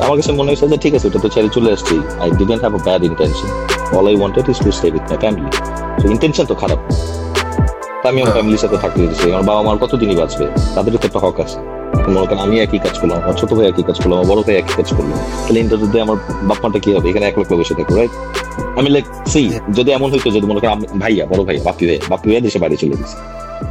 আমার 0.03 0.15
কাছে 0.19 0.31
মনে 0.39 0.49
হয়েছে 0.51 0.65
যে 0.73 0.77
ঠিক 0.83 0.93
আছে 0.97 1.05
ওটা 1.09 1.19
তো 1.25 1.29
ছেড়ে 1.35 1.49
চলে 1.55 1.69
আসছি 1.75 1.95
I 2.25 2.29
didn't 2.39 2.61
have 2.65 2.75
a 2.79 2.81
bad 2.87 3.01
intention 3.11 3.47
all 3.95 4.05
I 4.13 4.15
wanted 4.23 4.45
is 4.53 4.59
to 4.65 4.69
stay 4.79 4.91
with 4.95 5.05
my 5.11 5.17
family 5.23 5.49
so 5.99 6.05
intention 6.15 6.45
তো 6.51 6.55
খারাপ 6.61 6.79
আমি 8.09 8.19
আমার 8.19 8.25
হ্যাঁ। 8.25 8.35
ফ্যামিলির 8.37 8.61
সাথে 8.63 8.77
থাকতে 8.83 8.99
দিচ্ছি 9.03 9.25
আমার 9.35 9.45
বাবা 9.49 9.61
মার 9.67 9.77
কতদিনই 9.83 10.17
বাঁচবে? 10.21 10.45
তাদেরও 10.75 10.97
তো 11.01 11.05
একটা 11.09 11.19
হক 11.25 11.37
আছে। 11.45 11.57
মনে 12.15 12.27
করেন 12.29 12.41
আমি 12.47 12.55
একই 12.65 12.79
কাজ 12.85 12.95
করলাম 13.01 13.17
আমার 13.23 13.35
ছোট 13.41 13.49
ভাই 13.57 13.65
একই 13.71 13.83
কাজ 13.89 13.97
করলাম 14.01 14.15
আমার 14.19 14.29
বড় 14.31 14.41
ভাই 14.47 14.55
একই 14.61 14.73
কাজ 14.79 14.89
করল। 14.97 15.11
তাহলে 15.43 15.59
ইন্টারভিউ 15.65 15.89
দিয়ে 15.93 16.03
আমার 16.07 16.17
বাপমাটা 16.49 16.79
কি 16.83 16.89
হবে? 16.95 17.07
এখানে 17.11 17.25
এক 17.29 17.35
লক্ষ 17.39 17.51
বসে 17.59 17.73
থাকব 17.79 17.91
রাইট 17.99 18.13
আমি 18.79 18.89
লাইক 18.95 19.05
সি 19.33 19.41
যদি 19.77 19.89
এমন 19.97 20.07
হইতো 20.13 20.29
যদি 20.37 20.45
মনে 20.51 20.59
করেন 20.63 20.71
ভাইয়া 21.03 21.23
বড় 21.31 21.41
ভাইয়া 21.47 21.61
বাপি 21.67 21.83
ভাই 21.89 21.97
বাপি 22.11 22.25
ভাইয়া 22.29 22.41
দেশে 22.47 22.59
বাড়ি 22.63 22.75
চলে 22.81 22.95
গেছে। 23.01 23.15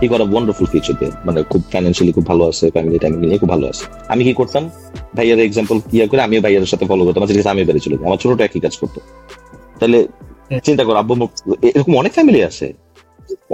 হি 0.01 0.07
গট 0.13 0.21
ওয়ান্ডারফুল 0.33 0.67
ফিউচার 0.73 0.95
দিয়ে 1.01 1.13
মানে 1.27 1.39
খুব 1.53 1.63
ফাইন্যান্সিয়ালি 1.73 2.13
খুব 2.17 2.25
ভালো 2.31 2.43
আছে 2.51 2.65
ফ্যামিলি 2.75 2.99
নিয়ে 3.31 3.39
খুব 3.43 3.51
ভালো 3.55 3.65
আছে। 3.73 3.85
আমি 4.13 4.23
কি 4.27 4.33
করতাম? 4.41 4.65
ভাইয়ার 5.17 5.39
এক্সাম্পল 5.49 5.77
ইয়ে 5.97 6.07
করে 6.11 6.21
আমি 6.27 6.35
ভাইয়ার 6.45 6.71
সাথে 6.73 6.85
ফলো 6.91 7.03
করতাম 7.07 7.23
আছে, 7.25 7.33
আমি 7.55 7.63
বাড়ি 7.69 7.81
চলে 7.85 7.97
আমার 8.09 8.19
ছোটটা 8.23 8.43
একই 8.49 8.61
কাজ 8.67 8.75
করতো। 8.81 8.99
তাহলে 9.81 9.99
চিন্তা 10.67 10.83
কর 10.87 10.97
আব্বু 11.03 11.15
এরকম 11.77 11.93
অনেক 12.03 12.13
ফ্যামিলি 12.17 12.41
আছে। 12.51 12.67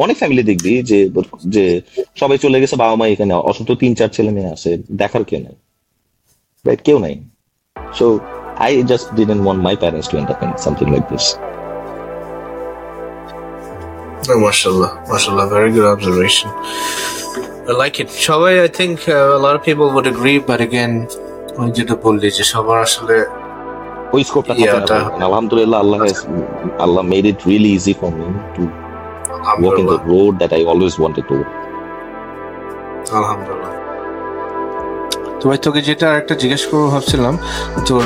অনেক 0.05 0.17
ফ্যামিলি 0.21 0.43
দেখবি 0.51 0.73
যে 0.91 0.99
যে 1.55 1.65
সবাই 2.21 2.39
চলে 2.45 2.61
গেছে 2.63 2.77
বাবা 2.83 2.95
মা 3.01 3.05
এখানে 3.15 3.35
অসন্ত 3.51 3.71
তিন 3.83 3.93
চার 3.99 4.11
ছেলে 4.17 4.31
মেয়ে 4.37 4.51
আছে 4.55 4.71
দেখার 5.01 5.23
কেউ 5.29 5.41
নাই। 5.47 5.57
রাইট 6.67 6.81
কেউ 6.89 6.99
নাই। 7.05 7.15
So 7.99 8.07
I 8.65 8.71
just 8.91 9.07
didn't 9.19 9.43
want 9.45 9.61
my 9.67 9.75
parents 9.83 10.07
to 10.11 10.15
end 10.21 10.29
up 10.35 10.41
in 10.45 10.51
something 10.65 10.87
like 10.95 11.05
this 11.13 11.27
mashallah, 15.09 15.47
very 15.57 15.71
good 15.77 15.89
observation. 15.95 16.49
I 17.71 17.73
like 17.83 17.97
it. 18.03 18.09
সবাই 18.29 18.53
I 18.69 18.71
think 18.79 18.97
uh, 19.09 19.39
a 19.39 19.41
lot 19.45 19.55
of 19.59 19.63
people 19.69 19.89
would 19.95 20.09
agree, 20.15 20.39
but 20.51 20.61
again, 20.69 20.93
যেটা 21.77 21.95
বললি 22.07 22.29
যে 22.39 22.45
সবার 22.53 22.79
আসলে 22.87 23.17
ওই 24.15 24.23
স্কোপটা 24.29 24.53
আলহামদুলিল্লাহ 25.27 25.79
Allah 25.85 26.01
Allah 26.85 27.03
made 27.13 27.27
it 27.33 27.39
really 27.51 27.71
easy 27.79 27.95
for 28.01 28.11
me 28.19 28.27
to 28.55 28.63
walk 29.63 29.79
in 29.79 29.87
the 29.87 30.01
road 30.01 30.39
that 30.41 30.53
I 30.53 30.63
always 30.65 30.95
wanted 30.99 31.25
to. 31.31 31.37
Walk. 31.41 31.51
আলহামদুলিল্লাহ 33.19 33.73
তো 35.41 35.45
ভাই 35.49 35.59
তোকে 35.67 35.81
যেটা 35.89 36.09
একটা 36.21 36.35
জিজ্ঞেস 36.43 36.63
করব 36.71 36.85
ভাবছিলাম 36.95 37.35
তোর 37.89 38.05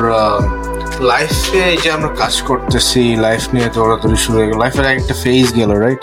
লাইফে 1.12 1.60
এই 1.72 1.78
যে 1.84 1.88
আমরা 1.96 2.10
কাজ 2.22 2.34
করতেছি 2.48 3.02
লাইফ 3.26 3.42
নিয়ে 3.54 3.68
দৌড়াদৌড়ি 3.76 4.18
শুরু 4.24 4.36
হয়ে 4.38 4.48
গেল 4.50 4.59
লাইফের 4.64 4.86
একটা 4.96 5.14
ফেজ 5.22 5.46
গেল 5.59 5.70
রাইট 5.84 6.00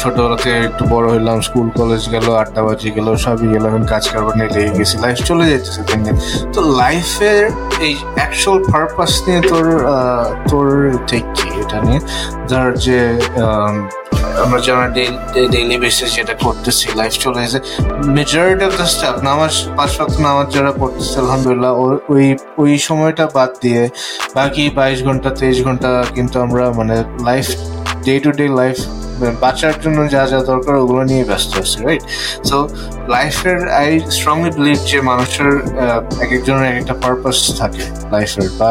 ছোটবেলা 0.00 0.36
থেকে 0.44 0.58
একটু 0.68 0.82
বড় 0.94 1.06
হইলাম 1.14 1.38
স্কুল 1.48 1.68
কলেজ 1.80 2.02
গেল 2.14 2.26
আড্ডাবাজি 2.42 2.88
গেল 2.96 3.08
সবই 3.24 3.48
গেল 3.54 3.64
এখন 3.70 3.84
কাজ 3.92 4.04
কারবার 4.12 4.34
নিয়ে 4.38 4.50
লেগে 4.54 4.72
গেছি 4.78 4.96
লাইফ 5.04 5.18
চলে 5.28 5.44
দিন 5.88 6.00
দিন। 6.06 6.16
তো 6.54 6.60
লাইফের 6.82 7.42
এই 7.86 7.94
অ্যাকচুয়াল 8.18 8.58
পারপাস 8.72 9.12
নিয়ে 9.26 9.40
তোর 9.50 9.66
তোর 10.50 10.66
ঠিক 11.10 11.24
কি? 11.36 11.48
এটা 11.62 11.78
নিয়ে 11.86 12.00
ধর 12.50 12.68
যে 12.86 12.98
আমরা 14.42 14.58
যারা 14.66 14.86
ডেইলি 15.54 15.76
বেসিস 15.82 16.10
যেটা 16.16 16.34
করতেছি 16.44 16.86
লাইফ 17.00 17.14
চলে 17.24 17.38
গেছে। 17.44 17.58
মেজরিটি 18.16 18.64
অফ 18.70 18.72
দ্য 18.80 18.86
স্টাফ 18.94 19.16
নামাজ, 19.28 19.52
পাঁচ 19.78 19.92
ওয়াক্ত 19.98 20.16
নামাজ 20.26 20.46
যারা 20.56 20.72
পড়তেছে, 20.80 21.16
আলহামদুলিল্লাহ 21.24 21.72
ওই 22.14 22.26
ওই 22.62 22.72
সময়টা 22.88 23.24
বাদ 23.36 23.50
দিয়ে 23.62 23.82
বাকি 24.36 24.64
বাইশ 24.78 24.98
ঘণ্টা, 25.06 25.28
তেইশ 25.40 25.58
ঘণ্টা 25.66 25.90
কিন্তু 26.16 26.36
আমরা 26.44 26.64
মানে 26.78 26.96
life 27.28 27.46
day 28.06 28.14
to 28.24 28.30
day 28.38 28.46
life 28.60 28.76
বাঁচার 29.40 29.74
জন্য 29.82 29.98
যা 30.10 30.22
যা 30.26 30.38
দরকার 30.42 30.74
ওগুলো 30.74 31.02
নিয়ে 31.04 31.24
ব্যস্ত 31.24 31.52
আছি 31.58 31.78
রাইট 31.84 32.02
সো 32.44 32.56
লাইফের 33.08 33.68
আই 33.68 34.00
স্ট্রংলি 34.10 34.50
বিলিভ 34.50 34.78
যে 34.86 34.98
মানুষের 35.00 35.50
এক 36.20 36.30
একজনের 36.32 36.64
এক 36.64 36.76
একটা 36.76 36.94
পারপাস 37.02 37.36
থাকে 37.58 37.82
লাইফের 38.10 38.48
বা 38.58 38.70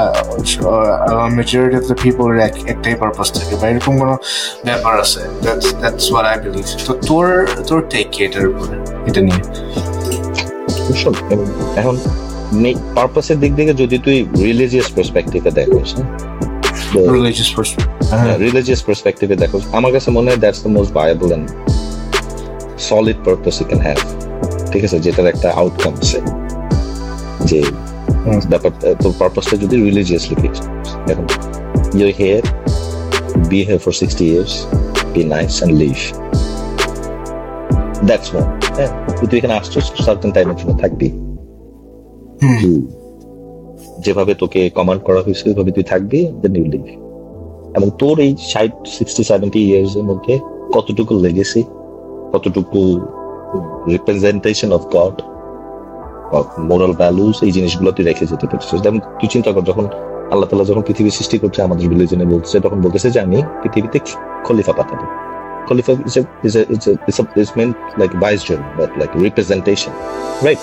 মেজরিটি 1.29 1.75
অফ 1.77 1.85
দ্য 1.87 1.95
পিপলের 2.03 2.39
এক 2.39 2.55
একটাই 2.67 2.95
পারপাস 2.95 3.27
থাকে, 3.31 3.55
বা, 3.55 3.65
এরকম 3.67 3.93
কোনো 3.99 4.17
ব্যাপার 4.65 4.93
আছে 4.99 5.21
that's 5.41 5.67
that's 5.75 6.11
what 6.11 6.25
I 6.25 6.37
believe 6.39 6.65
তো 6.85 6.93
তোর 7.07 7.25
তোর 7.67 7.79
টেক 7.89 8.07
কি 8.11 8.19
এটার 8.23 8.45
উপরে, 8.47 8.75
এটা 9.05 9.21
নিয়ে? 9.21 9.43
এখন 11.75 11.95
পারপাসের 12.95 13.39
দিক 13.39 13.55
থেকে 13.55 13.73
যদি 13.73 13.97
তুই 13.97 14.17
রিলিজিয়াস 14.43 14.87
পার্সপেক্টিভে 14.91 15.51
দেখিস 15.51 15.89
রিলিজিয়াস 17.11 17.51
রিলিজিয়াস 18.39 18.81
পার্সপেক্টিভে 18.87 19.35
দেখো 19.35 19.57
আমার 19.71 19.91
কাছে 19.91 20.09
মনে 20.11 20.27
হয় 20.29 20.39
that's 20.39 20.59
the 20.63 20.69
most 20.69 20.91
viable 20.93 21.29
and 21.31 21.47
solid 22.79 23.19
purpose 23.25 23.55
you 23.59 23.65
can 23.67 23.81
have 23.81 23.99
ঠিক 24.71 24.81
আছে? 24.83 24.97
যেটার 24.99 25.27
একটা 25.27 25.47
আউটকাম 25.51 25.93
আছে 25.95 26.19
যে 27.45 27.59
ব্যাপার 28.49 28.71
তোর 29.01 29.13
পারপাসটা 29.19 29.55
যদি 29.57 29.75
রিলিজিয়াসলি 29.89 30.35
ফিক্স 30.41 30.59
এখন 31.11 31.25
you 31.95 32.07
here 32.19 32.43
be 33.49 33.59
here 33.63 33.79
for 33.85 33.93
sixty 34.01 34.25
years 34.31 34.53
be 35.13 35.21
nice 35.25 35.53
and 35.55 35.73
live 35.81 35.97
that's 38.07 38.29
one 38.33 38.45
হ্যাঁ? 38.77 38.91
তুই 39.21 39.37
এখানে 39.39 39.53
আসছো 39.53 39.77
সার্টেন 40.05 40.31
টাইমের 40.35 40.57
জন্য 40.59 40.71
থাকবি 40.81 41.07
যেভাবে 43.99 44.33
তোকে 44.35 44.69
কমান্ড 44.69 45.01
করা 45.03 45.21
হয়েছে 45.21 45.43
ওইভাবে 45.49 45.71
তুই 45.71 45.83
থাকবি 45.83 46.19
দেন 46.41 46.55
ইউ 46.55 46.65
লিভ 46.65 46.85
এবং 47.77 47.89
তোর 47.99 48.19
এই 48.19 48.35
ষাট 48.39 48.71
সিক্সটি 48.87 49.23
সেভেন্টি 49.23 49.61
ইয়ার্স 49.69 49.95
এর 49.95 50.03
মধ্যে 50.03 50.39
কতটুকু 50.73 51.13
লেগেসি 51.19 51.63
কতটুকু 52.33 53.01
representation 53.87 54.71
of 54.71 54.81
God 54.95 55.15
moral 56.57 56.91
values 56.91 57.37
এই 57.43 57.51
জিনিসগুলো 57.51 57.91
তুই 57.91 58.05
রেখে 58.05 58.25
যেতে 58.25 58.47
পারছিস। 58.47 58.81
যেমন 58.81 58.99
তুই 59.19 59.27
চিন্তা 59.33 59.51
কর 59.51 59.61
যখন 59.61 59.85
আল্লাহ 60.31 60.47
তালা 60.49 60.65
যখন 60.65 60.81
পৃথিবী 60.81 61.09
সৃষ্টি 61.09 61.37
করছে 61.37 61.61
আমাদের 61.61 61.89
রিলিজনে 61.89 62.25
বলছে 62.25 62.59
তখন 62.59 62.81
বলতেছে 62.81 63.11
যে 63.11 63.19
আমি 63.19 63.43
পৃথিবীতে 63.63 63.99
খলিফা 64.45 64.73
পাঠাবো। 64.73 65.05
খলিফা 65.67 65.91
is 66.07 66.15
is 66.47 66.55
is 67.09 67.17
is 67.41 67.49
men 67.57 67.73
like 67.97 68.11
vicegerent 68.47 68.61
but 68.77 68.89
like 68.99 69.11
representation 69.25 69.91
right 70.45 70.59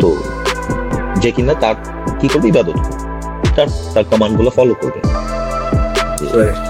তো 0.00 0.16
যে 1.26 1.32
কিনা 1.36 1.54
তার 1.62 1.76
কি 2.20 2.26
করবে? 2.32 2.46
ইবাদত 2.52 2.78
তার 3.56 3.68
তার 3.94 4.04
কমান্ডগুলো 4.10 4.50
ফলো 4.56 4.74
করবে 4.82 5.00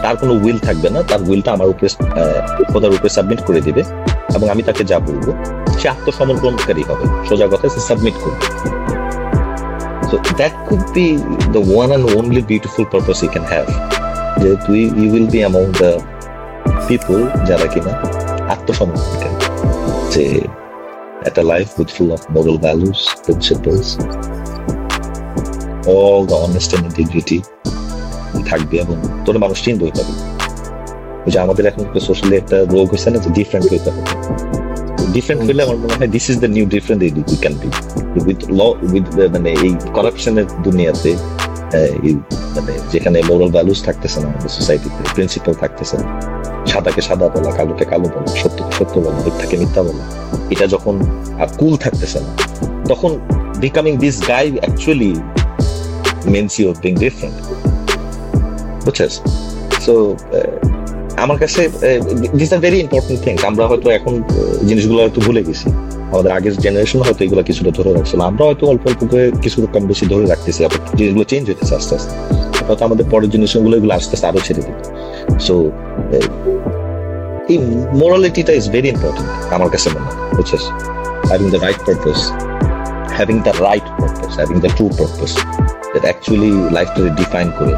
তার 0.03 0.15
কোনো 0.21 0.33
উইল 0.45 0.59
থাকবে 0.67 0.89
না। 0.95 1.01
তার 1.11 1.21
উইলটা 1.29 1.51
আমার 1.57 1.69
উপরে 1.73 1.89
খোদার 2.73 2.93
উপরে 2.97 3.11
সাবমিট 3.17 3.41
করে 3.49 3.61
দিবে 3.67 3.83
এবং 4.37 4.47
আমি 4.55 4.63
তাকে 4.69 4.83
যা 4.91 4.99
বলব 5.07 5.27
সে 5.81 5.87
আত্মসমর্পণকারী 5.95 6.83
হবে। 6.91 7.05
সোজা 7.29 7.47
কথা 7.53 7.67
সে 7.75 7.81
সাবমিট 7.89 8.17
করবে। 8.23 8.45
So 10.11 10.17
that 10.41 10.55
could 10.67 10.85
be 10.97 11.07
the 11.57 11.63
one 11.81 11.91
and 11.97 12.05
only 12.19 12.43
beautiful 12.51 12.85
purpose 12.95 13.19
you 13.25 13.31
can 13.37 13.45
have. 13.55 13.69
যে 14.41 14.51
তুই 14.67 14.81
you 15.01 15.09
will 15.15 15.29
be 15.35 15.39
among 15.45 15.65
the 15.81 15.91
people 16.89 17.19
যারা 17.49 17.67
কিনা 17.73 17.93
আত্মসমর্পণকারী। 18.55 19.37
যে 20.15 20.25
একটা 21.25 21.43
life 21.45 21.69
with 21.79 21.89
full 21.97 22.11
of 22.13 22.21
moral 22.35 22.59
values 22.59 23.01
principles 23.25 23.89
all 25.95 26.21
the 26.31 26.37
honest 26.47 26.71
and 26.75 26.85
integrity 26.91 27.39
থাকবে 28.47 28.77
এবং 28.85 28.97
তোর 29.25 29.37
মানুষ 29.39 29.59
চিনবই 29.65 29.93
পাবে 29.99 30.15
যে 31.33 31.39
আমাদের 31.39 31.65
এখন 31.67 31.81
একটা 31.87 32.01
সোশ্যালি 32.09 32.35
একটা 32.37 32.57
রোগ 32.75 32.87
হয়েছে 32.93 33.09
না 33.11 33.19
যে 33.25 33.31
ডিফারেন্ট 33.31 33.67
হইতে 33.73 33.89
হবে 33.91 34.03
ডিফারেন্ট 35.17 35.43
হইলে 35.47 35.63
আমার 35.63 35.79
মনে 35.83 35.95
হয় 35.99 36.11
this 36.17 36.25
is 36.31 36.37
the 36.45 36.51
new 36.57 36.65
different 36.75 37.01
we 37.03 37.39
can 37.43 37.55
be 37.61 37.69
with 38.21 38.41
law 38.51 38.61
with 38.93 39.07
মানে 39.35 39.51
এই 39.65 39.73
করাপশনের 39.97 40.47
দুনিয়াতে 40.65 41.11
মানে 42.55 42.73
যেখানে 42.93 43.19
মোরাল 43.29 43.51
ভ্যালুস 43.57 43.81
থাকতেছে 43.89 44.19
না, 44.23 44.27
আমাদের 44.33 44.53
সোসাইটিতে 44.59 45.01
প্রিন্সিপাল 45.15 45.55
থাকতেছে 45.63 45.95
না। 46.01 46.07
সাদাকে 46.71 47.03
সাদা 47.09 47.27
বলা, 47.35 47.51
কালোকে 47.59 47.85
কালো 47.93 48.07
বলা, 48.15 48.29
সত্যকে 48.43 48.73
সত্য 48.79 48.95
বলা, 49.05 49.19
মিথ্যাকে 49.25 49.57
মিথ্যা 49.63 49.83
বলা, 49.87 50.05
এটা 50.53 50.67
যখন 50.75 50.95
কুল 51.61 51.75
থাকতেছে 51.85 52.19
না, 52.25 52.31
তখন 52.91 53.11
becoming 53.63 53.93
this 54.05 54.17
guy 54.31 54.47
actually 54.63 55.13
you 56.59 56.67
of 56.71 56.77
being 56.85 56.99
different 57.07 57.37
বুঝছিস? 58.85 59.15
সো 59.85 59.95
আমার 61.25 61.39
কাছে 61.43 61.63
this 62.41 62.51
are 62.55 62.61
very 62.67 62.79
important 62.87 63.19
things 63.25 63.43
আমরা 63.51 63.65
হয়তো 63.71 63.89
এখন 63.99 64.15
জিনিসগুলো 64.69 65.01
হয়তো 65.05 65.21
ভুলে 65.27 65.43
গেছি। 65.49 65.67
আমাদের 66.13 66.31
আগের 66.39 66.55
জেনারেশন 66.65 67.01
হয়তো 67.07 67.21
এগুলো 67.27 67.43
কিছুটা 67.49 67.71
ধরে 67.79 67.91
রাখছিল। 67.97 68.21
আমরা 68.31 68.43
হয়তো 68.49 68.65
অল্প 68.73 68.83
অল্প 68.91 69.01
করে 69.11 69.25
কিছু 69.45 69.59
কম 69.75 69.85
বেশি 69.91 70.05
ধরে 70.13 70.25
রাখতেছি, 70.33 70.61
আবার 70.67 70.79
জিনিসগুলো 70.99 71.25
চেঞ্জ 71.33 71.45
হইতেছে 71.51 71.75
আস্তে 71.79 71.93
আস্তে। 71.99 72.15
হয়তো 72.67 72.83
আমাদের 72.89 73.07
পরের 73.13 73.29
জেনারেশনগুলো 73.33 73.75
এগুলো 73.79 73.93
আস্তে 73.99 74.13
আস্তে 74.17 74.27
আরও 74.31 74.41
ছেড়ে 74.47 74.63
দিবে। 74.67 74.83
সো 75.47 75.55
এই 77.53 77.59
মোরালিটিটা 78.01 78.53
ইজ 78.61 78.67
ভেরি 78.75 78.89
ইম্পর্টেন্ট 78.95 79.29
আমার 79.57 79.69
কাছে 79.75 79.89
মনে 79.95 80.07
হয়, 80.07 80.17
বুঝছিস? 80.37 80.65
Having 81.29 81.49
the 81.55 81.61
right 81.67 81.81
purpose 81.87 82.21
having 83.17 83.37
the 83.47 83.53
right 83.67 83.87
purpose 83.99 84.33
having 84.39 84.57
the 84.65 84.71
true 84.77 84.87
purpose 84.99 85.33
that 85.93 86.05
actually 86.09 86.51
লাইফটাকে 86.77 87.11
ডিফাইন 87.21 87.49
করে 87.59 87.75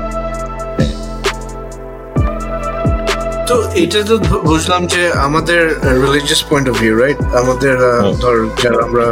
তো 3.48 3.56
এটা 3.82 4.00
তো 4.08 4.14
বুঝলাম 4.48 4.82
যে 4.94 5.02
আমাদের 5.26 5.62
religious 5.98 6.42
point 6.48 6.66
of 6.70 6.74
view 6.82 6.94
right 6.94 7.18
আমাদের 7.40 7.76
ধর 8.22 8.36
যারা 8.62 8.78
আমরা 8.86 9.06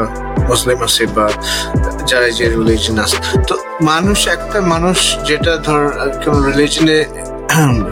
মুসলিম 0.50 0.78
আছি 0.86 1.04
বা 1.16 1.26
যারা 2.10 2.28
যে 2.38 2.44
রিলিজন 2.52 2.96
আছে 3.04 3.18
তো 3.48 3.54
মানুষ 3.90 4.18
একটা 4.36 4.58
মানুষ 4.74 4.98
যেটা 5.28 5.52
ধর 5.66 5.82
কোন 6.22 6.34
রিলিজনে 6.48 6.98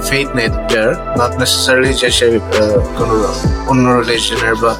ফেথ 0.08 0.28
নেই 0.38 0.48
যার 0.72 0.90
নট 1.18 1.32
নেসেসারিলি 1.40 1.92
যে 2.00 2.08
সে 2.18 2.26
কোনো 2.98 3.14
অন্য 3.70 3.84
রিলিজনের 4.00 4.54
বা 4.62 4.72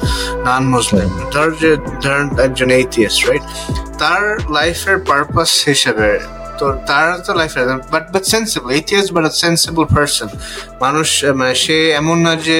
নন 0.45 0.63
মুসলিম 0.75 1.09
ধর 1.33 1.49
যে 1.61 1.71
ধরেন 2.03 2.27
একজন 2.45 2.69
এইথিয়াস 2.77 3.15
রাইট 3.25 3.43
তার 3.99 4.23
লাইফের 4.55 4.97
পারপাস 5.09 5.51
হিসেবে 5.67 6.09
তো 6.59 6.65
তার 6.89 7.07
তো 7.25 7.31
life 7.39 7.51
but 7.93 8.03
but 8.13 8.23
sensible 8.33 8.67
atheist 8.77 9.07
but 9.15 9.25
sensible 9.43 9.83
person 9.95 10.29
মানুষ 10.83 11.09
মানে 11.39 11.53
সে 11.63 11.77
এমন 12.01 12.17
না 12.25 12.33
যে 12.47 12.59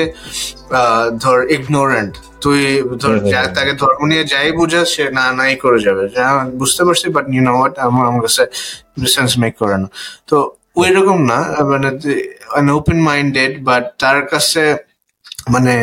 ধর 1.23 1.37
ইগনোরেন্ট 1.55 2.13
তুই 2.43 2.59
ধর 3.01 3.13
তাকে 3.57 3.73
ধর্ম 3.81 4.01
নিয়ে 4.11 4.23
যাই 4.31 4.47
বুঝা 4.59 4.81
সে 4.93 5.03
না 5.17 5.25
নাই 5.39 5.53
করে 5.63 5.79
যাবে। 5.85 6.03
বুঝতে 6.61 6.81
পারছি 6.87 7.07
বাট 7.15 7.25
ইউ 7.35 7.41
নো 7.47 7.51
হোয়াট 7.57 7.73
আমার 7.87 8.03
আমার 8.09 8.21
কাছে 8.25 8.43
সেন্স 9.15 9.31
মেক 9.41 9.53
করে 9.61 9.77
না। 9.83 9.87
তো 10.29 10.37
ওই 10.81 10.89
রকম 10.97 11.17
না 11.31 11.39
মানে 12.51 12.71
ওপেন 12.79 12.99
মাইন্ডেড 13.09 13.53
বাট 13.69 13.83
তার 14.01 14.19
কাছে 14.31 14.63
মানে 15.53 15.73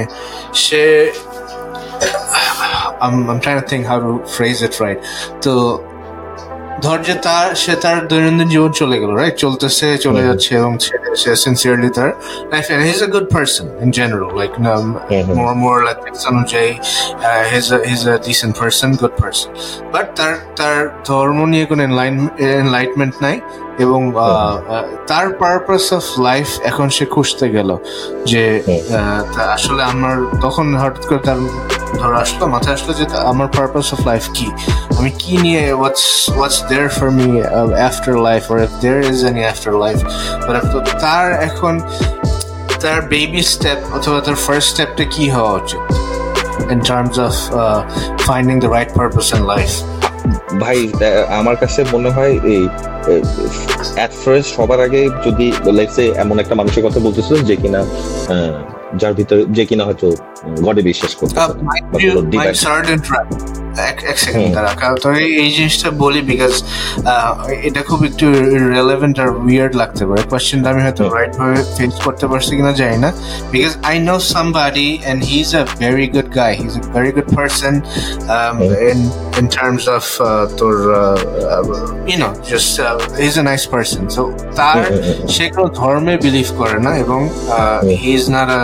সে 0.65 0.83
I'm, 3.07 3.17
I'm 3.31 3.41
trying 3.45 3.61
to 3.63 3.67
think 3.71 3.85
how 3.91 3.99
to 4.07 4.11
phrase 4.35 4.61
it 4.67 4.75
right. 4.85 5.01
তো 5.45 5.53
ধর 6.81 6.99
যে 7.03 7.15
তার 7.27 7.49
সে 7.55 7.73
তার 7.77 7.99
দৈনন্দিন 8.09 8.49
জীবন 8.49 8.71
চলে 8.73 8.97
গেল 9.01 9.11
রাইট 9.13 9.37
চলতেছে 9.45 9.87
চলে 9.99 10.23
যাচ্ছে 10.27 10.51
এবং 10.57 10.73
সে 11.21 11.31
সিনসিয়ারলি 11.37 11.91
তার 11.91 12.11
life 12.53 12.67
and 12.71 12.83
his 12.89 12.99
a 13.03 13.09
good 13.15 13.27
person 13.35 13.67
in 13.83 13.89
general 13.91 14.31
like 14.41 14.53
more 15.39 15.53
more 15.63 15.77
like 15.87 15.99
অনুযায়ী 16.31 16.71
his 17.53 17.67
his 17.91 18.03
a 18.09 18.15
decent 18.29 18.53
person 18.61 18.91
good 19.01 19.15
person 19.23 19.49
but 19.93 20.07
তার 20.17 20.35
তার 20.57 20.79
ধর্ম 21.09 21.39
নিয়ে 21.53 21.65
কোনো 21.67 21.83
এনলাইটমেন্ট 22.61 23.15
নাই 23.25 23.37
এবং 23.83 24.01
তার 25.07 25.27
পারপাস 25.43 25.85
অফ 25.93 26.05
লাইফ 26.21 26.49
এখন 26.71 26.87
সে 26.97 27.05
খুঁজতে 27.07 27.47
গেল 27.57 27.71
যে 28.31 28.43
আসলে 29.57 29.83
আমার 29.93 30.17
তখন 30.41 30.67
হঠাৎ 30.83 31.05
করে 31.09 31.21
তার 31.29 31.39
ধরো 32.01 32.17
আসলো 32.25 32.45
মাথায় 32.47 32.75
আসলো 32.75 32.93
যে 32.99 33.05
আমার 33.33 33.49
পারপাস 33.57 33.87
অফ 33.95 34.01
লাইফ 34.11 34.25
কি? 34.37 34.47
আমি 34.99 35.11
কি 35.19 35.35
নিয়ে 35.45 35.63
what's 35.73 36.05
what's 36.37 36.59
there 36.71 36.89
for 36.99 37.09
me 37.19 37.27
after 37.89 38.15
life 38.29 38.43
or 38.53 38.59
if 38.67 38.73
there 38.83 38.99
is 39.13 39.19
any 39.31 39.43
after 39.53 39.75
life 39.85 39.99
তো 40.73 40.79
তার 41.03 41.27
এখন 41.49 41.75
তার 42.83 42.99
বেবি 43.13 43.43
স্টেপ 43.53 43.79
অথবা 43.97 44.19
তার 44.27 44.37
ফার্স্ট 44.47 44.69
স্টেপটা 44.73 45.05
কি 45.15 45.25
হওয়া 45.35 45.53
উচিত? 45.61 45.83
In 46.75 46.81
terms 46.83 47.17
of 47.19 47.35
uh, 47.55 47.81
finding 48.21 48.59
the 48.61 48.69
right 48.69 48.91
purpose 48.95 49.29
in 49.37 49.43
life. 49.47 49.75
ভাই 50.61 50.79
আমার 51.31 51.57
কাছে 51.57 51.81
মনে 51.93 52.11
হয় 52.11 52.35
এই 52.47 52.63
অ্যাট 53.97 54.13
ফার্স্ট 54.23 54.49
সবার 54.57 54.81
আগে 54.81 55.01
যদি 55.27 55.47
লাইফে 55.79 56.05
এমন 56.15 56.37
একটা 56.39 56.55
মানুষের 56.55 56.83
কথা 56.87 56.99
বলতেছিল 57.01 57.37
যে 57.43 57.55
কিনা 57.57 57.81
যার 59.01 59.15
ভিতরে 59.15 59.43
যে 59.57 59.65
কিনা 59.67 59.85
হয়তো 59.85 60.09
গডে 60.63 60.83
বিশ্বাস 60.83 61.13
করতে 61.19 61.37
এক 64.11 64.17
সেকেন্ড 64.25 64.49
দাঁড়া। 64.57 64.73
এই 65.45 65.51
জিনিসটা 65.57 65.89
বলি 66.05 66.21
বিকজ 66.31 66.55
এটা 67.69 67.81
খুব 67.89 68.01
একটু 68.09 68.27
রেলেভেন্ট 68.77 69.17
আর 69.25 69.31
উইয়ার্ড 69.47 69.75
লাগতে 69.81 70.03
পারে। 70.09 70.23
কোয়েশ্চেনটা 70.31 70.69
আমি 70.73 70.81
হয়তো 70.87 71.03
রাইট 71.17 71.33
ভাবে 71.39 71.59
ফেস 71.77 71.95
করতে 72.07 72.27
পারছি 72.31 72.53
কিনা 72.59 72.73
জানি 72.81 72.99
না। 73.05 73.11
Because 73.55 73.73
I 73.91 73.97
know 74.09 74.17
somebody 74.35 74.89
and 75.05 75.21
he 75.31 75.37
is 75.45 75.51
a 75.61 75.63
very 75.83 76.07
good 76.15 76.29
guy 76.41 76.51
he 76.59 76.65
is 76.71 76.75
a 76.81 76.83
very 76.95 77.11
good 77.17 77.29
person 77.39 77.75
in 78.91 79.01
in 79.41 79.49
terms 79.61 79.85
of 79.97 80.05
uh, 80.21 80.45
তোর 80.61 80.75
you 82.11 82.17
know 82.25 82.31
just 82.51 82.71
he 83.21 83.27
is 83.33 83.37
a 83.43 83.45
nice 83.51 83.63
person 83.73 84.03
so 84.17 84.23
তার 84.59 84.79
সে 85.35 85.45
কোনো 85.55 85.69
ধর্মে 85.81 86.15
believe 86.25 86.49
করে 86.61 86.79
না 86.87 86.93
এবং 87.05 87.21
he 88.03 88.11
is 88.19 88.25
not 88.37 88.49
a 88.57 88.61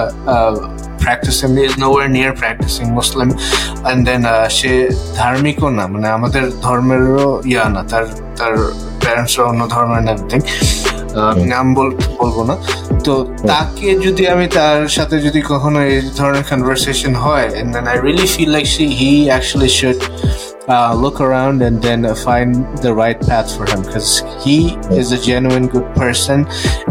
practicing 0.99 1.53
is 1.59 1.75
nowhere 1.79 2.09
near 2.09 2.33
practicing 2.35 2.89
Muslim 2.99 3.29
and 3.89 3.99
then 4.09 4.23
সে 4.59 4.73
ধার্মিকও 5.20 5.69
না 5.79 5.85
মানে 5.93 6.09
আমাদের 6.19 6.45
ধর্মেরও 6.66 7.29
ইয়া 7.53 7.65
না 7.75 7.81
তার 7.91 8.05
তার 8.39 8.55
প্যারেন্টসরা 9.03 9.45
অন্য 9.51 9.62
ধর্মের 9.75 10.05
এভরিথিং 10.12 10.41
নাম 11.53 11.66
বলব 12.20 12.37
না 12.51 12.55
তো 13.07 13.15
তাকে 13.51 13.89
যদি 14.07 14.23
আমি 14.35 14.47
তার 14.57 14.81
সাথে 14.97 15.16
যদি 15.27 15.41
কখনো 15.53 15.79
এই 15.91 15.97
ধরনের 16.19 16.45
কনভারসেশন 16.51 17.12
হয় 17.25 17.47
and 17.61 17.69
then 17.75 17.85
I 17.95 17.97
really 18.07 18.29
feel 18.35 18.51
like 18.57 18.69
she 18.75 18.85
he 19.01 19.12
actually 19.39 19.70
should 19.79 20.01
uh, 20.69 20.93
look 20.95 21.20
around 21.20 21.57
and 21.62 21.77
then 21.81 22.01
uh, 22.05 22.15
find 22.15 22.51
the 22.79 22.93
right 22.93 23.20
path 23.20 23.49
for 23.57 23.65
him 23.70 23.81
because 23.83 24.11
he 24.45 24.59
is 24.91 25.12
a 25.12 25.20
genuine 25.20 25.66
good 25.66 25.89
person 25.95 26.39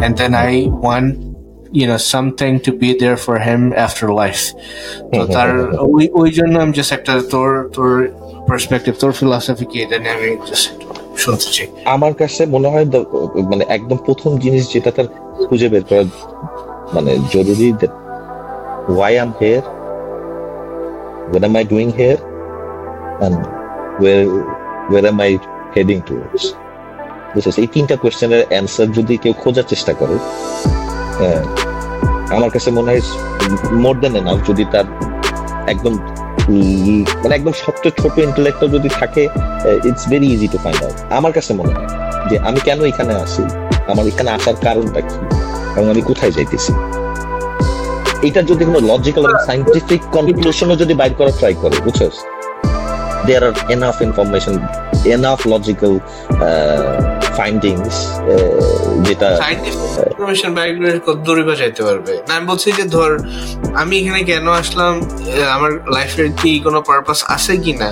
and 0.04 0.12
then 0.18 0.32
I 0.34 0.52
want 0.86 1.27
you 1.72 1.86
know 1.88 1.98
something 2.16 2.54
to 2.66 2.72
be 2.82 2.90
there 3.02 3.18
for 3.26 3.36
him 3.48 3.62
after 3.86 4.06
life. 4.24 4.44
তো 5.14 5.22
তার 5.36 5.50
ওই 5.96 6.06
ওই 6.22 6.30
জন্য 6.38 6.54
আমি 6.64 6.74
just 6.78 6.92
একটা 6.98 7.14
তোর 7.34 7.50
তোর 7.76 7.92
perspective 8.50 8.94
তোর 9.02 9.12
ফিলসফি 9.20 9.66
কি 9.72 9.78
এটা 9.86 9.98
নিয়ে 10.04 10.14
আমি 10.18 10.30
জাস্ট 10.50 10.68
শুনতে 11.24 11.48
চাই। 11.56 11.68
আমার 11.96 12.14
কাছে 12.22 12.42
মনে 12.56 12.68
হয় 12.74 12.86
মানে 13.52 13.64
একদম 13.78 13.98
প্রথম 14.08 14.32
জিনিস 14.44 14.64
যেটা 14.74 14.92
তার 14.98 15.08
খুঁজে 15.48 15.68
বের 15.74 15.84
করা 15.90 16.04
মানে 16.96 17.12
জরুরি 17.34 17.70
why 18.98 19.12
I'm 19.22 19.32
here 19.42 19.66
what 21.32 21.44
am 21.48 21.54
I 21.62 21.64
doing 21.74 21.92
here 22.00 22.20
and 23.26 23.36
where 24.02 24.26
where 24.92 25.06
am 25.12 25.20
I 25.28 25.32
heading 25.76 26.02
towards? 26.10 26.46
এই 27.64 27.68
তিনটা 27.76 27.96
কোয়েশ্চেনের 28.02 28.44
অ্যান্সার 28.52 28.88
যদি 28.98 29.14
কেউ 29.24 29.34
খোঁজার 29.42 29.66
চেষ্টা 29.72 29.94
করে 30.02 30.16
হ্যাঁ, 31.18 31.42
আমার 32.32 32.50
কাছে 32.50 32.70
মনে 32.72 32.90
হয় 32.92 33.04
মোর 33.76 33.96
দেন 34.02 34.14
এনাফ 34.16 34.40
যদি 34.48 34.64
তার 34.72 34.86
একদম 35.68 35.94
মানে 37.24 37.34
একদম 37.36 37.54
সবচেয়ে 37.66 37.94
ছোট 38.02 38.14
ইন্টেলেক্ট 38.20 38.62
যদি 38.72 38.90
থাকে 39.00 39.24
it's 39.84 40.04
very 40.10 40.28
easy 40.34 40.48
to 40.48 40.58
find 40.58 40.80
out 40.84 40.98
আমার 41.12 41.32
কাছে 41.34 41.52
মনে 41.54 41.72
হয় 41.74 41.90
যে 42.30 42.36
আমি 42.40 42.60
কেন 42.60 42.80
এখানে 42.84 43.14
আসি 43.16 43.44
আমার 43.88 44.06
এখানে 44.08 44.30
আসার 44.32 44.58
কারণটা 44.64 45.02
কি 45.02 45.18
এবং 45.76 45.88
আমি 45.90 46.02
কোথায় 46.02 46.32
যাইতেছি। 46.32 46.72
এটা 48.24 48.42
যদি 48.42 48.64
কোনো 48.66 48.80
লজিক্যাল 48.82 49.24
এবং 49.26 49.40
সাইন্টিফিক 49.46 50.02
কনক্লুশনও 50.12 50.76
যদি 50.76 50.94
বাইর 50.94 51.14
করার 51.14 51.36
ট্রাই 51.40 51.54
করে 51.54 51.76
বুঝছস 51.86 52.16
there 53.26 53.44
are 53.44 53.54
enough 53.70 53.98
information 54.02 54.56
enough 55.14 55.40
logical 55.54 55.94
findings 57.38 57.96
যেটা 59.06 59.30
ইনফরমেশন 60.10 60.52
ব্যাকগ্রাউন্ড 60.58 61.02
কত 61.08 61.18
দূরে 61.26 61.44
বা 61.48 61.54
যাইতে 61.62 61.82
পারবে? 61.88 62.14
না 62.28 62.32
আমি 62.38 62.46
বলছি 62.52 62.68
যে 62.78 62.86
ধর 62.96 63.12
আমি 63.82 63.94
এখানে 64.02 64.22
কেন 64.30 64.46
আসলাম 64.62 64.94
আমার 65.56 65.72
লাইফের 65.96 66.28
কি 66.42 66.52
কোনো 66.66 66.80
পারপাস 66.90 67.20
আছে 67.36 67.54
কি 67.66 67.74
না 67.84 67.90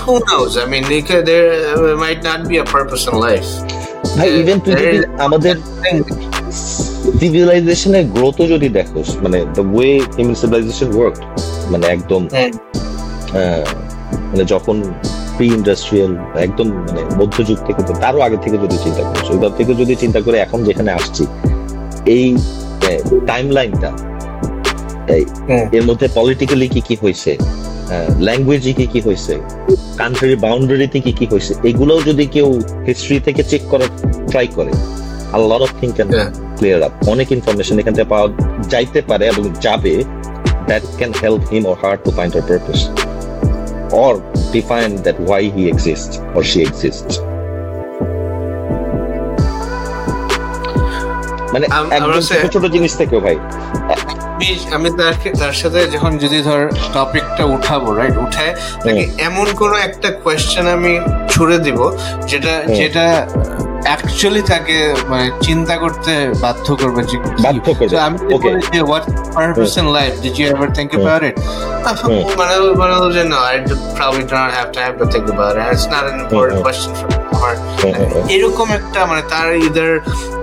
who 0.00 0.14
knows? 0.26 0.52
I 0.62 0.64
mean 0.72 0.84
there 1.30 1.96
might 2.04 2.20
not 2.28 2.40
be 2.50 2.56
a 2.64 2.66
purpose 2.76 3.02
in 3.10 3.14
life. 3.28 3.50
ভাই 4.18 4.28
ইভেন 4.40 4.58
তুই 4.64 4.74
যদি 4.82 4.98
আমাদের 5.26 5.54
সিভিলাইজেশনের 7.20 8.04
গ্রোথও 8.14 8.44
যদি 8.54 8.68
দেখোস 8.78 9.08
মানে 9.24 9.38
the 9.56 9.64
way 9.74 9.90
human 10.16 10.36
civilization 10.42 10.88
work 10.96 11.16
মানে 11.72 11.84
একদম 11.96 12.22
মানে 14.30 14.44
যখন 14.52 14.76
প্রি 15.36 15.46
ইন্ডাস্ট্রিয়াল 15.58 16.12
একদম 16.46 16.66
মানে 16.86 17.02
মধ্যযুগ 17.20 17.58
থেকে 17.66 17.80
তারও 18.02 18.20
আগে 18.20 18.38
থেকে 18.44 18.56
যদি 18.64 18.76
চিন্তা 18.84 19.02
করি 19.02 19.50
থেকে 19.58 19.72
যদি 19.74 19.94
চিন্তা 19.94 20.20
করে 20.20 20.36
এখন 20.38 20.58
যেখানে 20.64 20.90
আসছি 20.92 21.24
এই 22.06 22.26
টাইম 23.26 23.46
লাইনটা 23.50 23.90
এর 25.72 25.84
মধ্যে 25.88 26.06
পলিটিক্যালি 26.14 26.66
কি 26.68 26.80
কি 26.80 26.94
হয়েছে 27.02 27.32
ল্যাঙ্গুয়েজে 28.18 28.72
কি 28.72 28.86
কি 28.86 29.00
হয়েছে 29.00 29.34
কান্ট্রির 29.98 30.36
বাউন্ডারিতে 30.36 30.98
কি 31.00 31.12
কি 31.12 31.26
হয়েছে 31.26 31.52
এগুলোও 31.68 32.00
যদি 32.02 32.24
কেউ 32.26 32.48
হিস্ট্রি 32.86 33.16
থেকে 33.20 33.42
চেক 33.42 33.62
করার 33.70 33.90
ট্রাই 34.30 34.48
করে 34.56 34.72
a 35.32 35.38
lot 35.40 35.60
of 35.60 35.70
things 35.70 35.94
can 35.96 36.08
clear 36.58 36.78
up 36.82 36.92
অনেক 37.08 37.28
ইনফরমেশন 37.32 37.76
এখান 37.78 37.94
থেকে 37.94 38.08
পাওয়া 38.08 38.26
যাইতে 38.68 39.00
পারে 39.00 39.24
এবং 39.26 39.42
যাবে 39.60 39.94
that 40.68 40.84
can 40.98 41.12
help 41.14 41.42
him 41.52 41.62
or 41.66 41.76
her 41.76 41.94
to 41.96 42.10
find 42.10 42.30
her 42.34 42.44
purpose 42.44 42.82
or 43.92 44.12
define 44.52 44.92
that 45.06 45.18
why 45.20 45.42
he 45.56 45.62
exists 45.68 46.14
or 46.34 46.42
she 46.50 46.60
exists. 46.68 47.14
মানে 51.52 51.66
একদম 51.96 52.20
ছোট 52.28 52.44
ছোট 52.54 52.64
জিনিস 52.74 52.92
থেকেও 53.00 53.20
ভাই। 53.26 53.36
আমি 54.76 54.88
তার 55.40 55.56
সাথে 55.62 55.80
যখন 55.94 56.12
যদি 56.18 56.38
ধর 56.42 56.62
টপিকটা 56.94 57.44
উঠাবো 57.54 57.88
রাইট 57.98 58.16
উঠে 58.24 58.46
তাকে 58.84 59.02
এমন 59.28 59.46
কোন 59.60 59.72
একটা 59.88 60.08
কোয়েশ্চেন 60.24 60.66
আমি 60.76 60.92
ছুড়ে 61.32 61.56
দিব 61.58 61.78
যেটা 62.30 62.54
যেটা 62.78 63.06
অ্যাকচুয়ালি 63.86 64.42
তাকে 64.52 64.76
মানে 65.10 65.26
চিন্তা 65.46 65.74
করতে 65.84 66.12
বাধ্য 66.44 66.66
করবে 66.80 67.00
যে 67.10 67.16
বাধ্য 67.44 67.66
করবে। 67.78 67.96
আমি 68.06 68.16
ওকে 68.34 68.50
যে 68.74 68.80
what 68.88 69.04
purpose 69.36 69.74
in 69.80 69.86
life 69.98 70.12
did 70.22 70.36
you 70.40 70.46
ever 70.54 70.68
think 70.76 70.88
about 70.94 71.22
it 71.28 71.36
মানে 72.40 72.54
মানে 72.80 72.94
যে 73.16 73.22
no 73.32 73.38
I 73.48 73.54
probably 73.96 74.22
do 74.30 74.34
not 74.40 74.52
have 74.58 74.68
time 74.78 74.90
to 75.00 75.04
think 75.12 75.24
about 75.28 75.54
it 75.60 75.66
it's 75.72 75.86
not 75.94 76.04
an 76.06 76.16
important 76.22 76.58
question 76.64 76.92
for 76.98 77.08
আমার 77.36 77.54
এরকম 78.34 78.68
একটা 78.78 79.00
মানে 79.10 79.22
তার 79.32 79.46
ইদার 79.68 79.90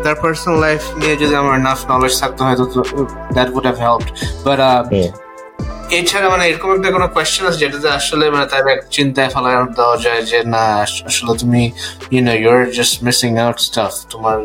তার 0.04 0.16
পার্সোনাল 0.22 0.58
লাইফ 0.66 0.82
নিয়ে 1.00 1.16
যদি 1.22 1.36
আমার 1.44 1.58
নাফ 1.68 1.80
নলেজ 1.92 2.14
থাকতো 2.22 2.42
হয়তো 2.48 2.64
that 3.36 3.50
would 3.56 3.66
have 3.68 3.78
helped 3.86 4.10
but 4.46 4.60
এছাড়া 5.98 6.30
মানে 6.30 6.44
এরকম 6.50 6.70
একটা 6.76 6.90
কোনো 6.92 7.08
কোয়েশ্চেন 7.08 7.44
আছে 7.48 7.58
যেটাতে 7.58 7.90
আসলে 7.90 8.32
মানে 8.32 8.46
তার 8.46 8.64
চিন্তায় 8.92 9.30
দেওয়া 9.76 9.98
যায় 9.98 10.22
যে 10.22 10.44
না 10.44 10.64
আসলে 10.84 11.34
তুমি 11.40 11.72
you 12.12 12.22
know 12.24 12.34
you're 12.34 12.60
just 12.72 13.04
missing 13.04 13.38
out 13.38 13.58
stuff 13.60 13.92
তোমার 14.10 14.38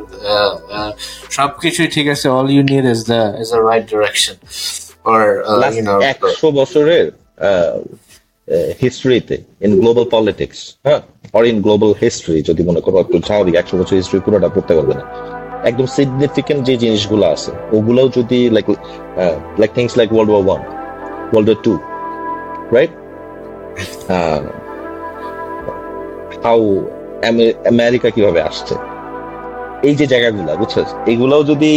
সবকিছুই 1.30 1.88
ঠিক 1.88 2.06
আছে 2.08 2.28
all 2.28 2.48
you 2.50 2.62
need 2.62 2.84
is 2.84 3.00
the 3.04 3.22
is 3.42 3.48
the 3.54 3.60
right 3.70 3.84
direction 3.90 4.36
or 5.04 5.20
you 5.74 5.82
know 5.82 5.94
একশো 6.00 6.50
বছরের 6.50 7.04
হিস্ট্রিতে 8.82 9.36
ইন 9.60 9.80
গ্লোবাল 9.80 10.04
পলিটিক্স 10.10 10.58
হ্যাঁ 10.84 11.00
অর 11.32 11.42
ইন 11.46 11.62
গ্লোবাল 11.62 11.92
হিস্ট্রি 12.00 12.42
যদি 12.42 12.62
মনে 12.62 12.80
করো 12.80 12.96
একটু 13.00 13.16
স্বাভাবিক 13.26 13.54
একশো 13.54 13.74
বছর 13.78 13.94
হিস্ট্রি 13.96 14.20
পুরোটা 14.20 14.48
পড়তে 14.48 14.72
পারবে 14.74 14.94
না। 14.94 15.04
একদম 15.64 15.86
সিগনিফিকেন্ট 15.86 16.60
যে 16.66 16.76
জিনিসগুলো 16.76 17.24
আছে 17.26 17.50
ওগুলোও 17.72 18.08
যদি 18.08 18.38
like 18.50 18.66
like 19.58 19.70
things 19.74 19.92
like 19.96 20.08
world 20.12 20.30
war 20.32 20.44
one 20.46 20.77
World 21.32 21.48
War 21.50 21.58
II, 21.66 21.76
right? 22.76 22.92
Uh, 24.16 24.40
how 26.44 26.58
America 27.72 28.08
কীভাবে 28.16 28.40
আসছে? 28.48 28.74
এই 29.88 29.94
যে 30.00 30.06
জায়গাগুলো 30.12 30.50
বুঝছ? 30.62 30.74
এগুলোও 31.12 31.42
যদি 31.50 31.72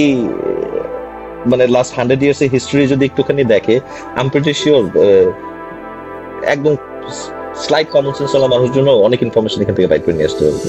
মানে 1.52 1.64
লাস্ট 1.76 1.92
হান্ড্রেড 1.98 2.22
ইয়ার্স 2.24 2.40
এর 2.46 2.50
হিস্ট্রি 2.56 2.84
যদি 2.94 3.04
একটুখানি 3.10 3.44
দেখে 3.54 3.76
আম 4.20 4.28
শিওর 4.62 4.84
একদম 6.54 6.74
স্লাইট 7.64 7.88
কমন 7.96 8.14
সেন্স 8.18 8.32
ওলা 8.36 8.48
মানুষের 8.54 8.74
জন্য 8.78 8.90
অনেক 9.08 9.20
ইনফরমেশন 9.28 9.60
এখান 9.64 9.76
থেকে 9.78 9.90
বাইক 9.92 10.04
করে 10.06 10.16
নিয়ে 10.18 10.28
আসতে 10.30 10.42
হবে 10.46 10.60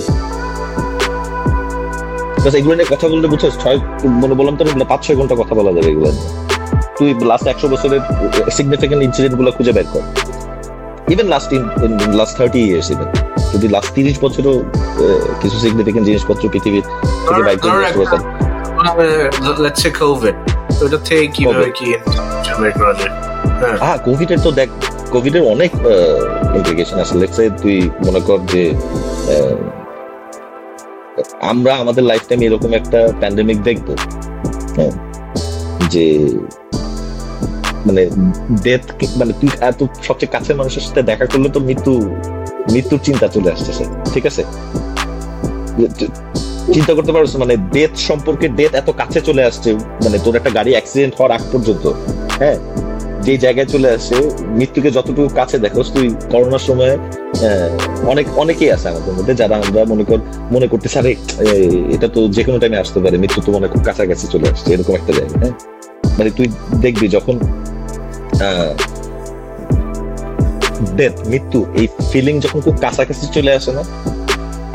এগুলো 2.59 2.75
নিয়ে 2.79 2.89
কথা 2.95 3.07
বলতে 3.13 3.29
বুঝছ? 3.33 3.45
ছয় 3.63 3.79
মানে 4.23 4.35
বললাম 4.39 4.55
তো 4.59 4.63
পাঁচ 4.93 5.01
ছয় 5.07 5.17
ঘণ্টা 5.21 5.35
কথা 5.41 5.55
বলা 5.59 5.71
যাবে 5.77 5.89
এগুলো 5.93 6.11
নিয়ে। 6.17 6.52
তুই 6.99 7.09
লাস্ট 7.31 7.47
একশো 7.53 7.67
বছরের 7.73 8.03
সিগনিফিকেন্ট 8.57 9.01
ইনসিডেন্টগুলো 9.07 9.51
খুঁজে 9.57 9.73
বের 9.77 9.87
কর। 9.93 10.05
Even 11.13 11.29
last 11.35 11.51
in 11.57 11.63
last 12.21 12.35
thirty 12.39 12.61
years 12.69 12.89
even 12.95 13.09
যদি 13.53 13.67
লাস্ট 13.75 13.91
তিরিশ 13.97 14.17
বছরও 14.25 14.55
কিছু 15.43 15.57
সিগনিফিকেন্ট 15.65 16.05
জিনিসপত্র 16.09 16.43
পৃথিবীর 16.55 16.85
থেকে 17.27 17.43
বাইক 17.47 17.59
লেটস 19.65 19.81
সে 19.83 19.91
কোভিড 20.01 20.37
ওটা 20.85 20.99
থেকে 21.09 21.25
কীভাবে 21.37 21.67
কি 21.79 21.87
বের 22.61 22.73
করা 22.81 22.93
যায়? 23.01 23.13
হ্যাঁ। 23.83 23.99
কোভিডের 24.07 24.41
তো 24.47 24.51
দেখ 24.61 24.69
কোভিডের 25.15 25.45
অনেক 25.55 25.71
ইমপ্লিকেশন 26.59 26.97
আছে। 27.03 27.15
লেটস 27.21 27.37
সে 27.39 27.45
তুই 27.63 27.77
মনে 28.07 28.21
কর 28.27 28.39
যে 28.53 28.63
আমরা 31.53 31.73
আমাদের 31.83 32.05
লাইফ 32.11 32.23
টাইম 32.29 32.41
এরকম 32.47 32.71
একটা 32.81 33.01
প্যান্ডেমিক 33.21 33.59
দেখব 33.69 33.89
হ্যাঁ 34.77 34.93
যে 35.93 36.05
মানে 37.87 38.03
ডেথ 38.65 38.85
মানে 39.21 39.33
তুই 39.41 39.51
এত 39.71 39.81
সবচেয়ে 40.09 40.33
কাছের 40.35 40.57
মানুষের 40.61 40.83
সাথে 40.87 41.03
দেখা 41.11 41.27
করলে 41.33 41.49
তো 41.57 41.61
মৃত্যু, 41.69 41.93
মৃত্যুর 42.75 43.01
চিন্তা 43.07 43.27
চলে 43.35 43.49
আসতেছে, 43.55 43.85
ঠিক 44.15 44.25
আছে? 44.31 44.43
চিন্তা 46.75 46.93
করতে 46.97 47.13
পারছ 47.15 47.33
মানে 47.43 47.55
ডেথ 47.75 47.93
সম্পর্কে 48.09 48.47
ডেথ 48.59 48.73
এত 48.81 48.89
কাছে 49.01 49.19
চলে 49.29 49.43
আসছে 49.49 49.71
মানে 50.05 50.17
তোর 50.25 50.35
একটা 50.37 50.51
গাড়ি 50.59 50.71
অ্যাক্সিডেন্ট 50.77 51.13
হওয়ার 51.17 51.33
আগ 51.37 51.43
পর্যন্ত 51.53 51.85
হ্যাঁ? 52.41 52.59
যে 53.27 53.35
জায়গায় 53.45 53.69
চলে 53.75 53.89
আসে 53.97 54.17
মৃত্যুকে 54.59 54.91
যতটুকু 54.97 55.31
কাছে 55.41 55.57
দেখো 55.65 55.81
তুই 55.95 56.07
করোনার 56.33 56.65
সময় 56.69 56.95
অনেক, 58.13 58.27
অনেকেই 58.43 58.71
আছে 58.77 58.87
আমাদের 58.93 59.13
মধ্যে 59.19 59.35
যারা 59.41 59.57
আমরা 59.65 59.81
মনে 59.93 60.05
কর 60.09 60.19
মনে 60.55 60.67
করতে 60.73 60.89
আরে 61.01 61.13
এটা 61.95 62.09
তো 62.15 62.21
যে 62.37 62.43
কোনো 62.47 62.59
টাইমে 62.63 62.79
আসতে 62.85 62.99
পারে, 63.05 63.17
মৃত্যু 63.23 63.41
তো 63.47 63.51
মনে 63.57 63.67
খুব 63.73 63.83
কাছাকাছি 63.89 64.27
চলে 64.35 64.47
আসছে, 64.53 64.69
এরকম 64.75 64.95
একটা 65.01 65.13
জায়গা 65.19 65.37
হ্যাঁ? 65.43 65.55
মানে 66.19 66.31
তুই 66.39 66.47
দেখবি 66.85 67.07
যখন 67.17 67.35
ডেথ 70.99 71.15
মৃত্যু 71.31 71.59
এই 71.81 71.87
ফিলিং 72.11 72.35
যখন 72.45 72.59
খুব 72.67 72.77
কাছাকাছি 72.85 73.25
চলে 73.37 73.53
আসে 73.59 73.71
না 73.79 73.83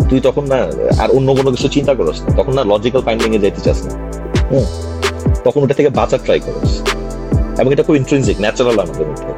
তুই 0.10 0.20
তখন 0.28 0.44
না 0.54 0.60
আর 1.02 1.10
অন্য 1.18 1.30
কোনো 1.38 1.50
কিছু 1.56 1.68
চিন্তা 1.76 1.94
করস 2.00 2.18
না 2.24 2.30
তখন 2.40 2.54
না 2.58 2.64
লজিক্যাল 2.72 3.02
ফাইন্ডিং 3.08 3.30
এ 3.36 3.40
যেতে 3.46 3.62
চাস 3.66 3.80
না 3.86 3.92
তখন 5.46 5.60
ওটা 5.66 5.76
থেকে 5.80 5.90
বাঁচার 6.00 6.20
ট্রাই 6.26 6.40
করস। 6.46 6.72
এবং 7.60 7.70
এটা 7.74 7.84
খুব 7.88 7.96
ইন্ট্রেন্সিক 8.02 8.38
ন্যাচারাল 8.46 8.78
আমাদের 8.84 9.06
মধ্যে। 9.10 9.32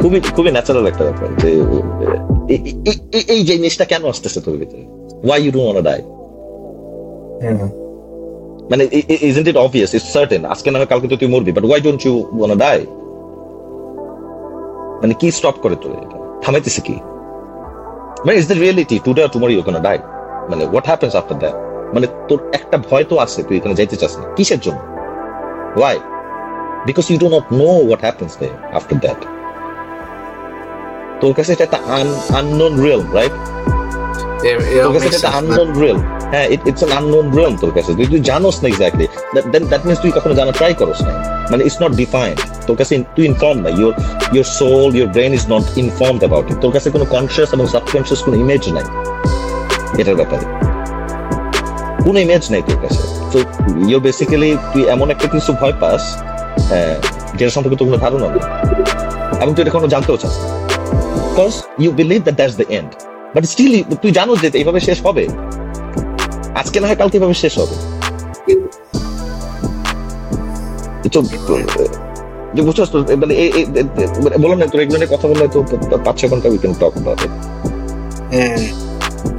খুবই 0.00 0.18
খুবই 0.36 0.50
ন্যাচারাল 0.56 0.84
একটা 0.90 1.04
ব্যাপার 1.08 1.28
যে 1.42 1.50
এই 3.34 3.40
জিনিসটা 3.50 3.84
কেন 3.92 4.02
আসতেছে 4.12 4.38
তোর 4.44 4.54
ভিতরে? 4.60 4.82
ওয়াই 5.26 5.38
ইউ 5.44 5.50
ডোন্ট 5.56 5.78
ডাই 5.88 6.00
মানে 8.70 8.82
isn't 9.28 9.46
it 9.52 9.58
obvious 9.66 9.90
it's 9.96 10.08
certain 10.16 10.42
আজকে 10.52 10.68
না 10.72 10.78
কালকে 10.92 11.06
তো 11.12 11.16
তুই 11.20 11.28
মরবি 11.34 11.50
but 11.56 11.64
why 11.68 11.80
don't 11.86 12.00
you 12.06 12.14
want 12.38 12.56
die 12.64 12.78
মানে 15.00 15.14
কি 15.20 15.28
স্টপ 15.38 15.56
করে 15.64 15.76
তোর 15.82 15.92
থামাইতেছে 16.44 16.80
কি? 16.86 16.96
মানে 18.24 18.36
is 18.40 18.46
the 18.50 18.56
reality 18.64 18.96
today 19.06 19.22
tomorrow 19.32 19.52
you 19.54 19.62
gonna 19.68 19.80
die 19.86 19.98
মানে 20.50 20.62
হোয়াট 20.70 20.86
হ্যাপেন্স 20.90 21.12
আফটার 21.20 21.38
দ্যাট 21.42 21.56
মানে 21.94 22.06
তোর 22.28 22.38
একটা 22.58 22.76
ভয় 22.88 23.04
তো 23.10 23.14
আছে 23.24 23.40
তুই 23.46 23.54
এখানে 23.58 23.74
যাইতে 23.78 23.96
চাস 24.02 24.12
না। 24.20 24.24
কিসের 24.36 24.60
জন্য? 24.64 24.80
Why 25.78 25.96
because 26.88 27.04
you 27.10 27.18
do 27.24 27.28
not 27.36 27.46
know 27.60 27.70
what 27.86 28.00
happens 28.06 28.32
they 28.40 28.48
after 28.78 28.98
that 29.04 29.20
তোর 31.20 31.32
কাছে 31.36 31.50
এটা 31.54 31.64
একটা 31.68 31.80
আননোন 32.38 32.74
রিয়েল 32.84 33.02
রাইট 33.16 33.34
তোর 34.86 34.92
কাছে 34.94 35.08
এটা 35.10 35.30
আননোন 35.38 35.70
রিয়েল 35.82 35.98
হ্যাঁ 36.32 36.46
ইটস 36.70 36.80
অ্যান 36.82 36.92
আননোন 36.98 37.26
রিয়েল 37.38 37.54
তোর 37.62 37.72
কাছে। 37.76 37.90
তুই 37.96 38.20
জানোস 38.30 38.56
না 38.62 38.66
এক্স্যাক্টলি 38.70 39.06
দেন 39.52 39.62
দ্যাট 39.70 39.82
মিনস 39.86 39.98
তুই 40.04 40.12
কখনো 40.16 40.34
জানা 40.40 40.52
ট্রাই 40.58 40.72
করস 40.80 41.00
না। 41.06 41.12
মানে 41.50 41.62
ইটস 41.68 41.78
নট 41.84 41.92
ডিফাইন্ড 42.02 42.38
তোর 42.68 42.76
কাছে 42.80 42.94
তুই 43.14 43.24
ইনফর্ম 43.30 43.58
না। 43.64 43.70
Your 43.80 43.92
your 44.34 44.48
soul 44.58 44.88
your 44.98 45.08
brain 45.16 45.30
is 45.38 45.44
not 45.54 45.64
informed 45.82 46.20
about 46.24 46.46
it 46.50 46.58
তোর 46.64 46.72
কাছে 46.76 46.88
কোনো 46.94 47.04
কনসিয়াস 47.14 47.48
এবং 47.56 47.66
সাবকনসিয়াস 47.74 48.20
কোনো 48.26 48.36
ইমেজ 48.42 48.64
নাই। 48.76 48.86
এটার 50.00 50.16
ব্যাপারে। 50.20 50.44
কোনো 52.06 52.18
ইমেজ 52.24 52.44
নাই 52.52 52.62
তোর 52.68 52.78
কাছে। 52.84 53.02
তো 53.32 53.38
ইউ 53.90 53.98
বেসিক্যালি 54.06 54.50
তুই 54.72 54.82
এমন 54.94 55.06
একটা 55.14 55.26
কিছু 55.34 55.50
ভয় 55.60 55.74
পাস 55.82 56.02
যেটা 57.38 57.52
সম্পর্কে 57.54 57.76
তোর 57.78 57.86
কোনো 57.88 58.00
ধারণা 58.04 58.26
নেই। 58.34 58.44
এবং 59.42 59.52
তুই 59.54 59.62
এটা 59.64 59.72
কোনো 59.76 59.86
জানতেও 59.94 60.16
চাস 60.22 60.34
because 61.26 61.52
you 61.82 61.90
believe 62.00 62.20
that 62.26 62.36
that's 62.40 62.56
the 62.60 62.66
end 62.78 62.90
but 63.34 63.42
still 63.52 63.72
তুই 64.02 64.10
জানো 64.18 64.32
যে 64.42 64.48
এইভাবে 64.60 64.80
শেষ 64.88 64.98
হবে। 65.06 65.24
আজকে 66.60 66.76
না 66.80 66.86
হয় 66.88 66.98
কালকে 67.00 67.16
এভাবে 67.20 67.36
শেষ 67.44 67.54
হবে। 67.62 67.76
যে 72.58 72.62
বুঝছস 72.68 72.88
তো 72.92 72.96
মানে 73.22 73.34
বললাম 74.42 74.58
না 74.62 74.66
তোর 74.72 74.80
এগুলো 74.84 74.98
নিয়ে 75.00 75.12
কথা 75.14 75.26
বললে 75.30 75.44
তো 75.54 75.58
পাঁচ 76.06 76.16
ছ 76.20 76.22
ঘণ্টা 76.30 76.46
we 76.52 76.58
can 76.62 76.74
talk 76.82 76.92
about 76.96 77.20
it 77.26 77.32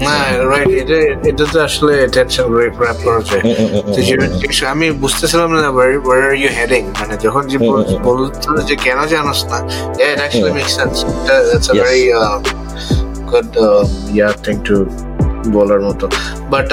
না 0.06 0.16
রাইট 0.52 0.70
এটা 0.82 0.98
এটা 1.30 1.46
তো 1.54 1.58
আসলে 1.68 1.94
টেনশন 2.16 2.48
র্যাপ 2.58 2.98
করা 3.04 3.20
আমি 4.76 4.88
বুঝতেছিলাম 5.04 5.50
না 5.56 5.60
ওয়ার 5.76 5.90
আর 6.28 6.34
ইউ 6.42 6.50
হেডিং 6.60 6.84
মানে 7.00 7.16
যখন 7.26 7.44
যে 7.52 7.58
বলতো 8.08 8.50
যে 8.70 8.76
কেন 8.86 9.00
জানোস 9.14 9.42
না 9.52 9.58
it 10.04 10.18
actually 10.22 10.52
make 10.60 10.68
sense 10.78 10.96
that's 11.28 11.68
a 11.72 11.74
very 11.84 12.04
good 13.32 13.50
yeah 14.18 14.28
thing 14.46 14.56
to 14.68 14.76
বলার 15.56 15.82
মতো। 15.88 16.06
বাট 16.54 16.70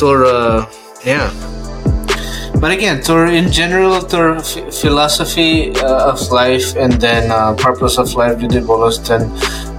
তোর 0.00 0.18
yeah 1.10 1.22
But 2.59 2.71
again, 2.71 3.01
Thor, 3.01 3.25
in 3.27 3.51
general, 3.51 3.99
Thor 4.01 4.39
philosophy 4.83 5.75
uh, 5.75 6.11
of 6.11 6.19
life 6.31 6.75
and 6.75 6.93
then 6.93 7.31
uh, 7.31 7.53
purpose 7.55 7.97
of 7.97 8.13
life, 8.13 8.39
did 8.39 8.51
then 9.05 9.31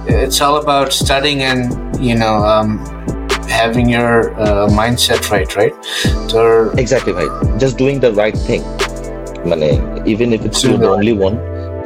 it's 0.07 0.39
all 0.41 0.57
about 0.57 0.93
studying 0.93 1.41
and 1.41 1.61
you 1.99 2.15
know 2.15 2.35
um, 2.45 2.69
having 3.49 3.89
your 3.89 4.33
uh, 4.39 4.67
mindset 4.69 5.29
right, 5.31 5.49
right? 5.55 5.75
So 6.29 6.71
exactly 6.77 7.13
right. 7.13 7.59
Just 7.59 7.77
doing 7.77 7.99
the 7.99 8.13
right 8.13 8.37
thing. 8.47 8.63
মানে 9.51 9.69
even 10.13 10.29
if 10.35 10.41
it's 10.47 10.61
you 10.63 10.73
the 10.83 10.89
only 10.97 11.13
one, 11.27 11.35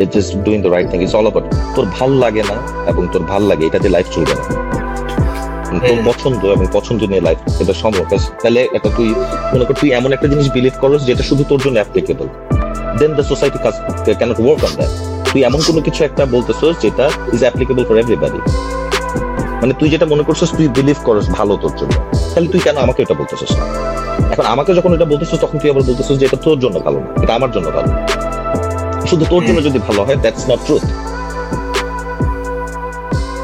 it's 0.02 0.14
just 0.18 0.32
doing 0.48 0.62
the 0.66 0.72
right 0.76 0.88
thing. 0.92 1.02
It's 1.06 1.16
all 1.18 1.28
about 1.32 1.46
তোর 1.76 1.86
ভাল 1.98 2.12
লাগে 2.24 2.44
না 2.52 2.58
এবং 2.92 3.04
তোর 3.14 3.24
ভাল 3.32 3.42
লাগে 3.50 3.64
এটাতে 3.70 3.90
লাইফ 3.96 4.08
চলবে 4.16 4.34
না 4.40 4.46
তোর 5.89 5.99
পছন্দ 6.09 6.41
এবং 6.57 6.67
পছন্দ 6.77 7.01
নিয়ে 7.11 7.23
লাইফ 7.27 7.39
এটা 7.63 7.75
সম্ভব। 7.83 8.05
তাহলে 8.43 8.61
তুই 8.99 9.09
মনে 9.53 9.65
কর, 9.67 9.75
তুই 9.83 9.91
এমন 9.99 10.11
একটা 10.17 10.29
জিনিস 10.33 10.47
বিলিভ 10.57 10.75
করস 10.83 11.01
যেটা 11.09 11.23
শুধু 11.31 11.43
তোর 11.51 11.61
জন্য 11.65 11.77
applicable 11.81 12.27
then 13.01 13.11
the 13.19 13.25
society 13.31 13.59
cannot 14.21 14.39
work 14.45 14.61
on 14.67 14.73
that 14.79 14.93
তুই 15.33 15.41
এমন 15.49 15.61
কোনো 15.69 15.81
কিছু 15.87 16.01
একটা 16.09 16.23
বলতেছস 16.35 16.75
যেটা 16.85 17.07
ইজ 17.35 17.41
অ্যাপ্লিকেবল 17.47 17.83
ফর 17.89 17.97
এভরিবাডি 18.03 18.41
মানে 19.61 19.73
তুই 19.81 19.89
যেটা 19.95 20.07
মনে 20.13 20.25
করছিস, 20.29 20.51
তুই 20.59 20.67
বিলিভ 20.77 20.99
করস 21.09 21.27
ভালো 21.39 21.53
তোর 21.63 21.73
জন্য। 21.81 21.95
তাহলে 22.33 22.49
তুই 22.53 22.61
কেন 22.67 22.77
আমাকে 22.87 23.01
এটা 23.05 23.15
বলতেছিস 23.21 23.51
না? 23.59 23.65
এখন 24.33 24.47
আমাকে 24.55 24.71
যখন 24.79 24.91
এটা 24.97 25.07
বলতেছিস, 25.13 25.39
তখন 25.45 25.57
তুই 25.61 25.69
আবার 25.73 25.85
বলতেছিস 25.91 26.17
যে 26.21 26.25
এটা 26.29 26.39
তোর 26.47 26.59
জন্য 26.65 26.77
ভালো 26.87 26.99
না, 27.05 27.09
এটা 27.25 27.33
আমার 27.39 27.51
জন্য 27.57 27.67
ভালো। 27.77 27.89
শুধু 29.11 29.25
তোর 29.33 29.43
জন্য 29.47 29.59
যদি 29.69 29.79
ভালো 29.87 30.01
হয় 30.07 30.19
that's 30.25 30.45
not 30.51 30.61
truth 30.67 30.85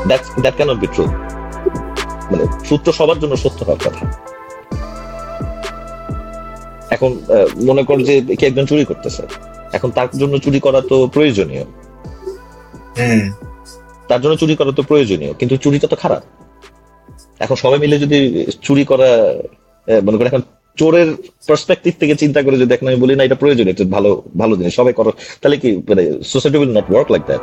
that's 0.08 0.28
that 0.44 0.54
cannot 0.58 0.78
be 0.82 0.88
truth 0.94 1.12
মানে 2.30 2.44
সূত্র 2.68 2.88
সবার 2.98 3.18
জন্য 3.22 3.34
সত্য 3.44 3.58
হওয়ার 3.66 3.80
কথা। 3.86 4.02
এখন 6.94 7.10
মনে 7.68 7.82
কর 7.88 7.98
যে 8.08 8.14
কে 8.38 8.44
একজন 8.50 8.64
চুরি 8.70 8.84
করতেছে। 8.90 9.22
এখন 9.76 9.88
তার 9.98 10.08
জন্য 10.20 10.34
চুরি 10.44 10.58
করা 10.66 10.80
তো 10.90 10.96
প্রয়োজনীয়। 11.14 11.64
তার 14.10 14.20
জন্য 14.22 14.34
চুরি 14.42 14.54
করা 14.60 14.72
তো 14.78 14.82
প্রয়োজনীয় 14.90 15.32
কিন্তু 15.40 15.54
চুরিটা 15.64 15.86
তো 15.92 15.96
খারাপ। 16.02 16.22
এখন 17.44 17.56
সবাই 17.64 17.78
মিলে 17.84 17.96
যদি 18.04 18.18
চুরি 18.66 18.84
করা 18.90 19.08
মনে 20.06 20.16
করেন 20.18 20.30
এখন 20.32 20.44
চোরের 20.80 21.08
পার্সপেক্টিভ 21.48 21.92
থেকে 22.00 22.14
চিন্তা 22.22 22.40
করে 22.44 22.56
যদি 22.62 22.72
এখন 22.76 22.86
আমি 22.90 22.98
বলি 23.04 23.14
না 23.18 23.22
এটা 23.28 23.38
প্রয়োজন 23.42 23.66
এটা 23.72 23.84
ভালো 23.96 24.10
ভালো 24.40 24.52
জিনিস 24.58 24.74
সবাই 24.80 24.94
করো। 24.98 25.10
তাহলে 25.40 25.56
কি 25.62 25.70
মানে 25.88 26.02
society 26.32 26.56
will 26.60 26.72
not 26.78 26.86
work 26.92 27.08
like 27.14 27.22
that 27.30 27.42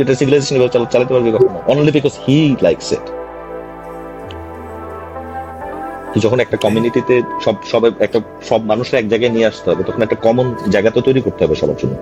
এটা 0.00 0.12
সিভিলাইজেশন 0.20 0.56
চালাতে 0.92 1.12
পারবে 1.14 1.30
কখনো? 1.36 1.58
Only 1.72 1.90
because 1.96 2.14
he 2.24 2.38
likes 2.66 2.88
it 2.96 3.06
যখন 6.16 6.38
একটা 6.40 6.56
কমিউনিটিতে 6.56 7.14
সব 7.44 7.56
সব 7.64 7.82
একটা 8.00 8.18
সব 8.48 8.60
মানুষের 8.62 8.96
এক 8.98 9.06
জায়গায় 9.08 9.32
নিয়ে 9.32 9.46
আসতে 9.46 9.66
হবে 9.70 9.82
তখন 9.84 10.00
একটা 10.02 10.18
কমন 10.22 10.46
জায়গা 10.70 10.90
তো 10.90 11.00
তৈরি 11.00 11.20
করতে 11.20 11.40
হবে 11.44 11.54
সবার 11.54 11.78
জন্য 11.78 11.94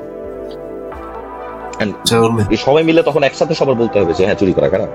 সবাই 2.56 2.82
মিলে 2.84 3.02
তখন 3.02 3.22
একসাথে 3.22 3.54
সবার 3.54 3.74
বলতে 3.74 3.96
হবে 4.00 4.12
যে 4.12 4.22
হ্যাঁ 4.24 4.38
চুরি 4.38 4.52
করা 4.52 4.68
খারাপ 4.68 4.90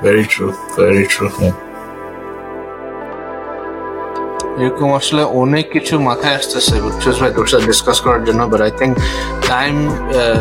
Very 0.00 0.24
true. 0.24 0.52
Very 0.76 1.06
true. 1.06 1.30
Yeah. 1.40 1.67
এরকম 4.62 4.88
আসলে 5.00 5.22
অনেক 5.42 5.64
কিছু 5.74 5.94
মাথায় 6.08 6.34
আসতেছে। 6.40 6.74
বুঝছিস 6.84 7.16
ভাই, 7.20 7.30
তোর 7.36 7.46
সাথে 7.50 7.64
ডিসকাস 7.70 7.98
করার 8.04 8.22
জন্য 8.28 8.40
but 8.50 8.60
I 8.66 8.72
think 8.80 8.92
time 9.52 9.74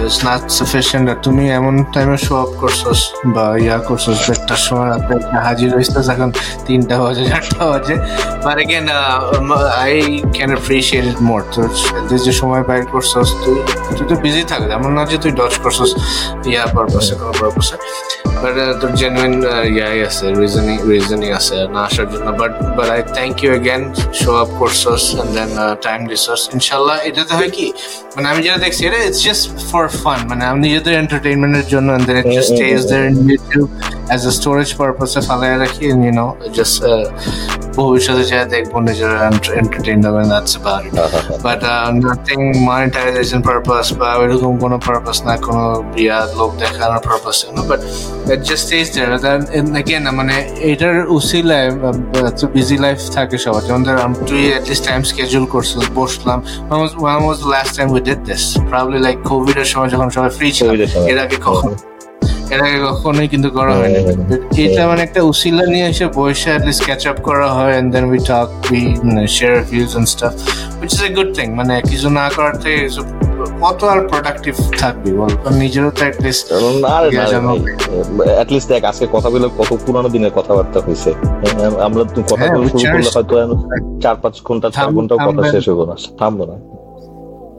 is 0.08 0.16
not 0.28 0.44
sufficient 0.60 1.06
আর 1.14 1.20
তুমি 1.26 1.44
এমন 1.60 1.76
টাইমে 1.94 2.18
শো 2.26 2.34
আপ 2.44 2.52
করছস 2.62 3.00
বা 3.36 3.46
ইয়া 3.66 3.78
করছস, 3.88 4.18
দেড়টার 4.28 4.62
সময় 4.68 4.88
রাত্রে 4.92 5.16
হাজির 5.48 5.70
হইছিস, 5.76 6.08
এখন 6.16 6.30
তিনটা 6.68 6.96
বাজে, 7.04 7.24
চারটা 7.32 7.64
বাজে। 7.72 7.96
But 8.46 8.58
again 8.64 8.86
I 9.84 9.94
can 10.36 10.50
appreciate 10.56 11.04
it 11.12 11.20
more 11.30 11.42
তোর 11.54 11.68
যে 12.26 12.34
সময় 12.42 12.64
বাইর 12.70 12.86
করছস, 12.94 13.30
তুই 13.44 13.58
তুই 13.96 14.06
তো 14.10 14.16
বিজি 14.24 14.44
থাকবে, 14.52 14.72
এমন 14.78 14.92
না 14.98 15.02
যে 15.12 15.18
তুই 15.24 15.32
ডচ 15.40 15.54
করছস 15.64 15.92
ইয়া 16.52 16.64
পারপাসে 16.76 17.14
কোনো 17.20 17.34
পারপাসে 17.42 17.76
বাট 18.42 18.56
তোর 18.82 18.92
জেনুইন 19.02 19.34
ইয়াই 19.78 19.98
আছে 20.08 20.26
রিজনিং 20.42 20.76
রিজনিং 20.94 21.30
আছে, 21.40 21.58
না 21.74 21.82
আসার 21.90 22.08
জন্য। 22.12 22.28
But 22.40 22.52
but 22.78 22.88
I 22.96 23.02
thank 23.18 23.36
you 23.44 23.50
again 23.56 23.82
show 24.14 24.32
up 24.44 24.50
করছস 24.60 25.04
অ্যান্ড 25.10 25.32
দেন 25.36 25.50
টাইম 25.82 26.00
দিছস 26.10 26.42
ইনশাল্লাহ 26.56 26.96
এটাতে 27.10 27.34
হয় 27.38 27.52
কি 27.58 27.68
মানে 28.16 28.28
আমি 28.32 28.40
যেটা 28.46 28.60
দেখছি 28.66 28.82
এটা 28.88 29.00
ইটস 29.08 29.22
জাস্ট 29.28 29.46
ফর 29.70 29.86
ফান 30.02 30.20
মানে 30.30 30.44
আমি 30.50 30.60
নিজেদের 30.66 30.94
এন্টারটেইনমেন্টের 31.04 31.68
জন্য 31.74 31.88
and 31.90 32.06
then 32.08 32.18
it 32.22 32.28
just 32.38 32.52
stays 32.54 32.80
there 32.90 33.04
in 33.10 33.16
YouTube 33.30 33.68
as 34.10 34.22
a 34.30 34.32
storage 34.40 34.70
পারপাসে 34.80 35.20
ফালাই 35.28 35.54
রাখি 35.64 35.84
ইউ 35.90 36.12
নো 36.20 36.28
জাস্ট 36.56 36.78
ভবিষ্যতে 37.78 38.24
যা 38.32 38.40
দেখব 38.54 38.74
নিজেরা 38.88 39.18
এন্টারটেইন 39.62 40.00
হবে 40.06 40.22
that's 40.32 40.54
about 40.56 40.86
but 41.46 41.62
nothing 42.04 42.40
monetization 42.68 43.42
purpose 43.48 43.88
বা 44.00 44.10
ওইরকম 44.22 44.54
কোনো 44.64 44.78
পারপাস 44.86 45.18
না 45.28 45.34
কোনো 45.46 45.64
ইয়া 46.04 46.20
লোক 46.40 46.52
দেখানোর 46.62 47.02
পারপাস 47.08 47.38
না 47.56 47.62
but 47.70 47.82
it 48.34 48.42
just 48.48 48.64
stays 48.66 48.86
there 48.96 49.12
again 49.82 50.04
মানে 50.20 50.36
এটার 50.72 50.98
উসিলায় 51.18 51.68
বিজি 52.56 52.78
লাইফ 52.86 53.00
থাকে 53.16 53.38
সবার। 53.44 53.62
যেমন 53.68 53.82
ধর 53.88 53.98
তুই 54.30 54.42
অ্যাটলিস্ট 54.54 54.84
টাইম 54.88 55.02
স্কেজুল 55.12 55.46
করছিস 55.54 55.86
বসলাম। 56.00 56.40
When 57.04 57.18
was 57.26 57.40
last 57.54 57.72
time 57.78 57.88
we 57.96 58.02
did 58.08 58.22
this 58.30 58.44
probably 58.70 59.00
like 59.06 59.18
Covid 59.32 59.58
এর 59.64 59.70
সময় 59.74 59.90
যখন 59.94 60.08
সবাই 60.16 60.32
ফ্রি 60.38 60.50
ছিল। 60.58 60.68
এর 61.12 61.18
আগে 61.26 61.38
কখন? 61.48 61.72
এর 62.54 62.62
আগে 62.68 62.80
কখনোই 62.88 63.28
কিন্তু 63.28 63.50
করা 63.52 63.74
হয়নি 63.80 64.00
এটা 64.64 64.82
মানে 64.88 65.02
একটা 65.04 65.22
উসিলা 65.24 65.66
নিয়ে 65.74 65.86
এসে 65.88 66.06
বসে 66.18 66.50
অ্যাটলিস্ট 66.52 66.82
ক্যাচ 66.86 67.02
আপ 67.08 67.18
করা 67.22 67.48
হয় 67.54 67.74
and 67.80 67.90
then 67.94 68.04
we 68.12 68.20
talk 68.30 68.48
we 68.72 68.82
share 69.38 69.56
views 69.72 69.92
and 69.96 70.08
stuff 70.14 70.34
which 70.78 70.92
is 70.94 71.02
a 71.04 71.10
good 71.18 71.30
thing 71.38 71.48
মানে 71.60 71.74
কিছু 71.82 72.08
না 72.20 72.26
করার 72.36 72.56
থেকে 72.64 72.80
কত 73.62 73.80
আর 73.84 74.00
প্রোডাক্টিভ 74.12 74.54
থাকবি 74.82 75.12
বল? 75.12 75.32
নিজেরও 75.62 75.92
তো 75.92 76.02
অ্যাটলিস্ট 76.06 76.46
অ্যাটলিস্ট 78.38 78.68
দেখ 78.70 78.82
আজকে 78.84 79.06
কথা 79.16 79.28
বলে 79.30 79.48
কত 79.60 79.72
পুরানো 79.86 80.10
দিনের 80.16 80.32
কথাবার্তা 80.38 80.80
হয়েছে। 80.80 81.10
আমরা 81.88 82.02
কথা 82.22 82.36
হ্যাঁ, 82.40 82.52
বলে 82.56 82.68
শুরু 82.72 82.86
করলে 82.94 83.10
হয়তো 83.16 83.36
চার 84.04 84.16
পাঁচ 84.22 84.36
ঘণ্টা 84.48 84.68
চার 84.78 84.88
ঘন্টাও 84.96 85.18
কথা 85.28 85.42
শেষ 85.54 85.66
হব 85.70 85.80
না। 85.90 85.96
থামবো 86.20 86.44
না। 86.52 86.56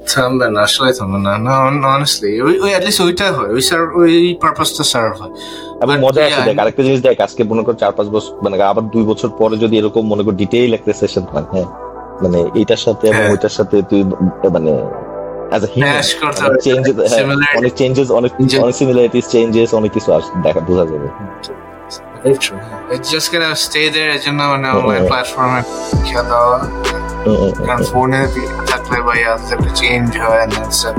থামবে 0.08 0.46
না 0.48 0.60
আসলে 0.62 0.90
থামবে 0.92 1.18
না 1.26 1.32
না 1.44 1.52
অনেস্টলি 1.88 2.30
ওই 2.40 2.70
অ্যাটলিস্ট 2.72 3.00
ওইটা 3.00 3.26
হয় 3.32 3.50
ওই 3.52 3.62
সার্ভ 3.62 3.86
ওই 3.96 4.12
পারপাসটা 4.42 4.84
সার্ভ 4.84 5.12
হয় 5.20 5.32
এবং 5.82 5.94
মজা 5.98 6.20
আছে 6.26 6.40
দেখ 6.46 6.56
আরেকটা 6.58 6.82
জিনিস 6.82 7.00
দেখ 7.00 7.16
আজকে 7.20 7.42
মনে 7.44 7.62
কর 7.62 7.74
চার 7.74 7.92
পাঁচ 7.92 8.08
বছর 8.08 8.32
মানে 8.42 8.54
আবার 8.62 8.84
দুই 8.90 9.04
বছর 9.04 9.28
পরে 9.38 9.56
যদি 9.56 9.74
এরকম 9.78 10.02
মনে 10.08 10.22
কর 10.24 10.32
ডিটেইল 10.32 10.70
একটা 10.74 10.92
সেশন 10.92 11.24
হয় 11.32 11.46
হ্যাঁ 11.52 11.68
মানে 12.22 12.38
এইটার 12.54 12.76
সাথে 12.76 13.04
এবং 13.08 13.16
হ্যাঁ। 13.16 13.30
ওইটার 13.30 13.54
সাথে 13.58 13.76
তুই 13.82 14.00
মানে 14.52 14.72
অ্যাজ 15.50 15.62
এ 15.64 15.68
হবে। 16.38 16.58
চেঞ্জেস 16.60 16.96
Similarity- 17.12 17.58
অনেক 17.58 17.72
চেঞ্জেস 17.74 18.08
অনেক 18.10 18.30
অনেক 18.62 18.74
সিমিলারিটিস 18.74 19.24
চেঞ্জেস 19.30 19.70
অনেক 19.74 19.90
কিছু 19.92 20.08
দেখা 20.42 20.60
বোঝা 20.60 20.84
যাবে 20.84 21.08
It's 22.94 23.08
just 23.12 23.28
gonna 23.32 23.54
stay 23.66 23.86
there 23.88 24.10
জন্য 24.24 24.40
মানে 24.52 24.66
আমার 24.68 24.82
হুম। 24.90 25.06
প্ল্যাটফর্মে 25.08 25.60
ফোনে 27.90 28.20
থাকলে 28.70 28.98
বা 29.06 29.12
ইয়াতে 29.22 29.54
চেঞ্জ 29.80 30.08
হয় 30.24 30.40
and 30.44 30.52
it's, 30.64 30.80
a, 30.84 30.92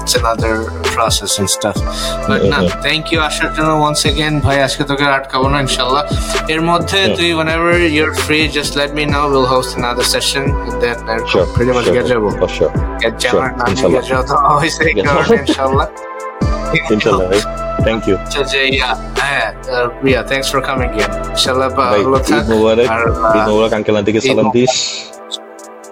it's 0.00 0.14
another 0.20 0.54
process 0.94 1.32
and 1.40 1.48
stuff 1.56 1.76
but 2.28 2.40
না 2.52 2.58
thank 2.86 3.04
you 3.12 3.18
আসার 3.28 3.50
জন্য 3.56 3.70
once 3.88 4.02
again 4.12 4.34
ভাই 4.46 4.56
আজকে 4.66 4.82
তোকে 4.90 5.04
আটকাবো 5.18 5.46
না 5.52 5.58
ইনশাল্লাহ 5.66 6.02
এর 6.54 6.62
মধ্যে। 6.70 6.98
তুই 7.18 7.30
whenever 7.40 7.70
you're 7.96 8.16
free 8.24 8.44
just 8.58 8.72
let 8.80 8.90
me 8.98 9.04
know 9.12 9.24
we'll 9.32 9.50
host 9.54 9.70
another 9.80 10.06
session 10.14 10.44
then 10.82 10.96
uh, 11.04 11.16
Sure, 11.32 11.46
pretty 11.54 11.72
much 11.76 11.84
sure, 11.86 11.96
get 11.98 12.06
যাব 12.12 12.24
for 12.40 12.50
sure. 12.56 12.72
get 13.04 13.14
যাব 13.22 13.34
না 13.42 13.64
Inshallah. 13.72 13.94
get 13.96 14.06
যাব 14.10 14.20
তো 14.30 14.34
এই 14.86 14.92
Yes. 14.98 15.06
কারণে 15.08 15.36
ইনশাল্লাহ 15.44 15.86
ইনশাল্লাহ 16.94 17.26
ভাই 17.30 17.40
থ্যাংক 17.84 18.02
ইউ 18.08 18.16
আচ্ছা 18.22 18.40
যে 18.52 18.60
ইয়া 18.76 18.90
হ্যাঁ 19.20 19.46
yeah 20.10 20.20
thanks 20.28 20.48
for 20.52 20.60
coming 20.68 20.88
here 20.96 21.10
ইনশাল্লাহ 21.34 21.68
ভাই 21.78 22.00
ভালো 22.06 22.18
থাক 22.28 22.40
ঈদ 22.40 22.46
মোবারক 22.52 22.88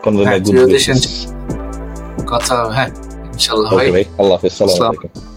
হ্যাঁ, 0.06 0.40
কথা 2.26 2.56
হ্যাঁ 2.76 2.90
ইনশাল্লাহ 3.34 3.70
ভাই। 3.78 3.88
ভাই 3.90 4.04
আল্লাহ 4.20 4.36
হাফিজ 4.36 4.52
আসসালামু 4.52 4.84
আলাইকুম। 4.84 5.35